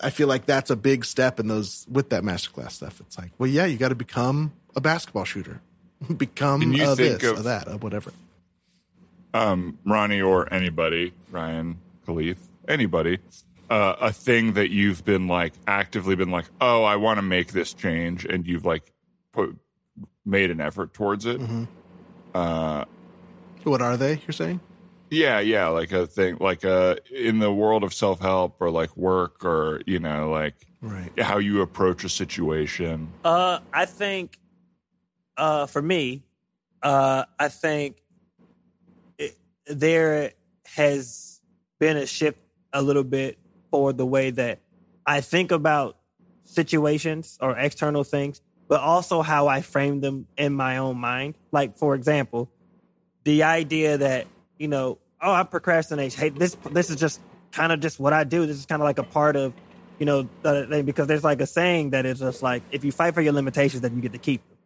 I 0.00 0.10
feel 0.10 0.28
like 0.28 0.46
that's 0.46 0.70
a 0.70 0.76
big 0.76 1.04
step 1.04 1.40
in 1.40 1.48
those 1.48 1.86
with 1.90 2.10
that 2.10 2.22
masterclass 2.22 2.72
stuff. 2.72 3.00
It's 3.00 3.18
like, 3.18 3.32
well, 3.38 3.50
yeah, 3.50 3.64
you 3.66 3.76
got 3.76 3.88
to 3.88 3.94
become 3.96 4.52
a 4.76 4.80
basketball 4.80 5.24
shooter, 5.24 5.60
become 6.16 6.62
a 6.62 6.94
this, 6.94 7.22
of- 7.24 7.38
a 7.40 7.42
that, 7.42 7.68
a 7.68 7.76
whatever. 7.78 8.12
um, 9.34 9.78
Ronnie 9.84 10.20
or 10.22 10.52
anybody, 10.52 11.12
Ryan, 11.30 11.78
Khalif, 12.06 12.36
anybody, 12.68 13.18
uh, 13.70 13.96
a 14.00 14.12
thing 14.12 14.52
that 14.54 14.70
you've 14.70 15.04
been 15.04 15.26
like 15.26 15.52
actively 15.66 16.14
been 16.14 16.30
like, 16.30 16.46
oh, 16.60 16.84
I 16.84 16.96
want 16.96 17.18
to 17.18 17.22
make 17.22 17.52
this 17.52 17.74
change, 17.74 18.24
and 18.24 18.46
you've 18.46 18.64
like 18.64 18.92
put 19.32 19.56
made 20.24 20.50
an 20.50 20.60
effort 20.60 20.92
towards 20.94 21.26
it. 21.26 21.40
Mm-hmm. 21.40 21.64
Uh, 22.34 22.84
What 23.64 23.82
are 23.82 23.96
they? 23.96 24.20
You're 24.26 24.32
saying? 24.32 24.60
Yeah, 25.10 25.40
yeah, 25.40 25.68
like 25.68 25.92
a 25.92 26.06
thing, 26.06 26.36
like 26.40 26.64
uh, 26.64 26.96
in 27.10 27.38
the 27.38 27.52
world 27.52 27.84
of 27.84 27.94
self 27.94 28.20
help 28.20 28.56
or 28.60 28.70
like 28.70 28.96
work 28.96 29.44
or 29.44 29.82
you 29.86 29.98
know, 29.98 30.30
like 30.30 30.54
Right. 30.80 31.10
how 31.20 31.38
you 31.38 31.60
approach 31.60 32.04
a 32.04 32.08
situation. 32.08 33.12
Uh, 33.24 33.58
I 33.72 33.84
think, 33.84 34.38
uh, 35.36 35.66
for 35.66 35.82
me, 35.82 36.22
uh, 36.82 37.24
I 37.38 37.48
think 37.48 37.96
it, 39.18 39.36
there 39.66 40.32
has 40.66 41.40
been 41.80 41.96
a 41.96 42.06
shift 42.06 42.38
a 42.72 42.80
little 42.82 43.04
bit 43.04 43.38
for 43.70 43.92
the 43.92 44.06
way 44.06 44.30
that 44.30 44.60
I 45.04 45.20
think 45.20 45.50
about 45.50 45.96
situations 46.44 47.38
or 47.40 47.56
external 47.58 48.04
things, 48.04 48.40
but 48.68 48.80
also 48.80 49.22
how 49.22 49.48
I 49.48 49.62
frame 49.62 50.00
them 50.00 50.26
in 50.36 50.52
my 50.52 50.76
own 50.78 50.98
mind. 50.98 51.34
Like, 51.50 51.76
for 51.76 51.94
example, 51.94 52.50
the 53.24 53.42
idea 53.42 53.98
that 53.98 54.26
you 54.58 54.68
know, 54.68 54.98
oh, 55.20 55.32
I 55.32 55.42
procrastinate. 55.44 56.14
Hey, 56.14 56.28
this 56.28 56.56
this 56.70 56.90
is 56.90 56.96
just 56.96 57.20
kind 57.52 57.72
of 57.72 57.80
just 57.80 57.98
what 57.98 58.12
I 58.12 58.24
do. 58.24 58.46
This 58.46 58.58
is 58.58 58.66
kind 58.66 58.82
of 58.82 58.84
like 58.84 58.98
a 58.98 59.04
part 59.04 59.36
of 59.36 59.52
you 59.98 60.06
know 60.06 60.28
the 60.42 60.66
thing 60.66 60.84
because 60.84 61.06
there's 61.06 61.24
like 61.24 61.40
a 61.40 61.46
saying 61.46 61.90
that 61.90 62.06
is 62.06 62.18
just 62.18 62.42
like 62.42 62.62
if 62.70 62.84
you 62.84 62.92
fight 62.92 63.14
for 63.14 63.20
your 63.20 63.32
limitations, 63.32 63.82
then 63.82 63.94
you 63.96 64.02
get 64.02 64.12
to 64.12 64.18
keep 64.18 64.46
them, 64.48 64.58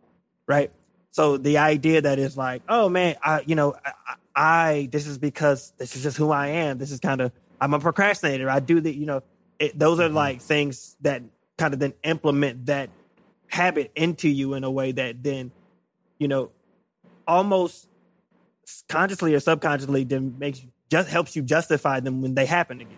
right? 0.46 0.70
So 1.10 1.36
the 1.36 1.58
idea 1.58 2.00
that 2.02 2.18
is 2.18 2.36
like, 2.36 2.62
oh 2.68 2.88
man, 2.88 3.16
I 3.22 3.42
you 3.46 3.54
know, 3.54 3.74
I, 3.84 4.14
I 4.34 4.88
this 4.90 5.06
is 5.06 5.18
because 5.18 5.72
this 5.78 5.96
is 5.96 6.02
just 6.02 6.16
who 6.16 6.30
I 6.30 6.48
am. 6.48 6.78
This 6.78 6.90
is 6.90 7.00
kind 7.00 7.20
of 7.20 7.32
I'm 7.60 7.74
a 7.74 7.80
procrastinator. 7.80 8.50
I 8.50 8.60
do 8.60 8.80
the 8.80 8.94
you 8.94 9.06
know, 9.06 9.22
it, 9.58 9.78
those 9.78 10.00
are 10.00 10.06
mm-hmm. 10.06 10.16
like 10.16 10.40
things 10.40 10.96
that 11.02 11.22
kind 11.58 11.74
of 11.74 11.80
then 11.80 11.94
implement 12.02 12.66
that 12.66 12.90
habit 13.48 13.92
into 13.94 14.28
you 14.28 14.54
in 14.54 14.64
a 14.64 14.70
way 14.70 14.92
that 14.92 15.22
then 15.22 15.52
you 16.18 16.26
know 16.26 16.50
almost 17.26 17.86
consciously 18.88 19.34
or 19.34 19.40
subconsciously 19.40 20.04
then 20.04 20.36
makes 20.38 20.60
just 20.90 21.08
helps 21.08 21.34
you 21.36 21.42
justify 21.42 22.00
them 22.00 22.20
when 22.22 22.34
they 22.34 22.46
happen 22.46 22.80
again 22.80 22.96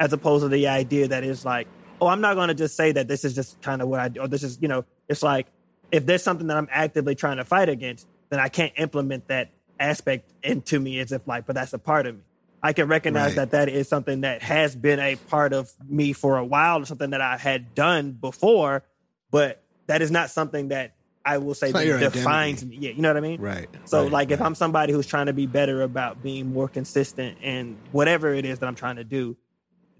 as 0.00 0.12
opposed 0.12 0.42
to 0.44 0.48
the 0.48 0.66
idea 0.68 1.08
that 1.08 1.24
is 1.24 1.44
like 1.44 1.66
oh 2.00 2.06
i'm 2.06 2.20
not 2.20 2.34
going 2.34 2.48
to 2.48 2.54
just 2.54 2.76
say 2.76 2.92
that 2.92 3.06
this 3.08 3.24
is 3.24 3.34
just 3.34 3.60
kind 3.62 3.80
of 3.82 3.88
what 3.88 4.00
i 4.00 4.08
do 4.08 4.20
or 4.20 4.28
this 4.28 4.42
is 4.42 4.58
you 4.60 4.68
know 4.68 4.84
it's 5.08 5.22
like 5.22 5.46
if 5.92 6.04
there's 6.06 6.22
something 6.22 6.46
that 6.48 6.56
i'm 6.56 6.68
actively 6.70 7.14
trying 7.14 7.36
to 7.36 7.44
fight 7.44 7.68
against 7.68 8.06
then 8.30 8.40
i 8.40 8.48
can't 8.48 8.72
implement 8.76 9.26
that 9.28 9.50
aspect 9.80 10.32
into 10.42 10.78
me 10.80 10.98
as 10.98 11.12
if 11.12 11.26
like 11.28 11.46
but 11.46 11.54
that's 11.54 11.72
a 11.72 11.78
part 11.78 12.06
of 12.06 12.16
me 12.16 12.22
i 12.62 12.72
can 12.72 12.88
recognize 12.88 13.28
Right. 13.30 13.36
that 13.36 13.50
that 13.52 13.68
is 13.68 13.88
something 13.88 14.22
that 14.22 14.42
has 14.42 14.74
been 14.74 14.98
a 14.98 15.14
part 15.16 15.52
of 15.52 15.72
me 15.88 16.12
for 16.12 16.36
a 16.36 16.44
while 16.44 16.82
or 16.82 16.84
something 16.86 17.10
that 17.10 17.20
i 17.20 17.36
had 17.36 17.74
done 17.74 18.12
before 18.12 18.82
but 19.30 19.62
that 19.86 20.02
is 20.02 20.10
not 20.10 20.30
something 20.30 20.68
that 20.68 20.94
i 21.28 21.38
will 21.38 21.54
say 21.54 21.70
that 21.72 22.12
defines 22.12 22.62
identity. 22.62 22.66
me 22.66 22.86
yeah 22.86 22.90
you 22.94 23.02
know 23.02 23.10
what 23.10 23.16
i 23.16 23.20
mean 23.20 23.40
Right. 23.40 23.68
so, 23.84 24.02
right, 24.02 24.12
like, 24.12 24.30
if. 24.30 24.40
I'm 24.40 24.54
somebody 24.54 24.92
who's 24.92 25.06
trying 25.06 25.26
to 25.26 25.32
be 25.32 25.46
better 25.46 25.82
about 25.82 26.22
being 26.22 26.52
more 26.52 26.68
consistent 26.68 27.38
and 27.42 27.76
whatever 27.92 28.34
it 28.34 28.44
is 28.44 28.58
that 28.60 28.66
I'm 28.66 28.74
trying 28.74 28.96
to 28.96 29.04
do, 29.04 29.36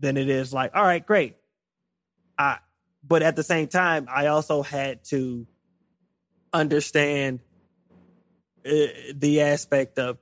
then 0.01 0.17
it 0.17 0.29
is 0.29 0.53
like, 0.53 0.75
all 0.75 0.83
right, 0.83 1.05
great. 1.05 1.37
I, 2.39 2.59
but 3.07 3.23
at 3.23 3.37
the 3.37 3.43
same 3.43 3.69
time, 3.69 4.07
I 4.11 4.27
also 4.27 4.63
had 4.63 5.05
to 5.07 5.47
understand 6.53 7.41
uh, 8.65 8.71
the 9.15 9.43
aspect 9.43 9.99
of, 9.99 10.19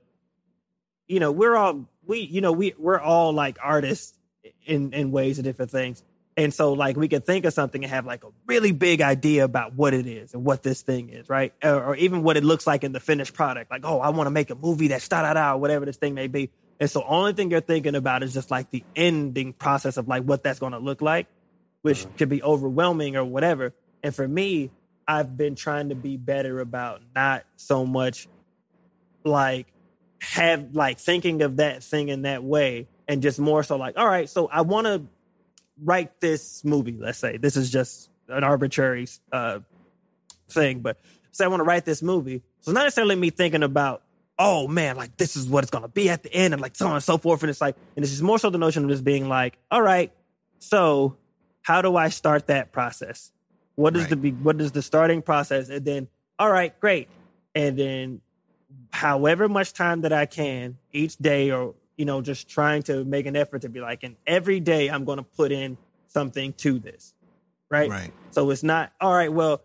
you 1.07 1.19
know, 1.19 1.31
we're 1.31 1.55
all 1.55 1.85
we, 2.05 2.19
you 2.19 2.41
know, 2.41 2.51
we 2.51 2.73
we're 2.77 2.99
all 2.99 3.33
like 3.33 3.57
artists 3.63 4.17
in 4.65 4.93
in 4.93 5.11
ways 5.11 5.39
of 5.39 5.45
different 5.45 5.71
things. 5.71 6.03
And 6.37 6.53
so, 6.53 6.73
like, 6.73 6.95
we 6.95 7.07
could 7.07 7.25
think 7.25 7.45
of 7.45 7.53
something 7.53 7.83
and 7.83 7.91
have 7.91 8.05
like 8.05 8.23
a 8.23 8.27
really 8.45 8.71
big 8.71 9.01
idea 9.01 9.43
about 9.43 9.73
what 9.73 9.95
it 9.95 10.05
is 10.05 10.35
and 10.35 10.45
what 10.45 10.61
this 10.61 10.83
thing 10.83 11.09
is, 11.09 11.27
right? 11.29 11.51
Or, 11.63 11.83
or 11.83 11.95
even 11.95 12.21
what 12.21 12.37
it 12.37 12.43
looks 12.43 12.67
like 12.67 12.83
in 12.83 12.91
the 12.91 12.99
finished 12.99 13.33
product. 13.33 13.71
Like, 13.71 13.81
oh, 13.83 13.99
I 13.99 14.09
want 14.09 14.27
to 14.27 14.31
make 14.31 14.51
a 14.51 14.55
movie 14.55 14.87
that's 14.89 15.07
da 15.07 15.23
da 15.23 15.33
da, 15.33 15.55
whatever 15.55 15.83
this 15.85 15.97
thing 15.97 16.13
may 16.13 16.27
be. 16.27 16.51
And 16.79 16.87
so, 16.91 17.03
only 17.03 17.33
thing 17.33 17.49
you're 17.49 17.59
thinking 17.59 17.95
about 17.95 18.21
is 18.21 18.35
just 18.35 18.51
like 18.51 18.69
the 18.69 18.83
ending 18.95 19.51
process 19.51 19.97
of 19.97 20.07
like 20.07 20.23
what 20.23 20.43
that's 20.43 20.59
going 20.59 20.73
to 20.73 20.77
look 20.77 21.01
like, 21.01 21.25
which 21.81 22.05
uh-huh. 22.05 22.13
could 22.19 22.29
be 22.29 22.43
overwhelming 22.43 23.15
or 23.15 23.25
whatever. 23.25 23.73
And 24.03 24.13
for 24.13 24.27
me, 24.27 24.69
I've 25.07 25.35
been 25.35 25.55
trying 25.55 25.89
to 25.89 25.95
be 25.95 26.17
better 26.17 26.59
about 26.59 27.01
not 27.15 27.45
so 27.55 27.83
much 27.83 28.27
like 29.23 29.65
have 30.19 30.75
like 30.75 30.99
thinking 30.99 31.41
of 31.41 31.57
that 31.57 31.83
thing 31.83 32.09
in 32.09 32.23
that 32.23 32.43
way 32.43 32.87
and 33.07 33.23
just 33.23 33.39
more 33.39 33.63
so 33.63 33.75
like, 33.77 33.97
all 33.97 34.07
right, 34.07 34.29
so 34.29 34.47
I 34.47 34.61
want 34.61 34.85
to 34.85 35.01
write 35.83 36.19
this 36.19 36.63
movie, 36.63 36.97
let's 36.99 37.19
say. 37.19 37.37
This 37.37 37.55
is 37.57 37.69
just 37.69 38.09
an 38.27 38.43
arbitrary 38.43 39.07
uh, 39.31 39.59
thing, 40.49 40.79
but 40.79 40.97
say 41.31 41.45
I 41.45 41.47
want 41.47 41.59
to 41.61 41.65
write 41.65 41.85
this 41.85 42.01
movie. 42.01 42.41
So 42.61 42.71
it's 42.71 42.75
not 42.75 42.83
necessarily 42.83 43.15
me 43.15 43.29
thinking 43.29 43.63
about, 43.63 44.01
oh 44.39 44.67
man, 44.67 44.97
like 44.97 45.15
this 45.17 45.35
is 45.35 45.47
what 45.47 45.63
it's 45.63 45.71
going 45.71 45.83
to 45.83 45.87
be 45.87 46.09
at 46.09 46.23
the 46.23 46.33
end 46.33 46.53
and 46.53 46.61
like 46.61 46.75
so 46.75 46.87
on 46.87 46.95
and 46.95 47.03
so 47.03 47.17
forth. 47.17 47.41
And 47.43 47.49
it's 47.49 47.61
like, 47.61 47.75
and 47.95 48.03
it's 48.03 48.11
just 48.11 48.23
more 48.23 48.39
so 48.39 48.49
the 48.49 48.57
notion 48.57 48.83
of 48.83 48.89
just 48.89 49.03
being 49.03 49.27
like, 49.29 49.57
all 49.71 49.81
right, 49.81 50.11
so 50.59 51.15
how 51.61 51.81
do 51.81 51.95
I 51.95 52.09
start 52.09 52.47
that 52.47 52.71
process? 52.71 53.31
What 53.75 53.95
is 53.95 54.03
Right. 54.09 54.21
the 54.21 54.31
what 54.31 54.59
is 54.59 54.71
the 54.71 54.81
starting 54.81 55.21
process? 55.21 55.69
And 55.69 55.85
then, 55.85 56.07
all 56.39 56.51
right, 56.51 56.77
great. 56.79 57.09
And 57.53 57.77
then 57.77 58.21
however 58.91 59.47
much 59.47 59.73
time 59.73 60.01
that 60.01 60.13
I 60.13 60.25
can 60.25 60.77
each 60.91 61.17
day 61.17 61.51
or 61.51 61.75
you 61.97 62.05
know 62.05 62.21
just 62.21 62.47
trying 62.47 62.83
to 62.83 63.03
make 63.03 63.25
an 63.25 63.35
effort 63.35 63.63
to 63.63 63.69
be 63.69 63.79
like 63.81 64.03
and 64.03 64.15
every 64.25 64.59
day 64.59 64.87
I'm 64.89 65.03
going 65.05 65.17
to 65.17 65.23
put 65.23 65.51
in 65.51 65.77
something 66.07 66.53
to 66.53 66.79
this. 66.79 67.13
Right? 67.69 67.89
Right. 67.89 68.13
So 68.31 68.49
it's 68.51 68.63
not 68.63 68.91
all 69.01 69.13
right, 69.13 69.31
well, 69.31 69.61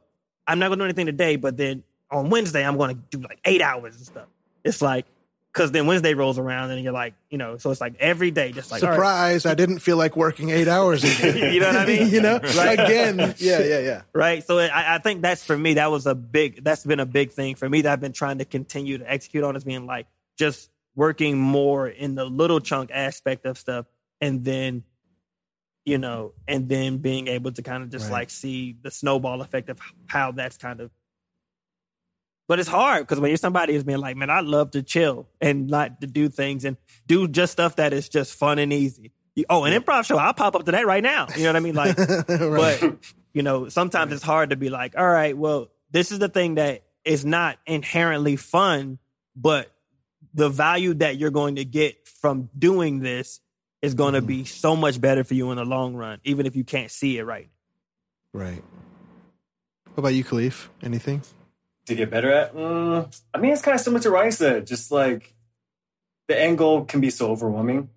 I'm 0.47 0.59
not 0.59 0.69
going 0.69 0.79
to 0.79 0.85
do 0.85 0.87
anything 0.87 1.07
today, 1.07 1.37
but 1.37 1.57
then 1.57 1.85
on 2.11 2.31
Wednesday 2.31 2.67
I'm 2.67 2.77
going 2.77 2.97
to 2.97 3.17
do 3.17 3.23
like 3.27 3.39
8 3.45 3.63
hours 3.63 3.97
and 3.97 4.05
stuff. 4.05 4.27
It's 4.65 4.83
like 4.83 5.07
cuz 5.53 5.71
then 5.71 5.87
Wednesday 5.87 6.15
rolls 6.15 6.39
around 6.39 6.71
and 6.71 6.83
you're 6.83 6.93
like, 6.95 7.13
you 7.29 7.37
know, 7.37 7.59
so 7.59 7.71
it's 7.71 7.81
like 7.81 7.95
every 8.01 8.31
day 8.31 8.51
just 8.53 8.71
like 8.71 8.83
all 8.83 8.89
right. 8.89 8.95
Surprise! 8.97 9.47
I 9.47 9.55
didn't 9.55 9.81
feel 9.81 9.99
like 9.99 10.17
working 10.17 10.49
eight 10.51 10.67
hours 10.67 11.05
again. 11.05 11.37
You 11.53 11.61
know 11.61 11.67
what 11.67 11.77
I 11.77 11.87
mean? 11.87 12.09
you 12.11 12.23
know, 12.23 12.41
Right. 12.57 12.79
again. 12.81 13.35
Yeah, 13.39 13.61
yeah, 13.61 13.79
yeah. 13.81 14.03
right? 14.15 14.43
So 14.43 14.59
I, 14.59 14.95
I 14.95 14.99
think 14.99 15.21
that's 15.21 15.45
for 15.45 15.57
me. 15.57 15.75
That 15.75 15.91
was 15.91 16.07
a 16.07 16.15
big. 16.15 16.65
That's 16.65 16.85
been 16.87 17.01
a 17.01 17.07
big 17.07 17.33
thing 17.33 17.55
for 17.57 17.69
me 17.69 17.83
that 17.83 17.93
I've 17.93 18.01
been 18.01 18.15
trying 18.15 18.39
to 18.39 18.45
continue 18.47 18.97
to 18.99 19.13
execute 19.13 19.45
on. 19.45 19.55
Is 19.55 19.65
being 19.65 19.85
like 19.85 20.07
just 20.39 20.71
working 20.95 21.39
more 21.39 21.89
in 21.89 22.15
the 22.15 22.25
little 22.25 22.61
chunk 22.61 22.91
aspect 22.93 23.47
of 23.47 23.59
stuff, 23.59 23.87
and 24.21 24.45
then 24.45 24.85
you 25.85 25.99
know, 25.99 26.33
and 26.47 26.69
then 26.69 26.99
being 26.99 27.27
able 27.27 27.51
to 27.51 27.61
kind 27.61 27.83
of 27.83 27.91
just 27.91 28.05
Right. 28.05 28.13
like 28.21 28.31
see 28.31 28.77
the 28.83 28.91
snowball 28.91 29.41
effect 29.43 29.69
of 29.69 29.81
how 30.07 30.31
that's 30.31 30.57
kind 30.57 30.81
of. 30.81 30.93
But 32.49 32.61
it's 32.61 32.69
hard 32.69 33.03
because 33.03 33.19
when 33.19 33.31
you're 33.31 33.37
somebody 33.37 33.73
who's 33.73 33.83
being 33.85 33.99
like, 33.99 34.17
man, 34.17 34.31
I 34.31 34.41
love 34.41 34.73
to 34.73 34.83
chill 34.83 35.27
and 35.41 35.67
not 35.69 36.01
to 36.01 36.07
do 36.07 36.29
things 36.29 36.65
and 36.65 36.77
do 37.07 37.27
just 37.27 37.53
stuff 37.53 37.77
that 37.77 37.93
is 37.93 38.09
just 38.09 38.35
fun 38.35 38.59
and 38.61 38.73
easy. 38.73 39.11
Oh, 39.49 39.65
an 39.65 39.73
improv 39.81 40.05
show, 40.05 40.19
I'll 40.19 40.35
pop 40.35 40.55
up 40.55 40.65
to 40.67 40.73
that 40.73 40.87
right 40.87 41.03
now. 41.03 41.27
You 41.37 41.45
know 41.45 41.49
what 41.49 41.57
I 41.57 41.61
mean? 41.61 41.75
Like, 41.75 41.97
but 42.29 42.83
you 43.33 43.43
know, 43.43 43.69
sometimes 43.69 44.13
it's 44.13 44.23
hard 44.23 44.51
to 44.51 44.57
be 44.57 44.69
like, 44.71 44.95
all 44.97 45.09
right, 45.09 45.37
well, 45.37 45.69
this 45.91 46.13
is 46.13 46.19
the 46.19 46.29
thing 46.29 46.57
that 46.57 46.83
is 47.05 47.25
not 47.25 47.59
inherently 47.67 48.37
fun, 48.37 48.99
but 49.35 49.73
the 50.35 50.49
value 50.49 50.95
that 50.95 51.17
you're 51.17 51.31
going 51.31 51.57
to 51.57 51.65
get 51.65 52.07
from 52.07 52.49
doing 52.59 53.01
this 53.01 53.41
is 53.81 53.95
going 53.95 54.15
to 54.15 54.23
be 54.23 54.45
so 54.45 54.77
much 54.77 55.01
better 55.01 55.25
for 55.25 55.35
you 55.35 55.51
in 55.51 55.57
the 55.57 55.65
long 55.65 55.95
run, 55.95 56.21
even 56.25 56.47
if 56.47 56.57
you 56.57 56.65
can't 56.65 56.91
see 56.91 57.19
it 57.19 57.25
right. 57.25 57.49
Right. 58.33 58.63
What 59.95 59.99
about 59.99 60.15
you, 60.15 60.25
Khalif? 60.25 60.69
Anything? 60.83 61.23
to 61.87 61.95
get 61.95 62.11
better 62.11 62.31
at? 62.31 62.55
Mm, 62.55 63.23
I 63.35 63.39
mean, 63.39 63.53
it's 63.53 63.63
kind 63.63 63.75
of 63.75 63.81
similar 63.81 64.03
to 64.03 64.11
Ryan 64.11 64.33
said. 64.33 64.67
Just 64.67 64.91
like 64.91 65.35
the 66.29 66.41
end 66.41 66.59
goal 66.59 66.85
can 66.85 67.01
be 67.01 67.11
so 67.11 67.31
overwhelming 67.31 67.91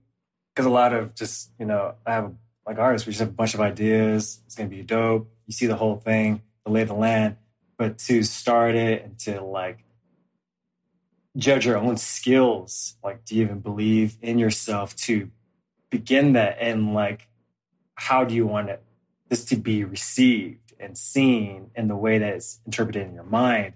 because 0.54 0.66
a 0.66 0.72
lot 0.72 0.94
of 0.94 1.16
just 1.16 1.52
you 1.60 1.66
know, 1.66 1.96
I 2.06 2.14
have 2.14 2.34
like 2.66 2.80
artists, 2.80 3.06
we 3.06 3.12
just 3.12 3.20
have 3.20 3.30
a 3.30 3.34
bunch 3.34 3.54
of 3.54 3.62
ideas. 3.62 4.40
It's 4.46 4.56
gonna 4.56 4.70
be 4.70 4.82
dope. 4.82 5.30
You 5.46 5.54
see 5.54 5.68
the 5.68 5.76
whole 5.76 5.98
thing, 5.98 6.42
the 6.66 6.72
lay 6.72 6.82
of 6.82 6.88
the 6.88 6.96
land, 6.96 7.38
but 7.78 8.00
to 8.00 8.24
start 8.24 8.76
it 8.76 9.04
and 9.04 9.20
to 9.20 9.42
like 9.42 9.85
judge 11.38 11.66
your 11.66 11.78
own 11.78 11.98
skills, 11.98 12.96
like 13.04 13.26
do 13.26 13.36
you 13.36 13.44
even 13.44 13.60
believe 13.60 14.18
in 14.22 14.40
yourself 14.40 14.96
to 14.96 15.30
begin 15.90 16.34
that 16.34 16.58
and 16.60 16.94
like 16.94 17.28
how 17.96 18.24
do 18.24 18.36
you 18.36 18.46
want 18.46 18.70
it 18.70 18.82
this 19.30 19.46
to 19.46 19.56
be 19.56 19.84
received 19.84 20.74
and 20.80 20.98
seen 20.98 21.72
in 21.76 21.88
the 21.88 21.96
way 21.96 22.18
that 22.18 22.34
it's 22.34 22.60
interpreted 22.66 23.08
in 23.08 23.14
your 23.14 23.24
mind. 23.24 23.74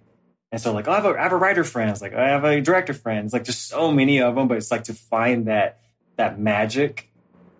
And 0.51 0.59
so, 0.59 0.73
like, 0.73 0.87
oh, 0.87 0.91
I 0.91 0.95
have 0.95 1.05
a, 1.05 1.09
I 1.09 1.23
have 1.23 1.31
a 1.31 1.37
writer 1.37 1.63
friends, 1.63 2.01
like 2.01 2.13
I 2.13 2.29
have 2.29 2.43
a 2.43 2.59
director 2.61 2.93
friends, 2.93 3.33
like 3.33 3.43
just 3.43 3.67
so 3.67 3.91
many 3.91 4.19
of 4.19 4.35
them. 4.35 4.47
But 4.47 4.57
it's 4.57 4.71
like 4.71 4.85
to 4.85 4.93
find 4.93 5.47
that 5.47 5.79
that 6.15 6.39
magic. 6.39 7.11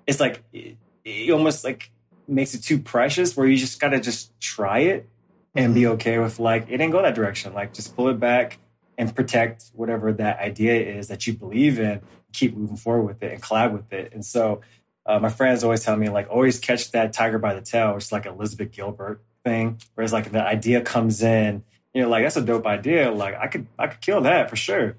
It's 0.08 0.20
like 0.20 0.44
it, 0.52 0.78
it 1.04 1.32
almost 1.32 1.64
like 1.64 1.92
makes 2.28 2.54
it 2.56 2.64
too 2.64 2.80
precious, 2.80 3.38
where 3.38 3.46
you 3.48 3.58
just 3.58 3.80
gotta 3.80 4.00
just 4.00 4.40
try 4.40 4.80
it 4.80 5.08
and 5.56 5.74
be 5.74 5.82
mm-hmm. 5.82 5.94
okay 5.94 6.18
with 6.18 6.40
like 6.40 6.64
it 6.64 6.78
didn't 6.78 6.92
go 6.92 7.02
that 7.02 7.16
direction. 7.16 7.54
Like 7.54 7.74
just 7.74 7.96
pull 7.96 8.10
it 8.10 8.20
back 8.20 8.58
and 9.00 9.16
protect 9.16 9.72
whatever 9.74 10.14
that 10.14 10.38
idea 10.40 10.76
is 10.76 11.08
that 11.08 11.26
you 11.26 11.34
believe 11.34 11.80
in. 11.80 12.02
Keep 12.34 12.56
moving 12.56 12.78
forward 12.78 13.06
with 13.08 13.24
it 13.24 13.34
and 13.34 13.42
collab 13.42 13.72
with 13.74 13.92
it. 13.92 14.14
And 14.14 14.24
so 14.24 14.62
uh, 15.08 15.18
my 15.18 15.30
friends 15.30 15.64
always 15.64 15.84
tell 15.84 15.98
me 15.98 16.10
like 16.10 16.28
always 16.30 16.60
catch 16.60 16.92
that 16.92 17.12
tiger 17.14 17.40
by 17.40 17.56
the 17.56 17.62
tail, 17.62 17.96
which 17.96 18.04
is 18.04 18.12
like 18.12 18.28
Elizabeth 18.28 18.72
Gilbert 18.72 19.22
thing. 19.44 19.80
Whereas 19.96 20.14
like 20.14 20.32
the 20.32 20.44
idea 20.44 20.82
comes 20.82 21.24
in, 21.24 21.64
you 21.94 22.04
know, 22.04 22.10
like 22.10 22.24
that's 22.24 22.36
a 22.38 22.42
dope 22.42 22.68
idea. 22.68 23.10
Like 23.12 23.34
I 23.36 23.48
could 23.48 23.66
I 23.80 23.88
could 23.88 24.02
kill 24.02 24.22
that 24.22 24.48
for 24.50 24.56
sure. 24.56 24.98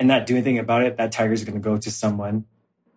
And 0.00 0.08
not 0.08 0.26
do 0.26 0.34
anything 0.34 0.58
about 0.58 0.82
it, 0.82 0.96
that 0.96 1.12
tiger's 1.12 1.44
gonna 1.44 1.60
go 1.60 1.76
to 1.76 1.90
someone 1.90 2.46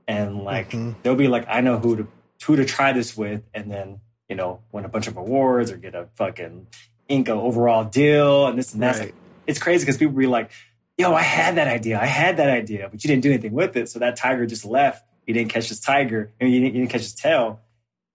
and 0.07 0.43
like 0.43 0.71
Mhm. 0.71 0.95
they'll 1.03 1.15
be 1.15 1.27
like, 1.27 1.45
I 1.47 1.61
know 1.61 1.77
who 1.77 1.97
to 1.97 2.07
who 2.45 2.55
to 2.55 2.65
try 2.65 2.93
this 2.93 3.15
with, 3.17 3.43
and 3.53 3.69
then, 3.69 3.99
you 4.29 4.35
know, 4.35 4.61
win 4.71 4.85
a 4.85 4.89
bunch 4.89 5.07
of 5.07 5.17
awards 5.17 5.69
or 5.69 5.77
get 5.77 5.93
a 5.93 6.07
fucking 6.13 6.65
Inca 7.09 7.33
overall 7.33 7.83
deal 7.83 8.47
and 8.47 8.57
this 8.57 8.73
and 8.73 8.81
that. 8.81 8.97
Right. 8.97 9.13
It's 9.49 9.59
crazy 9.59 9.83
because 9.83 9.97
people 9.97 10.13
be 10.13 10.27
like, 10.27 10.51
yo, 10.95 11.13
I 11.13 11.23
had 11.23 11.55
that 11.55 11.67
idea. 11.67 11.99
I 11.99 12.05
had 12.05 12.37
that 12.37 12.49
idea, 12.49 12.87
but 12.91 13.03
you 13.03 13.07
didn't 13.07 13.23
do 13.23 13.29
anything 13.29 13.53
with 13.53 13.75
it. 13.75 13.89
So 13.89 13.97
that 13.99 14.15
tiger 14.15 14.45
just 14.45 14.63
left. 14.63 15.05
You 15.25 15.33
didn't 15.33 15.49
catch 15.49 15.69
his 15.69 15.79
tiger. 15.79 16.31
I 16.39 16.43
mean, 16.43 16.53
you 16.53 16.59
didn't, 16.59 16.75
you 16.75 16.81
didn't 16.81 16.91
catch 16.91 17.01
his 17.01 17.15
tail. 17.15 17.59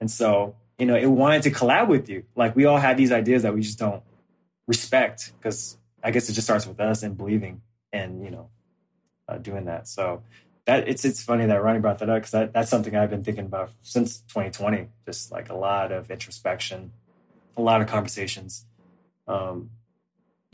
And 0.00 0.10
so, 0.10 0.54
you 0.78 0.86
know, 0.86 0.94
it 0.94 1.06
wanted 1.06 1.42
to 1.42 1.50
collab 1.50 1.88
with 1.88 2.08
you. 2.08 2.24
Like 2.36 2.54
we 2.54 2.66
all 2.66 2.76
have 2.76 2.96
these 2.96 3.10
ideas 3.10 3.42
that 3.42 3.52
we 3.54 3.62
just 3.62 3.78
don't 3.78 4.02
respect 4.68 5.32
because 5.38 5.76
I 6.04 6.12
guess 6.12 6.28
it 6.28 6.34
just 6.34 6.46
starts 6.46 6.66
with 6.66 6.78
us 6.78 7.02
and 7.02 7.16
believing 7.16 7.62
and, 7.92 8.22
you 8.22 8.30
know, 8.30 8.50
uh, 9.28 9.38
doing 9.38 9.64
that. 9.64 9.88
So 9.88 10.22
that 10.66 10.86
it's, 10.86 11.04
it's 11.04 11.22
funny 11.22 11.46
that 11.46 11.62
Ronnie 11.62 11.80
brought 11.80 11.98
that 11.98 12.08
up 12.08 12.18
because 12.18 12.30
that, 12.30 12.52
that's 12.52 12.70
something 12.70 12.94
I've 12.94 13.10
been 13.10 13.24
thinking 13.24 13.46
about 13.46 13.72
since 13.82 14.18
2020. 14.28 14.88
Just 15.04 15.32
like 15.32 15.48
a 15.48 15.56
lot 15.56 15.90
of 15.90 16.10
introspection, 16.10 16.92
a 17.56 17.62
lot 17.62 17.80
of 17.80 17.88
conversations. 17.88 18.66
Um, 19.26 19.70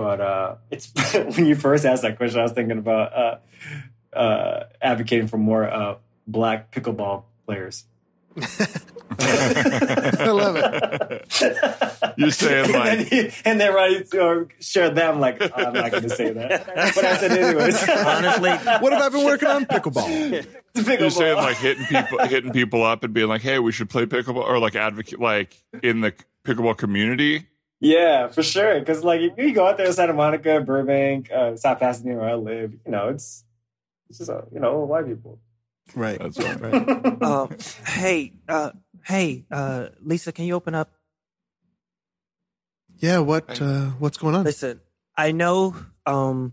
but 0.00 0.18
uh, 0.18 0.54
it's 0.70 0.90
when 1.36 1.44
you 1.44 1.54
first 1.54 1.84
asked 1.84 2.00
that 2.02 2.16
question, 2.16 2.40
I 2.40 2.44
was 2.44 2.52
thinking 2.52 2.78
about 2.78 3.12
uh, 3.12 4.16
uh, 4.16 4.64
advocating 4.80 5.28
for 5.28 5.36
more 5.36 5.70
uh, 5.70 5.96
black 6.26 6.72
pickleball 6.72 7.24
players. 7.44 7.84
I 9.18 10.30
love 10.30 10.56
it. 10.56 12.14
You're 12.16 12.30
saying 12.30 12.64
and 12.66 12.72
like 12.72 12.84
then, 12.84 13.06
he- 13.06 13.30
and 13.44 13.60
then 13.60 13.74
Ronnie 13.74 14.04
uh, 14.18 14.44
shared 14.60 14.94
that. 14.94 15.12
I'm 15.12 15.20
like, 15.20 15.42
oh, 15.42 15.50
I'm 15.54 15.74
not 15.74 15.90
going 15.90 16.04
to 16.04 16.08
say 16.08 16.32
that, 16.32 16.66
but 16.66 17.04
I 17.04 17.16
said 17.18 17.32
anyways. 17.32 17.86
Honestly, 17.88 18.50
What 18.78 18.92
have 18.94 19.02
I 19.02 19.08
been 19.10 19.26
working 19.26 19.48
on? 19.48 19.66
Pickleball. 19.66 20.46
Pickleball. 20.74 21.00
you're 21.00 21.10
saying 21.10 21.36
like 21.36 21.56
hitting 21.58 21.84
people 21.84 22.18
hitting 22.20 22.52
people 22.52 22.82
up 22.84 23.04
and 23.04 23.12
being 23.12 23.28
like, 23.28 23.42
hey, 23.42 23.58
we 23.58 23.72
should 23.72 23.90
play 23.90 24.06
pickleball 24.06 24.44
or 24.44 24.58
like 24.58 24.76
advocate 24.76 25.20
like 25.20 25.54
in 25.82 26.00
the 26.00 26.14
pickleball 26.46 26.78
community. 26.78 27.46
Yeah, 27.80 28.28
for 28.28 28.42
sure. 28.42 28.78
Because 28.78 29.02
like 29.02 29.20
if 29.22 29.38
you 29.38 29.54
go 29.54 29.66
out 29.66 29.78
there 29.78 29.86
in 29.86 29.92
Santa 29.92 30.12
Monica, 30.12 30.60
Burbank, 30.60 31.30
uh, 31.32 31.56
South 31.56 31.80
Pasadena, 31.80 32.18
where 32.18 32.28
I 32.28 32.34
live, 32.34 32.72
you 32.84 32.92
know, 32.92 33.08
it's 33.08 33.44
it's 34.08 34.18
just 34.18 34.30
uh, 34.30 34.42
you 34.52 34.60
know 34.60 34.80
white 34.80 35.06
people. 35.06 35.40
Right. 35.94 36.18
That's 36.18 36.38
right. 36.38 36.60
Right. 36.60 37.22
um, 37.22 37.56
hey, 37.86 38.32
uh, 38.48 38.70
hey, 39.04 39.44
uh, 39.50 39.88
Lisa, 40.02 40.30
can 40.30 40.44
you 40.44 40.54
open 40.54 40.74
up? 40.74 40.92
Yeah. 42.98 43.18
What? 43.18 43.60
Uh, 43.60 43.86
what's 43.98 44.18
going 44.18 44.34
on? 44.34 44.44
Listen, 44.44 44.80
I 45.16 45.32
know, 45.32 45.74
um, 46.04 46.52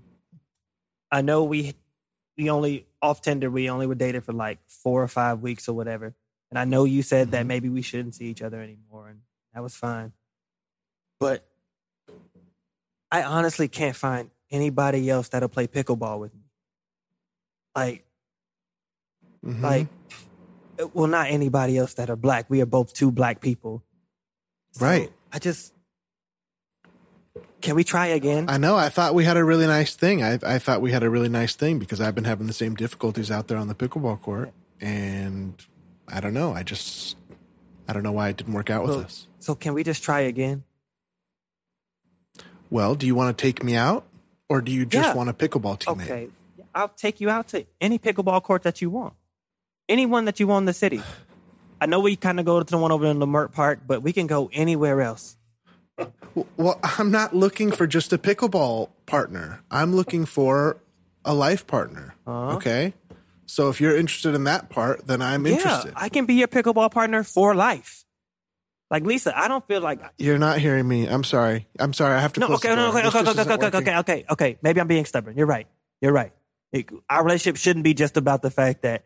I 1.12 1.22
know 1.22 1.44
we 1.44 1.74
we 2.38 2.50
only 2.50 2.88
off 3.02 3.22
Tinder 3.22 3.52
we 3.52 3.70
only 3.70 3.86
were 3.86 3.96
dated 3.96 4.24
for 4.24 4.34
like 4.34 4.60
four 4.68 5.04
or 5.04 5.08
five 5.08 5.42
weeks 5.42 5.68
or 5.68 5.74
whatever, 5.74 6.16
and 6.50 6.58
I 6.58 6.64
know 6.64 6.86
you 6.86 7.04
said 7.04 7.32
that 7.32 7.46
maybe 7.46 7.68
we 7.68 7.82
shouldn't 7.82 8.16
see 8.16 8.26
each 8.26 8.42
other 8.42 8.62
anymore, 8.62 9.10
and 9.10 9.20
that 9.54 9.62
was 9.62 9.76
fine. 9.76 10.14
But 11.20 11.46
I 13.12 13.24
honestly 13.24 13.68
can't 13.68 13.96
find 13.96 14.30
anybody 14.52 15.10
else 15.10 15.30
that'll 15.30 15.50
play 15.50 15.68
pickleball 15.68 16.20
with 16.20 16.34
me. 16.34 16.42
Like, 17.76 18.06
Mhm. 19.46 19.62
like, 19.62 19.88
well, 20.94 21.08
not 21.08 21.28
anybody 21.30 21.78
else 21.78 21.94
that 21.96 22.10
are 22.10 22.16
black. 22.16 22.50
We 22.50 22.62
are 22.62 22.66
both 22.66 22.94
two 22.94 23.12
black 23.12 23.42
people. 23.42 23.84
So 24.72 24.86
Right. 24.86 25.12
I 25.32 25.40
just 25.40 25.74
can 27.60 27.76
we 27.76 27.84
try 27.84 28.08
again? 28.08 28.46
I 28.50 28.58
know. 28.58 28.76
I 28.78 28.88
thought 28.90 29.16
we 29.16 29.26
had 29.26 29.36
a 29.36 29.44
really 29.44 29.66
nice 29.66 29.96
thing. 29.96 30.22
I, 30.24 30.38
I 30.44 30.60
thought 30.60 30.80
we 30.80 30.92
had 30.92 31.02
a 31.04 31.10
really 31.10 31.28
nice 31.28 31.56
thing 31.56 31.80
because 31.80 32.00
I've 32.00 32.14
been 32.14 32.24
having 32.24 32.46
the 32.48 32.54
same 32.54 32.76
difficulties 32.76 33.32
out 33.32 33.48
there 33.48 33.58
on 33.58 33.68
the 33.68 33.74
pickleball 33.76 34.22
court, 34.22 34.54
and 34.80 35.54
I 36.08 36.20
don't 36.20 36.36
know. 36.36 36.54
I 36.54 36.62
just 36.64 37.18
I 37.88 37.94
don't 37.94 38.04
know 38.04 38.12
why 38.12 38.30
it 38.30 38.38
didn't 38.38 38.54
work 38.54 38.70
out 38.70 38.84
with 38.84 38.92
Well, 38.92 39.06
us. 39.06 39.28
So 39.40 39.56
can 39.56 39.74
we 39.74 39.84
just 39.84 40.04
try 40.04 40.22
again? 40.22 40.64
Well, 42.70 42.96
do 42.96 43.06
you 43.06 43.16
want 43.16 43.38
to 43.38 43.42
take 43.42 43.64
me 43.64 43.76
out, 43.76 44.06
or 44.50 44.62
do 44.62 44.72
you 44.72 44.86
just 44.86 45.10
Yeah. 45.10 45.14
want 45.14 45.30
a 45.30 45.34
pickleball 45.34 45.80
teammate? 45.80 46.04
Okay. 46.04 46.30
I'll 46.76 46.90
take 46.90 47.20
you 47.22 47.30
out 47.30 47.48
to 47.50 47.66
any 47.82 47.98
pickleball 47.98 48.44
court 48.44 48.64
that 48.64 48.82
you 48.82 48.90
want. 48.90 49.14
Anyone 49.90 50.26
that 50.26 50.40
you 50.40 50.48
want 50.48 50.64
in 50.64 50.66
the 50.66 50.74
city. 50.74 51.02
I 51.80 51.86
know 51.86 52.00
we 52.00 52.16
kind 52.16 52.40
of 52.40 52.46
go 52.46 52.60
to 52.62 52.66
the 52.66 52.78
one 52.78 52.92
over 52.92 53.06
in 53.06 53.18
Leimert 53.18 53.52
Park, 53.54 53.80
but 53.88 54.02
we 54.02 54.12
can 54.14 54.28
go 54.28 54.50
anywhere 54.52 55.02
else. 55.02 55.38
Well, 56.56 56.80
I'm 56.84 57.10
not 57.10 57.36
looking 57.36 57.72
for 57.72 57.88
just 57.88 58.14
a 58.14 58.18
pickleball 58.18 58.90
partner. 59.06 59.62
I'm 59.72 59.96
looking 59.96 60.26
for 60.26 60.78
a 61.26 61.34
life 61.34 61.66
partner. 61.66 62.16
Uh-huh. 62.28 62.58
Okay. 62.58 62.94
So 63.46 63.70
if 63.70 63.80
you're 63.82 63.96
interested 63.96 64.36
in 64.36 64.44
that 64.44 64.70
part, 64.70 65.08
then 65.08 65.22
I'm 65.22 65.46
interested. 65.46 65.94
Yeah, 65.96 66.04
I 66.04 66.10
can 66.10 66.26
be 66.26 66.36
your 66.36 66.48
pickleball 66.48 66.92
partner 66.92 67.24
for 67.24 67.56
life. 67.56 68.04
Like 68.90 69.04
Lisa, 69.06 69.38
I 69.38 69.48
don't 69.48 69.68
feel 69.68 69.82
like 69.82 70.00
You're 70.18 70.38
not 70.38 70.60
hearing 70.60 70.88
me. 70.88 71.08
I'm 71.08 71.24
sorry. 71.24 71.68
I'm 71.78 71.92
sorry. 71.94 72.16
I 72.16 72.20
have 72.20 72.34
to. 72.34 72.40
no. 72.40 72.48
Okay, 72.56 72.74
no, 72.74 72.90
okay, 72.90 73.02
This 73.02 73.16
okay, 73.16 73.30
okay, 73.30 73.42
okay, 73.54 73.78
okay, 73.78 73.98
okay, 73.98 74.26
okay. 74.30 74.58
Maybe 74.62 74.80
I'm 74.80 74.88
being 74.88 75.04
stubborn. 75.06 75.36
You're 75.38 75.46
right. 75.48 75.68
You're 76.02 76.14
right. 76.14 76.32
It- 76.72 76.90
our 77.10 77.24
relationship 77.24 77.58
shouldn't 77.58 77.84
be 77.84 77.94
just 77.94 78.16
about 78.16 78.42
the 78.42 78.50
fact 78.50 78.84
that 78.84 79.04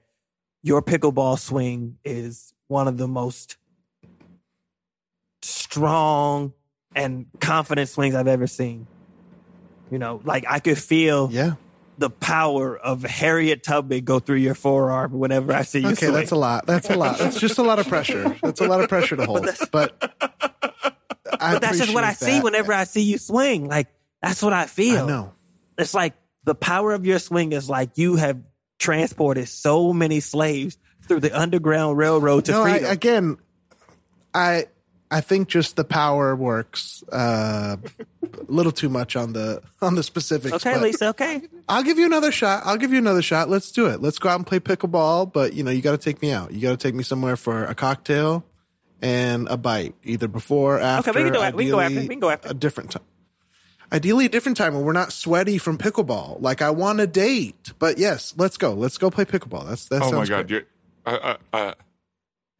your 0.61 0.81
pickleball 0.83 1.39
swing 1.39 1.97
is 2.05 2.53
one 2.67 2.87
of 2.87 2.97
the 2.97 3.07
most 3.07 3.57
strong 5.41 6.53
and 6.95 7.25
confident 7.39 7.89
swings 7.89 8.13
I've 8.15 8.27
ever 8.27 8.47
seen. 8.47 8.85
You 9.89 9.97
know, 9.97 10.21
like 10.23 10.45
I 10.47 10.59
could 10.59 10.77
feel 10.77 11.29
Yeah. 11.31 11.53
The 12.01 12.09
power 12.09 12.77
of 12.77 13.03
Harriet 13.03 13.63
Tubman 13.63 14.03
go 14.03 14.19
through 14.19 14.37
your 14.37 14.55
forearm 14.55 15.13
whenever 15.13 15.53
I 15.53 15.61
see 15.61 15.79
you 15.79 15.87
Okay, 15.89 16.07
swing. 16.07 16.13
that's 16.13 16.31
a 16.31 16.35
lot. 16.35 16.65
That's 16.65 16.89
a 16.89 16.95
lot. 16.95 17.17
That's 17.19 17.39
just 17.39 17.57
a 17.57 17.63
lot 17.63 17.79
of 17.79 17.87
pressure. 17.87 18.35
That's 18.41 18.59
a 18.59 18.67
lot 18.67 18.81
of 18.81 18.89
pressure 18.89 19.15
to 19.15 19.25
hold. 19.25 19.47
But, 19.71 19.95
I 21.39 21.53
but 21.53 21.61
that's 21.61 21.77
just 21.77 21.93
what 21.93 22.03
I 22.03 22.11
appreciate 22.11 22.37
see 22.39 22.43
whenever 22.43 22.73
I 22.73 22.83
see 22.83 23.01
you 23.03 23.17
swing. 23.17 23.67
Like 23.67 23.87
that's 24.21 24.41
what 24.43 24.51
I 24.53 24.65
feel. 24.65 25.05
I 25.05 25.07
know. 25.07 25.33
It's 25.77 25.93
like 25.93 26.13
the 26.43 26.55
power 26.55 26.91
of 26.93 27.05
your 27.05 27.19
swing 27.19 27.53
is 27.53 27.69
like 27.69 27.97
you 27.97 28.15
have 28.17 28.41
transported 28.79 29.47
so 29.47 29.93
many 29.93 30.19
slaves 30.19 30.77
through 31.07 31.19
the 31.21 31.39
underground 31.39 31.97
railroad 31.97 32.45
to 32.45 32.51
No, 32.51 32.63
I, 32.63 32.71
freedom. 32.71 32.91
again, 32.91 33.37
I 34.33 34.65
I 35.11 35.19
think 35.19 35.49
just 35.49 35.75
the 35.75 35.83
power 35.83 36.33
works. 36.35 37.03
Uh, 37.11 37.75
a 38.23 38.51
little 38.51 38.71
too 38.71 38.87
much 38.87 39.17
on 39.17 39.33
the 39.33 39.61
on 39.81 39.95
the 39.95 40.03
specifics. 40.03 40.55
Okay, 40.55 40.79
Lisa. 40.79 41.09
Okay. 41.09 41.41
I'll 41.67 41.83
give 41.83 41.99
you 41.99 42.05
another 42.05 42.31
shot. 42.31 42.63
I'll 42.65 42.77
give 42.77 42.93
you 42.93 42.97
another 42.97 43.21
shot. 43.21 43.49
Let's 43.49 43.73
do 43.73 43.87
it. 43.87 44.01
Let's 44.01 44.19
go 44.19 44.29
out 44.29 44.37
and 44.37 44.47
play 44.47 44.61
pickleball. 44.61 45.33
But 45.33 45.53
you 45.53 45.63
know, 45.63 45.71
you 45.71 45.81
got 45.81 45.91
to 45.91 45.97
take 45.97 46.21
me 46.21 46.31
out. 46.31 46.53
You 46.53 46.61
got 46.61 46.71
to 46.71 46.77
take 46.77 46.95
me 46.95 47.03
somewhere 47.03 47.35
for 47.35 47.65
a 47.65 47.75
cocktail 47.75 48.45
and 49.01 49.49
a 49.49 49.57
bite, 49.57 49.95
either 50.03 50.29
before, 50.29 50.77
or 50.77 50.79
after. 50.79 51.11
we 51.11 51.23
can 51.23 51.33
do 51.33 51.41
it. 51.41 51.55
We 51.55 51.65
can 51.65 51.71
go 51.71 51.79
after. 51.81 51.99
We 51.99 52.07
can 52.07 52.19
go 52.19 52.29
after. 52.29 52.49
a 52.49 52.53
different 52.53 52.91
time. 52.91 53.03
Ideally, 53.93 54.25
a 54.25 54.29
different 54.29 54.57
time 54.57 54.73
when 54.73 54.85
we're 54.85 54.93
not 54.93 55.11
sweaty 55.11 55.57
from 55.57 55.77
pickleball. 55.77 56.41
Like 56.41 56.61
I 56.61 56.69
want 56.69 57.01
a 57.01 57.07
date, 57.07 57.73
but 57.79 57.97
yes, 57.97 58.33
let's 58.37 58.55
go. 58.55 58.73
Let's 58.73 58.97
go 58.97 59.11
play 59.11 59.25
pickleball. 59.25 59.67
That's 59.67 59.89
that 59.89 60.03
Oh 60.03 60.11
my 60.13 60.25
God! 60.25 60.47
great. 60.47 60.61
You, 60.61 60.65
I, 61.05 61.37
I, 61.51 61.57
I, 61.59 61.73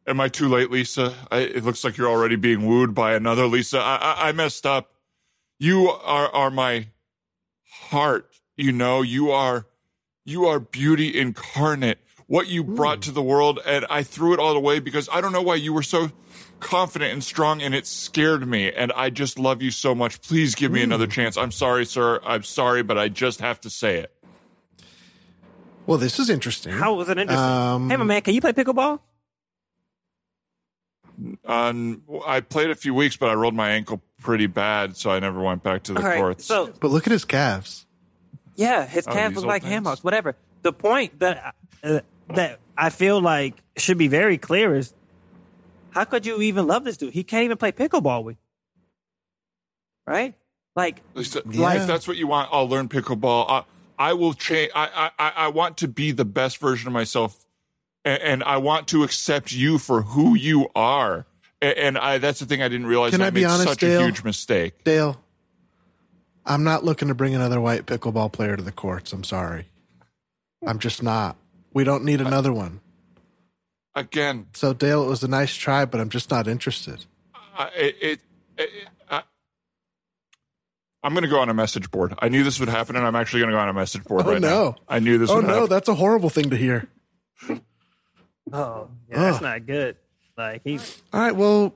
am 0.06 0.20
I 0.20 0.28
too 0.28 0.48
late, 0.48 0.70
Lisa? 0.70 1.14
I, 1.30 1.38
it 1.38 1.64
looks 1.64 1.84
like 1.84 1.96
you're 1.96 2.08
already 2.08 2.36
being 2.36 2.66
wooed 2.66 2.94
by 2.94 3.14
another 3.14 3.46
Lisa. 3.46 3.78
I, 3.78 3.96
I, 3.96 4.28
I 4.28 4.32
messed 4.32 4.66
up. 4.66 4.90
You 5.58 5.90
are 5.90 6.28
are 6.34 6.50
my 6.50 6.88
heart. 7.70 8.28
You 8.56 8.72
know, 8.72 9.02
you 9.02 9.30
are 9.30 9.66
you 10.24 10.46
are 10.46 10.60
beauty 10.60 11.18
incarnate. 11.18 11.98
What 12.26 12.48
you 12.48 12.64
brought 12.64 13.02
to 13.02 13.10
the 13.10 13.22
world, 13.22 13.60
and 13.66 13.84
I 13.90 14.02
threw 14.02 14.32
it 14.32 14.38
all 14.38 14.56
away 14.56 14.78
because 14.78 15.06
I 15.12 15.20
don't 15.20 15.32
know 15.32 15.42
why 15.42 15.56
you 15.56 15.74
were 15.74 15.82
so 15.82 16.10
confident 16.60 17.12
and 17.12 17.22
strong, 17.22 17.60
and 17.60 17.74
it 17.74 17.86
scared 17.86 18.46
me. 18.48 18.72
And 18.72 18.90
I 18.92 19.10
just 19.10 19.38
love 19.38 19.60
you 19.60 19.70
so 19.70 19.94
much. 19.94 20.22
Please 20.22 20.54
give 20.54 20.72
me 20.72 20.82
another 20.82 21.06
chance. 21.06 21.36
I'm 21.36 21.50
sorry, 21.50 21.84
sir. 21.84 22.20
I'm 22.24 22.42
sorry, 22.42 22.82
but 22.82 22.96
I 22.96 23.08
just 23.08 23.40
have 23.40 23.60
to 23.62 23.70
say 23.70 23.98
it. 23.98 24.14
Well, 25.86 25.98
this 25.98 26.18
is 26.18 26.30
interesting. 26.30 26.72
How 26.72 26.94
was 26.94 27.10
it 27.10 27.18
interesting? 27.18 27.44
Um, 27.44 27.90
hey, 27.90 27.96
my 27.96 28.04
man, 28.04 28.22
can 28.22 28.34
you 28.34 28.40
play 28.40 28.52
pickleball? 28.52 29.00
Um, 31.44 32.02
I 32.26 32.40
played 32.40 32.70
a 32.70 32.74
few 32.74 32.94
weeks, 32.94 33.16
but 33.16 33.28
I 33.30 33.34
rolled 33.34 33.54
my 33.54 33.70
ankle 33.70 34.02
pretty 34.20 34.46
bad, 34.46 34.96
so 34.96 35.10
I 35.10 35.18
never 35.20 35.40
went 35.42 35.62
back 35.62 35.82
to 35.84 35.92
the 35.94 36.00
All 36.00 36.06
right. 36.06 36.18
courts. 36.18 36.44
So 36.46 36.72
But 36.80 36.90
look 36.90 37.06
at 37.06 37.12
his 37.12 37.24
calves. 37.24 37.86
yeah, 38.56 38.86
his 38.86 39.06
Oh, 39.06 39.12
calves 39.12 39.30
these 39.30 39.36
look 39.36 39.44
old 39.44 39.48
like 39.52 39.62
things. 39.62 39.72
hammocks. 39.72 40.04
Whatever. 40.04 40.36
The 40.62 40.72
point 40.72 41.18
that 41.20 41.54
uh, 41.82 42.00
that 42.34 42.60
I 42.76 42.90
feel 42.90 43.20
like 43.20 43.54
should 43.76 43.98
be 43.98 44.08
very 44.08 44.38
clear 44.38 44.74
is 44.74 44.94
how 45.90 46.04
could 46.04 46.24
you 46.24 46.40
even 46.40 46.66
love 46.66 46.84
this 46.84 46.96
dude? 46.96 47.12
He 47.12 47.24
can't 47.24 47.44
even 47.44 47.56
play 47.56 47.72
pickleball 47.72 48.24
with. 48.24 48.36
you. 48.36 50.12
Right? 50.12 50.34
Like 50.74 51.02
Lisa, 51.14 51.42
Yeah. 51.50 51.74
if 51.74 51.86
that's 51.86 52.08
what 52.08 52.16
you 52.16 52.26
want, 52.26 52.48
I'll 52.52 52.68
learn 52.68 52.88
pickleball. 52.88 53.46
I, 53.48 53.64
I 53.98 54.12
will 54.14 54.32
change. 54.34 54.70
I, 54.74 55.10
I, 55.18 55.26
I- 55.28 55.32
I 55.44 55.48
want 55.48 55.76
to 55.78 55.88
be 55.88 56.12
the 56.12 56.24
best 56.24 56.58
version 56.58 56.86
of 56.86 56.92
myself, 56.92 57.41
and, 58.04 58.22
and 58.22 58.42
I 58.44 58.56
want 58.58 58.88
to 58.88 59.02
accept 59.04 59.52
you 59.52 59.78
for 59.78 60.02
who 60.02 60.34
you 60.34 60.68
are. 60.74 61.26
And, 61.60 61.78
and 61.78 61.98
I, 61.98 62.18
that's 62.18 62.40
the 62.40 62.46
thing 62.46 62.62
I 62.62 62.68
didn't 62.68 62.86
realize. 62.86 63.10
Can 63.12 63.20
and 63.20 63.26
I 63.26 63.30
be 63.30 63.40
made 63.42 63.46
honest, 63.46 63.68
such 63.68 63.78
Dale? 63.80 64.00
a 64.00 64.04
huge 64.04 64.24
mistake. 64.24 64.84
Dale, 64.84 65.20
I'm 66.44 66.64
not 66.64 66.84
looking 66.84 67.08
to 67.08 67.14
bring 67.14 67.34
another 67.34 67.60
white 67.60 67.86
pickleball 67.86 68.32
player 68.32 68.56
to 68.56 68.62
the 68.62 68.72
courts. 68.72 69.12
I'm 69.12 69.24
sorry. 69.24 69.66
I'm 70.66 70.78
just 70.78 71.02
not. 71.02 71.36
We 71.72 71.84
don't 71.84 72.04
need 72.04 72.20
another 72.20 72.52
one. 72.52 72.80
Again, 73.94 74.46
So, 74.54 74.72
Dale, 74.72 75.02
it 75.04 75.06
was 75.08 75.22
a 75.22 75.28
nice 75.28 75.54
try, 75.54 75.84
but 75.84 76.00
I'm 76.00 76.08
just 76.08 76.30
not 76.30 76.48
interested. 76.48 77.04
I, 77.34 77.68
it, 77.76 77.96
it, 78.00 78.20
it 78.56 78.70
I, 79.10 79.22
I'm 81.02 81.12
going 81.12 81.24
to 81.24 81.28
go 81.28 81.40
on 81.40 81.48
a 81.50 81.54
message 81.54 81.90
board. 81.90 82.14
I 82.18 82.28
knew 82.28 82.42
this 82.42 82.58
would 82.60 82.68
happen, 82.70 82.96
and 82.96 83.04
I'm 83.06 83.14
actually 83.16 83.40
going 83.40 83.50
to 83.50 83.56
go 83.56 83.60
on 83.60 83.68
a 83.68 83.74
message 83.74 84.04
board 84.04 84.24
Oh, 84.26 84.32
right 84.32 84.40
no. 84.40 84.48
now. 84.48 84.76
I 84.88 84.98
knew 85.00 85.18
this 85.18 85.28
Oh, 85.30 85.40
no, 85.40 85.48
happen. 85.48 85.68
that's 85.68 85.88
a 85.88 85.94
horrible 85.94 86.30
thing 86.30 86.48
to 86.50 86.56
hear. 86.56 86.88
Oh 88.50 88.88
yeah, 89.10 89.18
that's 89.18 89.36
Ugh. 89.36 89.42
not 89.42 89.66
good. 89.66 89.96
Like 90.36 90.62
he's 90.64 91.02
All 91.12 91.20
right, 91.20 91.36
well, 91.36 91.74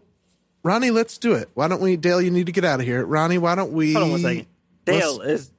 Ronnie, 0.62 0.90
let's 0.90 1.18
do 1.18 1.34
it. 1.34 1.50
Why 1.54 1.68
don't 1.68 1.80
we, 1.82 1.96
Dale, 1.96 2.22
you 2.22 2.30
need 2.30 2.46
to 2.46 2.52
get 2.52 2.64
out 2.64 2.80
of 2.80 2.86
here. 2.86 3.04
Ronnie, 3.04 3.38
why 3.38 3.54
don't 3.54 3.72
we. 3.72 3.92
hold 3.92 4.04
on 4.04 4.10
one 4.12 4.20
second. 4.20 4.46
let's- 4.86 5.00
Dale 5.00 5.20
is 5.20 5.50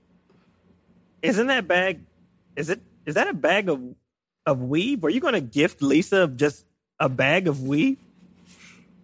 isn't 1.22 1.48
that 1.48 1.68
bag 1.68 2.00
is 2.56 2.70
it 2.70 2.80
is 3.06 3.16
that 3.16 3.28
a 3.28 3.34
bag 3.34 3.70
of 3.70 3.82
of 4.46 4.62
weave? 4.62 5.04
Are 5.04 5.10
you 5.10 5.20
gonna 5.20 5.42
gift 5.42 5.82
Lisa 5.82 6.28
just 6.28 6.66
a 7.00 7.10
bag 7.10 7.48
of 7.48 7.62
weave? 7.64 7.98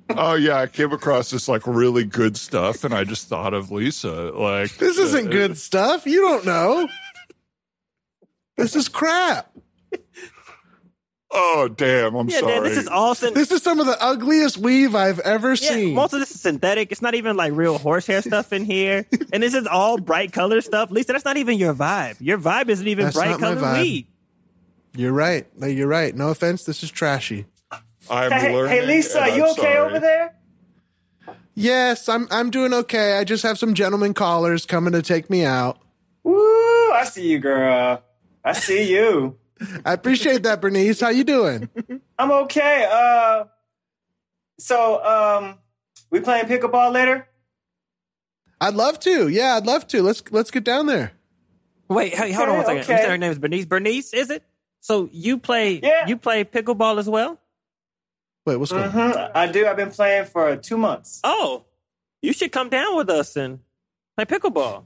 Oh 0.10 0.34
yeah, 0.36 0.60
I 0.60 0.68
came 0.68 0.92
across 0.92 1.30
this 1.30 1.48
like 1.48 1.66
really 1.66 2.04
good 2.04 2.36
stuff, 2.38 2.84
and 2.84 2.94
I 2.94 3.04
just 3.04 3.28
thought 3.28 3.54
of 3.54 3.72
Lisa. 3.72 4.32
Like 4.32 4.76
This 4.78 4.98
isn't 4.98 5.28
uh, 5.28 5.32
good 5.32 5.58
stuff. 5.58 6.06
You 6.06 6.22
don't 6.22 6.46
know. 6.46 6.88
This 8.58 8.76
is 8.76 8.88
crap. 8.90 9.52
Oh 11.36 11.68
damn! 11.68 12.14
I'm 12.16 12.30
Yeah, 12.30 12.42
sorry. 12.42 12.54
Dan, 12.54 12.64
this 12.64 12.78
is 12.78 12.88
all 12.88 13.16
syn- 13.16 13.34
This 13.34 13.52
is 13.52 13.64
some 13.64 13.80
of 13.80 13.88
the 13.88 13.98
ugliest 14.04 14.58
weave 14.60 14.94
I've 14.94 15.20
ever 15.20 15.50
yeah, 15.50 15.56
seen. 15.56 15.96
most 15.96 16.14
of 16.14 16.20
this 16.20 16.30
is 16.32 16.40
synthetic. 16.42 16.92
It's 16.92 17.02
not 17.02 17.16
even 17.16 17.36
like 17.36 17.54
real 17.54 17.78
horsehair 17.80 18.22
stuff 18.22 18.54
in 18.54 18.66
here. 18.66 19.06
And 19.32 19.42
this 19.42 19.56
is 19.56 19.66
all 19.66 19.98
bright 19.98 20.32
color 20.32 20.62
stuff. 20.62 20.92
Lisa, 20.92 21.12
that's 21.14 21.26
not 21.26 21.38
even 21.38 21.58
your 21.58 21.74
vibe. 21.74 22.18
Your 22.20 22.38
vibe 22.38 22.70
isn't 22.70 22.88
even 22.88 23.06
That's 23.06 23.16
bright 23.18 23.32
my 23.32 23.38
color 23.38 23.56
vibe. 23.56 23.82
weave. 23.82 24.06
You're 24.96 25.12
right. 25.12 25.48
You're 25.60 25.88
right. 25.88 26.14
No 26.16 26.30
offense. 26.30 26.66
This 26.66 26.84
is 26.84 26.92
trashy. 26.92 27.46
I'm 28.12 28.32
Hey, 28.32 28.54
learning. 28.54 28.72
hey, 28.82 28.86
Lisa, 28.86 29.22
and 29.24 29.36
you 29.36 29.44
okay 29.54 29.62
sorry. 29.62 29.78
over 29.78 30.00
there? 30.00 30.36
Yes, 31.56 32.10
I'm. 32.10 32.28
I'm 32.32 32.50
doing 32.52 32.74
okay. 32.74 33.18
I 33.18 33.24
just 33.24 33.44
have 33.44 33.58
some 33.58 33.74
gentlemen 33.74 34.14
callers 34.14 34.66
coming 34.66 34.94
to 34.94 35.02
take 35.02 35.30
me 35.30 35.46
out. 35.46 35.80
Woo! 36.24 36.92
I 36.92 37.06
see 37.06 37.28
you, 37.30 37.40
girl. 37.40 38.04
I 38.44 38.54
see 38.54 38.92
you. 38.92 39.38
I 39.86 39.94
appreciate 39.94 40.44
that, 40.44 40.62
Bernice. 40.62 41.00
How 41.00 41.10
you 41.10 41.24
doing? 41.24 41.70
I'm 42.20 42.32
okay. 42.32 42.88
Uh, 42.92 43.46
so 44.60 45.04
um, 45.04 45.58
we 46.10 46.20
playing 46.20 46.46
pickleball 46.46 46.92
later? 46.92 47.28
I'd 48.60 48.76
love 48.76 49.00
to. 49.02 49.28
Yeah, 49.28 49.56
I'd 49.56 49.66
love 49.66 49.88
to. 49.88 50.02
Let's 50.02 50.24
let's 50.32 50.52
get 50.52 50.64
down 50.64 50.86
there. 50.86 51.12
Wait, 51.90 52.14
hey, 52.14 52.32
hold 52.32 52.50
on 52.50 52.58
one 52.58 52.66
Okay, 52.66 52.78
second. 52.82 52.88
You 52.90 52.94
okay. 52.96 53.04
said 53.04 53.10
her 53.12 53.18
name 53.18 53.32
is 53.32 53.40
Bernice. 53.40 53.66
Bernice, 53.66 54.14
is 54.14 54.30
it? 54.30 54.44
So 54.80 55.10
you 55.12 55.38
play 55.38 55.80
Yeah. 55.82 56.08
you 56.08 56.18
play 56.18 56.44
pickleball 56.44 56.98
as 56.98 57.10
well? 57.10 57.40
Wait, 58.46 58.58
what's 58.58 58.72
going 58.72 58.84
on? 58.86 58.92
Mm-hmm. 58.92 59.32
I 59.38 59.48
do. 59.48 59.66
I've 59.68 59.78
been 59.78 59.92
playing 59.92 60.26
for 60.26 60.56
two 60.58 60.78
months. 60.78 61.20
Oh, 61.24 61.66
you 62.22 62.34
should 62.34 62.52
come 62.52 62.70
down 62.70 62.96
with 62.98 63.10
us 63.10 63.36
and 63.36 63.60
play 64.18 64.26
pickleball. 64.26 64.84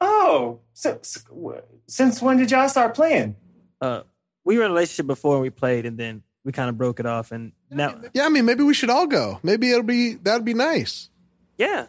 Oh, 0.00 0.60
so, 0.72 0.98
so- 1.02 1.62
since 1.86 2.22
when 2.22 2.36
did 2.38 2.50
y'all 2.50 2.68
start 2.68 2.94
playing? 2.94 3.36
Uh, 3.80 4.02
we 4.44 4.56
were 4.56 4.64
in 4.64 4.70
a 4.70 4.74
relationship 4.74 5.06
before 5.06 5.34
and 5.34 5.42
we 5.42 5.50
played, 5.50 5.86
and 5.86 5.98
then 5.98 6.22
we 6.44 6.52
kind 6.52 6.68
of 6.70 6.78
broke 6.78 7.00
it 7.00 7.06
off. 7.06 7.32
And 7.32 7.52
now, 7.70 8.00
Yeah, 8.14 8.24
I 8.26 8.28
mean, 8.28 8.44
maybe 8.46 8.62
we 8.62 8.74
should 8.74 8.90
all 8.90 9.06
go. 9.06 9.38
Maybe 9.42 9.70
it'll 9.70 9.82
be 9.82 10.14
that'd 10.14 10.44
be 10.44 10.54
nice. 10.54 11.10
yeah, 11.58 11.86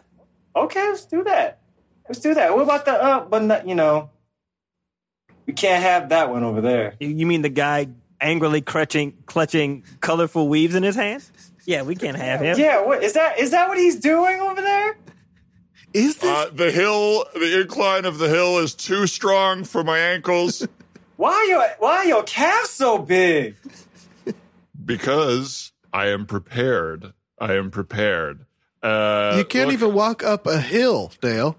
Okay, 0.54 0.88
let's 0.88 1.06
do 1.06 1.24
that. 1.24 1.60
Let's 2.08 2.20
do 2.20 2.34
that. 2.34 2.54
What 2.54 2.62
about 2.62 2.84
the 2.84 2.92
uh? 2.92 3.20
But 3.24 3.42
not, 3.44 3.66
you 3.66 3.74
know, 3.74 4.10
we 5.46 5.54
can't 5.54 5.82
have 5.82 6.10
that 6.10 6.28
one 6.30 6.44
over 6.44 6.60
there. 6.60 6.94
you, 7.00 7.08
you 7.08 7.26
mean 7.26 7.40
the 7.42 7.48
guy 7.48 7.88
angrily 8.20 8.60
clutching 8.60 9.16
clutching 9.24 9.84
colorful 10.00 10.48
weaves 10.48 10.74
in 10.74 10.82
his 10.82 10.96
hands? 10.96 11.32
Yeah, 11.64 11.82
we 11.82 11.94
can't 11.94 12.16
have 12.18 12.40
him. 12.40 12.58
Yeah, 12.58 12.82
what 12.84 13.02
is 13.02 13.14
that? 13.14 13.38
Is 13.38 13.52
that 13.52 13.68
what 13.68 13.78
he's 13.78 13.96
doing 13.96 14.40
over 14.40 14.60
there? 14.60 14.96
Is 15.94 16.16
this? 16.16 16.30
Uh, 16.30 16.50
the 16.52 16.70
hill, 16.70 17.24
the 17.34 17.60
incline 17.60 18.04
of 18.04 18.18
the 18.18 18.28
hill 18.28 18.58
is 18.58 18.74
too 18.74 19.06
strong 19.06 19.64
for 19.64 19.84
my 19.84 19.98
ankles 19.98 20.66
Why 21.16 21.30
are 21.32 21.44
your 21.44 21.64
Why 21.78 21.96
are 21.98 22.04
your 22.06 22.22
calves 22.24 22.70
so 22.70 22.98
big? 22.98 23.54
because 24.84 25.70
I 25.92 26.08
am 26.08 26.26
prepared. 26.26 27.12
I 27.38 27.54
am 27.54 27.70
prepared. 27.70 28.46
Uh, 28.82 29.34
you 29.36 29.44
can't 29.44 29.68
look, 29.68 29.74
even 29.74 29.94
walk 29.94 30.24
up 30.24 30.48
a 30.48 30.60
hill, 30.60 31.12
Dale. 31.20 31.56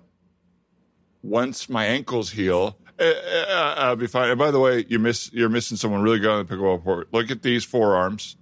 once 1.22 1.70
my 1.70 1.86
ankles 1.86 2.32
heal. 2.32 2.78
Uh, 3.00 3.04
uh, 3.04 3.76
I'll 3.78 3.96
be 3.96 4.08
fine. 4.08 4.32
And 4.32 4.38
by 4.38 4.52
the 4.52 4.60
way, 4.60 4.86
you 4.90 5.00
miss 5.00 5.32
you're 5.32 5.50
missing 5.50 5.78
someone 5.78 6.02
really 6.02 6.20
good 6.20 6.30
on 6.30 6.46
the 6.46 6.54
pickleball 6.54 6.84
court. 6.84 7.08
Look 7.14 7.32
at 7.32 7.42
these 7.42 7.64
forearms. 7.64 8.36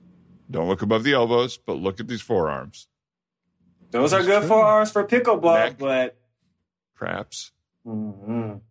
Don't 0.50 0.68
look 0.68 0.82
above 0.82 1.04
the 1.04 1.14
elbows, 1.14 1.58
but 1.58 1.74
look 1.74 2.00
at 2.00 2.08
these 2.08 2.22
forearms. 2.22 2.88
Those 3.92 4.14
are 4.14 4.24
good 4.24 4.44
forearms 4.48 4.92
for 4.92 5.04
pickleball, 5.06 5.66
Neck. 5.66 5.78
but 5.78 6.18
Traps. 6.98 7.52
Mhm. 7.86 8.62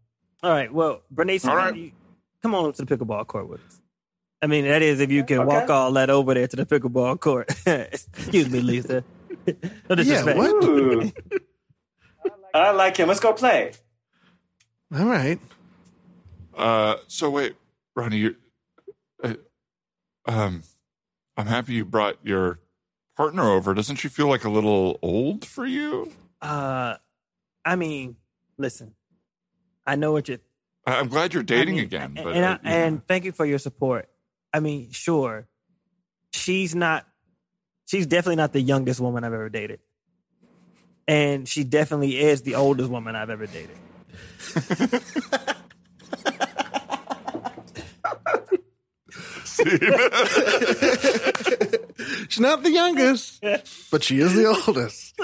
All 0.43 0.51
right. 0.51 0.73
Well, 0.73 1.03
Bernice, 1.11 1.45
All 1.45 1.57
right. 1.57 1.75
you- 1.75 1.93
come 2.43 2.55
on 2.55 2.67
up 2.67 2.75
to 2.77 2.85
the 2.85 2.97
pickleball 2.97 3.27
court 3.27 3.49
with 3.49 3.61
us. 3.67 3.81
I 4.43 4.47
mean, 4.47 4.65
that 4.65 4.81
is 4.83 5.01
if 5.01 5.11
you 5.11 5.23
can 5.25 5.41
Okay. 5.41 5.47
walk 5.47 5.69
all 5.69 5.93
that 5.93 6.09
over 6.09 6.33
there 6.33 6.49
to 6.49 6.57
the 6.57 6.65
pickleball 6.65 7.21
court. 7.21 7.51
Excuse 7.67 8.49
me, 8.49 8.61
Lisa. 8.61 9.05
no 9.89 9.95
disrespect. 9.97 10.39
Yeah, 10.39 10.43
what? 10.43 11.13
I 12.55 12.71
like 12.73 12.97
him. 12.97 13.09
Let's 13.09 13.21
go 13.21 13.33
play. 13.33 13.73
All 14.97 15.05
right. 15.07 15.39
Uh, 16.57 16.97
so 17.07 17.31
wait, 17.31 17.55
Ronnie, 17.95 18.17
you 18.19 18.37
uh, 19.23 19.35
um, 20.27 20.63
I'm 21.37 21.47
happy 21.47 21.75
you 21.75 21.85
brought 21.85 22.17
your 22.25 22.59
partner 23.21 23.51
over. 23.51 23.75
Doesn't 23.75 23.97
she 23.97 24.09
feel 24.09 24.29
like 24.29 24.45
a 24.45 24.49
little 24.49 24.99
old 25.03 25.45
for 25.45 25.67
you? 25.67 26.11
Uh, 26.41 26.95
I 27.67 27.77
mean, 27.77 28.17
listen, 28.57 28.95
I 29.87 29.97
know 29.97 30.13
what 30.13 30.27
you're 30.29 30.39
I- 30.87 30.99
I'm 30.99 31.09
glad 31.09 31.35
you're 31.35 31.43
dating 31.43 31.75
I 31.75 31.77
mean, 31.77 31.85
again, 31.85 32.13
and, 32.17 32.25
but 32.25 32.35
and, 32.35 32.45
uh, 32.47 32.49
I, 32.49 32.53
you 32.53 32.59
know. 32.63 32.71
and 32.87 33.07
thank 33.07 33.27
you 33.27 33.33
for 33.33 33.45
your 33.45 33.59
support. 33.59 34.09
I 34.55 34.61
mean, 34.61 34.91
sure, 34.93 35.47
she's 36.33 36.75
not. 36.75 37.07
She's 37.85 38.07
definitely 38.07 38.37
not 38.37 38.55
the 38.55 38.63
youngest 38.63 39.01
woman 39.01 39.23
I've 39.23 39.35
ever 39.35 39.51
dated. 39.51 39.81
and 41.07 41.47
she 41.47 41.63
definitely 41.63 42.19
is 42.19 42.41
the 42.41 42.55
oldest 42.55 42.89
woman 42.89 43.17
I've 43.17 43.29
ever 43.29 43.47
dated. 43.47 43.77
She's 52.29 52.41
not 52.41 52.63
the 52.63 52.71
youngest, 52.71 53.43
but 53.91 54.03
she 54.03 54.21
is 54.21 54.35
the 54.35 54.47
oldest. 54.47 55.15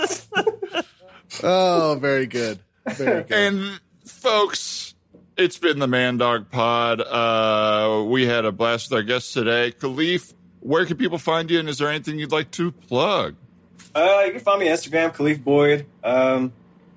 oh, 1.43 1.97
very 2.01 2.27
good. 2.27 2.61
Very 2.87 3.23
good. 3.25 3.33
And 3.33 3.81
folks, 4.05 4.95
it's 5.37 5.59
been 5.59 5.79
the 5.79 5.87
Man 5.87 6.17
Dog 6.17 6.51
Pod. 6.51 7.01
Uh, 7.01 8.05
we 8.07 8.27
had 8.27 8.45
a 8.45 8.53
blast 8.53 8.91
with 8.91 8.97
our 8.97 9.03
guests 9.03 9.33
today. 9.33 9.73
Khalif, 9.73 10.33
where 10.61 10.87
can 10.87 10.97
people 10.97 11.19
find 11.19 11.51
you? 11.51 11.59
And 11.59 11.69
is 11.69 11.79
there 11.79 11.89
anything 11.89 12.19
you'd 12.19 12.33
like 12.33 12.51
to 12.53 12.73
plug? 12.73 13.37
Uh, 13.95 14.23
you 14.27 14.33
can 14.33 14.41
find 14.41 14.61
me 14.61 14.69
on 14.69 14.77
Instagram, 14.77 15.15
Khalif 15.15 15.43
Boyd. 15.43 15.87
Um, 16.05 16.53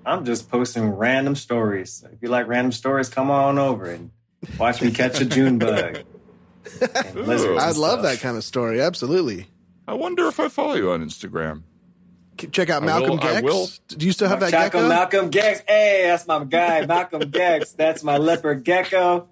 I'm 0.06 0.26
just 0.26 0.50
posting 0.50 0.90
random 0.90 1.36
stories. 1.36 2.04
If 2.12 2.22
you 2.22 2.30
like 2.30 2.48
random 2.48 2.72
stories, 2.72 3.10
come 3.10 3.30
on 3.30 3.60
over 3.60 3.90
and 3.90 4.12
watch 4.58 4.82
me 4.82 4.92
catch 4.92 5.22
a 5.22 5.26
June 5.26 5.60
bug. 5.60 6.00
and 6.82 7.16
lizards 7.16 7.52
and 7.52 7.60
I'd 7.60 7.78
love 7.78 8.00
stuff. 8.00 8.02
that 8.04 8.20
kind 8.20 8.38
of 8.38 8.44
story. 8.44 8.82
Absolutely. 8.82 9.48
I 9.90 9.94
wonder 9.94 10.28
if 10.28 10.40
I 10.40 10.50
follow 10.50 10.76
you 10.76 10.92
on 10.92 11.04
Instagram. 11.04 11.64
Check 12.52 12.70
out 12.70 12.84
I 12.84 12.86
Malcolm 12.86 13.10
will- 13.18 13.20
I 13.22 13.42
Gex. 13.42 13.44
will. 13.44 13.70
Do 13.98 14.06
you 14.06 14.12
still 14.12 14.28
have 14.30 14.40
that 14.40 14.52
Malcolm, 14.52 14.82
gecko? 14.82 14.88
Malcolm 14.88 15.30
Gex. 15.30 15.62
Hey, 15.68 16.04
that's 16.06 16.28
my 16.28 16.44
guy, 16.46 16.86
Malcolm 16.86 17.30
Gex. 17.32 17.72
That's 17.72 18.04
my 18.04 18.18
leopard 18.18 18.64
gecko. 18.64 19.28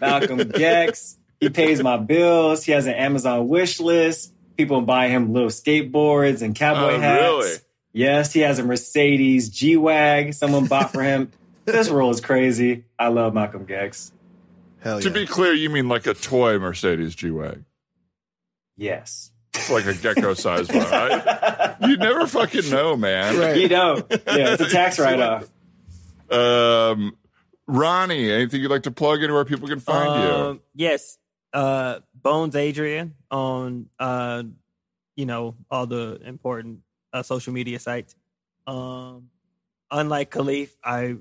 Malcolm 0.00 0.38
Gex. 0.48 1.16
He 1.40 1.50
pays 1.50 1.82
my 1.82 1.98
bills. 1.98 2.64
He 2.64 2.72
has 2.72 2.86
an 2.86 2.94
Amazon 2.94 3.46
wish 3.48 3.78
list. 3.80 4.32
People 4.56 4.80
buy 4.80 5.08
him 5.08 5.32
little 5.32 5.50
skateboards 5.50 6.42
and 6.42 6.54
cowboy 6.56 6.94
Oh, 6.94 6.98
hats. 6.98 7.22
really? 7.22 7.50
Yes, 7.92 8.32
he 8.32 8.40
has 8.40 8.58
a 8.58 8.64
Mercedes 8.64 9.50
G 9.50 9.76
Wag 9.76 10.32
someone 10.34 10.66
bought 10.66 10.90
for 10.92 11.02
him. 11.02 11.30
this 11.66 11.90
role 11.90 12.10
is 12.10 12.20
crazy. 12.22 12.84
I 12.98 13.08
love 13.08 13.34
Malcolm 13.34 13.66
Gex. 13.66 14.10
Hell 14.80 14.96
yeah. 14.96 15.00
To 15.02 15.10
be 15.10 15.26
clear, 15.26 15.52
you 15.52 15.68
mean 15.70 15.88
like 15.88 16.06
a 16.06 16.14
toy 16.14 16.58
Mercedes 16.58 17.14
G 17.14 17.30
Wag. 17.30 17.62
Yes. 18.76 19.27
It's 19.54 19.70
like 19.70 19.86
a 19.86 19.94
gecko 19.94 20.34
sized 20.34 20.72
one, 20.74 20.84
right? 20.84 21.76
You 21.82 21.96
never 21.96 22.26
fucking 22.26 22.68
know, 22.70 22.96
man. 22.96 23.38
Right. 23.38 23.56
You 23.56 23.68
don't. 23.68 24.04
Yeah, 24.10 24.52
it's 24.54 24.62
a 24.62 24.68
tax 24.70 24.98
write 24.98 25.20
off. 25.20 25.48
Um, 26.30 27.16
Ronnie, 27.66 28.30
anything 28.30 28.60
you'd 28.60 28.70
like 28.70 28.84
to 28.84 28.90
plug 28.90 29.22
in 29.22 29.32
where 29.32 29.44
people 29.44 29.68
can 29.68 29.80
find 29.80 30.22
you? 30.22 30.30
Um, 30.30 30.60
Yes, 30.74 31.18
uh, 31.52 32.00
Bones 32.14 32.56
Adrian 32.56 33.14
on 33.30 33.88
uh, 33.98 34.42
you 35.16 35.26
know 35.26 35.54
all 35.70 35.86
the 35.86 36.20
important 36.24 36.80
uh, 37.12 37.22
social 37.22 37.52
media 37.52 37.78
sites. 37.78 38.14
Um, 38.66 39.30
unlike 39.90 40.30
Khalif, 40.30 40.70
I 40.84 41.16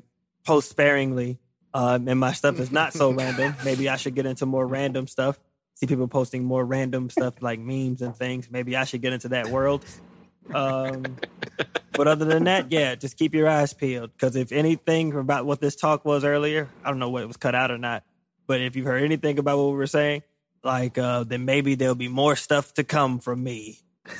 post 0.45 0.69
sparingly, 0.69 1.37
um, 1.73 2.07
and 2.07 2.19
my 2.19 2.33
stuff 2.33 2.59
is 2.59 2.71
not 2.71 2.93
so 2.93 3.11
random. 3.13 3.55
Maybe 3.63 3.89
I 3.89 3.95
should 3.95 4.15
get 4.15 4.25
into 4.25 4.45
more 4.45 4.65
random 4.67 5.07
stuff. 5.07 5.39
See 5.79 5.85
people 5.85 6.07
posting 6.07 6.43
more 6.43 6.65
random 6.65 7.09
stuff 7.11 7.35
like 7.41 7.59
memes 7.59 8.01
and 8.01 8.15
things. 8.15 8.49
Maybe 8.49 8.75
I 8.75 8.83
should 8.83 9.01
get 9.01 9.13
into 9.13 9.29
that 9.29 9.47
world. 9.49 9.85
Um, 10.53 11.03
but 11.91 12.07
other 12.07 12.25
than 12.25 12.45
that, 12.45 12.71
yeah, 12.71 12.95
just 12.95 13.15
keep 13.15 13.35
your 13.35 13.47
eyes 13.47 13.73
peeled. 13.73 14.11
Because 14.13 14.35
if 14.35 14.51
anything 14.51 15.13
about 15.13 15.45
what 15.45 15.61
this 15.61 15.75
talk 15.75 16.03
was 16.03 16.23
earlier, 16.23 16.67
I 16.83 16.89
don't 16.89 16.97
know 16.97 17.09
what 17.09 17.21
it 17.21 17.27
was 17.27 17.37
cut 17.37 17.53
out 17.53 17.69
or 17.69 17.77
not. 17.77 18.03
But 18.47 18.61
if 18.61 18.75
you've 18.75 18.87
heard 18.87 19.03
anything 19.03 19.37
about 19.37 19.59
what 19.59 19.67
we 19.67 19.75
were 19.77 19.85
saying, 19.87 20.23
like 20.63 20.97
uh, 20.97 21.25
then 21.25 21.45
maybe 21.45 21.75
there'll 21.75 21.93
be 21.95 22.07
more 22.07 22.35
stuff 22.35 22.73
to 22.75 22.83
come 22.83 23.19
from 23.19 23.43
me. 23.43 23.79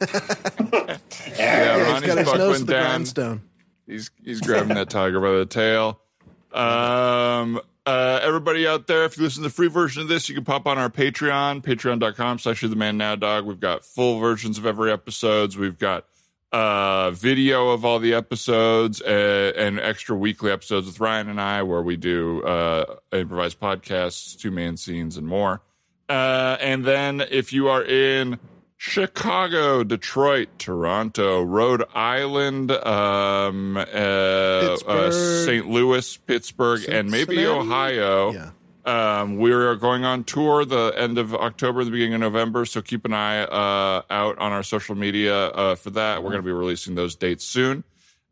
Yeah, 0.00 0.98
Yeah, 1.36 1.78
he's 1.78 1.86
Ronnie's 1.92 2.06
got 2.06 2.18
his 2.18 2.34
nose 2.34 2.58
to 2.60 2.64
the 2.64 2.72
down. 2.72 2.82
grindstone. 2.84 3.42
He's 3.86 4.10
he's 4.24 4.40
grabbing 4.40 4.74
that 4.76 4.90
tiger 4.90 5.20
by 5.20 5.30
the 5.32 5.46
tail. 5.46 6.00
Um, 6.50 7.60
uh, 7.88 8.20
everybody 8.22 8.66
out 8.66 8.86
there, 8.86 9.04
if 9.04 9.16
you 9.16 9.22
listen 9.22 9.42
to 9.42 9.48
the 9.48 9.54
free 9.54 9.68
version 9.68 10.02
of 10.02 10.08
this, 10.08 10.28
you 10.28 10.34
can 10.34 10.44
pop 10.44 10.66
on 10.66 10.76
our 10.76 10.90
Patreon, 10.90 11.62
patreon.com 11.62 12.38
slash 12.38 12.60
the 12.60 12.76
man 12.76 12.98
now 12.98 13.16
dog. 13.16 13.46
We've 13.46 13.58
got 13.58 13.82
full 13.82 14.18
versions 14.18 14.58
of 14.58 14.66
every 14.66 14.92
episodes. 14.92 15.56
We've 15.56 15.78
got 15.78 16.04
uh 16.52 17.10
video 17.12 17.70
of 17.70 17.86
all 17.86 17.98
the 17.98 18.12
episodes 18.12 19.00
uh, 19.02 19.52
and 19.56 19.78
extra 19.80 20.16
weekly 20.16 20.50
episodes 20.50 20.86
with 20.86 20.98
Ryan 20.98 21.28
and 21.28 21.40
I 21.40 21.62
where 21.62 21.82
we 21.82 21.96
do 21.96 22.42
uh 22.42 22.96
improvised 23.12 23.60
podcasts, 23.60 24.38
two 24.38 24.50
man 24.50 24.76
scenes 24.76 25.16
and 25.16 25.26
more. 25.26 25.62
Uh 26.10 26.56
and 26.60 26.84
then 26.84 27.22
if 27.30 27.52
you 27.52 27.68
are 27.68 27.82
in 27.82 28.38
Chicago, 28.78 29.82
Detroit, 29.82 30.48
Toronto, 30.58 31.42
Rhode 31.42 31.82
Island, 31.94 32.70
um, 32.70 33.76
uh, 33.76 33.80
uh, 33.80 34.60
Pittsburgh, 34.60 35.12
St. 35.12 35.68
Louis, 35.68 36.16
Pittsburgh, 36.18 36.84
and 36.88 37.10
maybe 37.10 37.44
Ohio. 37.44 38.30
Yeah. 38.30 38.50
Um, 38.86 39.36
we 39.36 39.52
are 39.52 39.74
going 39.74 40.04
on 40.04 40.22
tour 40.22 40.64
the 40.64 40.94
end 40.96 41.18
of 41.18 41.34
October, 41.34 41.82
the 41.84 41.90
beginning 41.90 42.14
of 42.14 42.20
November. 42.20 42.64
So 42.64 42.80
keep 42.80 43.04
an 43.04 43.12
eye 43.12 43.42
uh, 43.42 44.02
out 44.10 44.38
on 44.38 44.52
our 44.52 44.62
social 44.62 44.94
media 44.94 45.46
uh, 45.48 45.74
for 45.74 45.90
that. 45.90 46.22
We're 46.22 46.30
going 46.30 46.42
to 46.42 46.46
be 46.46 46.52
releasing 46.52 46.94
those 46.94 47.16
dates 47.16 47.44
soon. 47.44 47.82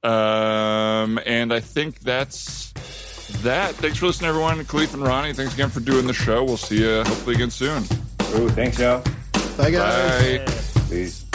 Um, 0.05 1.19
and 1.27 1.53
I 1.53 1.59
think 1.59 1.99
that's 2.01 2.73
that. 3.43 3.75
Thanks 3.75 3.99
for 3.99 4.07
listening, 4.07 4.29
everyone. 4.29 4.59
Khalif 4.61 4.95
and 4.95 5.03
Ronnie, 5.03 5.33
thanks 5.33 5.55
again 5.55 5.71
for 5.71 5.81
doing 5.81 6.07
the 6.07 6.15
show. 6.15 6.45
We'll 6.45 6.57
see 6.57 6.83
you 6.83 6.99
hopefully 6.99 7.35
again 7.35 7.51
soon. 7.51 7.83
Ooh, 8.37 8.49
thanks, 8.49 8.79
y'all. 8.79 9.03
Bye, 9.57 9.71
guys. 9.71 10.39
Bye. 10.39 10.83
Peace. 10.91 11.26